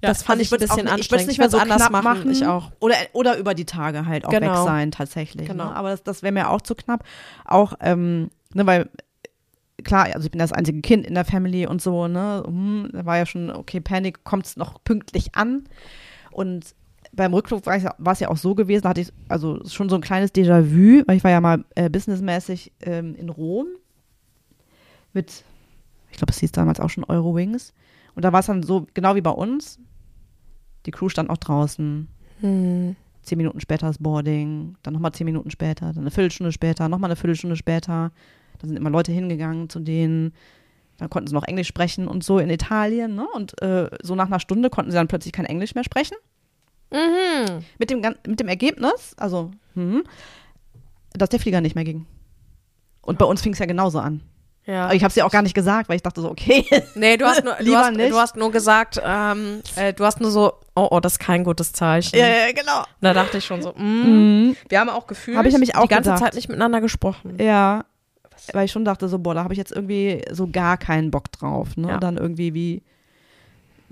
Das 0.00 0.22
fand 0.22 0.40
also 0.40 0.54
ich 0.56 0.62
ein 0.62 0.68
bisschen 0.68 0.88
auch 0.88 0.94
nicht- 0.96 1.06
ich 1.06 1.10
würd's 1.10 1.22
anstrengend. 1.22 1.28
nicht 1.28 1.38
mehr 1.38 1.50
so 1.50 1.58
anders 1.58 1.78
knapp 1.78 1.90
machen. 1.90 2.04
machen. 2.04 2.30
Ich 2.30 2.46
auch. 2.46 2.70
Oder, 2.78 2.94
oder 3.14 3.36
über 3.36 3.54
die 3.54 3.64
Tage 3.64 4.06
halt 4.06 4.24
auch 4.26 4.30
Genau. 4.30 4.52
weg 4.60 4.64
sein, 4.64 4.90
tatsächlich. 4.92 5.48
Genau. 5.48 5.64
Ne? 5.66 5.74
Aber 5.76 5.90
das, 5.90 6.04
das 6.04 6.22
wäre 6.22 6.32
mir 6.32 6.50
auch 6.50 6.60
zu 6.60 6.76
knapp. 6.76 7.02
Auch, 7.44 7.72
ähm, 7.80 8.30
ne, 8.54 8.64
weil, 8.64 8.88
klar, 9.82 10.04
also 10.14 10.26
ich 10.26 10.30
bin 10.30 10.38
das 10.38 10.52
einzige 10.52 10.80
Kind 10.82 11.04
in 11.04 11.14
der 11.14 11.24
Family 11.24 11.66
und 11.66 11.82
so, 11.82 12.06
ne? 12.06 12.44
Hm, 12.46 12.90
da 12.92 13.06
war 13.06 13.16
ja 13.16 13.26
schon, 13.26 13.50
okay, 13.50 13.80
Panik 13.80 14.22
kommt 14.22 14.46
es 14.46 14.56
noch 14.56 14.82
pünktlich 14.84 15.34
an. 15.34 15.64
Und 16.30 16.76
beim 17.18 17.34
Rückflug 17.34 17.66
war 17.66 17.76
es 17.76 17.82
ja- 17.82 17.94
war 17.98 18.14
es 18.14 18.20
ja 18.20 18.28
auch 18.28 18.36
so 18.38 18.54
gewesen, 18.54 18.82
da 18.82 18.90
hatte 18.90 19.02
ich 19.02 19.12
also 19.28 19.60
schon 19.66 19.88
so 19.90 19.96
ein 19.96 20.00
kleines 20.00 20.32
Déjà-vu, 20.34 21.02
weil 21.06 21.16
ich 21.16 21.24
war 21.24 21.30
ja 21.30 21.40
mal 21.40 21.64
äh, 21.74 21.90
businessmäßig 21.90 22.72
ähm, 22.80 23.14
in 23.16 23.28
Rom 23.28 23.66
mit, 25.12 25.44
ich 26.10 26.16
glaube, 26.16 26.30
es 26.32 26.38
hieß 26.38 26.52
damals 26.52 26.80
auch 26.80 26.90
schon 26.90 27.04
Eurowings. 27.04 27.74
Und 28.14 28.24
da 28.24 28.32
war 28.32 28.40
es 28.40 28.46
dann 28.46 28.62
so, 28.62 28.86
genau 28.94 29.14
wie 29.14 29.20
bei 29.20 29.30
uns, 29.30 29.78
die 30.86 30.90
Crew 30.90 31.08
stand 31.08 31.30
auch 31.30 31.36
draußen, 31.36 32.08
Hm. 32.40 32.96
zehn 33.22 33.38
Minuten 33.38 33.60
später 33.60 33.86
das 33.88 33.98
Boarding, 33.98 34.76
dann 34.82 34.94
nochmal 34.94 35.12
zehn 35.12 35.24
Minuten 35.24 35.50
später, 35.50 35.86
dann 35.92 35.98
eine 36.04 36.10
Viertelstunde 36.10 36.52
später, 36.52 36.88
nochmal 36.88 37.10
eine 37.10 37.16
Viertelstunde 37.16 37.56
später. 37.56 38.12
Da 38.58 38.66
sind 38.66 38.76
immer 38.76 38.90
Leute 38.90 39.12
hingegangen 39.12 39.68
zu 39.68 39.80
denen. 39.80 40.32
Dann 40.98 41.10
konnten 41.10 41.28
sie 41.28 41.34
noch 41.34 41.44
Englisch 41.44 41.68
sprechen 41.68 42.08
und 42.08 42.24
so 42.24 42.38
in 42.40 42.50
Italien. 42.50 43.14
Ne? 43.14 43.26
Und 43.34 43.60
äh, 43.62 43.88
so 44.02 44.14
nach 44.16 44.26
einer 44.26 44.40
Stunde 44.40 44.68
konnten 44.70 44.90
sie 44.90 44.96
dann 44.96 45.06
plötzlich 45.08 45.32
kein 45.32 45.44
Englisch 45.46 45.74
mehr 45.76 45.84
sprechen. 45.84 46.16
Mhm. 46.90 47.64
Mit 47.78 47.90
dem, 47.90 48.00
mit 48.26 48.40
dem 48.40 48.48
Ergebnis, 48.48 49.14
also, 49.16 49.50
hm, 49.74 50.04
dass 51.12 51.28
der 51.28 51.40
Flieger 51.40 51.60
nicht 51.60 51.74
mehr 51.74 51.84
ging. 51.84 52.06
Und 53.02 53.18
bei 53.18 53.24
uns 53.24 53.42
fing 53.42 53.52
es 53.52 53.58
ja 53.58 53.66
genauso 53.66 53.98
an. 53.98 54.22
Ja. 54.66 54.84
Aber 54.84 54.94
ich 54.94 55.02
habe 55.02 55.08
es 55.08 55.14
ja 55.14 55.24
auch 55.24 55.30
gar 55.30 55.40
nicht 55.40 55.54
gesagt, 55.54 55.88
weil 55.88 55.96
ich 55.96 56.02
dachte 56.02 56.20
so, 56.20 56.30
okay. 56.30 56.66
Nee, 56.94 57.16
du 57.16 57.24
hast 57.24 57.42
nur, 57.42 57.54
du 57.64 57.74
hast, 57.74 57.96
nicht. 57.96 58.12
du 58.12 58.16
hast 58.16 58.36
nur 58.36 58.52
gesagt, 58.52 59.00
ähm, 59.02 59.62
äh, 59.76 59.94
du 59.94 60.04
hast 60.04 60.20
nur 60.20 60.30
so, 60.30 60.52
oh, 60.74 60.88
oh, 60.90 61.00
das 61.00 61.12
ist 61.12 61.18
kein 61.18 61.42
gutes 61.42 61.72
Zeichen. 61.72 62.18
ja, 62.18 62.26
ja, 62.26 62.52
genau. 62.52 62.80
Und 62.80 62.86
da 63.00 63.14
dachte 63.14 63.38
ich 63.38 63.46
schon 63.46 63.62
so, 63.62 63.72
mm. 63.72 64.48
Mhm. 64.48 64.56
wir 64.68 64.80
haben 64.80 64.90
auch 64.90 65.06
gefühlt, 65.06 65.38
Hab 65.38 65.46
ich 65.46 65.52
nämlich 65.52 65.74
auch 65.74 65.82
die 65.82 65.88
ganze 65.88 66.10
gedacht. 66.10 66.22
Zeit 66.22 66.34
nicht 66.34 66.48
miteinander 66.48 66.82
gesprochen. 66.82 67.38
Ja, 67.40 67.86
weil 68.52 68.66
ich 68.66 68.72
schon 68.72 68.84
dachte 68.84 69.08
so, 69.08 69.18
boah, 69.18 69.34
da 69.34 69.42
habe 69.42 69.54
ich 69.54 69.58
jetzt 69.58 69.72
irgendwie 69.72 70.22
so 70.30 70.48
gar 70.48 70.76
keinen 70.76 71.10
Bock 71.10 71.32
drauf. 71.32 71.76
Ne? 71.76 71.88
Ja. 71.88 71.98
Dann 71.98 72.18
irgendwie 72.18 72.52
wie 72.54 72.82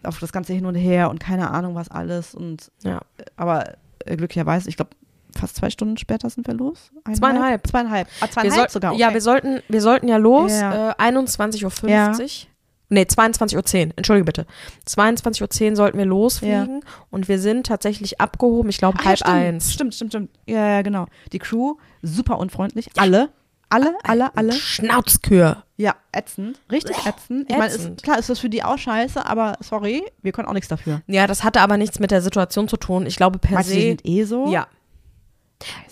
auf 0.02 0.18
das 0.20 0.32
ganze 0.32 0.52
Hin 0.52 0.66
und 0.66 0.74
Her 0.74 1.10
und 1.10 1.20
keine 1.20 1.50
Ahnung 1.50 1.74
was 1.74 1.90
alles. 1.90 2.34
Und 2.34 2.70
Ja. 2.82 3.00
aber 3.36 3.74
äh, 4.04 4.16
glücklicherweise, 4.16 4.68
ich 4.68 4.76
glaube, 4.76 4.90
fast 5.38 5.56
zwei 5.56 5.68
Stunden 5.70 5.96
später 5.98 6.30
sind 6.30 6.46
wir 6.46 6.54
los. 6.54 6.90
Eineinhalb? 7.04 7.66
Zweieinhalb. 7.66 7.66
Zweieinhalb. 7.66 8.08
Ah, 8.20 8.24
Wir 8.24 8.30
zweieinhalb 8.30 8.54
soll, 8.70 8.70
sogar. 8.70 8.92
Okay. 8.92 9.00
Ja, 9.00 9.12
wir 9.12 9.20
sollten, 9.20 9.60
wir 9.68 9.82
sollten 9.82 10.08
ja 10.08 10.16
los, 10.16 10.52
Ja. 10.52 10.90
äh, 10.92 10.94
21.50 11.10 11.64
Uhr. 11.64 12.48
Nee, 12.88 13.02
22.10 13.02 13.86
Uhr, 13.88 13.92
entschuldige 13.96 14.24
bitte. 14.24 14.46
22.10 14.88 15.70
Uhr 15.70 15.76
sollten 15.76 15.98
wir 15.98 16.04
losfliegen 16.06 16.82
und 17.10 17.26
wir 17.28 17.40
sind 17.40 17.66
tatsächlich 17.66 18.20
abgehoben, 18.20 18.70
ich 18.70 18.78
glaube 18.78 18.96
Ach, 19.00 19.02
ja, 19.02 19.08
halb 19.08 19.18
stimmt. 19.18 19.34
eins. 19.34 19.72
Stimmt, 19.72 19.94
stimmt, 19.94 20.12
stimmt. 20.12 20.30
Ja, 20.46 20.66
ja, 20.68 20.82
genau. 20.82 21.06
Die 21.32 21.40
Crew, 21.40 21.74
super 22.02 22.38
unfreundlich. 22.38 22.90
Alle. 22.96 23.30
Alle, 23.68 23.94
alle, 24.04 24.36
alle. 24.36 24.52
Schnauzkür. 24.52 25.64
Ja, 25.76 25.94
ätzend. 26.12 26.60
Richtig 26.70 26.96
ätzend. 27.04 27.50
Ich 27.50 27.56
meine, 27.56 27.96
klar 27.96 28.18
ist 28.18 28.30
das 28.30 28.38
für 28.38 28.48
die 28.48 28.62
auch 28.62 28.78
scheiße, 28.78 29.24
aber 29.26 29.56
sorry, 29.60 30.04
wir 30.22 30.32
können 30.32 30.48
auch 30.48 30.52
nichts 30.54 30.68
dafür. 30.68 31.02
Ja, 31.06 31.26
das 31.26 31.44
hatte 31.44 31.60
aber 31.60 31.76
nichts 31.76 31.98
mit 31.98 32.10
der 32.10 32.22
Situation 32.22 32.68
zu 32.68 32.76
tun. 32.76 33.06
Ich 33.06 33.16
glaube 33.16 33.38
per 33.38 33.54
Meinst 33.54 33.70
du, 33.70 33.74
die 33.74 33.80
se. 33.80 33.86
sind 33.88 34.06
eh 34.06 34.24
so? 34.24 34.50
Ja. 34.50 34.68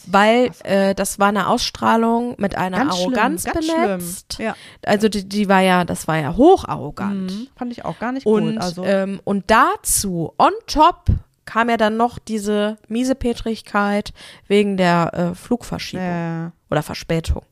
Weil 0.06 0.50
äh, 0.64 0.94
das 0.94 1.18
war 1.18 1.28
eine 1.28 1.48
Ausstrahlung 1.48 2.34
mit 2.38 2.54
einer 2.56 2.78
Ganz 2.78 2.94
Arroganz 2.94 3.42
schlimm, 3.42 3.62
schlimm. 3.62 4.46
Ja. 4.46 4.54
Also 4.84 5.08
die, 5.08 5.26
die 5.26 5.48
war 5.48 5.60
ja, 5.60 5.84
das 5.84 6.06
war 6.06 6.18
ja 6.18 6.36
hocharrogant. 6.36 7.30
Mhm. 7.30 7.48
Fand 7.56 7.72
ich 7.72 7.84
auch 7.84 7.98
gar 7.98 8.12
nicht 8.12 8.26
Und, 8.26 8.54
gut. 8.54 8.62
Also, 8.62 8.84
ähm, 8.84 9.20
und 9.24 9.50
dazu, 9.50 10.32
on 10.38 10.52
top, 10.66 11.06
kam 11.46 11.68
ja 11.68 11.76
dann 11.76 11.96
noch 11.96 12.18
diese 12.18 12.78
Miesepetrigkeit 12.88 14.12
wegen 14.48 14.76
der 14.76 15.12
äh, 15.14 15.34
Flugverschiebung 15.34 16.06
äh, 16.06 16.50
oder 16.70 16.82
Verspätung. 16.82 17.42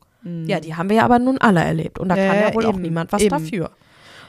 Ja, 0.47 0.59
die 0.59 0.75
haben 0.75 0.89
wir 0.89 0.97
ja 0.97 1.03
aber 1.05 1.19
nun 1.19 1.37
alle 1.39 1.61
erlebt. 1.63 1.99
Und 1.99 2.09
da 2.09 2.15
Ja, 2.15 2.27
kann 2.27 2.35
ja 2.37 2.47
ja, 2.49 2.53
wohl 2.55 2.65
auch 2.65 2.73
eben, 2.73 2.81
niemand 2.81 3.11
was 3.11 3.21
eben. 3.21 3.29
dafür. 3.29 3.71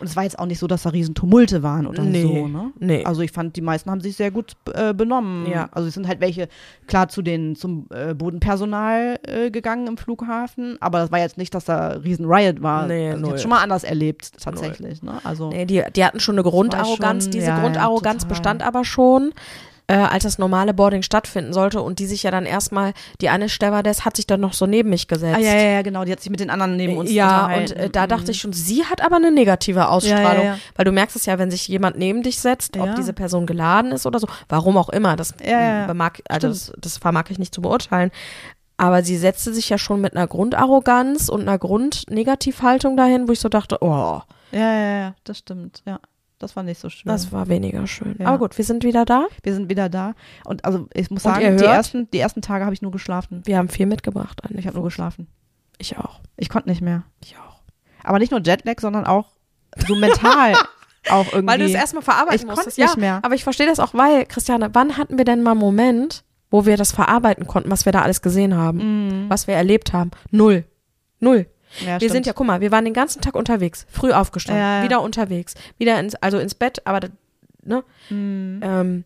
und 0.00 0.08
es 0.08 0.16
war 0.16 0.24
jetzt 0.24 0.38
auch 0.40 0.46
nicht 0.46 0.58
so, 0.58 0.66
dass 0.66 0.82
da 0.82 0.90
riesen 0.90 1.14
Tumulte 1.14 1.62
waren 1.62 1.86
oder 1.86 2.02
Nee, 2.02 2.22
so. 2.22 2.48
Ne? 2.48 2.72
nee. 2.80 3.04
Also 3.04 3.22
ich 3.22 3.30
fand, 3.30 3.54
die 3.56 3.60
meisten 3.62 3.88
haben 3.90 4.00
sich 4.00 4.16
sehr 4.16 4.32
gut 4.32 4.54
äh, 4.74 4.92
benommen. 4.92 5.46
Ja. 5.48 5.68
Also 5.70 5.86
es 5.88 5.94
sind 5.94 6.08
halt 6.08 6.20
welche, 6.20 6.48
klar, 6.88 7.08
zu 7.08 7.22
den, 7.22 7.54
zum 7.54 7.86
äh, 7.94 8.12
Bodenpersonal 8.12 9.20
äh, 9.22 9.50
gegangen 9.52 9.86
im 9.86 9.96
Flughafen, 9.96 10.76
aber 10.80 10.98
das 10.98 11.12
war 11.12 11.20
jetzt 11.20 11.38
nicht, 11.38 11.54
dass 11.54 11.64
da 11.66 11.88
riesen 11.90 12.26
Riot 12.26 12.60
war. 12.62 12.86
Nee, 12.88 13.10
also 13.12 13.24
ich 13.26 13.30
hab's 13.30 13.42
schon 13.42 13.50
mal 13.50 13.62
anders 13.62 13.84
erlebt, 13.84 14.32
tatsächlich. 14.42 15.02
Ne? 15.02 15.12
Also 15.22 15.50
Nee, 15.50 15.64
die, 15.64 15.82
die 15.94 16.04
hatten 16.04 16.18
schon 16.20 16.34
eine 16.34 16.42
Grundarroganz. 16.42 17.24
schon- 17.24 17.30
Diese 17.32 17.46
ja, 17.46 17.56
ja, 17.56 17.62
Grundarroganz 17.62 18.22
total. 18.24 18.28
bestand 18.30 18.62
aber 18.66 18.84
schon, 18.84 19.32
äh, 19.86 19.94
als 19.94 20.24
das 20.24 20.38
normale 20.38 20.72
Boarding 20.72 21.02
stattfinden 21.02 21.52
sollte 21.52 21.82
und 21.82 21.98
die 21.98 22.06
sich 22.06 22.22
ja 22.22 22.30
dann 22.30 22.46
erstmal, 22.46 22.94
die 23.20 23.28
eine 23.28 23.48
Stewardess 23.48 24.04
hat 24.04 24.16
sich 24.16 24.26
dann 24.26 24.40
noch 24.40 24.54
so 24.54 24.66
neben 24.66 24.90
mich 24.90 25.08
gesetzt. 25.08 25.36
Ah, 25.36 25.40
ja, 25.40 25.54
ja, 25.54 25.70
ja, 25.72 25.82
genau, 25.82 26.04
die 26.04 26.12
hat 26.12 26.20
sich 26.20 26.30
mit 26.30 26.40
den 26.40 26.50
anderen 26.50 26.76
neben 26.76 26.96
uns 26.96 27.10
ja, 27.10 27.46
und 27.54 27.72
äh, 27.72 27.90
da 27.90 28.06
dachte 28.06 28.30
ich 28.30 28.40
schon, 28.40 28.52
sie 28.52 28.84
hat 28.84 29.02
aber 29.02 29.16
eine 29.16 29.30
negative 29.30 29.88
Ausstrahlung. 29.88 30.44
Ja, 30.44 30.52
ja. 30.54 30.58
Weil 30.74 30.84
du 30.84 30.92
merkst 30.92 31.16
es 31.16 31.26
ja, 31.26 31.38
wenn 31.38 31.50
sich 31.50 31.68
jemand 31.68 31.98
neben 31.98 32.22
dich 32.22 32.38
setzt, 32.38 32.76
ob 32.78 32.94
diese 32.94 33.12
Person 33.12 33.46
geladen 33.46 33.92
ist 33.92 34.06
oder 34.06 34.18
so. 34.18 34.26
Warum 34.48 34.76
auch 34.76 34.88
immer. 34.88 35.16
Das. 35.16 35.34
Bemag, 35.86 36.22
also 36.28 36.48
das, 36.48 36.72
das 36.78 36.98
vermag 36.98 37.24
ich 37.28 37.38
nicht 37.38 37.54
zu 37.54 37.60
beurteilen. 37.60 38.10
Aber 38.76 39.02
sie 39.02 39.16
setzte 39.16 39.54
sich 39.54 39.68
ja 39.68 39.78
schon 39.78 40.00
mit 40.00 40.16
einer 40.16 40.26
Grundarroganz 40.26 41.28
und 41.28 41.42
einer 41.42 41.58
Grundnegativhaltung 41.58 42.96
dahin, 42.96 43.28
wo 43.28 43.32
ich 43.32 43.40
so 43.40 43.48
dachte, 43.48 43.78
oh, 43.82 44.20
Ja, 44.50 44.58
ja, 44.58 44.96
ja, 44.98 45.14
das 45.24 45.38
stimmt, 45.38 45.82
ja. 45.86 46.00
Das 46.44 46.56
war 46.56 46.62
nicht 46.62 46.78
so 46.78 46.90
schön. 46.90 47.08
das 47.10 47.32
war 47.32 47.48
weniger 47.48 47.86
schön. 47.86 48.16
Ja. 48.18 48.26
Aber 48.26 48.38
gut, 48.38 48.58
wir 48.58 48.64
sind 48.64 48.84
wieder 48.84 49.06
da. 49.06 49.26
Wir 49.42 49.54
sind 49.54 49.70
wieder 49.70 49.88
da. 49.88 50.14
Und 50.44 50.64
also 50.64 50.88
ich 50.92 51.10
muss 51.10 51.24
Und 51.24 51.32
sagen, 51.34 51.56
die 51.56 51.64
ersten, 51.64 52.10
die 52.10 52.18
ersten 52.18 52.42
Tage 52.42 52.64
habe 52.64 52.74
ich 52.74 52.82
nur 52.82 52.92
geschlafen. 52.92 53.40
Wir 53.46 53.56
haben 53.56 53.70
viel 53.70 53.86
mitgebracht. 53.86 54.44
An 54.44 54.56
Ich 54.58 54.66
habe 54.66 54.76
nur 54.76 54.84
geschlafen. 54.84 55.26
Ich 55.78 55.96
auch. 55.96 56.20
Ich 56.36 56.50
konnte 56.50 56.68
nicht 56.68 56.82
mehr. 56.82 57.04
Ich 57.22 57.34
auch. 57.38 57.62
Aber 58.02 58.18
nicht 58.18 58.30
nur 58.30 58.42
Jetlag, 58.42 58.80
sondern 58.80 59.06
auch 59.06 59.30
so 59.88 59.96
mental. 59.96 60.52
auch 61.10 61.32
irgendwie. 61.32 61.46
Weil 61.46 61.58
du 61.60 61.64
es 61.64 61.72
erstmal 61.72 62.02
verarbeiten 62.02 62.36
Ich 62.36 62.46
musstest. 62.46 62.76
nicht 62.78 62.96
mehr. 62.98 63.20
Aber 63.22 63.34
ich 63.34 63.42
verstehe 63.44 63.66
das 63.66 63.80
auch, 63.80 63.94
weil, 63.94 64.26
Christiane, 64.26 64.68
wann 64.74 64.98
hatten 64.98 65.16
wir 65.16 65.24
denn 65.24 65.42
mal 65.42 65.52
einen 65.52 65.60
Moment, 65.60 66.24
wo 66.50 66.66
wir 66.66 66.76
das 66.76 66.92
verarbeiten 66.92 67.46
konnten, 67.46 67.70
was 67.70 67.86
wir 67.86 67.92
da 67.92 68.02
alles 68.02 68.20
gesehen 68.22 68.54
haben, 68.54 69.26
was 69.28 69.46
wir 69.46 69.54
erlebt 69.54 69.92
haben? 69.94 70.10
Null. 70.30 70.64
Null. 71.20 71.46
Ja, 71.80 71.86
wir 71.86 71.96
stimmt. 71.96 72.12
sind 72.12 72.26
ja, 72.26 72.32
guck 72.32 72.46
mal, 72.46 72.60
wir 72.60 72.70
waren 72.72 72.84
den 72.84 72.94
ganzen 72.94 73.20
Tag 73.22 73.34
unterwegs, 73.34 73.86
früh 73.90 74.12
aufgestanden, 74.12 74.62
Ja, 74.62 74.78
ja. 74.78 74.84
wieder 74.84 75.00
unterwegs, 75.02 75.54
wieder 75.78 75.98
ins, 76.00 76.14
also 76.16 76.38
ins 76.38 76.54
Bett, 76.54 76.82
aber, 76.86 77.08
ne, 77.62 77.82
Mhm. 78.10 78.60
ähm, 78.62 79.04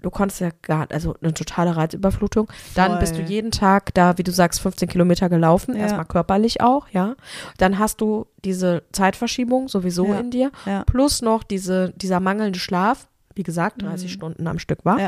du 0.00 0.10
konntest 0.10 0.40
ja 0.40 0.50
gar, 0.62 0.86
also 0.92 1.16
eine 1.20 1.34
totale 1.34 1.76
Reizüberflutung. 1.76 2.48
Dann 2.76 2.92
Voll. 2.92 3.00
bist 3.00 3.16
du 3.18 3.22
jeden 3.22 3.50
Tag 3.50 3.92
da, 3.94 4.16
wie 4.16 4.22
du 4.22 4.30
sagst, 4.30 4.60
15 4.60 4.88
Kilometer 4.88 5.28
gelaufen, 5.28 5.74
Ja. 5.74 5.82
erstmal 5.82 6.04
körperlich 6.04 6.60
auch, 6.60 6.88
ja. 6.90 7.16
Dann 7.58 7.80
hast 7.80 8.00
du 8.00 8.26
diese 8.44 8.84
Zeitverschiebung 8.92 9.66
sowieso 9.68 10.06
Ja. 10.06 10.20
in 10.20 10.30
dir, 10.30 10.52
Ja. 10.66 10.84
plus 10.84 11.20
noch 11.20 11.42
diese, 11.42 11.92
dieser 11.96 12.20
mangelnde 12.20 12.60
Schlaf, 12.60 13.08
wie 13.34 13.42
gesagt, 13.42 13.82
30 13.82 14.12
Stunden 14.12 14.46
am 14.46 14.58
Stück 14.60 14.84
war. 14.84 14.98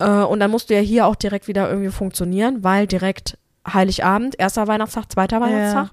Äh, 0.00 0.06
und 0.24 0.40
dann 0.40 0.50
musst 0.50 0.70
du 0.70 0.74
ja 0.74 0.80
hier 0.80 1.06
auch 1.06 1.14
direkt 1.14 1.46
wieder 1.48 1.68
irgendwie 1.70 1.90
funktionieren, 1.90 2.64
weil 2.64 2.86
direkt 2.88 3.38
Heiligabend, 3.66 4.38
erster 4.38 4.66
Weihnachtstag, 4.68 5.10
zweiter 5.10 5.40
Weihnachtstag. 5.40 5.90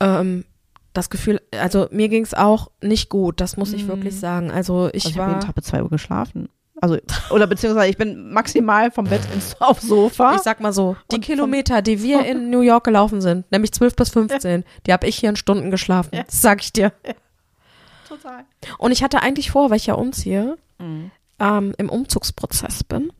Ähm, 0.00 0.44
das 0.92 1.08
Gefühl, 1.08 1.40
also 1.58 1.88
mir 1.90 2.08
ging 2.08 2.22
es 2.22 2.34
auch 2.34 2.70
nicht 2.82 3.08
gut, 3.08 3.40
das 3.40 3.56
muss 3.56 3.72
ich 3.72 3.88
wirklich 3.88 4.18
sagen. 4.18 4.50
Also 4.50 4.90
ich 4.92 5.04
Mhm. 5.04 5.08
Also 5.08 5.08
ich 5.08 5.16
habe 5.16 5.18
war, 5.18 5.28
jeden 5.28 5.40
Tag 5.40 5.54
bis 5.54 5.64
2 5.66 5.82
Uhr 5.82 5.88
geschlafen. 5.90 6.48
Also, 6.80 6.98
oder 7.30 7.46
beziehungsweise 7.46 7.88
ich 7.90 7.96
bin 7.96 8.32
maximal 8.32 8.90
vom 8.90 9.04
Bett 9.04 9.22
ins 9.32 9.58
aufs 9.60 9.86
Sofa. 9.86 10.34
ich 10.34 10.42
sag 10.42 10.58
mal 10.60 10.72
so, 10.72 10.96
die 11.12 11.20
Kilometer, 11.20 11.80
die 11.80 12.02
wir 12.02 12.24
in 12.26 12.50
New 12.50 12.60
York 12.60 12.82
gelaufen 12.84 13.20
sind, 13.20 13.50
nämlich 13.52 13.72
12 13.72 13.94
bis 13.94 14.08
15, 14.10 14.64
die 14.86 14.92
habe 14.92 15.06
ich 15.06 15.16
hier 15.16 15.30
in 15.30 15.36
Stunden 15.36 15.70
geschlafen. 15.70 16.10
Ja. 16.16 16.24
Das 16.24 16.42
sag 16.42 16.60
ich 16.60 16.72
dir. 16.72 16.92
Total. 18.08 18.44
Und 18.78 18.90
ich 18.90 19.04
hatte 19.04 19.22
eigentlich 19.22 19.52
vor, 19.52 19.70
weil 19.70 19.76
ich 19.76 19.86
ja 19.86 19.94
umziehe, 19.94 20.56
Mhm. 20.78 21.12
Ähm, 21.42 21.74
im 21.76 21.90
Umzugsprozess 21.90 22.84
bin, 22.84 23.12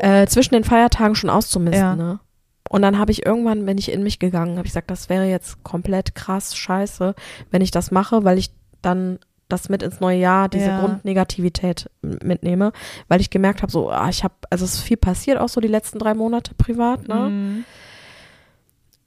äh, 0.00 0.26
zwischen 0.26 0.54
den 0.54 0.64
Feiertagen 0.64 1.14
schon 1.14 1.30
auszumisten. 1.30 1.80
Ja. 1.80 1.96
Ne? 1.96 2.20
Und 2.68 2.82
dann 2.82 2.98
habe 2.98 3.10
ich 3.10 3.24
irgendwann, 3.26 3.64
bin 3.64 3.78
ich 3.78 3.90
in 3.90 4.02
mich 4.02 4.18
gegangen, 4.18 4.58
habe 4.58 4.66
ich 4.66 4.72
gesagt, 4.72 4.90
das 4.90 5.08
wäre 5.08 5.24
jetzt 5.24 5.64
komplett 5.64 6.14
krass 6.14 6.54
scheiße, 6.54 7.14
wenn 7.50 7.62
ich 7.62 7.70
das 7.70 7.90
mache, 7.90 8.22
weil 8.22 8.38
ich 8.38 8.50
dann 8.82 9.18
das 9.48 9.68
mit 9.68 9.82
ins 9.82 9.98
neue 9.98 10.18
Jahr, 10.18 10.48
diese 10.48 10.66
Ja. 10.66 10.80
Grundnegativität 10.80 11.90
mitnehme, 12.02 12.72
weil 13.08 13.20
ich 13.20 13.30
gemerkt 13.30 13.62
habe, 13.62 13.72
so, 13.72 13.90
ah, 13.90 14.08
ich 14.08 14.22
habe, 14.22 14.34
also 14.50 14.64
es 14.64 14.74
ist 14.74 14.82
viel 14.82 14.96
passiert, 14.98 15.38
auch 15.38 15.48
so 15.48 15.60
die 15.60 15.68
letzten 15.68 15.98
drei 15.98 16.14
Monate 16.14 16.54
privat, 16.54 17.08
ne? 17.08 17.30
Mhm. 17.30 17.64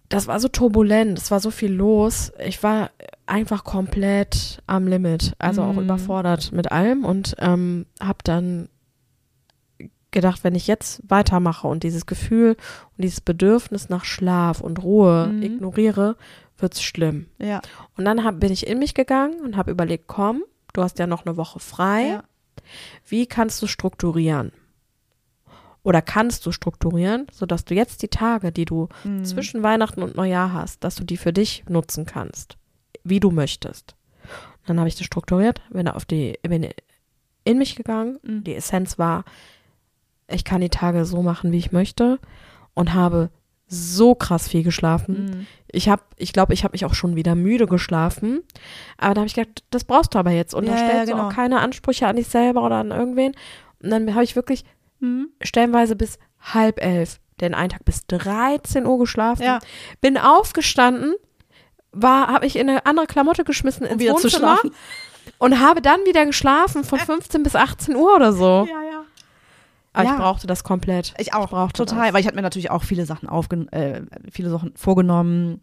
Das 0.10 0.28
war 0.28 0.40
so 0.40 0.50
turbulent, 0.50 1.18
es 1.18 1.32
war 1.32 1.40
so 1.40 1.50
viel 1.50 1.72
los. 1.72 2.34
Ich 2.46 2.62
war 2.62 2.92
einfach 3.26 3.64
komplett 3.64 4.62
am 4.68 4.88
Limit, 4.88 5.34
also 5.40 5.64
auch 5.64 5.74
Mhm. 5.74 5.84
überfordert 5.84 6.52
mit 6.52 6.72
allem 6.72 7.06
und 7.06 7.36
ähm, 7.40 7.86
habe 8.02 8.20
dann 8.24 8.70
gedacht, 10.12 10.44
wenn 10.44 10.54
ich 10.56 10.68
jetzt 10.68 11.02
weitermache 11.08 11.68
und 11.68 11.84
dieses 11.84 12.06
Gefühl 12.06 12.56
und 12.98 13.04
dieses 13.04 13.22
Bedürfnis 13.22 13.90
nach 13.90 14.06
Schlaf 14.06 14.62
und 14.62 14.84
Ruhe 14.84 15.28
Mhm. 15.34 15.42
ignoriere, 15.42 16.18
wird's 16.58 16.84
schlimm. 16.84 17.28
Ja. 17.40 17.62
Und 17.98 18.06
dann 18.06 18.24
hab, 18.24 18.40
bin 18.40 18.52
ich 18.52 18.68
in 18.68 18.78
mich 18.80 18.94
gegangen 18.94 19.40
und 19.42 19.58
habe 19.58 19.72
überlegt, 19.72 20.06
komm, 20.08 20.44
du 20.74 20.84
hast 20.84 21.00
ja 21.00 21.08
noch 21.08 21.26
eine 21.26 21.36
Woche 21.38 21.60
frei. 21.60 22.08
Ja. 22.10 22.24
Wie 23.08 23.26
kannst 23.26 23.62
du 23.62 23.68
strukturieren? 23.68 24.52
Oder 25.82 26.02
kannst 26.02 26.46
du 26.46 26.52
strukturieren, 26.52 27.28
sodass 27.32 27.66
du 27.66 27.74
jetzt 27.74 28.04
die 28.04 28.08
Tage, 28.08 28.52
die 28.52 28.66
du 28.66 28.88
Mhm. 29.04 29.26
zwischen 29.26 29.64
Weihnachten 29.64 30.02
und 30.04 30.16
Neujahr 30.16 30.54
hast, 30.54 30.84
dass 30.84 30.96
du 30.96 31.04
die 31.04 31.18
für 31.18 31.34
dich 31.34 31.64
nutzen 31.68 32.06
kannst, 32.06 32.58
wie 33.04 33.20
du 33.20 33.32
möchtest. 33.32 33.96
Und 34.62 34.70
dann 34.70 34.80
habe 34.80 34.88
ich 34.88 34.96
das 34.96 35.06
strukturiert, 35.06 35.62
bin 35.72 35.88
auf 35.88 36.06
die, 36.06 36.40
bin 36.44 36.68
in 37.44 37.58
mich 37.58 37.76
gegangen. 37.76 38.20
Mhm. 38.24 38.44
Die 38.44 38.56
Essenz 38.56 38.98
war, 38.98 39.26
ich 40.28 40.46
kann 40.46 40.62
die 40.62 40.70
Tage 40.70 41.06
so 41.06 41.22
machen, 41.22 41.52
wie 41.52 41.58
ich 41.58 41.72
möchte 41.72 42.20
und 42.74 42.94
habe 42.94 43.30
so 43.68 44.14
krass 44.16 44.48
viel 44.48 44.64
geschlafen. 44.64 45.26
Mhm. 45.26 45.48
Ich 45.68 45.90
habe, 45.90 46.04
ich 46.18 46.32
glaube, 46.32 46.54
ich 46.54 46.64
habe 46.64 46.74
mich 46.74 46.86
auch 46.86 46.94
schon 46.94 47.16
wieder 47.16 47.34
müde 47.36 47.66
geschlafen. 47.66 48.42
Aber 48.98 49.14
da 49.16 49.22
habe 49.22 49.28
ich 49.28 49.34
gedacht, 49.34 49.64
das 49.72 49.84
brauchst 49.84 50.14
du 50.14 50.20
aber 50.20 50.32
jetzt. 50.32 50.54
Und 50.54 50.66
Ja, 50.66 50.74
da 50.74 50.80
ja, 50.80 50.86
stellst 50.88 51.12
du 51.12 51.16
genau. 51.16 51.28
auch 51.28 51.34
keine 51.34 51.60
Ansprüche 51.60 52.08
an 52.08 52.16
dich 52.16 52.28
selber 52.28 52.64
oder 52.64 52.76
an 52.78 52.92
irgendwen. 52.92 53.34
Und 53.82 53.90
dann 53.90 54.14
habe 54.14 54.24
ich 54.24 54.36
wirklich 54.36 54.64
Mhm. 55.00 55.30
stellenweise 55.42 55.98
bis 55.98 56.18
halb 56.40 56.82
elf, 56.82 57.20
den 57.42 57.54
einen 57.54 57.70
Tag 57.70 57.84
bis 57.84 58.06
13 58.08 58.86
Uhr 58.86 58.98
geschlafen. 59.00 59.44
Ja. 59.44 59.60
Bin 60.00 60.18
aufgestanden, 60.18 61.16
war, 61.94 62.28
habe 62.28 62.46
ich 62.46 62.56
in 62.56 62.70
eine 62.70 62.86
andere 62.86 63.08
Klamotte 63.08 63.44
geschmissen 63.44 63.86
ins 63.86 64.00
wieder 64.02 64.16
zu 64.16 64.24
Wohnzimmer 64.26 64.58
schlafen. 64.58 64.72
und 65.38 65.60
habe 65.60 65.82
dann 65.82 66.00
wieder 66.06 66.26
geschlafen 66.26 66.84
von 66.84 67.00
15 67.00 67.44
bis 67.44 67.56
18 67.56 67.96
Uhr 67.96 68.16
oder 68.16 68.34
so. 68.34 68.68
Ja, 68.70 68.82
ja. 68.84 69.04
Aber 69.94 70.06
Ja. 70.06 70.12
ich 70.14 70.18
brauchte 70.20 70.48
das 70.48 70.64
komplett. 70.64 71.14
Ich 71.20 71.34
auch, 71.34 71.50
brauchte 71.50 71.86
total, 71.86 72.06
das. 72.06 72.14
weil 72.14 72.22
ich 72.22 72.26
hatte 72.28 72.36
mir 72.36 72.42
natürlich 72.42 72.72
auch 72.72 72.84
viele 72.84 73.06
Sachen 73.06 73.30
aufgen 73.30 73.68
äh, 73.72 74.02
viele 74.32 74.50
Sachen 74.50 74.74
vorgenommen 74.76 75.60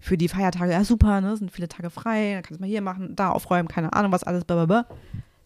für 0.00 0.16
die 0.16 0.28
Feiertage. 0.28 0.72
Ja, 0.72 0.84
super, 0.84 1.20
ne, 1.20 1.36
sind 1.36 1.50
viele 1.52 1.68
Tage 1.68 1.90
frei, 1.90 2.32
dann 2.34 2.42
kannst 2.42 2.60
du 2.60 2.62
mal 2.62 2.68
hier 2.68 2.80
machen, 2.82 3.14
da 3.14 3.30
aufräumen, 3.30 3.68
keine 3.68 3.92
Ahnung, 3.92 4.10
was 4.12 4.24
alles, 4.24 4.44
blablabla. 4.44 4.86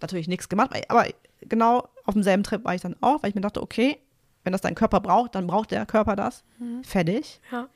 Natürlich 0.00 0.28
nichts 0.28 0.48
gemacht, 0.48 0.70
aber 0.88 1.06
genau 1.42 1.88
auf 2.04 2.14
demselben 2.14 2.44
Trip 2.44 2.64
war 2.64 2.74
ich 2.74 2.80
dann 2.80 2.94
auch, 3.00 3.22
weil 3.22 3.30
ich 3.30 3.34
mir 3.34 3.40
dachte, 3.40 3.60
okay, 3.60 3.98
wenn 4.44 4.52
das 4.52 4.60
dein 4.60 4.76
Körper 4.76 5.00
braucht, 5.00 5.34
dann 5.34 5.46
braucht 5.48 5.72
der 5.72 5.84
Körper 5.86 6.14
das. 6.16 6.44
Fertig. 6.84 7.40
Ja. 7.50 7.66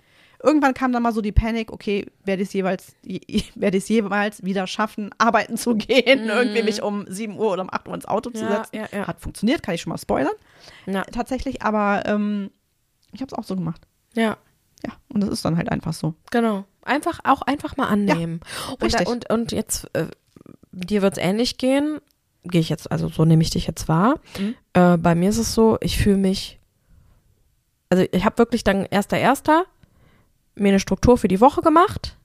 Irgendwann 0.42 0.74
kam 0.74 0.92
dann 0.92 1.02
mal 1.02 1.12
so 1.12 1.20
die 1.20 1.32
Panik, 1.32 1.72
okay, 1.72 2.06
werde 2.24 2.42
ich 2.42 2.48
es 2.48 2.52
jeweils, 2.54 2.94
werde 3.54 3.76
ich 3.76 3.88
jeweils 3.88 4.42
wieder 4.44 4.66
schaffen, 4.66 5.10
arbeiten 5.18 5.56
zu 5.56 5.74
gehen, 5.76 6.28
irgendwie 6.28 6.62
mich 6.62 6.82
um 6.82 7.04
7 7.08 7.36
Uhr 7.38 7.52
oder 7.52 7.62
um 7.62 7.70
8 7.72 7.88
Uhr 7.88 7.94
ins 7.94 8.06
Auto 8.06 8.30
zu. 8.30 8.42
Ja, 8.44 8.56
setzen. 8.64 8.76
ja, 8.76 8.86
ja. 8.92 9.06
Hat 9.06 9.20
funktioniert, 9.20 9.62
kann 9.62 9.74
ich 9.74 9.80
schon 9.82 9.90
mal 9.90 9.98
spoilern 9.98 10.32
Ja. 10.86 11.02
tatsächlich, 11.04 11.62
aber 11.62 12.02
ähm, 12.06 12.50
ich 13.12 13.20
habe 13.20 13.30
es 13.32 13.38
auch 13.38 13.44
so 13.44 13.54
gemacht. 13.56 13.82
ja. 14.14 14.36
Ja, 14.84 14.94
und 15.14 15.20
das 15.20 15.30
ist 15.30 15.44
dann 15.44 15.56
halt 15.56 15.70
einfach 15.70 15.92
so. 15.92 16.14
Genau. 16.32 16.64
Einfach 16.84 17.20
auch 17.22 17.42
einfach 17.42 17.76
mal 17.76 17.86
annehmen. 17.86 18.40
und, 18.72 18.82
richtig. 18.82 19.06
und, 19.06 19.30
und 19.30 19.52
jetzt, 19.52 19.88
äh, 19.92 20.06
dir 20.72 21.02
wird 21.02 21.12
es 21.16 21.22
ähnlich 21.22 21.56
gehen. 21.56 22.00
Gehe 22.42 22.60
ich 22.60 22.68
jetzt, 22.68 22.90
also 22.90 23.06
so 23.08 23.24
nehme 23.24 23.42
ich 23.44 23.50
dich 23.50 23.68
jetzt 23.68 23.86
wahr. 23.86 24.18
Mhm. 24.36 24.56
Äh, 24.72 24.96
bei 24.96 25.14
mir 25.14 25.28
ist 25.28 25.38
es 25.38 25.54
so, 25.54 25.78
ich 25.82 25.98
fühle 25.98 26.16
mich, 26.16 26.58
also 27.90 28.04
ich 28.10 28.24
habe 28.24 28.38
wirklich 28.38 28.64
dann 28.64 28.84
erster 28.86 29.18
erster 29.18 29.66
mir 30.54 30.68
eine 30.68 30.80
Struktur 30.80 31.18
für 31.18 31.28
die 31.28 31.40
Woche 31.40 31.62
gemacht 31.62 32.16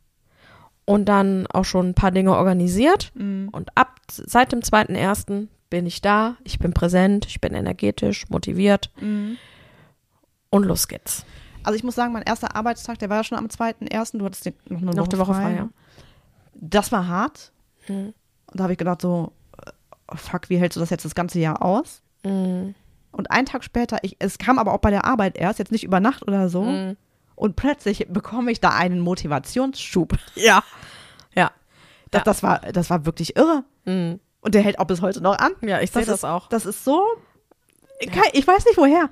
und 0.86 1.06
dann 1.06 1.48
auch 1.48 1.66
schon 1.66 1.90
ein 1.90 1.94
paar 1.94 2.12
Dinge 2.12 2.36
organisiert. 2.36 3.12
Mhm. 3.16 3.50
Und 3.52 3.70
ab 3.76 4.00
seit 4.10 4.52
dem 4.52 4.62
zweiten 4.62 4.96
ersten 4.96 5.50
bin 5.70 5.86
ich 5.86 6.02
da, 6.02 6.38
ich 6.44 6.60
bin 6.60 6.74
präsent, 6.74 7.26
ich 7.28 7.42
bin 7.42 7.54
energetisch, 7.54 8.30
motiviert 8.30 8.92
und 10.50 10.64
los 10.64 10.88
geht's. 10.88 11.26
Also 11.64 11.76
ich 11.76 11.84
muss 11.84 11.96
sagen, 11.96 12.14
mein 12.14 12.24
erster 12.24 12.56
Arbeitstag, 12.56 13.00
der 13.00 13.10
war 13.10 13.18
ja 13.18 13.24
schon 13.26 13.38
am 13.38 13.48
2.1., 13.48 14.18
du 14.18 14.24
hattest 14.26 14.46
ja 14.46 14.54
noch 14.70 14.82
eine 14.82 14.92
Noch 14.92 15.08
Woche, 15.08 15.20
Woche 15.20 15.34
frei. 15.34 15.42
frei, 15.42 15.56
ja. 15.56 15.70
Das 16.54 16.92
war 16.94 17.08
hart. 17.08 17.52
Mhm. 17.90 18.14
Und 18.50 18.60
da 18.60 18.64
habe 18.64 18.74
ich 18.74 18.80
gedacht 18.80 19.02
so, 19.02 19.34
oh, 20.08 20.16
fuck, 20.16 20.50
wie 20.50 20.58
hältst 20.58 20.78
du 20.78 20.80
das 20.80 20.90
jetzt 20.90 21.04
das 21.04 21.16
ganze 21.16 21.40
Jahr 21.40 21.62
aus? 21.62 22.02
Mhm. 22.24 22.74
Und 23.12 23.32
einen 23.32 23.46
Tag 23.46 23.66
später, 23.66 23.98
ich, 24.04 24.16
es 24.20 24.38
kam 24.38 24.60
aber 24.60 24.74
auch 24.74 24.80
bei 24.80 24.92
der 24.92 25.04
Arbeit 25.04 25.38
erst, 25.38 25.60
jetzt 25.60 25.72
nicht 25.72 25.84
über 25.84 26.00
Nacht 26.00 26.26
oder 26.26 26.48
so. 26.48 26.64
Mhm. 26.64 26.98
Und 27.38 27.56
plötzlich 27.56 28.08
bekomme 28.10 28.52
ich 28.52 28.60
da 28.60 28.70
einen 28.72 29.00
Motivationsschub. 29.00 30.14
Ja. 30.36 30.64
Ja. 31.36 31.52
Das, 32.12 32.20
Ja. 32.20 32.24
das, 32.26 32.44
war, 32.44 32.60
das 32.60 32.90
war 32.90 33.06
wirklich 33.06 33.38
irre. 33.38 33.64
Mhm. 33.86 34.20
Und 34.42 34.56
der 34.56 34.62
hält 34.62 34.80
auch 34.80 34.86
bis 34.86 35.02
heute 35.02 35.22
noch 35.22 35.38
an. 35.38 35.54
Ja, 35.62 35.80
ich 35.80 35.92
sehe 35.92 36.04
das 36.04 36.16
ist, 36.20 36.24
auch. 36.26 36.50
Das 36.50 36.66
ist 36.66 36.84
so. 36.84 37.02
Ich, 38.00 38.12
kann, 38.12 38.24
ich 38.34 38.46
weiß 38.46 38.66
nicht 38.66 38.78
woher. 38.78 39.10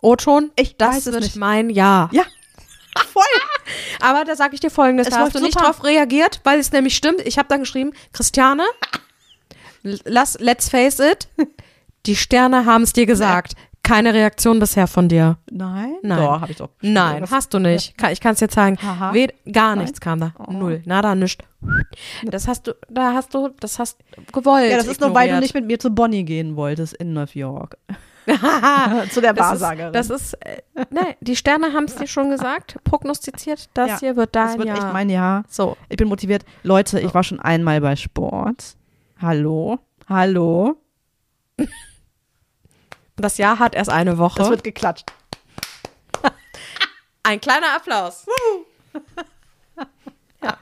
O-Ton, 0.00 0.50
Ich 0.56 0.76
das 0.76 0.96
weiß 0.96 1.06
es 1.06 1.12
wird 1.12 1.22
nicht. 1.24 1.36
mein 1.36 1.70
Jahr. 1.70 2.08
Ja. 2.12 2.24
Voll. 3.12 3.22
Aber 4.00 4.24
da 4.24 4.34
sage 4.34 4.54
ich 4.54 4.60
dir 4.60 4.70
folgendes, 4.70 5.08
Es 5.08 5.14
da 5.14 5.20
hast 5.20 5.34
du 5.34 5.40
nicht 5.40 5.52
super. 5.54 5.66
drauf 5.66 5.84
reagiert, 5.84 6.40
weil 6.44 6.58
es 6.58 6.72
nämlich 6.72 6.96
stimmt. 6.96 7.20
Ich 7.20 7.38
habe 7.38 7.48
dann 7.48 7.60
geschrieben, 7.60 7.92
Christiane, 8.12 8.64
lass, 9.82 10.38
let's 10.40 10.68
face 10.68 11.00
it, 11.00 11.28
die 12.06 12.16
Sterne 12.16 12.64
haben 12.64 12.82
es 12.82 12.92
dir 12.92 13.06
gesagt. 13.06 13.52
Keine 13.88 14.12
Reaktion 14.12 14.58
bisher 14.58 14.86
von 14.86 15.08
dir. 15.08 15.38
Nein? 15.50 15.94
Nein. 16.02 16.18
Doch, 16.18 16.40
habe 16.42 16.50
ich 16.52 16.58
doch. 16.58 16.68
Nein, 16.82 17.22
Das- 17.22 17.30
hast 17.32 17.54
du 17.54 17.58
nicht. 17.58 17.96
Kann, 17.96 18.12
ich 18.12 18.20
kann 18.20 18.34
es 18.34 18.38
dir 18.38 18.48
zeigen. 18.48 18.76
Haha. 18.82 19.12
Wed- 19.14 19.34
gar 19.50 19.74
Nein. 19.74 19.84
nichts 19.84 20.00
kam 20.00 20.20
da. 20.20 20.32
Oh. 20.38 20.52
Null. 20.52 20.82
Nada, 20.84 21.14
nichts. 21.14 21.42
Das 22.24 22.46
hast 22.46 22.66
du, 22.66 22.74
da 22.90 23.14
hast 23.14 23.32
du, 23.34 23.48
das 23.60 23.78
hast 23.78 23.98
gewollt. 24.32 24.70
Ja, 24.70 24.76
das 24.76 24.86
ist 24.88 25.00
nur, 25.00 25.14
weil 25.14 25.30
du 25.30 25.40
nicht 25.40 25.54
mit 25.54 25.66
mir 25.66 25.78
zu 25.78 25.90
Bonnie 25.90 26.24
gehen 26.24 26.54
wolltest 26.56 26.94
in 26.94 27.14
New 27.14 27.24
York. 27.32 27.78
zu 29.10 29.22
der 29.22 29.32
Das 29.32 29.46
Wahrsagerin. 29.52 29.94
ist, 29.94 30.10
das 30.10 30.20
ist, 30.22 30.32
äh, 30.44 30.60
ne, 30.90 31.16
die 31.22 31.34
Sterne 31.34 31.72
haben 31.72 31.84
es 31.84 31.94
dir 31.96 32.06
schon 32.06 32.28
gesagt, 32.30 32.76
prognostiziert, 32.84 33.70
das 33.72 33.88
Ja, 33.88 33.98
hier 34.00 34.16
wird 34.16 34.36
dein 34.36 34.48
das 34.48 34.58
wird 34.58 34.68
Jahr. 34.68 34.76
echt 34.76 34.92
mein 34.92 35.08
Jahr. 35.08 35.44
so, 35.48 35.78
Ich 35.88 35.96
bin 35.96 36.08
motiviert. 36.08 36.44
Leute, 36.62 37.00
ich 37.00 37.14
war 37.14 37.22
schon 37.22 37.40
einmal 37.40 37.80
bei 37.80 37.96
Sport. 37.96 38.76
Hallo? 39.18 39.78
Hallo? 40.10 40.76
Das 43.22 43.38
Jahr 43.38 43.58
hat 43.58 43.74
erst 43.74 43.90
eine 43.90 44.18
Woche. 44.18 44.38
Das 44.38 44.50
wird 44.50 44.64
geklatscht. 44.64 45.06
Ein 47.22 47.40
kleiner 47.40 47.74
Applaus. 47.76 48.26
Ja. 50.40 50.56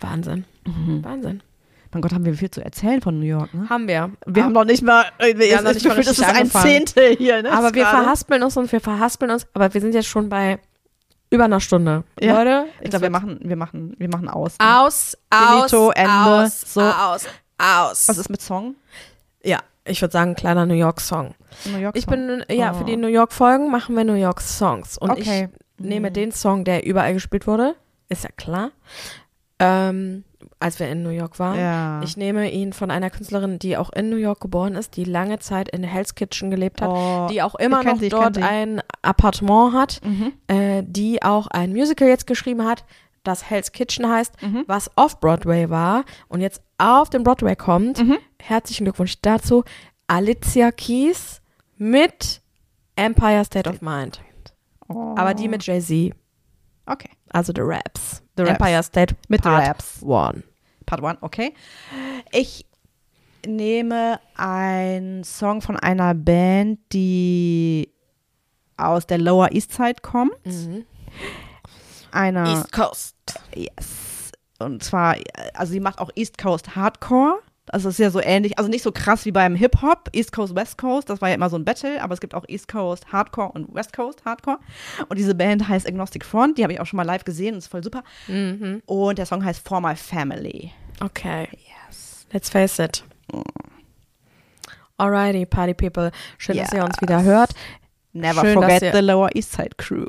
Wahnsinn. 0.00 0.44
Mhm. 0.66 1.04
Wahnsinn. 1.04 1.42
Mein 1.92 2.02
Gott, 2.02 2.12
haben 2.12 2.24
wir 2.24 2.34
viel 2.34 2.50
zu 2.50 2.62
erzählen 2.62 3.00
von 3.00 3.18
New 3.18 3.26
York, 3.26 3.52
ne? 3.54 3.68
Haben 3.70 3.88
wir. 3.88 4.10
Wir 4.26 4.44
haben 4.44 4.52
noch 4.52 4.64
nicht 4.64 4.82
mal, 4.82 5.06
äh, 5.18 5.36
wir 5.36 5.56
haben 5.56 5.64
noch 5.64 5.72
nicht 5.72 5.86
mal 5.86 5.96
das 5.96 6.06
ist 6.06 6.22
ein. 6.22 6.50
Zehntel 6.50 7.16
hier, 7.16 7.42
ne? 7.42 7.50
aber 7.50 7.74
wir 7.74 7.82
gerade. 7.82 8.02
verhaspeln 8.02 8.42
uns 8.42 8.56
und 8.56 8.70
wir 8.70 8.80
verhaspeln 8.80 9.30
uns, 9.30 9.46
aber 9.54 9.72
wir 9.72 9.80
sind 9.80 9.94
jetzt 9.94 10.08
schon 10.08 10.28
bei 10.28 10.58
über 11.30 11.44
einer 11.44 11.60
Stunde. 11.60 12.04
Ja. 12.20 12.38
Leute, 12.38 12.66
Ich 12.82 12.90
glaube, 12.90 13.04
wir 13.04 13.10
machen, 13.10 13.38
wir 13.42 13.56
machen, 13.56 13.94
wir 13.98 14.08
machen 14.08 14.28
aus. 14.28 14.58
Ne? 14.58 14.80
aus, 14.80 15.16
aus, 15.30 15.70
Finito, 15.70 15.90
Ende, 15.92 16.12
aus, 16.12 16.60
so. 16.60 16.82
aus, 16.82 17.26
aus. 17.56 18.08
Was 18.08 18.18
ist 18.18 18.28
mit 18.28 18.42
Song? 18.42 18.74
Ja, 19.42 19.60
ich 19.88 20.00
würde 20.00 20.12
sagen, 20.12 20.34
kleiner 20.34 20.66
New 20.66 20.74
York 20.74 21.00
Song. 21.00 21.34
New 21.64 21.78
York 21.78 21.96
Ich 21.96 22.06
bin, 22.06 22.44
ja, 22.50 22.72
für 22.74 22.82
Oh. 22.82 22.86
die 22.86 22.96
New 22.96 23.08
York 23.08 23.32
Folgen 23.32 23.70
machen 23.70 23.96
wir 23.96 24.04
New 24.04 24.14
York 24.14 24.40
Songs. 24.40 24.98
Und 24.98 25.10
Okay. 25.10 25.48
ich 25.78 25.84
nehme 25.84 26.10
Mhm. 26.10 26.14
den 26.14 26.32
Song, 26.32 26.64
der 26.64 26.84
überall 26.86 27.14
gespielt 27.14 27.46
wurde, 27.46 27.74
ist 28.08 28.24
ja 28.24 28.30
klar, 28.36 28.70
ähm, 29.60 30.24
als 30.60 30.78
wir 30.78 30.88
in 30.88 31.02
New 31.02 31.10
York 31.10 31.38
waren. 31.38 31.58
Ja. 31.58 32.00
Ich 32.02 32.16
nehme 32.16 32.50
ihn 32.50 32.72
von 32.72 32.90
einer 32.90 33.10
Künstlerin, 33.10 33.58
die 33.58 33.76
auch 33.76 33.90
in 33.92 34.08
New 34.10 34.16
York 34.16 34.40
geboren 34.40 34.74
ist, 34.76 34.96
die 34.96 35.04
lange 35.04 35.38
Zeit 35.40 35.68
in 35.68 35.82
Hell's 35.82 36.14
Kitchen 36.14 36.50
gelebt 36.50 36.80
hat, 36.80 36.90
oh. 36.90 37.26
die 37.30 37.42
auch 37.42 37.54
immer 37.56 37.82
noch 37.82 37.98
sie, 37.98 38.08
dort 38.08 38.38
ein 38.38 38.80
Appartement 39.02 39.74
hat, 39.74 40.00
Mhm. 40.04 40.32
äh, 40.48 40.82
die 40.86 41.22
auch 41.22 41.48
ein 41.48 41.72
Musical 41.72 42.08
jetzt 42.08 42.26
geschrieben 42.26 42.64
hat, 42.64 42.84
das 43.24 43.48
Hell's 43.50 43.72
Kitchen 43.72 44.08
heißt, 44.08 44.40
Mhm. 44.42 44.64
was 44.66 44.90
off-Broadway 44.96 45.68
war 45.70 46.04
und 46.28 46.40
jetzt 46.40 46.62
auf 46.78 47.10
den 47.10 47.22
Broadway 47.22 47.56
kommt. 47.56 47.98
Mhm. 48.02 48.18
Herzlichen 48.40 48.84
Glückwunsch 48.84 49.20
dazu. 49.22 49.64
Alicia 50.06 50.70
Keys 50.70 51.40
mit 51.76 52.40
Empire 52.96 53.44
State 53.44 53.68
of 53.68 53.80
Mind. 53.82 54.20
Oh. 54.88 55.14
Aber 55.16 55.34
die 55.34 55.48
mit 55.48 55.64
Jay-Z, 55.66 56.14
Okay. 56.86 57.10
also 57.30 57.52
The 57.54 57.60
Raps. 57.62 58.22
The 58.36 58.42
Raps. 58.44 58.52
Empire 58.52 58.82
State 58.82 59.16
Mit 59.28 59.42
Part 59.42 59.66
Raps. 59.68 60.02
One. 60.02 60.42
Part 60.86 61.02
one, 61.02 61.18
okay. 61.20 61.52
Ich 62.32 62.64
nehme 63.46 64.18
einen 64.36 65.22
Song 65.24 65.60
von 65.60 65.76
einer 65.76 66.14
Band, 66.14 66.78
die 66.92 67.90
aus 68.78 69.06
der 69.06 69.18
Lower 69.18 69.52
East 69.52 69.72
Side 69.72 69.96
kommt. 70.02 70.32
Einer, 72.12 72.46
East 72.48 72.72
Coast. 72.72 73.16
yes. 73.54 74.32
Und 74.58 74.82
zwar, 74.82 75.16
also 75.54 75.72
sie 75.72 75.80
macht 75.80 75.98
auch 76.00 76.10
East 76.16 76.36
Coast 76.38 76.74
Hardcore. 76.74 77.38
Also 77.70 77.90
es 77.90 77.96
ist 77.96 77.98
ja 78.02 78.10
so 78.10 78.20
ähnlich, 78.20 78.56
also 78.56 78.70
nicht 78.70 78.82
so 78.82 78.92
krass 78.92 79.26
wie 79.26 79.30
beim 79.30 79.54
Hip-Hop, 79.54 80.08
East 80.14 80.32
Coast, 80.32 80.54
West 80.54 80.78
Coast, 80.78 81.10
das 81.10 81.20
war 81.20 81.28
ja 81.28 81.34
immer 81.34 81.50
so 81.50 81.56
ein 81.56 81.66
Battle, 81.66 82.02
aber 82.02 82.14
es 82.14 82.20
gibt 82.20 82.34
auch 82.34 82.44
East 82.48 82.66
Coast 82.66 83.12
Hardcore 83.12 83.52
und 83.52 83.74
West 83.74 83.92
Coast 83.92 84.24
Hardcore. 84.24 84.58
Und 85.10 85.18
diese 85.18 85.34
Band 85.34 85.68
heißt 85.68 85.86
Agnostic 85.86 86.24
Front, 86.24 86.56
die 86.56 86.62
habe 86.62 86.72
ich 86.72 86.80
auch 86.80 86.86
schon 86.86 86.96
mal 86.96 87.02
live 87.04 87.24
gesehen 87.24 87.52
und 87.52 87.58
ist 87.58 87.66
voll 87.68 87.84
super. 87.84 88.02
Mhm. 88.26 88.82
Und 88.86 89.18
der 89.18 89.26
Song 89.26 89.44
heißt 89.44 89.68
For 89.68 89.82
My 89.82 89.94
Family. 89.94 90.72
Okay. 91.00 91.46
Yes. 91.88 92.26
Let's 92.32 92.48
face 92.48 92.78
it. 92.78 93.04
Alrighty, 94.96 95.46
Party 95.46 95.74
People. 95.74 96.10
Schön, 96.38 96.56
dass 96.56 96.72
ihr 96.72 96.82
uns 96.84 96.96
Yes. 96.96 97.02
wieder 97.02 97.22
hört. 97.22 97.50
Never 98.14 98.40
Schön, 98.40 98.54
forget 98.54 98.94
the 98.94 99.00
Lower 99.00 99.28
East 99.36 99.52
Side 99.52 99.76
Crew. 99.76 100.06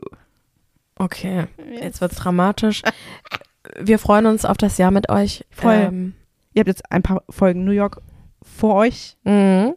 Okay, 0.99 1.45
jetzt 1.81 2.01
wird's 2.01 2.17
dramatisch. 2.17 2.83
Wir 3.79 3.99
freuen 3.99 4.25
uns 4.25 4.45
auf 4.45 4.57
das 4.57 4.77
Jahr 4.77 4.91
mit 4.91 5.09
euch. 5.09 5.45
Voll. 5.49 5.73
Ähm, 5.73 6.13
Ihr 6.53 6.61
habt 6.61 6.67
jetzt 6.67 6.91
ein 6.91 7.01
paar 7.03 7.23
Folgen 7.29 7.63
New 7.65 7.71
York 7.71 8.01
vor 8.41 8.75
euch. 8.75 9.15
mhm. 9.23 9.73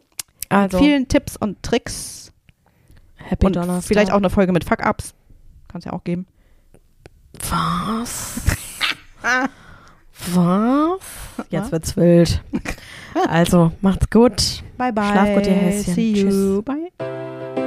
Also, 0.49 0.77
Mit 0.77 0.85
vielen 0.85 1.07
Tipps 1.07 1.35
und 1.37 1.63
Tricks. 1.63 2.31
Happy 3.15 3.45
und 3.47 3.55
Donnerstag. 3.55 3.87
vielleicht 3.87 4.11
auch 4.11 4.17
eine 4.17 4.29
Folge 4.29 4.51
mit 4.51 4.63
Fuck-Ups. 4.65 5.15
Kann 5.67 5.79
es 5.79 5.85
ja 5.85 5.93
auch 5.93 6.03
geben. 6.03 6.27
Was? 7.49 8.41
Was? 10.33 10.99
Jetzt 11.49 11.71
wird's 11.71 11.95
wild. 11.97 12.43
Also, 13.29 13.71
macht's 13.81 14.09
gut. 14.09 14.63
Bye 14.75 14.91
bye. 14.91 15.05
Schlaf 15.11 15.35
gut, 15.35 15.45
ihr 15.45 15.53
Häschen. 15.53 15.93
See 15.93 16.11
you. 16.13 16.29
Tschüss. 16.29 16.63
Bye. 16.65 17.62